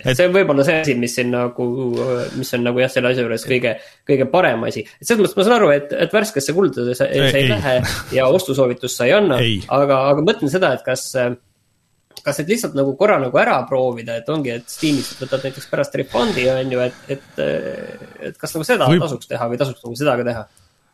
et 0.04 0.18
see 0.18 0.28
on 0.28 0.36
võib-olla 0.36 0.66
see 0.68 0.82
asi, 0.82 0.98
mis 1.00 1.16
siin 1.16 1.32
nagu, 1.34 1.68
mis 2.36 2.54
on 2.58 2.66
nagu 2.68 2.84
jah, 2.84 2.92
selle 2.92 3.14
asja 3.14 3.26
juures 3.26 3.48
kõige, 3.48 3.78
kõige 4.10 4.28
parem 4.32 4.68
asi. 4.68 4.84
et 4.84 5.08
selles 5.08 5.24
mõttes 5.24 5.40
ma 5.40 5.48
saan 5.48 5.58
aru, 5.60 5.72
et, 5.76 5.96
et 6.06 6.20
värskesse 6.20 6.56
kulda 6.58 6.90
sa 6.98 7.08
ei, 7.08 7.30
ei 7.32 7.50
lähe 7.52 7.80
ja 8.18 8.28
ostusoovitust 8.34 9.00
sa 9.00 9.10
ei 9.10 9.16
anna, 9.16 9.40
aga, 9.78 10.04
aga 10.12 10.28
mõtlen 10.28 10.52
seda, 10.52 10.74
et 10.78 10.86
kas 10.86 11.10
kas 12.24 12.40
et 12.40 12.52
lihtsalt 12.52 12.76
nagu 12.78 12.94
korra 13.00 13.18
nagu 13.20 13.40
ära 13.40 13.58
proovida, 13.68 14.16
et 14.20 14.30
ongi, 14.32 14.54
et 14.56 14.70
Steamist 14.72 15.20
võtad 15.20 15.44
näiteks 15.44 15.68
pärast 15.72 15.96
refund'i 16.00 16.46
on 16.52 16.76
ju, 16.76 16.84
et, 16.84 17.00
et, 17.18 17.42
et 18.30 18.38
kas 18.40 18.56
nagu 18.56 18.68
seda 18.68 18.88
Võib... 18.92 19.04
tasuks 19.04 19.28
teha 19.32 19.48
või 19.52 19.60
tasuks 19.60 19.84
nagu 19.84 19.98
seda 20.00 20.16
ka 20.20 20.28
teha? 20.30 20.46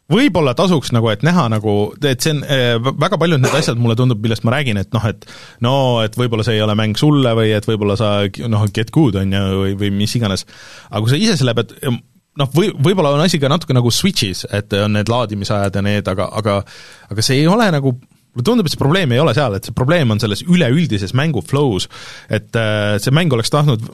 Võib-olla 0.10 0.56
tasuks 0.57 0.94
nagu, 0.95 1.10
et 1.14 1.23
näha 1.26 1.48
nagu, 1.53 1.76
et 2.02 2.23
see 2.23 2.36
on 2.36 2.44
äh, 2.45 2.76
väga 2.80 3.19
paljud 3.22 3.41
need 3.41 3.56
asjad, 3.60 3.80
mulle 3.81 3.98
tundub, 3.99 4.22
millest 4.23 4.45
ma 4.48 4.56
räägin, 4.57 4.80
et 4.81 4.94
noh, 4.95 5.06
et 5.10 5.26
no 5.65 5.73
et 6.06 6.18
võib-olla 6.19 6.45
see 6.48 6.57
ei 6.57 6.65
ole 6.65 6.76
mäng 6.80 6.99
sulle 6.99 7.34
või 7.38 7.53
et 7.56 7.68
võib-olla 7.69 7.98
sa 7.99 8.11
noh, 8.49 8.68
get 8.73 8.94
good 8.95 9.19
on 9.22 9.36
ju, 9.36 9.64
või, 9.64 9.76
või 9.84 9.91
mis 10.02 10.15
iganes. 10.19 10.45
aga 10.90 11.03
kui 11.03 11.14
sa 11.14 11.19
ise 11.19 11.40
selle 11.40 11.56
pead 11.57 11.76
noh, 11.86 12.53
või, 12.56 12.72
võib-olla 12.73 13.15
on 13.18 13.26
asi 13.26 13.41
ka 13.41 13.52
natuke 13.52 13.76
nagu 13.77 13.91
Switch'is, 13.94 14.45
et 14.56 14.73
on 14.80 14.98
need 14.98 15.11
laadimisajad 15.11 15.76
ja 15.76 15.86
need, 15.86 16.07
aga, 16.10 16.30
aga 16.41 16.61
aga 17.10 17.26
see 17.26 17.44
ei 17.44 17.49
ole 17.49 17.69
nagu 17.73 17.95
mulle 18.30 18.45
tundub, 18.45 18.68
et 18.68 18.73
see 18.73 18.81
probleem 18.81 19.14
ei 19.14 19.22
ole 19.22 19.34
seal, 19.38 19.56
et 19.57 19.65
see 19.65 19.76
probleem 19.76 20.14
on 20.14 20.22
selles 20.22 20.44
üleüldises 20.45 21.15
mängu 21.18 21.41
flow's, 21.45 21.90
et 22.30 22.56
äh, 22.57 22.98
see 23.02 23.14
mäng 23.15 23.34
oleks 23.36 23.52
tahtnud 23.53 23.86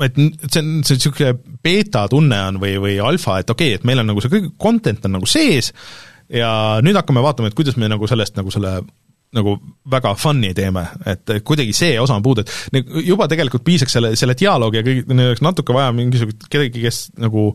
et 0.00 0.16
see 0.16 0.62
on, 0.62 0.72
see 0.86 0.96
niisugune 0.96 1.34
beeta 1.64 2.06
tunne 2.10 2.38
on 2.48 2.58
või, 2.62 2.76
või 2.80 2.96
alfa, 3.04 3.40
et 3.42 3.52
okei 3.52 3.74
okay,, 3.74 3.80
et 3.80 3.86
meil 3.88 4.00
on 4.00 4.08
nagu 4.12 4.24
see 4.24 4.32
kõik, 4.32 4.52
content 4.60 5.04
on 5.08 5.16
nagu 5.18 5.28
sees 5.28 5.72
ja 6.32 6.52
nüüd 6.84 6.96
hakkame 6.96 7.24
vaatama, 7.24 7.50
et 7.50 7.58
kuidas 7.58 7.76
me 7.80 7.90
nagu 7.92 8.08
sellest 8.08 8.38
nagu 8.38 8.52
selle 8.54 8.78
nagu 9.32 9.54
väga 9.88 10.12
fun'i 10.20 10.50
teeme, 10.56 10.82
et 11.08 11.30
kuidagi 11.44 11.72
see 11.76 11.94
osa 12.00 12.18
on 12.18 12.24
puudu, 12.24 12.44
et 12.44 12.90
juba 13.06 13.24
tegelikult 13.32 13.64
piisaks 13.64 13.96
selle, 13.96 14.10
selle 14.18 14.36
dialoogi 14.36 14.80
ja 14.80 14.84
kõik, 14.84 15.06
neil 15.08 15.30
oleks 15.30 15.44
natuke 15.44 15.76
vaja 15.76 15.94
mingisugust 15.96 16.44
kedagi, 16.52 16.82
kes 16.84 17.06
nagu 17.20 17.46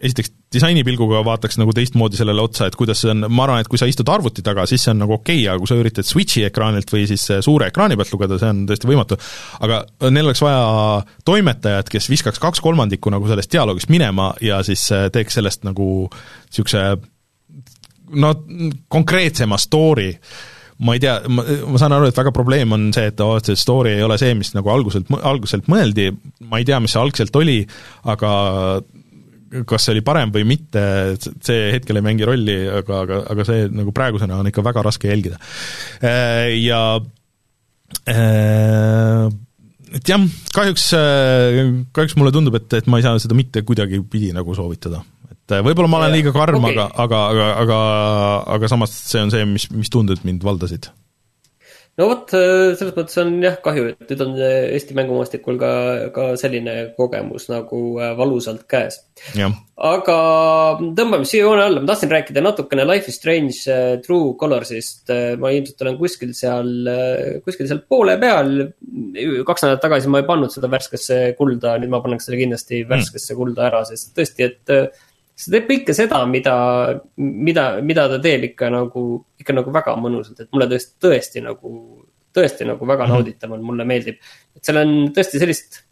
esiteks 0.00 0.32
disainipilguga 0.52 1.22
vaataks 1.24 1.58
nagu 1.60 1.72
teistmoodi 1.76 2.18
sellele 2.18 2.42
otsa, 2.44 2.68
et 2.68 2.76
kuidas 2.78 3.00
see 3.02 3.10
on, 3.12 3.26
ma 3.32 3.46
arvan, 3.46 3.62
et 3.62 3.70
kui 3.70 3.80
sa 3.80 3.88
istud 3.88 4.08
arvuti 4.12 4.44
taga, 4.44 4.66
siis 4.68 4.84
see 4.84 4.92
on 4.92 5.00
nagu 5.04 5.16
okei 5.16 5.40
okay,, 5.40 5.48
aga 5.50 5.62
kui 5.62 5.70
sa 5.70 5.78
üritad 5.80 6.08
Switchi 6.08 6.44
ekraanilt 6.46 6.92
või 6.92 7.06
siis 7.08 7.24
suure 7.44 7.70
ekraani 7.72 7.98
pealt 7.98 8.12
lugeda, 8.12 8.38
see 8.40 8.52
on 8.52 8.64
tõesti 8.68 8.90
võimatu. 8.90 9.18
aga 9.66 9.82
neil 10.10 10.28
oleks 10.28 10.42
vaja 10.44 11.04
toimetajat, 11.28 11.92
kes 11.92 12.10
viskaks 12.12 12.42
kaks 12.42 12.62
kolmandikku 12.64 13.12
nagu 13.12 13.28
sellest 13.30 13.52
dialoogist 13.52 13.92
minema 13.92 14.32
ja 14.44 14.60
siis 14.66 14.84
äh, 14.94 15.08
teeks 15.12 15.40
sellest 15.40 15.64
nagu 15.68 16.10
niisuguse 16.10 16.84
no 18.20 18.34
konkreetsema 18.92 19.58
story 19.58 20.12
ma 20.84 20.92
ei 20.92 21.00
tea, 21.00 21.14
ma, 21.32 21.42
ma 21.72 21.80
saan 21.80 21.94
aru, 21.96 22.10
et 22.10 22.18
väga 22.18 22.32
probleem 22.36 22.74
on 22.76 22.90
see, 22.94 23.08
et 23.08 23.20
oh, 23.24 23.38
see 23.40 23.56
story 23.56 23.94
ei 23.96 24.04
ole 24.04 24.18
see, 24.20 24.34
mis 24.36 24.52
nagu 24.52 24.68
alguselt, 24.68 25.08
alguselt 25.24 25.70
mõeldi, 25.72 26.10
ma 26.50 26.60
ei 26.60 26.68
tea, 26.68 26.80
mis 26.84 26.92
see 26.92 27.00
algselt 27.00 27.38
oli, 27.40 27.62
aga 28.12 28.32
kas 29.68 29.86
see 29.86 29.94
oli 29.94 30.02
parem 30.06 30.32
või 30.34 30.46
mitte, 30.48 30.82
see 31.20 31.70
hetkel 31.74 32.00
ei 32.00 32.04
mängi 32.06 32.26
rolli, 32.28 32.56
aga, 32.80 33.02
aga, 33.06 33.20
aga 33.34 33.46
see 33.48 33.66
nagu 33.72 33.94
praegusena 33.96 34.40
on 34.40 34.50
ikka 34.50 34.64
väga 34.66 34.84
raske 34.86 35.10
jälgida. 35.10 35.38
Äh, 36.00 36.56
ja 36.60 36.80
äh, 38.10 39.26
et 39.96 40.10
jah, 40.10 40.26
kahjuks, 40.56 40.88
äh, 40.98 41.60
kahjuks 41.94 42.16
mulle 42.18 42.34
tundub, 42.34 42.58
et, 42.58 42.68
et 42.80 42.90
ma 42.90 43.00
ei 43.00 43.06
saa 43.06 43.20
seda 43.22 43.38
mitte 43.38 43.62
kuidagipidi 43.66 44.32
nagu 44.36 44.56
soovitada. 44.58 45.04
et 45.30 45.58
võib-olla 45.62 45.90
ma 45.90 46.02
olen 46.02 46.16
liiga 46.16 46.34
karm 46.34 46.58
okay., 46.58 46.74
aga, 46.74 46.90
aga, 47.06 47.24
aga, 47.30 47.50
aga, 47.62 47.80
aga 48.58 48.70
samas 48.70 48.94
see 49.06 49.22
on 49.22 49.34
see, 49.34 49.46
mis, 49.48 49.70
mis 49.74 49.92
tunded 49.92 50.24
mind 50.26 50.42
valdasid 50.46 50.90
no 51.96 52.08
vot, 52.10 52.32
äh, 52.36 52.74
selles 52.78 52.94
mõttes 52.96 53.18
on 53.22 53.36
jah 53.44 53.56
kahju, 53.64 53.90
et 53.92 54.10
nüüd 54.10 54.22
on 54.24 54.34
Eesti 54.40 54.96
mängumaastikul 54.98 55.58
ka, 55.60 55.70
ka 56.14 56.26
selline 56.40 56.74
kogemus 56.98 57.48
nagu 57.52 57.80
äh, 58.00 58.12
valusalt 58.18 58.66
käes. 58.70 59.00
aga 59.76 60.18
tõmbame 60.98 61.28
siia 61.28 61.46
joone 61.46 61.64
alla, 61.64 61.82
ma 61.82 61.90
tahtsin 61.90 62.12
rääkida 62.12 62.44
natukene 62.44 62.86
Life 62.88 63.12
is 63.12 63.18
Strange 63.20 63.78
True 64.04 64.36
Colors'ist. 64.40 65.12
ma 65.40 65.52
ilmselt 65.52 65.82
olen 65.84 65.98
kuskil 66.00 66.32
seal, 66.36 66.70
kuskil 67.44 67.68
seal 67.70 67.82
poole 67.88 68.16
peal. 68.20 68.54
kaks 69.48 69.66
nädalat 69.66 69.84
tagasi 69.84 70.12
ma 70.12 70.22
ei 70.22 70.28
pannud 70.28 70.52
seda 70.52 70.70
värskesse 70.72 71.20
kulda, 71.38 71.76
nüüd 71.80 71.92
ma 71.92 72.00
panen 72.04 72.22
selle 72.22 72.40
kindlasti 72.40 72.84
värskesse 72.88 73.34
mm. 73.34 73.42
kulda 73.42 73.68
ära, 73.70 73.84
sest 73.88 74.12
tõesti, 74.16 74.50
et 74.52 75.04
see 75.36 75.52
teeb 75.52 75.66
kõike 75.68 75.96
seda, 75.96 76.22
mida, 76.30 76.56
mida, 77.20 77.66
mida 77.84 78.06
ta 78.08 78.20
teeb 78.22 78.46
ikka 78.50 78.70
nagu, 78.72 79.06
ikka 79.40 79.56
nagu 79.56 79.74
väga 79.74 79.96
mõnusalt, 80.00 80.44
et 80.44 80.52
mulle 80.54 80.68
tõesti, 80.70 80.94
tõesti 81.04 81.42
nagu, 81.44 81.72
tõesti 82.36 82.68
nagu 82.68 82.88
väga 82.88 83.04
-hmm. 83.04 83.12
nauditav 83.12 83.52
on, 83.52 83.66
mulle 83.66 83.84
meeldib. 83.84 84.16
et 84.56 84.64
seal 84.64 84.80
on 84.80 84.94
tõesti 85.12 85.42
sellist, 85.42 85.82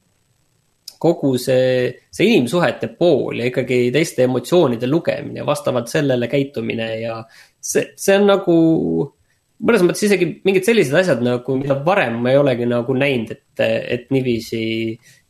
kogu 1.04 1.34
see, 1.36 1.90
see 2.10 2.30
inimsuhete 2.32 2.88
pool 2.96 3.42
ja 3.42 3.50
ikkagi 3.50 3.90
teiste 3.92 4.24
emotsioonide 4.24 4.88
lugemine 4.88 5.42
ja 5.42 5.46
vastavalt 5.46 5.90
sellele 5.92 6.28
käitumine 6.32 6.88
ja 7.02 7.18
see, 7.60 7.90
see 8.00 8.16
on 8.16 8.26
nagu 8.30 8.56
mõnes 9.64 9.84
mõttes 9.84 10.06
isegi 10.06 10.28
mingid 10.44 10.64
sellised 10.64 10.96
asjad 10.96 11.20
nagu, 11.24 11.56
mida 11.60 11.76
varem 11.84 12.16
ma 12.22 12.32
ei 12.32 12.40
olegi 12.40 12.66
nagu 12.68 12.96
näinud, 12.96 13.30
et, 13.30 13.64
et 13.64 14.10
niiviisi, 14.14 14.64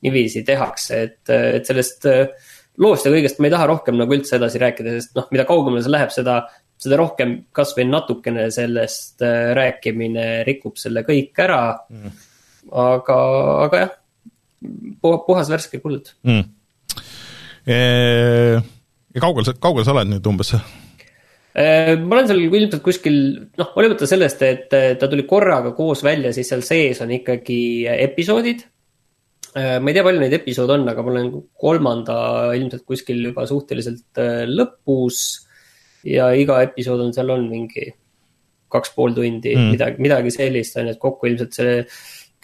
niiviisi 0.07 0.45
tehakse, 0.47 1.03
et, 1.09 1.35
et 1.59 1.67
sellest 1.67 2.07
äh, 2.11 2.53
loost 2.83 3.07
ja 3.07 3.13
kõigest 3.15 3.41
ma 3.41 3.49
ei 3.49 3.55
taha 3.55 3.69
rohkem 3.71 3.99
nagu 3.99 4.17
üldse 4.17 4.39
edasi 4.39 4.61
rääkida, 4.63 4.97
sest 4.99 5.15
noh, 5.19 5.29
mida 5.35 5.47
kaugemale 5.49 5.85
see 5.85 5.95
läheb, 5.95 6.13
seda, 6.15 6.37
seda 6.81 6.99
rohkem 7.01 7.37
kasvõi 7.55 7.87
natukene 7.89 8.49
sellest 8.55 9.23
äh, 9.25 9.53
rääkimine 9.59 10.29
rikub 10.49 10.79
selle 10.81 11.05
kõik 11.07 11.39
ära. 11.45 11.63
Mm.. 11.93 12.23
aga, 12.85 13.19
aga 13.67 13.83
jah, 13.85 13.93
puhas 15.01 15.51
värske 15.53 15.83
kuld. 15.83 16.15
Mm.. 16.27 16.47
ja 17.69 19.23
kaugel 19.23 19.47
sa, 19.47 19.55
kaugel 19.61 19.87
sa 19.87 19.95
oled 19.95 20.11
nüüd 20.11 20.27
umbes? 20.33 20.55
Äh, 21.55 21.95
ma 22.03 22.17
olen 22.17 22.27
seal 22.27 22.43
ilmselt 22.49 22.83
kuskil, 22.83 23.19
noh, 23.61 23.75
hoolimata 23.77 24.09
sellest, 24.11 24.43
et 24.43 24.73
ta 24.99 25.09
tuli 25.11 25.23
korraga 25.31 25.71
koos 25.77 26.03
välja, 26.03 26.35
siis 26.35 26.51
seal 26.51 26.65
sees 26.67 27.03
on 27.05 27.15
ikkagi 27.15 27.87
episoodid. 27.95 28.67
Äh, 28.67 28.74
ma 29.55 29.91
ei 29.91 29.95
tea, 29.95 30.03
palju 30.03 30.23
neid 30.23 30.35
episoode 30.35 30.75
on, 30.75 30.89
aga 30.91 31.03
ma 31.05 31.13
olen 31.13 31.29
kolmanda 31.63 32.17
ilmselt 32.59 32.83
kuskil 32.89 33.21
juba 33.29 33.47
suhteliselt 33.47 34.19
äh, 34.23 34.43
lõpus. 34.51 35.21
ja 36.05 36.33
iga 36.37 36.59
episood 36.67 37.01
on, 37.01 37.15
seal 37.15 37.31
on 37.33 37.47
mingi 37.49 37.87
kaks 38.75 38.91
pool 38.97 39.15
tundi 39.15 39.55
mm., 39.55 39.71
midagi, 39.77 40.03
midagi 40.03 40.35
sellist 40.35 40.77
on 40.81 40.91
ju, 40.91 40.97
et 40.97 41.01
kokku 41.01 41.31
ilmselt 41.31 41.55
see 41.55 41.77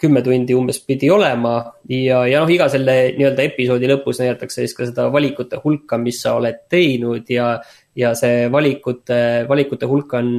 kümme 0.01 0.23
tundi 0.25 0.55
umbes 0.57 0.79
pidi 0.87 1.11
olema. 1.13 1.57
ja, 1.91 2.23
ja 2.31 2.39
noh, 2.41 2.49
iga 2.49 2.69
selle 2.71 2.95
nii-öelda 3.17 3.43
episoodi 3.51 3.91
lõpus 3.91 4.23
näidatakse 4.23 4.63
siis 4.63 4.77
ka 4.77 4.87
seda 4.87 5.09
valikute 5.13 5.59
hulka, 5.65 5.99
mis 6.01 6.23
sa 6.23 6.37
oled 6.39 6.63
teinud 6.71 7.27
ja. 7.29 7.51
ja 7.95 8.13
see 8.15 8.47
valikute, 8.47 9.19
valikute 9.51 9.89
hulk 9.91 10.15
on, 10.15 10.31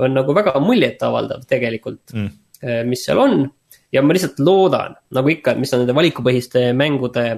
on 0.00 0.16
nagu 0.16 0.34
väga 0.34 0.56
muljetavaldav 0.64 1.44
tegelikult 1.44 2.16
mm., 2.16 2.34
mis 2.88 3.02
seal 3.04 3.20
on 3.20 3.42
ja 3.96 4.04
ma 4.04 4.16
lihtsalt 4.16 4.40
loodan, 4.44 4.96
nagu 5.16 5.32
ikka, 5.32 5.56
mis 5.60 5.72
on 5.74 5.82
nende 5.82 5.96
valikupõhiste 5.96 6.68
mängude 6.76 7.30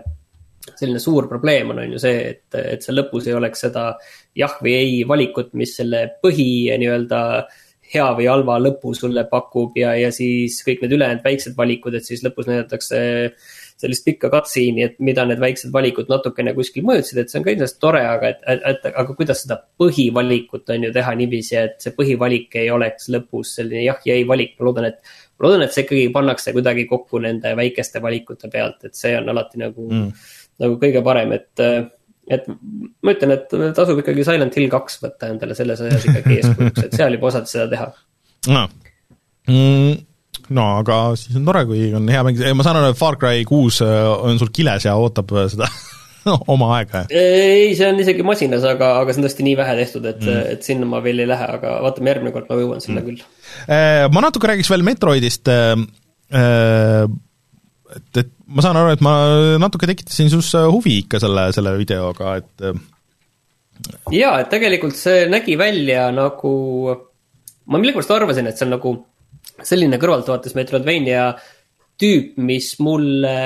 selline 0.76 1.00
suur 1.00 1.28
probleem 1.30 1.70
on, 1.72 1.80
on 1.84 1.94
ju 1.94 2.02
see, 2.02 2.18
et, 2.34 2.58
et 2.58 2.84
seal 2.84 2.98
lõpus 3.00 3.28
ei 3.28 3.36
oleks 3.38 3.64
seda 3.64 3.92
jah 4.36 4.58
või 4.62 4.74
ei 4.76 4.98
valikut, 5.08 5.54
mis 5.58 5.72
selle 5.78 6.04
põhi 6.22 6.68
nii-öelda 6.68 7.22
hea 7.88 8.08
või 8.18 8.26
halva 8.28 8.58
lõpu 8.60 8.92
sulle 8.96 9.24
pakub 9.30 9.76
ja, 9.80 9.94
ja 9.96 10.10
siis 10.12 10.58
kõik 10.66 10.82
need 10.84 10.92
ülejäänud 10.98 11.24
väiksed 11.24 11.56
valikud, 11.56 11.96
et 11.96 12.04
siis 12.04 12.20
lõpus 12.24 12.48
näidatakse 12.50 12.98
sellist 13.78 14.04
pikka 14.04 14.28
cutscene'i, 14.32 14.84
et 14.84 14.98
mida 15.04 15.24
need 15.24 15.40
väiksed 15.40 15.72
valikud 15.72 16.10
natukene 16.10 16.52
kuskil 16.56 16.84
mõjutasid, 16.84 17.22
et 17.22 17.32
see 17.32 17.38
on 17.40 17.46
ka 17.46 17.54
kindlasti 17.54 17.80
tore, 17.80 18.02
aga 18.04 18.32
et, 18.34 18.42
et, 18.50 18.66
et 18.72 18.88
aga 18.90 19.14
kuidas 19.16 19.44
seda 19.44 19.60
põhivalikut 19.80 20.74
on 20.74 20.88
ju 20.88 20.92
teha 20.96 21.14
niiviisi, 21.20 21.56
et 21.62 21.78
see 21.84 21.94
põhivalik 21.96 22.58
ei 22.58 22.68
oleks 22.74 23.08
lõpus 23.14 23.54
selline 23.60 23.86
jah 23.86 24.02
ja 24.04 24.18
ei 24.18 24.26
valik, 24.28 24.56
ma 24.58 24.68
loodan, 24.68 24.90
et 24.90 25.16
ma 25.38 25.46
loodan, 25.46 25.64
et 25.64 25.74
see 25.74 25.84
ikkagi 25.86 26.08
pannakse 26.14 26.54
kuidagi 26.56 26.86
kokku 26.90 27.20
nende 27.22 27.54
väikeste 27.58 28.02
valikute 28.02 28.50
pealt, 28.52 28.82
et 28.88 28.98
see 28.98 29.14
on 29.18 29.30
alati 29.32 29.62
nagu 29.62 29.86
mm., 29.86 30.26
nagu 30.64 30.76
kõige 30.82 31.02
parem, 31.06 31.32
et, 31.36 31.62
et 32.34 32.50
ma 32.50 33.14
ütlen, 33.14 33.36
et 33.36 33.56
tasub 33.76 34.02
ikkagi 34.02 34.26
Silent 34.26 34.58
Hill 34.58 34.70
kaks 34.72 34.98
võtta 35.04 35.30
endale 35.30 35.54
selles 35.58 35.82
asjas 35.84 36.08
ikkagi 36.10 36.40
eeskujuks, 36.40 36.84
et 36.88 36.98
seal 36.98 37.14
juba 37.14 37.30
osad 37.30 37.50
seda 37.50 37.68
teha. 37.70 37.88
No.. 38.50 38.64
Mm, 39.48 39.94
no 40.58 40.64
aga 40.80 40.98
siis 41.16 41.38
on 41.38 41.46
tore, 41.48 41.62
kui 41.70 41.86
on 41.96 42.10
hea 42.10 42.24
mäng, 42.26 42.42
ma 42.58 42.66
saan 42.66 42.80
aru, 42.80 42.90
et 42.92 42.98
Far 42.98 43.16
Cry 43.20 43.46
kuus 43.48 43.78
äh, 43.86 44.00
on 44.18 44.42
sul 44.42 44.50
kiles 44.54 44.88
ja 44.88 44.96
ootab 44.98 45.32
äh, 45.36 45.46
seda 45.54 45.70
oma 46.54 46.70
aega. 46.78 47.04
ei, 47.10 47.72
see 47.78 47.88
on 47.88 48.00
isegi 48.02 48.26
masinas, 48.26 48.66
aga, 48.68 48.94
aga 49.02 49.14
see 49.14 49.22
on 49.22 49.28
tõesti 49.28 49.46
nii 49.46 49.56
vähe 49.58 49.76
tehtud, 49.82 50.08
et 50.10 50.22
mm., 50.24 50.52
et 50.54 50.70
sinna 50.70 50.88
ma 50.88 51.02
veel 51.04 51.24
ei 51.24 51.30
lähe, 51.30 51.48
aga 51.58 51.78
vaatame, 51.84 52.14
järgmine 52.14 52.34
kord 52.34 52.50
ma 52.50 52.60
jõuan 52.60 52.84
sinna 52.84 53.02
mm. 53.02 53.08
küll 53.10 53.24
Äh, 53.68 54.06
ma 54.12 54.22
natuke 54.24 54.48
räägiks 54.50 54.70
veel 54.70 54.84
Metroidist, 54.86 55.48
äh, 55.48 55.74
äh, 56.36 57.08
et, 57.96 58.20
et 58.22 58.30
ma 58.46 58.64
saan 58.64 58.78
aru, 58.80 58.92
et 58.94 59.02
ma 59.04 59.14
natuke 59.60 59.88
tekitasin 59.88 60.30
sinus 60.30 60.52
huvi 60.68 61.00
ikka 61.02 61.20
selle, 61.22 61.48
selle 61.56 61.74
videoga, 61.80 62.36
et 62.40 62.66
jaa, 64.14 64.38
et 64.42 64.50
tegelikult 64.52 64.96
see 64.98 65.26
nägi 65.30 65.56
välja 65.60 66.08
nagu, 66.14 66.52
ma 67.68 67.80
millegipärast 67.80 68.16
arvasin, 68.16 68.50
et 68.50 68.60
see 68.60 68.68
on 68.68 68.74
nagu 68.76 68.94
selline 69.64 69.98
kõrvaltvaates 70.00 70.54
Metroidvania 70.56 71.30
tüüp, 71.98 72.36
mis 72.40 72.72
mulle, 72.84 73.36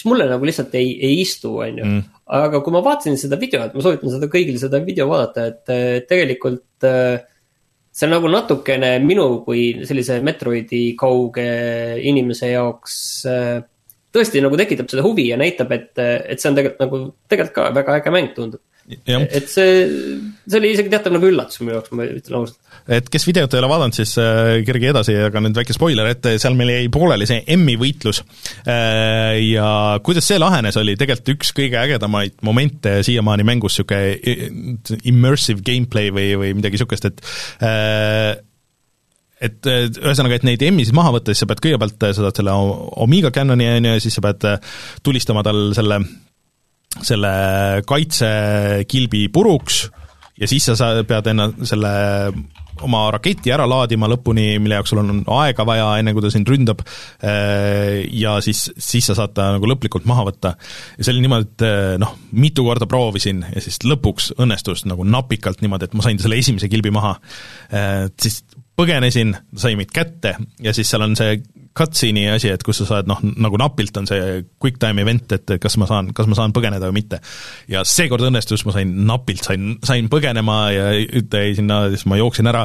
mis 0.00 0.08
mulle 0.08 0.26
nagu 0.30 0.46
lihtsalt 0.48 0.74
ei, 0.80 0.94
ei 1.04 1.20
istu, 1.20 1.58
on 1.60 1.80
ju. 1.82 1.84
Mm. 1.84 2.20
aga 2.40 2.60
kui 2.64 2.72
ma 2.72 2.80
vaatasin 2.86 3.18
seda 3.20 3.36
videot, 3.40 3.74
ma 3.74 3.84
soovitan 3.84 4.14
seda 4.14 4.30
kõigil 4.32 4.56
seda 4.60 4.80
video 4.84 5.08
vaadata, 5.10 5.48
et 5.50 6.06
tegelikult 6.08 6.88
äh, 6.88 7.20
see 7.92 8.06
on 8.06 8.14
nagu 8.14 8.30
natukene 8.32 8.94
minu 9.04 9.26
kui 9.44 9.84
sellise 9.84 10.20
Metroidi 10.24 10.94
kauge 10.98 11.44
inimese 12.06 12.52
jaoks 12.54 12.96
äh, 13.28 13.60
tõesti 14.14 14.42
nagu 14.42 14.58
tekitab 14.58 14.90
seda 14.90 15.04
huvi 15.06 15.28
ja 15.30 15.38
näitab, 15.40 15.72
et, 15.76 15.92
et 15.98 16.40
see 16.40 16.50
on 16.50 16.58
tegelikult 16.58 16.84
nagu, 16.86 17.02
tegelikult 17.30 17.56
ka 17.58 17.68
väga 17.76 17.98
äge 18.00 18.14
mäng 18.14 18.32
tundub. 18.36 18.62
Et 19.30 19.48
see, 19.50 19.84
see 20.46 20.58
oli 20.58 20.72
isegi 20.74 20.90
teatav 20.92 21.14
nagu 21.14 21.28
üllatus 21.30 21.60
minu 21.62 21.76
jaoks, 21.76 21.92
ma 21.96 22.06
ütlen 22.08 22.38
ausalt. 22.40 22.58
et 22.98 23.08
kes 23.12 23.26
videot 23.28 23.54
ei 23.54 23.60
ole 23.62 23.70
vaadanud, 23.70 23.96
siis 23.96 24.14
äh, 24.22 24.52
kerge 24.66 24.90
edasi, 24.92 25.16
aga 25.28 25.42
nüüd 25.44 25.56
väike 25.60 25.76
spoiler, 25.76 26.10
et 26.10 26.28
seal 26.42 26.58
meil 26.58 26.72
jäi 26.74 26.90
pooleli 26.92 27.28
see 27.30 27.42
M-i 27.56 27.76
võitlus 27.80 28.22
äh, 28.64 29.38
ja 29.44 29.70
kuidas 30.06 30.28
see 30.30 30.40
lahenes, 30.40 30.78
oli 30.80 30.96
tegelikult 31.00 31.34
üks 31.36 31.54
kõige 31.56 31.80
ägedamaid 31.80 32.38
momente 32.46 33.00
siiamaani 33.06 33.46
mängus, 33.46 33.78
niisugune 33.80 35.00
immersive 35.08 35.64
gameplay 35.66 36.14
või, 36.14 36.30
või 36.40 36.54
midagi 36.58 36.78
niisugust, 36.78 37.10
et 37.10 37.26
äh, 37.66 38.38
et 39.40 39.64
ühesõnaga, 39.64 40.36
et 40.36 40.44
neid 40.44 40.62
M-isid 40.68 40.92
maha 40.92 41.14
võtta, 41.14 41.32
siis 41.32 41.40
sa 41.40 41.46
pead 41.48 41.62
kõigepealt, 41.64 41.96
sa 42.02 42.26
saad 42.26 42.36
selle 42.36 42.52
Omega 43.00 43.30
Cannoni, 43.32 43.70
on 43.78 43.86
ju, 43.88 43.94
ja 43.96 44.02
siis 44.04 44.18
sa 44.18 44.24
pead 44.26 44.44
tulistama 45.06 45.40
tal 45.46 45.70
selle, 45.76 46.02
selle 46.98 47.32
kaitsekilbi 47.86 49.28
puruks 49.32 49.84
ja 50.40 50.48
siis 50.50 50.66
sa 50.74 50.94
pead 51.06 51.30
enne 51.30 51.52
selle 51.68 51.92
oma 52.84 53.02
raketi 53.12 53.52
ära 53.52 53.66
laadima 53.68 54.08
lõpuni, 54.08 54.54
mille 54.62 54.78
jaoks 54.78 54.92
sul 54.92 55.02
on 55.02 55.22
aega 55.36 55.66
vaja, 55.68 55.88
enne 56.00 56.14
kui 56.16 56.24
ta 56.24 56.30
sind 56.32 56.48
ründab, 56.48 56.80
ja 57.20 58.36
siis, 58.44 58.62
siis 58.80 59.10
sa 59.10 59.16
saad 59.18 59.34
ta 59.36 59.50
nagu 59.56 59.68
lõplikult 59.68 60.08
maha 60.08 60.24
võtta. 60.30 60.54
ja 60.96 61.04
see 61.04 61.12
oli 61.14 61.24
niimoodi, 61.26 61.50
et 61.50 62.00
noh, 62.00 62.14
mitu 62.32 62.64
korda 62.64 62.88
proovisin 62.90 63.44
ja 63.50 63.60
siis 63.60 63.82
lõpuks 63.84 64.32
õnnestus 64.40 64.86
nagu 64.88 65.04
napikalt 65.04 65.60
niimoodi, 65.64 65.90
et 65.90 65.98
ma 65.98 66.06
sain 66.06 66.20
selle 66.22 66.40
esimese 66.40 66.70
kilbi 66.72 66.92
maha. 66.94 67.16
Siis 68.20 68.42
põgenesin, 68.80 69.34
sai 69.60 69.76
meid 69.76 69.92
kätte 69.92 70.36
ja 70.62 70.72
siis 70.76 70.88
seal 70.88 71.04
on 71.04 71.18
see 71.18 71.36
cutscene'i 71.76 72.26
asi, 72.32 72.50
et 72.50 72.62
kus 72.66 72.80
sa 72.82 72.86
saad 72.88 73.08
noh, 73.10 73.20
nagu 73.40 73.58
napilt 73.60 73.96
on 74.00 74.08
see 74.10 74.42
quick 74.62 74.80
time 74.82 75.02
event, 75.02 75.30
et 75.36 75.54
kas 75.62 75.76
ma 75.80 75.86
saan, 75.86 76.10
kas 76.16 76.26
ma 76.30 76.38
saan 76.38 76.54
põgeneda 76.56 76.88
või 76.90 76.98
mitte. 77.00 77.20
ja 77.70 77.84
seekord 77.86 78.26
õnnestus, 78.26 78.64
ma 78.66 78.74
sain 78.74 78.90
napilt, 79.06 79.44
sain, 79.46 79.76
sain 79.86 80.08
põgenema 80.10 80.58
ja 80.74 80.88
ta 81.30 81.44
jäi 81.44 81.54
sinna, 81.60 81.82
siis 81.94 82.06
ma 82.10 82.18
jooksin 82.18 82.50
ära 82.50 82.64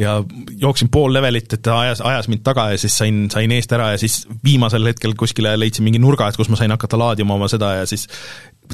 ja 0.00 0.18
jooksin 0.60 0.88
pool 0.92 1.12
levelit, 1.12 1.52
et 1.52 1.62
ta 1.64 1.80
ajas, 1.84 2.00
ajas 2.00 2.30
mind 2.32 2.44
taga 2.46 2.70
ja 2.72 2.80
siis 2.80 2.96
sain, 3.02 3.26
sain 3.32 3.52
eest 3.52 3.72
ära 3.76 3.92
ja 3.92 4.00
siis 4.00 4.22
viimasel 4.44 4.88
hetkel 4.90 5.16
kuskile 5.18 5.52
leidsin 5.58 5.86
mingi 5.86 6.00
nurga, 6.02 6.30
et 6.30 6.40
kus 6.40 6.48
ma 6.48 6.60
sain 6.60 6.72
hakata 6.72 7.00
laadima 7.00 7.36
oma 7.36 7.50
seda 7.52 7.74
ja 7.82 7.86
siis 7.90 8.08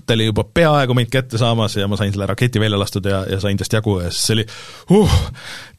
ta 0.02 0.16
oli 0.16 0.28
juba 0.28 0.44
peaaegu 0.58 0.96
meid 0.96 1.10
kätte 1.12 1.38
saamas 1.40 1.76
ja 1.78 1.86
ma 1.90 1.98
sain 2.00 2.12
selle 2.14 2.26
raketi 2.30 2.60
välja 2.62 2.78
lastud 2.80 3.06
ja, 3.08 3.22
ja 3.30 3.38
sain 3.42 3.58
tast 3.60 3.74
jagu 3.76 3.96
ja 4.02 4.10
siis 4.10 4.26
see 4.28 4.36
oli 4.36 4.44
uh, 4.98 5.16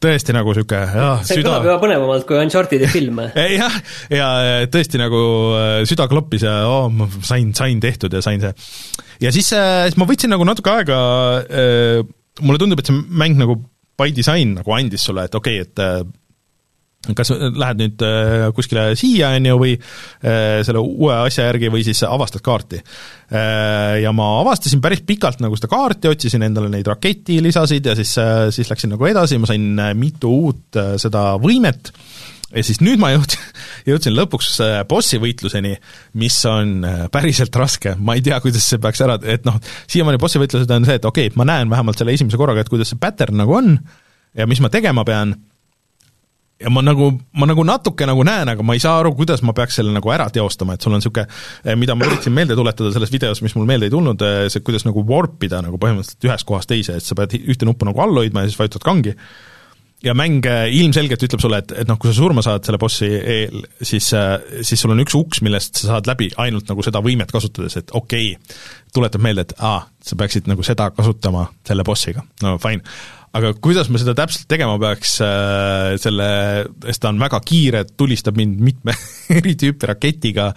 tõesti 0.03 0.35
nagu 0.35 0.53
niisugune 0.53 0.81
jah, 0.81 1.23
see 1.25 1.39
süda... 1.39 1.49
kõlab 1.49 1.69
juba 1.69 1.77
põnevamalt 1.83 2.27
kui 2.29 2.39
Uncharted'i 2.41 2.89
film 2.91 3.21
jah, 3.61 3.79
ja 4.13 4.27
tõesti 4.71 5.01
nagu 5.01 5.21
äh, 5.59 5.77
süda 5.89 6.09
kloppis 6.11 6.45
ja 6.47 6.57
oo 6.67 6.85
oh,, 6.85 6.91
ma 6.93 7.09
sain, 7.19 7.53
sain 7.57 7.81
tehtud 7.83 8.13
ja 8.15 8.23
sain 8.25 8.43
see. 8.43 8.53
ja 9.27 9.33
siis, 9.35 9.51
äh, 9.55 9.85
siis 9.89 9.99
ma 10.01 10.09
võtsin 10.09 10.33
nagu 10.33 10.47
natuke 10.47 10.73
aega, 10.73 10.99
äh, 11.45 12.03
mulle 12.41 12.61
tundub, 12.61 12.81
et 12.81 12.91
see 12.91 13.01
mäng 13.09 13.39
nagu 13.41 13.59
by 13.95 14.11
design 14.15 14.57
nagu 14.59 14.75
andis 14.75 15.05
sulle, 15.07 15.27
et 15.29 15.35
okei 15.37 15.61
okay,, 15.63 15.71
et 15.71 16.15
kas 17.17 17.31
lähed 17.35 17.81
nüüd 17.81 18.03
äh, 18.05 18.47
kuskile 18.55 18.87
siia, 18.97 19.33
on 19.37 19.49
ju, 19.49 19.57
või 19.61 19.73
äh, 19.75 20.61
selle 20.65 20.81
uue 20.81 21.13
asja 21.25 21.47
järgi 21.49 21.71
või 21.73 21.85
siis 21.85 22.01
avastad 22.07 22.43
kaarti. 22.45 22.81
Äh, 23.29 24.01
ja 24.03 24.13
ma 24.15 24.35
avastasin 24.41 24.81
päris 24.83 25.03
pikalt 25.05 25.43
nagu 25.43 25.57
seda 25.59 25.69
kaarti, 25.71 26.11
otsisin 26.11 26.45
endale 26.47 26.71
neid 26.73 26.87
raketilisasid 26.89 27.91
ja 27.91 27.97
siis, 27.97 28.15
siis 28.55 28.71
läksin 28.71 28.95
nagu 28.95 29.09
edasi, 29.09 29.39
ma 29.41 29.49
sain 29.49 29.67
mitu 29.99 30.31
uut 30.47 30.79
seda 31.01 31.33
võimet. 31.41 31.91
Ja 32.55 32.63
siis 32.63 32.79
nüüd 32.79 33.01
ma 33.01 33.09
jõudsin, 33.11 33.41
jõudsin 33.89 34.15
lõpuks 34.15 34.53
bossi 34.89 35.19
võitluseni, 35.21 35.75
mis 36.21 36.37
on 36.49 36.79
päriselt 37.11 37.57
raske, 37.59 37.97
ma 37.99 38.15
ei 38.15 38.23
tea, 38.25 38.39
kuidas 38.41 38.69
see 38.69 38.79
peaks 38.81 39.03
ära, 39.03 39.19
et 39.27 39.45
noh, 39.45 39.59
siiamaani 39.91 40.21
bossi 40.21 40.39
võitlused 40.41 40.71
on 40.71 40.87
see, 40.87 40.97
et 41.01 41.05
okei 41.05 41.29
okay,, 41.29 41.37
ma 41.37 41.47
näen 41.51 41.69
vähemalt 41.73 41.99
selle 41.99 42.15
esimese 42.15 42.39
korraga, 42.39 42.63
et 42.63 42.71
kuidas 42.71 42.93
see 42.93 43.01
pattern 43.01 43.41
nagu 43.43 43.57
on 43.59 43.75
ja 44.35 44.47
mis 44.47 44.61
ma 44.63 44.71
tegema 44.71 45.05
pean 45.07 45.35
ja 46.61 46.71
ma 46.71 46.81
nagu, 46.85 47.09
ma 47.35 47.47
nagu 47.49 47.63
natuke 47.67 48.07
nagu 48.07 48.23
näen, 48.27 48.49
aga 48.51 48.63
ma 48.65 48.75
ei 48.75 48.83
saa 48.83 48.99
aru, 49.01 49.11
kuidas 49.17 49.43
ma 49.45 49.53
peaks 49.55 49.79
selle 49.81 49.91
nagu 49.95 50.11
ära 50.13 50.27
teostama, 50.33 50.75
et 50.75 50.85
sul 50.85 50.95
on 50.95 51.01
niisugune, 51.01 51.25
eh, 51.65 51.75
mida 51.79 51.97
ma 51.97 52.07
üritasin 52.07 52.35
meelde 52.35 52.55
tuletada 52.55 52.93
selles 52.95 53.11
videos, 53.11 53.41
mis 53.43 53.55
mul 53.57 53.67
meelde 53.69 53.89
ei 53.89 53.93
tulnud, 53.93 54.23
eh, 54.23 54.45
see, 54.51 54.63
kuidas 54.63 54.87
nagu 54.87 55.03
warp 55.09 55.43
ida 55.43 55.59
nagu 55.65 55.79
põhimõtteliselt 55.81 56.29
ühest 56.29 56.47
kohast 56.47 56.71
teise, 56.71 56.95
et 56.95 57.03
sa 57.03 57.17
pead 57.17 57.35
ühte 57.41 57.67
nuppu 57.67 57.87
nagu 57.87 57.99
all 58.01 58.23
hoidma 58.23 58.45
ja 58.45 58.51
siis 58.51 58.61
vajutad 58.61 58.85
kangi, 58.87 59.15
ja 60.05 60.15
mäng 60.15 60.47
eh, 60.47 60.69
ilmselgelt 60.79 61.27
ütleb 61.27 61.43
sulle, 61.43 61.59
et, 61.59 61.75
et 61.83 61.91
noh, 61.91 61.99
kui 61.99 62.11
sa 62.11 62.15
surma 62.21 62.45
saad 62.45 62.63
selle 62.63 62.79
bossi 62.79 63.11
eel, 63.11 63.67
siis, 63.81 64.07
siis 64.61 64.79
sul 64.79 64.95
on 64.95 65.03
üks 65.03 65.17
uks, 65.19 65.43
millest 65.43 65.83
sa 65.83 65.91
saad 65.95 66.07
läbi 66.07 66.29
ainult 66.39 66.71
nagu 66.71 66.87
seda 66.87 67.03
võimet 67.03 67.35
kasutades, 67.35 67.75
et 67.81 67.91
okei 67.91 68.31
okay,, 68.31 68.57
tuletab 68.95 69.27
meelde, 69.27 69.43
et 69.43 69.53
aa, 69.59 69.83
sa 69.99 70.15
peaksid 70.15 70.47
nagu 70.47 70.63
seda 70.63 70.87
kasutama 70.95 71.49
selle 71.67 71.83
bossiga, 71.83 72.23
no 72.45 72.55
fine 72.63 72.79
aga 73.35 73.51
kuidas 73.63 73.89
ma 73.91 73.99
seda 73.99 74.13
täpselt 74.17 74.47
tegema 74.51 74.77
peaks, 74.81 75.17
äh, 75.23 75.95
selle, 76.01 76.27
sest 76.85 77.03
ta 77.03 77.11
on 77.11 77.19
väga 77.21 77.39
kiire, 77.45 77.83
tulistab 77.97 78.37
mind 78.39 78.61
mitme 78.63 78.95
eri 79.37 79.55
tüüpi 79.59 79.89
raketiga, 79.91 80.47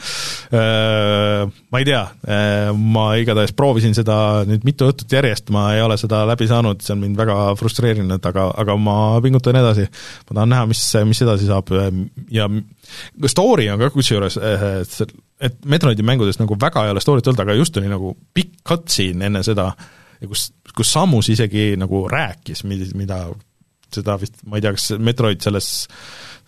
äh, 0.55 1.43
ma 1.73 1.83
ei 1.83 1.89
tea, 1.89 2.05
äh, 2.29 2.71
ma 2.79 3.09
igatahes 3.21 3.55
proovisin 3.59 3.97
seda 3.99 4.19
nüüd 4.49 4.67
mitu 4.69 4.91
õhtut 4.91 5.19
järjest, 5.19 5.51
ma 5.55 5.69
ei 5.75 5.83
ole 5.85 5.99
seda 6.01 6.23
läbi 6.29 6.49
saanud, 6.51 6.83
see 6.85 6.95
on 6.95 7.03
mind 7.03 7.19
väga 7.19 7.39
frustreerinud, 7.59 8.31
aga, 8.31 8.49
aga 8.63 8.79
ma 8.81 8.99
pingutan 9.25 9.59
edasi. 9.59 9.89
ma 10.31 10.39
tahan 10.39 10.55
näha, 10.55 10.71
mis, 10.71 10.85
mis 11.09 11.23
edasi 11.27 11.49
saab 11.51 11.73
ja 12.33 12.49
story 13.29 13.69
on 13.73 13.83
ka 13.83 13.91
kusjuures, 13.95 14.39
et 14.39 15.59
Metroidi 15.71 16.03
mängudes 16.07 16.41
nagu 16.41 16.57
väga 16.59 16.87
ei 16.87 16.93
ole 16.95 17.03
story't 17.03 17.27
olnud, 17.31 17.43
aga 17.43 17.55
just 17.59 17.77
oli 17.79 17.91
nagu 17.91 18.15
pikk 18.35 18.63
cutscene 18.67 19.29
enne 19.29 19.43
seda, 19.47 19.71
ja 20.20 20.31
kus, 20.31 20.49
kus 20.77 20.95
Samus 20.95 21.31
isegi 21.32 21.70
nagu 21.81 22.07
rääkis, 22.11 22.65
mida 22.69 23.24
seda 23.95 24.19
vist, 24.20 24.43
ma 24.49 24.59
ei 24.59 24.65
tea, 24.65 24.74
kas 24.77 24.90
Metroid 25.01 25.45
selles 25.45 25.69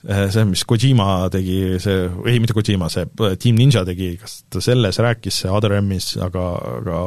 eh, 0.09 0.26
see, 0.32 0.44
mis 0.48 0.64
Kojima 0.68 1.28
tegi, 1.32 1.60
see, 1.82 2.02
ei 2.28 2.40
mitte 2.42 2.56
Kojima, 2.56 2.90
see 2.92 3.06
Team 3.40 3.60
Ninja 3.60 3.84
tegi, 3.88 4.12
kas 4.20 4.42
ta 4.52 4.62
selles 4.64 5.01
rääkis, 5.01 5.42
see 5.44 5.52
Other 5.52 5.78
M-is, 5.80 6.12
aga, 6.20 6.51
aga 6.80 7.05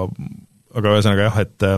aga 0.74 0.96
ühesõnaga 0.96 1.28
jah, 1.28 1.38
et 1.44 1.60
äh, 1.70 1.78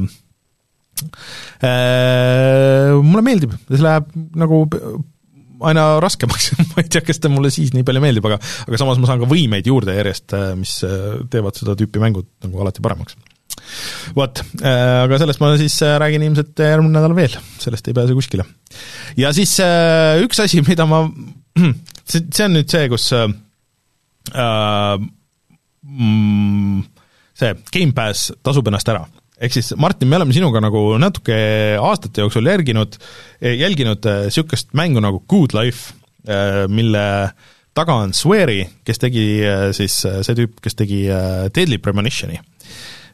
mulle 3.03 3.25
meeldib, 3.25 3.57
see 3.67 3.83
läheb 3.83 4.07
nagu 4.39 4.63
aina 5.65 5.83
raskemaks 6.03 6.53
ma 6.71 6.83
ei 6.83 6.89
tea, 6.91 7.03
kas 7.03 7.19
ta 7.23 7.31
mulle 7.31 7.51
siis 7.51 7.73
nii 7.75 7.83
palju 7.87 8.03
meeldib, 8.03 8.25
aga 8.29 8.39
aga 8.39 8.79
samas 8.79 8.99
ma 9.01 9.09
saan 9.09 9.23
ka 9.23 9.31
võimeid 9.31 9.67
juurde 9.67 9.95
järjest, 9.97 10.35
mis 10.59 10.77
teevad 11.31 11.59
seda 11.59 11.75
tüüpi 11.79 11.99
mängud 12.03 12.27
nagu 12.45 12.63
alati 12.63 12.83
paremaks 12.85 13.19
vot, 14.15 14.41
äh, 14.61 15.03
aga 15.05 15.19
sellest 15.21 15.41
ma 15.41 15.51
siis 15.59 15.77
äh, 15.85 15.97
räägin 16.01 16.25
ilmselt 16.27 16.59
järgmine 16.61 16.95
nädal 16.97 17.15
veel, 17.17 17.35
sellest 17.61 17.87
ei 17.89 17.97
pääse 17.97 18.15
kuskile. 18.17 18.45
ja 19.19 19.31
siis 19.35 19.57
äh, 19.63 20.21
üks 20.25 20.41
asi, 20.43 20.61
mida 20.65 20.87
ma, 20.89 21.03
see, 22.09 22.25
see 22.29 22.47
on 22.47 22.57
nüüd 22.57 22.71
see, 22.71 22.87
kus 22.91 23.09
äh, 23.15 23.27
mm, 25.83 26.81
see 27.35 27.53
Gamepass 27.73 28.31
tasub 28.45 28.71
ennast 28.71 28.89
ära. 28.93 29.05
Ehk 29.35 29.51
siis 29.51 29.73
Martin, 29.75 30.07
me 30.07 30.15
oleme 30.15 30.31
sinuga 30.31 30.61
nagu 30.63 30.93
natuke 31.01 31.35
aastate 31.75 32.23
jooksul 32.23 32.47
järginud, 32.47 32.95
jälginud 33.43 34.07
niisugust 34.23 34.71
mängu 34.79 35.03
nagu 35.03 35.19
Good 35.27 35.51
Life, 35.57 35.91
mille 36.71 37.03
taga 37.75 37.97
on 38.05 38.15
Swery, 38.15 38.61
kes 38.87 39.03
tegi 39.03 39.25
siis 39.75 39.97
see 40.07 40.37
tüüp, 40.39 40.55
kes 40.63 40.79
tegi 40.79 41.01
Deadly 41.51 41.81
Premonitioni. 41.83 42.39
Äh, 42.39 42.54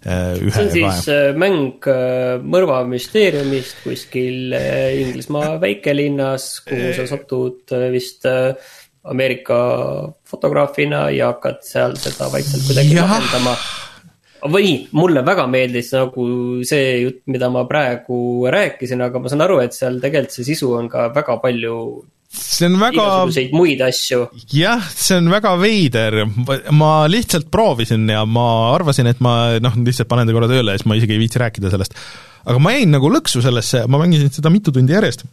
ühe 0.02 0.52
see 0.53 0.64
on 0.65 0.72
siis 0.73 1.03
kahe. 1.06 1.18
Äh, 1.30 1.36
mäng 1.38 1.88
äh, 1.90 2.40
mõrvamüsteeriumist 2.41 3.84
kuskil 3.86 4.56
Inglismaa 4.56 5.57
väikelinnas, 5.65 6.48
kuhu 6.68 6.95
sa 6.98 7.06
satud 7.10 7.76
vist 7.94 8.26
Ameerika 9.02 9.61
fotograafina 10.30 11.07
ja 11.14 11.32
hakkad 11.32 11.64
seal 11.65 11.95
seda 11.98 12.28
vaikselt 12.34 12.68
kuidagi 12.68 12.98
lahendama 12.99 13.56
või 14.49 14.88
mulle 14.98 15.22
väga 15.26 15.45
meeldis 15.49 15.91
nagu 15.94 16.26
see 16.65 17.02
jutt, 17.03 17.22
mida 17.30 17.49
ma 17.53 17.64
praegu 17.69 18.48
rääkisin, 18.49 19.02
aga 19.06 19.22
ma 19.22 19.30
saan 19.30 19.45
aru, 19.45 19.60
et 19.61 19.78
seal 19.78 19.99
tegelikult 20.02 20.34
see 20.34 20.48
sisu 20.48 20.73
on 20.78 20.90
ka 20.90 21.10
väga 21.14 21.38
palju 21.44 21.76
see 22.32 22.68
on 22.70 22.78
väga. 22.80 22.95
igasuguseid 22.95 23.53
muid 23.56 23.84
asju. 23.84 24.24
jah, 24.56 24.88
see 24.95 25.20
on 25.20 25.30
väga 25.32 25.53
veider, 25.60 26.22
ma 26.78 26.94
lihtsalt 27.12 27.52
proovisin 27.53 28.08
ja 28.12 28.24
ma 28.26 28.48
arvasin, 28.76 29.10
et 29.12 29.22
ma 29.24 29.36
noh, 29.64 29.78
lihtsalt 29.84 30.10
panen 30.12 30.30
ta 30.30 30.36
korra 30.36 30.49
tööle 30.52 30.74
ja 30.76 30.82
siis 30.82 30.90
ma 30.90 30.98
isegi 30.99 31.18
ei 31.18 31.22
viitsi 31.22 31.41
rääkida 31.41 31.74
sellest. 31.74 31.98
aga 32.45 32.64
ma 32.64 32.76
jäin 32.76 32.94
nagu 32.95 33.12
lõksu 33.12 33.44
sellesse, 33.44 33.86
ma 33.91 34.02
mängisin 34.02 34.32
seda 34.34 34.53
mitu 34.53 34.74
tundi 34.76 34.95
järjest. 34.95 35.26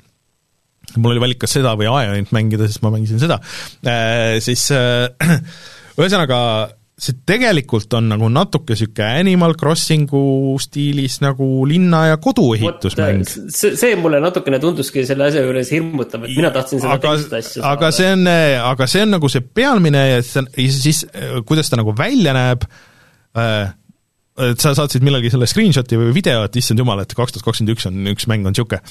mul 0.97 1.15
oli 1.15 1.23
valik 1.23 1.43
kas 1.45 1.55
seda 1.59 1.77
või 1.79 1.91
Ionit 1.91 2.35
mängida, 2.35 2.67
siis 2.67 2.83
ma 2.83 2.93
mängisin 2.95 3.23
seda, 3.23 3.39
siis 4.43 4.69
ühesõnaga 5.99 6.41
see 6.99 7.15
tegelikult 7.29 7.93
on 7.95 8.09
nagu 8.11 8.27
natuke 8.33 8.75
niisugune 8.75 9.21
Animal 9.21 9.55
Crossingu 9.59 10.57
stiilis 10.63 11.21
nagu 11.23 11.47
linna- 11.71 12.09
ja 12.09 12.17
koduehitusmäng. 12.23 13.23
see, 13.27 13.77
see 13.79 13.95
mulle 14.01 14.19
natukene 14.23 14.59
tunduski 14.63 15.05
selle 15.07 15.29
asja 15.29 15.45
juures 15.47 15.71
hirmutav, 15.75 16.27
et 16.27 16.35
mina 16.35 16.51
tahtsin 16.55 16.83
seda 16.83 16.97
aga, 16.99 17.15
teist 17.15 17.37
asja 17.39 17.63
saada. 17.63 17.73
aga 17.77 17.93
see 17.95 18.11
on, 18.17 18.27
aga 18.73 18.91
see 18.91 19.05
on 19.07 19.15
nagu 19.15 19.31
see 19.31 19.47
pealmine 19.61 20.05
ja 20.09 20.19
ja 20.19 20.69
siis 20.75 21.05
kuidas 21.47 21.71
ta 21.71 21.79
nagu 21.79 21.95
välja 21.99 22.35
näeb 22.35 22.67
äh,, 23.39 23.71
et 24.51 24.61
sa 24.63 24.75
saatsid 24.75 25.07
millalgi 25.07 25.31
selle 25.31 25.47
screenshot'i 25.51 25.99
või 25.99 26.13
video, 26.15 26.43
et 26.47 26.59
issand 26.59 26.83
jumal, 26.83 27.03
et 27.03 27.15
kaks 27.15 27.37
tuhat 27.37 27.47
kakskümmend 27.47 27.75
üks 27.77 27.87
on, 27.91 28.05
üks 28.11 28.27
mäng 28.31 28.47
on 28.47 28.55
niisugune. 28.55 28.83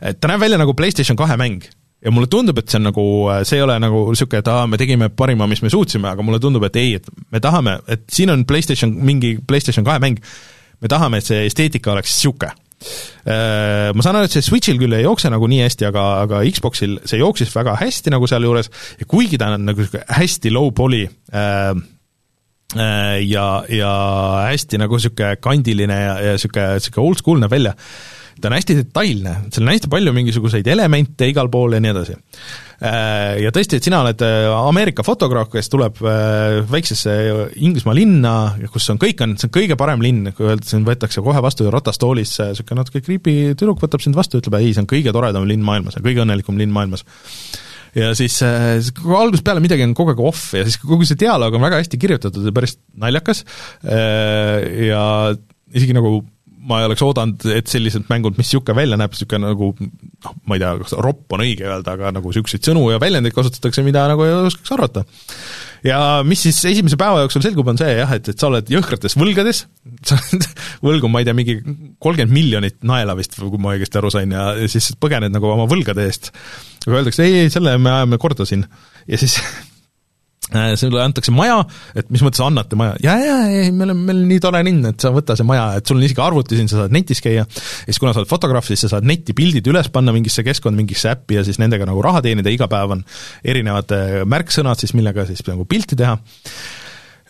et 0.00 0.20
ta 0.20 0.32
näeb 0.32 0.40
välja 0.40 0.60
nagu 0.60 0.72
PlayStation 0.76 1.20
kahe 1.20 1.36
mäng 1.40 1.68
ja 2.04 2.12
mulle 2.12 2.28
tundub, 2.30 2.58
et 2.60 2.68
see 2.68 2.80
on 2.80 2.88
nagu, 2.90 3.04
see 3.48 3.58
ei 3.58 3.64
ole 3.64 3.78
nagu 3.80 4.02
niisugune, 4.10 4.42
et 4.44 4.50
aa, 4.52 4.66
me 4.70 4.80
tegime 4.80 5.08
parima, 5.08 5.48
mis 5.50 5.62
me 5.64 5.72
suutsime, 5.72 6.10
aga 6.10 6.26
mulle 6.26 6.40
tundub, 6.42 6.66
et 6.68 6.76
ei, 6.80 6.98
et 7.00 7.08
me 7.32 7.40
tahame, 7.42 7.78
et 7.88 8.04
siin 8.12 8.32
on 8.34 8.44
PlayStation, 8.48 8.92
mingi 8.92 9.38
PlayStation 9.46 9.86
kahe 9.86 10.02
mäng, 10.04 10.20
me 10.84 10.90
tahame, 10.92 11.22
et 11.22 11.30
see 11.30 11.46
esteetika 11.48 11.94
oleks 11.94 12.12
niisugune 12.18 12.52
äh, 13.24 13.88
ma 13.96 14.04
saan 14.04 14.18
aru, 14.18 14.28
et 14.28 14.36
see 14.36 14.44
Switch'il 14.44 14.80
küll 14.80 14.96
ei 14.96 15.06
jookse 15.06 15.30
nagu 15.32 15.48
nii 15.50 15.62
hästi, 15.64 15.88
aga, 15.88 16.04
aga 16.26 16.42
Xboxil 16.52 16.98
see 17.08 17.20
jooksis 17.22 17.52
väga 17.54 17.76
hästi 17.80 18.12
nagu 18.12 18.28
sealjuures. 18.28 18.70
Ja 19.00 19.08
kuigi 19.08 19.40
ta 19.40 19.52
on 19.54 19.64
nagu 19.70 19.86
hästi 20.18 20.52
low 20.52 20.70
poly 20.76 21.04
äh, 21.06 21.70
äh, 22.76 23.22
ja, 23.24 23.46
ja 23.68 23.94
hästi 24.50 24.82
nagu 24.82 25.00
niisugune 25.00 25.38
kandiline 25.40 26.00
ja, 26.00 26.18
ja 26.20 26.36
niisugune, 26.36 26.74
niisugune 26.80 27.08
oldschool 27.08 27.40
näeb 27.42 27.56
välja, 27.56 27.74
ta 28.40 28.50
on 28.50 28.56
hästi 28.56 28.76
detailne, 28.80 29.34
seal 29.52 29.64
on 29.66 29.72
hästi 29.72 29.90
palju 29.92 30.12
mingisuguseid 30.16 30.68
elemente 30.70 31.28
igal 31.30 31.50
pool 31.52 31.76
ja 31.76 31.80
nii 31.82 31.92
edasi. 31.92 32.16
Äh, 32.84 33.40
ja 33.44 33.52
tõesti, 33.54 33.78
et 33.78 33.86
sina 33.86 34.00
oled 34.02 34.24
äh, 34.26 34.48
Ameerika 34.52 35.04
fotograaf, 35.06 35.50
kes 35.52 35.70
tuleb 35.72 36.00
äh, 36.02 36.58
väiksesse 36.70 37.14
Inglismaa 37.62 37.96
linna, 37.96 38.34
kus 38.72 38.88
on 38.92 39.00
kõik 39.02 39.22
on, 39.24 39.36
see 39.40 39.48
on 39.48 39.54
kõige 39.54 39.78
parem 39.80 40.02
linn, 40.04 40.32
kui 40.36 40.48
öelda, 40.48 40.66
sind 40.68 40.88
võetakse 40.88 41.22
kohe 41.24 41.42
vastu 41.44 41.70
ratastoolis, 41.72 42.34
niisugune 42.50 42.82
natuke 42.82 43.04
creepy 43.04 43.54
tüdruk 43.54 43.82
võtab 43.84 44.02
sind 44.04 44.18
vastu, 44.18 44.42
ütleb, 44.42 44.58
ei, 44.60 44.74
see 44.74 44.84
on 44.84 44.90
kõige 44.90 45.14
toredam 45.14 45.46
linn 45.48 45.64
maailmas 45.64 45.98
ja 45.98 46.04
kõige 46.04 46.24
õnnelikum 46.26 46.58
linn 46.60 46.74
maailmas 46.74 47.06
ja 47.94 48.10
siis 48.18 48.40
äh, 48.42 48.82
algusest 49.04 49.46
peale 49.46 49.62
midagi 49.62 49.86
on 49.86 49.94
kogu 49.96 50.14
aeg 50.14 50.22
off 50.26 50.52
ja 50.56 50.64
siis 50.66 50.80
kogu 50.82 51.06
see 51.06 51.18
dialoog 51.20 51.54
on 51.54 51.62
väga 51.62 51.78
hästi 51.78 52.00
kirjutatud 52.02 52.46
ja 52.48 52.54
päris 52.54 52.76
naljakas 53.00 53.44
äh, 53.86 54.88
ja 54.90 55.04
isegi 55.74 55.94
nagu 55.96 56.18
ma 56.64 56.80
ei 56.80 56.88
oleks 56.88 57.02
oodanud, 57.04 57.44
et 57.52 57.68
sellised 57.70 58.06
mängud, 58.08 58.38
mis 58.38 58.48
niisugune 58.48 58.76
välja 58.78 58.96
näeb, 59.00 59.12
niisugune 59.12 59.50
nagu 59.50 59.70
noh, 59.76 60.34
ma 60.48 60.56
ei 60.56 60.62
tea, 60.62 60.72
kas 60.80 60.94
ropp 61.04 61.34
on 61.36 61.44
õige 61.44 61.66
öelda, 61.68 61.96
aga 61.96 62.12
nagu 62.16 62.32
niisuguseid 62.32 62.64
sõnu 62.70 62.86
ja 62.92 63.00
väljendeid 63.02 63.36
kasutatakse, 63.36 63.84
mida 63.86 64.06
nagu 64.10 64.24
ei 64.24 64.32
oskaks 64.38 64.72
arvata. 64.76 65.04
ja 65.84 65.98
mis 66.26 66.44
siis 66.46 66.62
esimese 66.72 66.98
päeva 67.00 67.24
jooksul 67.24 67.44
selgub, 67.44 67.68
on 67.72 67.80
see 67.80 67.92
jah, 67.98 68.14
et, 68.16 68.32
et 68.32 68.40
sa 68.40 68.48
oled 68.48 68.72
jõhkrates 68.72 69.18
võlgades, 69.20 69.64
sa 70.08 70.18
oled 70.20 70.48
võlgu, 70.86 71.12
ma 71.12 71.20
ei 71.20 71.28
tea, 71.28 71.36
mingi 71.36 71.58
kolmkümmend 71.64 72.32
miljonit 72.32 72.80
naela 72.86 73.16
vist, 73.18 73.36
kui 73.40 73.60
ma 73.60 73.76
õigesti 73.76 74.00
aru 74.00 74.14
sain, 74.14 74.32
ja 74.32 74.54
siis 74.70 74.92
põgened 75.00 75.34
nagu 75.34 75.52
oma 75.52 75.68
võlgade 75.70 76.08
eest. 76.08 76.32
aga 76.86 77.02
öeldakse, 77.02 77.28
ei, 77.28 77.44
ei, 77.44 77.52
selle 77.52 77.76
me 77.78 77.92
ajame 77.98 78.20
korda 78.22 78.48
siin. 78.48 78.64
ja 79.10 79.20
siis 79.20 79.36
sulle 80.78 81.00
antakse 81.02 81.32
maja, 81.34 81.56
et 81.96 82.10
mis 82.12 82.22
mõttes 82.24 82.42
annate 82.44 82.76
maja, 82.78 82.94
jaa, 83.02 83.16
jaa, 83.22 83.38
ei, 83.48 83.70
meil 83.74 83.94
on, 83.94 84.02
meil 84.06 84.20
on 84.20 84.28
nii 84.28 84.42
tore 84.44 84.60
linn, 84.66 84.84
et 84.90 85.00
sa 85.00 85.10
võta 85.14 85.36
see 85.38 85.46
maja, 85.48 85.70
et 85.78 85.88
sul 85.88 85.98
on 85.98 86.04
isegi 86.06 86.22
arvuti 86.22 86.58
siin, 86.58 86.68
sa 86.70 86.82
saad 86.82 86.94
netis 86.94 87.22
käia, 87.24 87.46
ja 87.46 87.88
siis 87.88 88.00
kuna 88.02 88.12
sa 88.12 88.22
oled 88.22 88.30
fotograaf, 88.30 88.68
siis 88.68 88.84
sa 88.84 88.92
saad 88.92 89.08
netti 89.08 89.34
pildid 89.36 89.66
üles 89.72 89.88
panna 89.94 90.14
mingisse 90.14 90.44
keskkonda, 90.46 90.78
mingisse 90.82 91.10
äppi 91.14 91.40
ja 91.40 91.46
siis 91.46 91.58
nendega 91.62 91.88
nagu 91.88 92.04
raha 92.04 92.22
teenida, 92.24 92.52
iga 92.52 92.68
päev 92.70 92.96
on 92.98 93.04
erinevad 93.40 93.96
äh, 93.96 94.20
märksõnad 94.28 94.80
siis, 94.80 94.94
millega 94.98 95.26
siis 95.28 95.42
nagu 95.48 95.66
pilti 95.68 95.98
teha. 95.98 96.18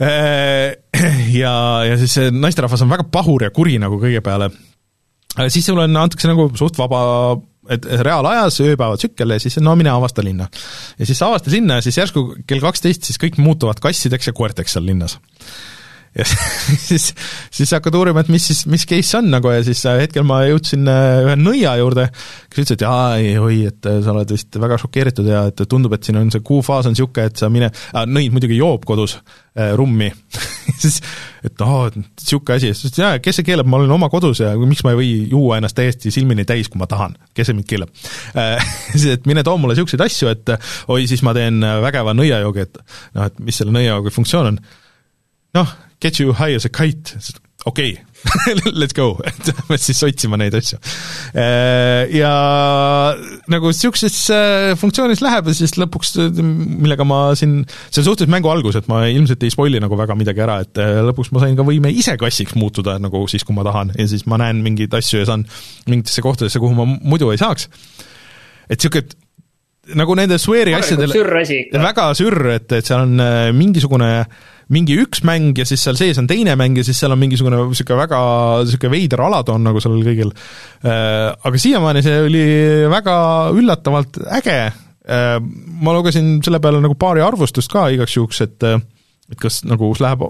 Äh, 0.02 0.74
ja, 1.42 1.54
ja 1.86 1.98
siis 2.02 2.18
see 2.18 2.34
naisterahvas 2.34 2.82
on 2.82 2.92
väga 2.92 3.06
pahur 3.14 3.46
ja 3.46 3.54
kuri 3.54 3.78
nagu 3.82 4.00
kõige 4.02 4.22
peale, 4.26 4.50
siis 5.48 5.66
sulle 5.70 5.86
antakse 5.86 6.30
nagu 6.30 6.50
suht 6.58 6.78
vaba 6.82 7.04
et 7.72 7.86
reaalajas 8.06 8.60
ööpäevatsükkel 8.64 9.34
ja 9.34 9.40
siis 9.42 9.58
no 9.62 9.76
mine 9.78 9.92
avasta 9.92 10.24
linna. 10.24 10.48
ja 10.98 11.06
siis 11.06 11.18
sa 11.18 11.30
avasta 11.30 11.50
linna 11.50 11.80
ja 11.80 11.86
siis 11.86 11.98
järsku 11.98 12.26
kell 12.46 12.64
kaksteist 12.64 13.08
siis 13.08 13.20
kõik 13.20 13.38
muutuvad 13.42 13.80
kassideks 13.82 14.30
ja 14.30 14.36
koerteks 14.36 14.76
seal 14.76 14.86
linnas 14.86 15.18
ja 16.14 16.24
siis, 16.88 17.08
siis 17.50 17.72
hakkad 17.74 17.96
uurima, 17.98 18.22
et 18.22 18.30
mis 18.32 18.44
siis, 18.46 18.64
mis 18.70 18.86
case 18.88 19.18
on 19.18 19.30
nagu 19.32 19.50
ja 19.50 19.62
siis 19.66 19.82
äh, 19.90 19.98
hetkel 20.04 20.26
ma 20.26 20.42
jõudsin 20.46 20.86
äh, 20.90 21.24
ühe 21.26 21.36
nõia 21.40 21.74
juurde, 21.80 22.06
kes 22.48 22.62
ütles, 22.62 22.76
et 22.76 22.84
jaa, 22.86 23.16
ei, 23.18 23.32
oi, 23.40 23.64
et 23.70 23.88
äh, 23.90 23.98
sa 24.04 24.14
oled 24.14 24.34
vist 24.34 24.58
väga 24.62 24.78
šokeeritud 24.80 25.30
ja 25.30 25.44
et 25.50 25.64
tundub, 25.70 25.96
et 25.96 26.06
siin 26.06 26.20
on 26.20 26.30
see 26.30 26.44
kuufaas 26.46 26.86
on 26.86 26.94
niisugune, 26.94 27.26
et 27.30 27.42
sa 27.42 27.50
mine 27.52 27.70
äh,, 27.70 28.04
nõid 28.06 28.34
muidugi 28.34 28.58
joob 28.60 28.86
kodus 28.86 29.16
äh, 29.18 29.72
rummi 29.78 30.12
siis 30.82 31.00
et 31.44 31.64
aa, 31.66 31.88
et 31.90 31.98
niisugune 31.98 32.58
asi, 32.60 32.70
siis 32.78 33.00
jaa, 33.02 33.18
kes 33.24 33.40
see 33.40 33.48
keelab, 33.48 33.70
ma 33.70 33.80
olen 33.80 33.96
oma 33.96 34.10
kodus 34.12 34.44
ja 34.44 34.52
miks 34.60 34.84
ma 34.86 34.94
ei 34.94 35.00
või 35.00 35.10
juua 35.32 35.58
ennast 35.58 35.78
täiesti 35.78 36.14
silmini 36.14 36.46
täis, 36.46 36.70
kui 36.70 36.78
ma 36.82 36.86
tahan, 36.90 37.18
kes 37.34 37.50
see 37.50 37.58
mind 37.58 37.70
keelab 37.72 37.90
äh,. 38.38 38.70
siis, 38.92 39.10
et 39.18 39.26
mine 39.30 39.42
too 39.42 39.58
mulle 39.58 39.74
niisuguseid 39.74 40.06
asju, 40.06 40.30
et 40.30 40.54
oi, 40.94 41.08
siis 41.10 41.26
ma 41.26 41.34
teen 41.34 41.58
vägeva 41.82 42.14
nõiajoogi, 42.14 42.68
et 42.68 42.80
noh, 43.18 43.26
et 43.26 43.42
mis 43.42 43.58
selle 43.58 43.74
nõiajoogi 43.74 44.14
funktsioon 44.14 44.52
on, 44.52 44.62
noh, 45.58 45.74
get 46.04 46.20
you 46.20 46.36
high 46.36 46.54
as 46.54 46.68
a 46.68 46.72
kite, 46.72 47.16
okei 47.64 47.96
okay. 47.96 48.14
let's 48.80 48.94
go, 48.96 49.18
et 49.28 49.48
lähme 49.50 49.76
siis 49.80 50.00
otsima 50.06 50.38
neid 50.40 50.54
asju. 50.56 50.78
Äh, 51.36 52.12
ja 52.16 52.30
nagu 53.52 53.72
niisuguses 53.72 54.16
funktsioonis 54.80 55.22
läheb 55.24 55.50
ja 55.50 55.56
siis 55.56 55.76
lõpuks, 55.80 56.14
millega 56.40 57.06
ma 57.08 57.20
siin, 57.38 57.58
see 57.90 58.00
on 58.00 58.08
suhteliselt 58.08 58.32
mängu 58.32 58.52
algus, 58.52 58.78
et 58.80 58.88
ma 58.90 59.02
ilmselt 59.10 59.44
ei 59.44 59.52
spoil'i 59.52 59.82
nagu 59.82 59.98
väga 59.98 60.16
midagi 60.18 60.44
ära, 60.44 60.60
et 60.64 60.80
äh, 60.80 61.02
lõpuks 61.10 61.34
ma 61.34 61.44
sain 61.44 61.58
ka 61.58 61.66
võime 61.66 61.92
ise 61.92 62.16
kassiks 62.20 62.56
muutuda 62.58 62.96
nagu 63.02 63.26
siis, 63.30 63.44
kui 63.46 63.56
ma 63.56 63.66
tahan 63.66 63.92
ja 63.98 64.08
siis 64.10 64.24
ma 64.30 64.40
näen 64.40 64.64
mingeid 64.64 64.96
asju 64.96 65.20
ja 65.22 65.28
saan 65.28 65.44
mingitesse 65.90 66.24
kohtadesse, 66.24 66.62
kuhu 66.62 66.76
ma 66.78 66.88
muidu 66.88 67.28
ei 67.34 67.40
saaks. 67.40 67.68
et 68.68 68.78
niisugune 68.78 69.20
nagu 70.00 70.14
nende 70.16 70.38
Sweari 70.40 70.72
asjadel 70.72 71.12
väga 71.76 72.08
sürr, 72.16 72.54
et, 72.54 72.72
et 72.72 72.88
seal 72.88 73.04
on 73.04 73.20
äh, 73.20 73.50
mingisugune 73.52 74.10
äh, 74.22 74.42
mingi 74.72 74.96
üks 75.02 75.24
mäng 75.26 75.58
ja 75.58 75.66
siis 75.68 75.82
seal 75.84 75.98
sees 75.98 76.20
on 76.20 76.28
teine 76.30 76.56
mäng 76.60 76.78
ja 76.78 76.84
siis 76.86 77.00
seal 77.00 77.12
on 77.12 77.20
mingisugune 77.20 77.58
niisugune 77.60 78.00
väga 78.00 78.20
niisugune 78.64 78.94
veider 78.94 79.24
alatoon 79.26 79.66
nagu 79.68 79.82
sellel 79.82 80.04
kõigil. 80.06 80.32
Äh, 80.86 81.28
aga 81.34 81.60
siiamaani 81.60 82.04
see 82.04 82.16
oli 82.24 82.46
väga 82.92 83.16
üllatavalt 83.56 84.22
äge, 84.40 84.58
äh, 85.04 85.36
ma 85.40 85.96
lugesin 85.96 86.38
selle 86.44 86.62
peale 86.64 86.82
nagu 86.84 86.96
paari 86.98 87.24
arvustust 87.24 87.72
ka 87.72 87.88
igaks 87.94 88.18
juhuks, 88.18 88.44
et 88.46 88.68
et 89.32 89.40
kas 89.40 89.62
nagu 89.64 89.88
läheb 89.96 90.20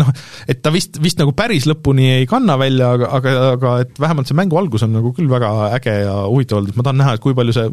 noh, 0.00 0.08
et 0.50 0.58
ta 0.62 0.72
vist, 0.74 0.98
vist 1.02 1.20
nagu 1.20 1.30
päris 1.38 1.68
lõpuni 1.70 2.08
ei 2.16 2.26
kanna 2.30 2.56
välja, 2.58 2.88
aga, 2.96 3.10
aga, 3.20 3.34
aga 3.54 3.74
et 3.84 4.00
vähemalt 4.02 4.26
see 4.26 4.38
mängu 4.38 4.58
algus 4.58 4.82
on 4.86 4.96
nagu 4.96 5.12
küll 5.14 5.30
väga 5.30 5.70
äge 5.76 5.94
ja 6.02 6.16
huvitav 6.26 6.58
olnud, 6.58 6.72
et 6.72 6.80
ma 6.80 6.86
tahan 6.86 6.98
näha, 6.98 7.14
et 7.14 7.22
kui 7.22 7.36
palju 7.38 7.54
see 7.54 7.68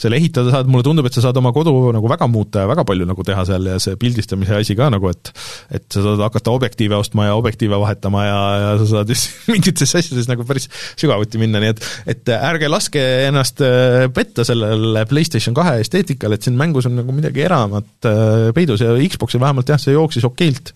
selle 0.00 0.18
ehitada 0.20 0.52
saad, 0.54 0.70
mulle 0.70 0.86
tundub, 0.86 1.06
et 1.08 1.16
sa 1.16 1.24
saad 1.24 1.38
oma 1.40 1.52
kodu 1.56 1.72
nagu 1.94 2.10
väga 2.10 2.28
muuta 2.30 2.64
ja 2.64 2.70
väga 2.70 2.84
palju 2.88 3.08
nagu 3.08 3.26
teha 3.26 3.44
seal 3.48 3.70
ja 3.72 3.78
see 3.82 3.96
pildistamise 4.00 4.56
asi 4.58 4.76
ka 4.78 4.90
nagu, 4.92 5.10
et 5.12 5.32
et 5.74 5.86
sa 5.92 6.04
saad 6.04 6.22
hakata 6.26 6.54
objektiive 6.54 6.98
ostma 6.98 7.28
ja 7.28 7.36
objektiive 7.38 7.78
vahetama 7.80 8.24
ja, 8.26 8.40
ja 8.62 8.70
sa 8.82 8.88
saad 8.92 9.12
just 9.12 9.32
mingites 9.52 9.94
asjades 9.98 10.28
nagu 10.30 10.46
päris 10.48 10.68
sügavuti 10.98 11.40
minna, 11.42 11.62
nii 11.62 11.74
et 11.74 11.84
et 12.14 12.32
ärge 12.36 12.70
laske 12.70 13.02
ennast 13.26 13.62
äh, 13.64 14.06
petta 14.14 14.46
sellele 14.46 15.06
PlayStation 15.08 15.56
kahe 15.56 15.78
esteetikale, 15.82 16.38
et 16.38 16.46
siin 16.46 16.58
mängus 16.58 16.88
on 16.90 16.98
nagu 17.00 17.14
midagi 17.16 17.44
eramat 17.46 18.08
äh, 18.10 18.48
peidus 18.56 18.84
ja 18.84 18.94
Xboxil 19.10 19.42
vähemalt 19.42 19.70
jah, 19.72 19.80
see 19.80 19.96
jooksis 19.96 20.26
okeilt. 20.28 20.74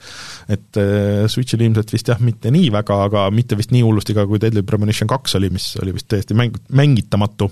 et 0.50 0.80
äh, 0.80 1.26
Switchil 1.30 1.62
ilmselt 1.66 1.92
vist 1.92 2.08
jah, 2.10 2.20
mitte 2.22 2.52
nii 2.54 2.70
väga, 2.74 3.02
aga 3.08 3.26
mitte 3.34 3.58
vist 3.58 3.74
nii 3.74 3.84
hullusti 3.86 4.16
ka, 4.16 4.26
kui 4.30 4.40
Deadly 4.42 4.64
Premonition 4.66 5.10
kaks 5.10 5.36
oli, 5.38 5.50
mis 5.52 5.72
oli 5.82 5.94
vist 5.96 6.08
täiesti 6.10 6.36
mäng, 6.38 6.56
mängitamatu 6.74 7.50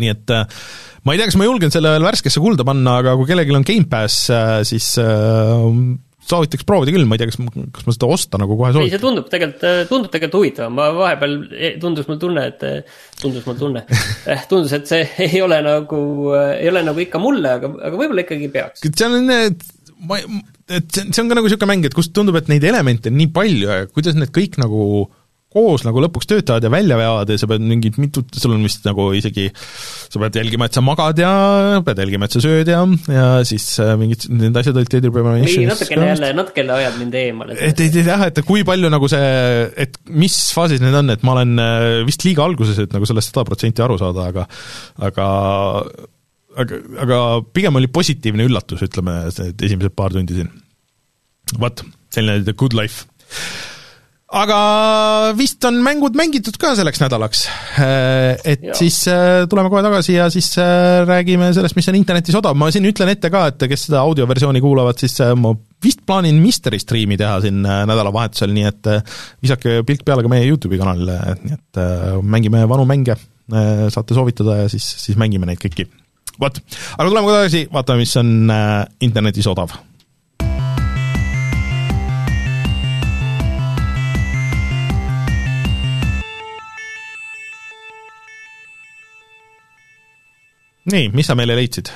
nii 0.00 0.12
et 0.12 0.32
äh, 0.34 0.64
ma 1.06 1.14
ei 1.14 1.20
tea, 1.20 1.30
kas 1.30 1.38
ma 1.40 1.46
julgen 1.48 1.72
selle 1.74 1.92
veel 1.94 2.06
värskesse 2.06 2.42
kulda 2.42 2.66
panna, 2.68 2.98
aga 3.02 3.14
kui 3.18 3.28
kellelgi 3.28 3.56
on 3.56 3.66
Gamepass, 3.66 4.26
äh, 4.34 4.58
siis 4.68 4.92
äh, 5.02 5.68
soovitaks 6.26 6.66
proovida 6.66 6.94
küll, 6.94 7.06
ma 7.08 7.16
ei 7.16 7.22
tea, 7.22 7.30
kas, 7.30 7.38
kas 7.74 7.86
ma 7.86 7.94
seda 7.94 8.08
osta 8.10 8.40
nagu 8.42 8.56
kohe 8.58 8.72
soovitan. 8.74 8.88
ei, 8.88 8.94
see 8.94 9.02
tundub 9.02 9.28
tegelikult, 9.30 9.86
tundub 9.92 10.12
tegelikult 10.12 10.40
huvitav, 10.40 10.72
ma 10.74 10.88
vahepeal 10.96 11.36
eh, 11.54 11.76
tundus 11.82 12.08
mul 12.10 12.18
tunne, 12.22 12.48
et, 12.50 12.66
tundus 13.20 13.46
mul 13.46 13.60
tunne 13.60 13.84
eh,, 14.32 14.42
tundus, 14.50 14.74
et 14.76 14.90
see 14.90 15.06
ei 15.28 15.44
ole 15.44 15.60
nagu, 15.64 16.00
ei 16.56 16.68
ole 16.72 16.82
nagu 16.86 17.04
ikka 17.06 17.22
mulle, 17.22 17.56
aga, 17.60 17.72
aga 17.88 18.00
võib-olla 18.00 18.26
ikkagi 18.26 18.50
peaks. 18.52 18.84
seal 18.88 19.20
on 19.20 19.30
need, 19.30 19.62
ma, 20.08 20.18
et 20.66 20.90
see, 20.90 21.22
on 21.22 21.30
ka 21.30 21.38
nagu 21.38 21.46
niisugune 21.46 21.70
mäng, 21.72 21.86
et 21.86 21.96
kust 21.96 22.14
tundub, 22.16 22.38
et 22.40 22.50
neid 22.50 22.66
elemente 22.66 23.12
on 23.12 23.20
nii 23.20 23.30
palju 23.36 23.70
ja 23.70 23.86
kuidas 23.92 24.18
need 24.18 24.34
kõik 24.34 24.58
nagu 24.62 25.06
koos 25.56 25.84
nagu 25.86 26.02
lõpuks 26.04 26.28
töötavad 26.28 26.64
ja 26.66 26.70
välja 26.72 26.98
veavad 26.98 27.30
ja 27.32 27.38
sa 27.40 27.48
pead 27.48 27.64
mingit 27.64 27.98
mitut, 28.00 28.28
sul 28.36 28.54
on 28.56 28.64
vist 28.66 28.84
nagu 28.86 29.08
isegi, 29.16 29.46
sa 29.54 30.20
pead 30.22 30.38
jälgima, 30.40 30.68
et 30.68 30.76
sa 30.76 30.82
magad 30.84 31.20
ja 31.22 31.30
pead 31.86 32.02
jälgima, 32.02 32.28
et 32.28 32.36
sa 32.36 32.42
sööd 32.44 32.70
ja, 32.70 32.82
ja 33.12 33.28
siis 33.48 33.68
äh, 33.82 33.94
mingid, 34.00 34.26
need 34.32 34.56
asjad 34.60 34.76
olid 34.76 34.90
Deadly 34.92 35.12
Premonition. 35.14 35.64
nii, 35.64 35.70
natukene 35.70 36.10
jälle, 36.12 36.32
natukene 36.36 36.76
hoiad 36.76 36.98
mind 37.00 37.16
eemale. 37.22 37.58
et 37.68 37.84
ei, 37.84 37.92
jah, 38.06 38.26
et 38.28 38.42
kui 38.46 38.66
palju 38.68 38.90
nagu 38.92 39.10
see, 39.12 39.30
et 39.86 39.96
mis 40.12 40.36
faasis 40.56 40.84
need 40.84 40.96
on, 41.00 41.14
et 41.14 41.24
ma 41.26 41.38
olen 41.38 41.62
äh, 41.62 41.86
vist 42.08 42.26
liiga 42.28 42.44
alguses, 42.44 42.82
et 42.84 42.96
nagu 42.96 43.08
sellest 43.08 43.32
sada 43.32 43.46
protsenti 43.48 43.84
aru 43.84 43.98
saada, 44.02 44.28
aga 44.32 44.46
aga 45.08 45.30
aga, 46.56 46.82
aga 47.04 47.20
pigem 47.56 47.80
oli 47.80 47.90
positiivne 47.92 48.46
üllatus, 48.48 48.84
ütleme, 48.86 49.22
need 49.40 49.68
esimesed 49.68 49.96
paar 49.96 50.14
tundi 50.14 50.40
siin. 50.40 50.52
vot, 51.62 51.84
selline 52.12 52.56
Good 52.56 52.76
Life 52.76 53.06
aga 54.26 54.58
vist 55.38 55.62
on 55.68 55.76
mängud 55.84 56.16
mängitud 56.18 56.56
ka 56.58 56.72
selleks 56.78 56.98
nädalaks. 56.98 57.44
Äh, 57.78 58.34
et 58.42 58.64
ja. 58.66 58.74
siis 58.74 58.98
äh, 59.10 59.44
tuleme 59.50 59.70
kohe 59.70 59.84
tagasi 59.86 60.16
ja 60.16 60.26
siis 60.34 60.50
äh, 60.58 61.04
räägime 61.06 61.52
sellest, 61.54 61.76
mis 61.78 61.88
on 61.92 61.98
internetis 61.98 62.34
odav, 62.38 62.56
ma 62.58 62.70
siin 62.74 62.88
ütlen 62.90 63.12
ette 63.12 63.30
ka, 63.30 63.46
et 63.52 63.66
kes 63.70 63.86
seda 63.88 64.02
audioversiooni 64.02 64.62
kuulavad, 64.64 64.98
siis 64.98 65.20
ma 65.38 65.54
vist 65.84 66.02
plaanin 66.08 66.40
Mystery 66.42 66.80
Streami 66.82 67.18
teha 67.20 67.38
siin 67.44 67.62
nädalavahetusel, 67.62 68.50
nii 68.56 68.66
et 68.66 68.92
visake 69.44 69.80
pilk 69.86 70.02
peale 70.06 70.26
ka 70.26 70.32
meie 70.32 70.48
YouTube'i 70.50 70.80
kanalile, 70.80 71.18
nii 71.44 71.58
et 71.60 71.82
mängime 72.26 72.64
vanu 72.66 72.86
mänge, 72.88 73.14
saate 73.46 74.16
soovitada 74.16 74.64
ja 74.64 74.70
siis, 74.72 74.88
siis 75.04 75.18
mängime 75.20 75.46
neid 75.46 75.62
kõiki. 75.62 75.86
vot, 76.40 76.58
aga 76.96 77.06
tuleme 77.06 77.28
kohe 77.28 77.42
tagasi, 77.44 77.68
vaatame, 77.70 78.02
mis 78.02 78.16
on 78.18 78.32
internetis 79.06 79.46
odav 79.52 79.76
nii, 90.92 91.08
mis 91.14 91.28
sa 91.28 91.36
meile 91.38 91.56
leidsid? 91.58 91.90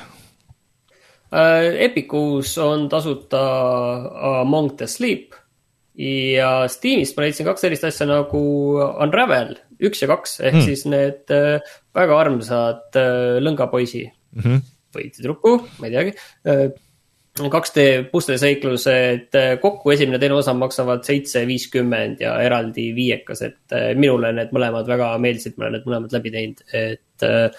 Äh, 1.31 1.85
Epicus 1.87 2.57
on 2.59 2.89
tasuta 2.91 3.43
Among 4.41 4.75
the 4.77 4.89
Sleep 4.91 5.37
ja 6.01 6.67
Steamist 6.71 7.17
ma 7.17 7.27
leidsin 7.27 7.47
kaks 7.47 7.63
sellist 7.67 7.87
asja 7.87 8.07
nagu 8.09 8.43
Unravel 9.05 9.55
üks 9.85 10.03
ja 10.03 10.09
kaks 10.11 10.41
ehk 10.43 10.59
mm. 10.59 10.67
siis 10.67 10.85
need 10.91 11.35
äh, 11.35 11.63
väga 11.95 12.19
armsad 12.19 12.99
äh, 12.99 13.39
lõngapoisi 13.45 14.05
mm 14.09 14.43
-hmm. 14.43 14.63
või 14.97 15.11
tüdruku, 15.15 15.59
ma 15.79 15.87
ei 15.91 15.95
teagi. 15.95 16.15
2D 17.41 17.85
pusleseiklused 18.11 19.37
kokku 19.63 19.93
esimene 19.95 20.19
teine 20.19 20.35
osa 20.35 20.53
maksavad 20.53 21.07
seitse 21.07 21.45
viiskümmend 21.47 22.21
ja 22.21 22.35
eraldi 22.43 22.91
viiekas, 22.95 23.43
et 23.47 23.77
minule 23.95 24.33
need 24.35 24.51
mõlemad 24.53 24.91
väga 24.91 25.13
meeldisid, 25.23 25.55
ma 25.57 25.69
olen 25.69 25.79
need 25.79 25.87
mõlemad 25.87 26.17
läbi 26.19 26.35
teinud, 26.35 26.65
et 26.75 27.07
Äh, 27.23 27.51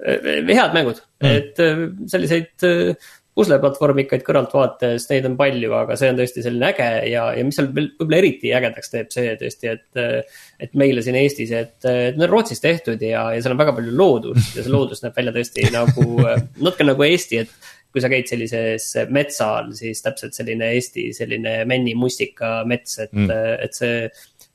head 0.00 0.74
mängud 0.76 0.98
mm., 1.00 1.30
et 1.30 1.62
äh, 1.62 1.86
selliseid 2.10 2.66
äh, 2.68 3.12
pusleplatvormikaid 3.36 4.22
kõrvaltvaates, 4.24 5.06
neid 5.10 5.26
on 5.28 5.34
palju, 5.36 5.68
aga 5.76 5.96
see 6.00 6.08
on 6.08 6.16
tõesti 6.16 6.44
selline 6.44 6.70
äge 6.70 6.86
ja, 7.10 7.26
ja 7.36 7.44
mis 7.44 7.58
seal 7.58 7.68
veel 7.68 7.90
võib-olla 7.98 8.20
eriti 8.22 8.52
ägedaks 8.56 8.92
teeb 8.92 9.10
see 9.12 9.34
tõesti, 9.42 9.72
et. 9.74 10.30
et 10.64 10.76
meile 10.80 11.04
siin 11.04 11.18
Eestis, 11.20 11.52
et, 11.52 11.76
et 11.84 12.16
need 12.16 12.24
on 12.24 12.32
Rootsis 12.32 12.64
tehtud 12.64 13.02
ja, 13.04 13.26
ja 13.36 13.42
seal 13.44 13.52
on 13.52 13.60
väga 13.60 13.74
palju 13.76 13.92
loodust 13.92 14.56
ja 14.56 14.64
see 14.64 14.72
loodus 14.72 15.04
näeb 15.04 15.18
välja 15.20 15.36
tõesti 15.36 15.68
nagu, 15.76 16.06
natuke 16.24 16.88
nagu 16.88 17.08
Eesti, 17.08 17.42
et. 17.44 17.72
kui 17.92 18.02
sa 18.04 18.08
käid 18.12 18.28
sellises 18.28 18.88
metsal, 19.12 19.70
siis 19.76 20.00
täpselt 20.04 20.36
selline 20.36 20.72
Eesti 20.76 21.10
selline 21.16 21.58
männimustika 21.68 22.58
mets, 22.68 22.98
et 23.04 23.12
mm., 23.12 23.62
et 23.64 23.76
see 23.76 24.08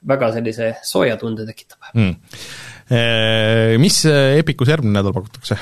väga 0.10 0.34
sellise 0.34 0.74
sooja 0.86 1.22
tunde 1.22 1.46
tekitab 1.46 1.94
mm 1.94 2.14
mis 3.80 4.04
äh, 4.10 4.38
Epicus 4.42 4.72
järgmine 4.72 5.00
nädal 5.00 5.14
pakutakse? 5.16 5.58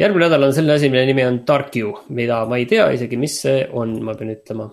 järgmine 0.00 0.26
nädal 0.26 0.48
on 0.48 0.54
selline 0.54 0.76
asi, 0.76 0.90
mille 0.92 1.06
nimi 1.08 1.24
on 1.24 1.38
Dark 1.48 1.76
You, 1.76 1.92
mida 2.12 2.42
ma 2.48 2.58
ei 2.60 2.66
tea 2.68 2.88
isegi, 2.92 3.16
mis 3.20 3.38
see 3.44 3.62
on, 3.72 3.94
ma 4.04 4.14
pean 4.18 4.32
ütlema. 4.34 4.66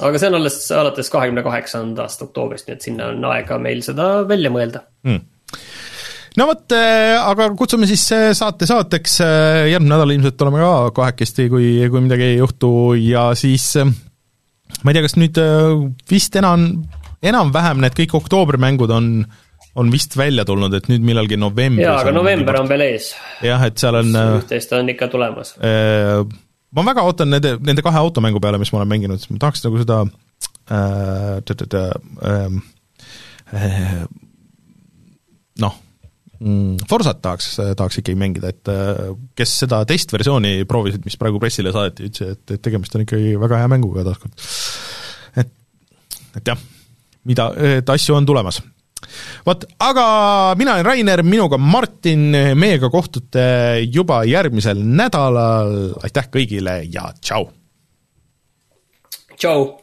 aga 0.00 0.18
see 0.18 0.30
on 0.30 0.38
alles 0.40 0.56
alates 0.74 1.10
kahekümne 1.12 1.44
kaheksandast 1.46 2.24
oktoobrist, 2.26 2.66
nii 2.66 2.78
et 2.78 2.88
sinna 2.88 3.12
on 3.12 3.28
aega 3.30 3.58
meil 3.62 3.84
seda 3.86 4.14
välja 4.28 4.50
mõelda 4.54 4.86
hmm 5.06 5.28
no 6.40 6.46
vot, 6.48 6.64
äh, 6.72 7.18
aga 7.20 7.50
kutsume 7.58 7.86
siis 7.90 8.06
saate 8.08 8.66
saateks, 8.66 9.18
järgmine 9.68 9.92
nädal 9.92 10.14
ilmselt 10.14 10.42
oleme 10.46 10.62
ka 10.64 10.74
kahekesti, 10.96 11.46
kui, 11.52 11.66
kui 11.92 12.02
midagi 12.06 12.30
ei 12.30 12.38
juhtu 12.40 12.72
ja 12.96 13.28
siis 13.36 13.68
ma 13.76 14.90
ei 14.90 14.96
tea, 14.96 15.04
kas 15.04 15.18
nüüd 15.20 15.40
vist 16.10 16.40
enam, 16.40 16.70
enam-vähem 17.20 17.84
need 17.84 17.98
kõik 18.00 18.16
oktoobrimängud 18.22 18.96
on 18.96 19.10
äh, 19.20 19.42
on 19.74 19.92
vist 19.92 20.16
välja 20.18 20.44
tulnud, 20.48 20.74
et 20.76 20.88
nüüd 20.92 21.04
millalgi 21.06 21.38
novembris 21.40 21.86
jaa, 21.86 22.00
aga 22.02 22.12
november 22.14 22.58
on 22.60 22.68
veel 22.70 22.84
ees. 22.90 23.12
jah, 23.44 23.62
et 23.68 23.78
seal 23.80 23.96
on 24.02 24.16
üht-teist 24.40 24.74
on 24.76 24.90
ikka 24.92 25.08
tulemas 25.12 25.54
äh,. 25.64 26.20
ma 26.76 26.84
väga 26.88 27.04
ootan 27.08 27.32
nende, 27.32 27.54
nende 27.64 27.84
kahe 27.84 28.02
automängu 28.02 28.42
peale, 28.42 28.60
mis 28.60 28.72
ma 28.72 28.82
olen 28.82 28.90
mänginud, 28.92 29.22
sest 29.22 29.32
ma 29.32 29.40
tahaks 29.42 29.64
nagu 29.64 29.80
seda 29.80 30.02
äh, 30.72 31.38
ähm, 32.28 32.60
äh, 33.52 34.02
noh, 35.64 35.78
mm, 36.40 36.84
Forsat 36.88 37.22
tahaks, 37.24 37.54
tahaks 37.76 38.02
ikkagi 38.02 38.18
mängida, 38.20 38.52
et 38.52 38.72
äh, 38.72 39.14
kes 39.38 39.56
seda 39.64 39.82
testversiooni 39.88 40.66
proovisid, 40.68 41.04
mis 41.08 41.16
praegu 41.20 41.40
pressile 41.40 41.72
saadeti, 41.72 42.10
ütlesid, 42.10 42.36
et, 42.36 42.56
et 42.58 42.64
tegemist 42.68 42.96
on 42.96 43.06
ikkagi 43.06 43.34
väga 43.40 43.62
hea 43.62 43.72
mänguga 43.72 44.04
taaskord. 44.10 44.36
et, 45.40 45.56
et 46.36 46.52
jah, 46.52 46.60
mida, 47.28 47.48
et 47.80 47.96
asju 47.96 48.20
on 48.20 48.28
tulemas 48.28 48.60
vot, 49.46 49.66
aga 49.82 50.06
mina 50.58 50.76
olen 50.78 50.86
Rainer, 50.86 51.22
minuga 51.26 51.58
Martin, 51.58 52.30
meiega 52.58 52.90
kohtute 52.92 53.44
juba 53.88 54.22
järgmisel 54.28 54.80
nädalal, 54.82 55.92
aitäh 56.02 56.30
kõigile 56.32 56.80
ja 56.88 57.10
tšau! 57.20 57.48
tšau! 59.36 59.81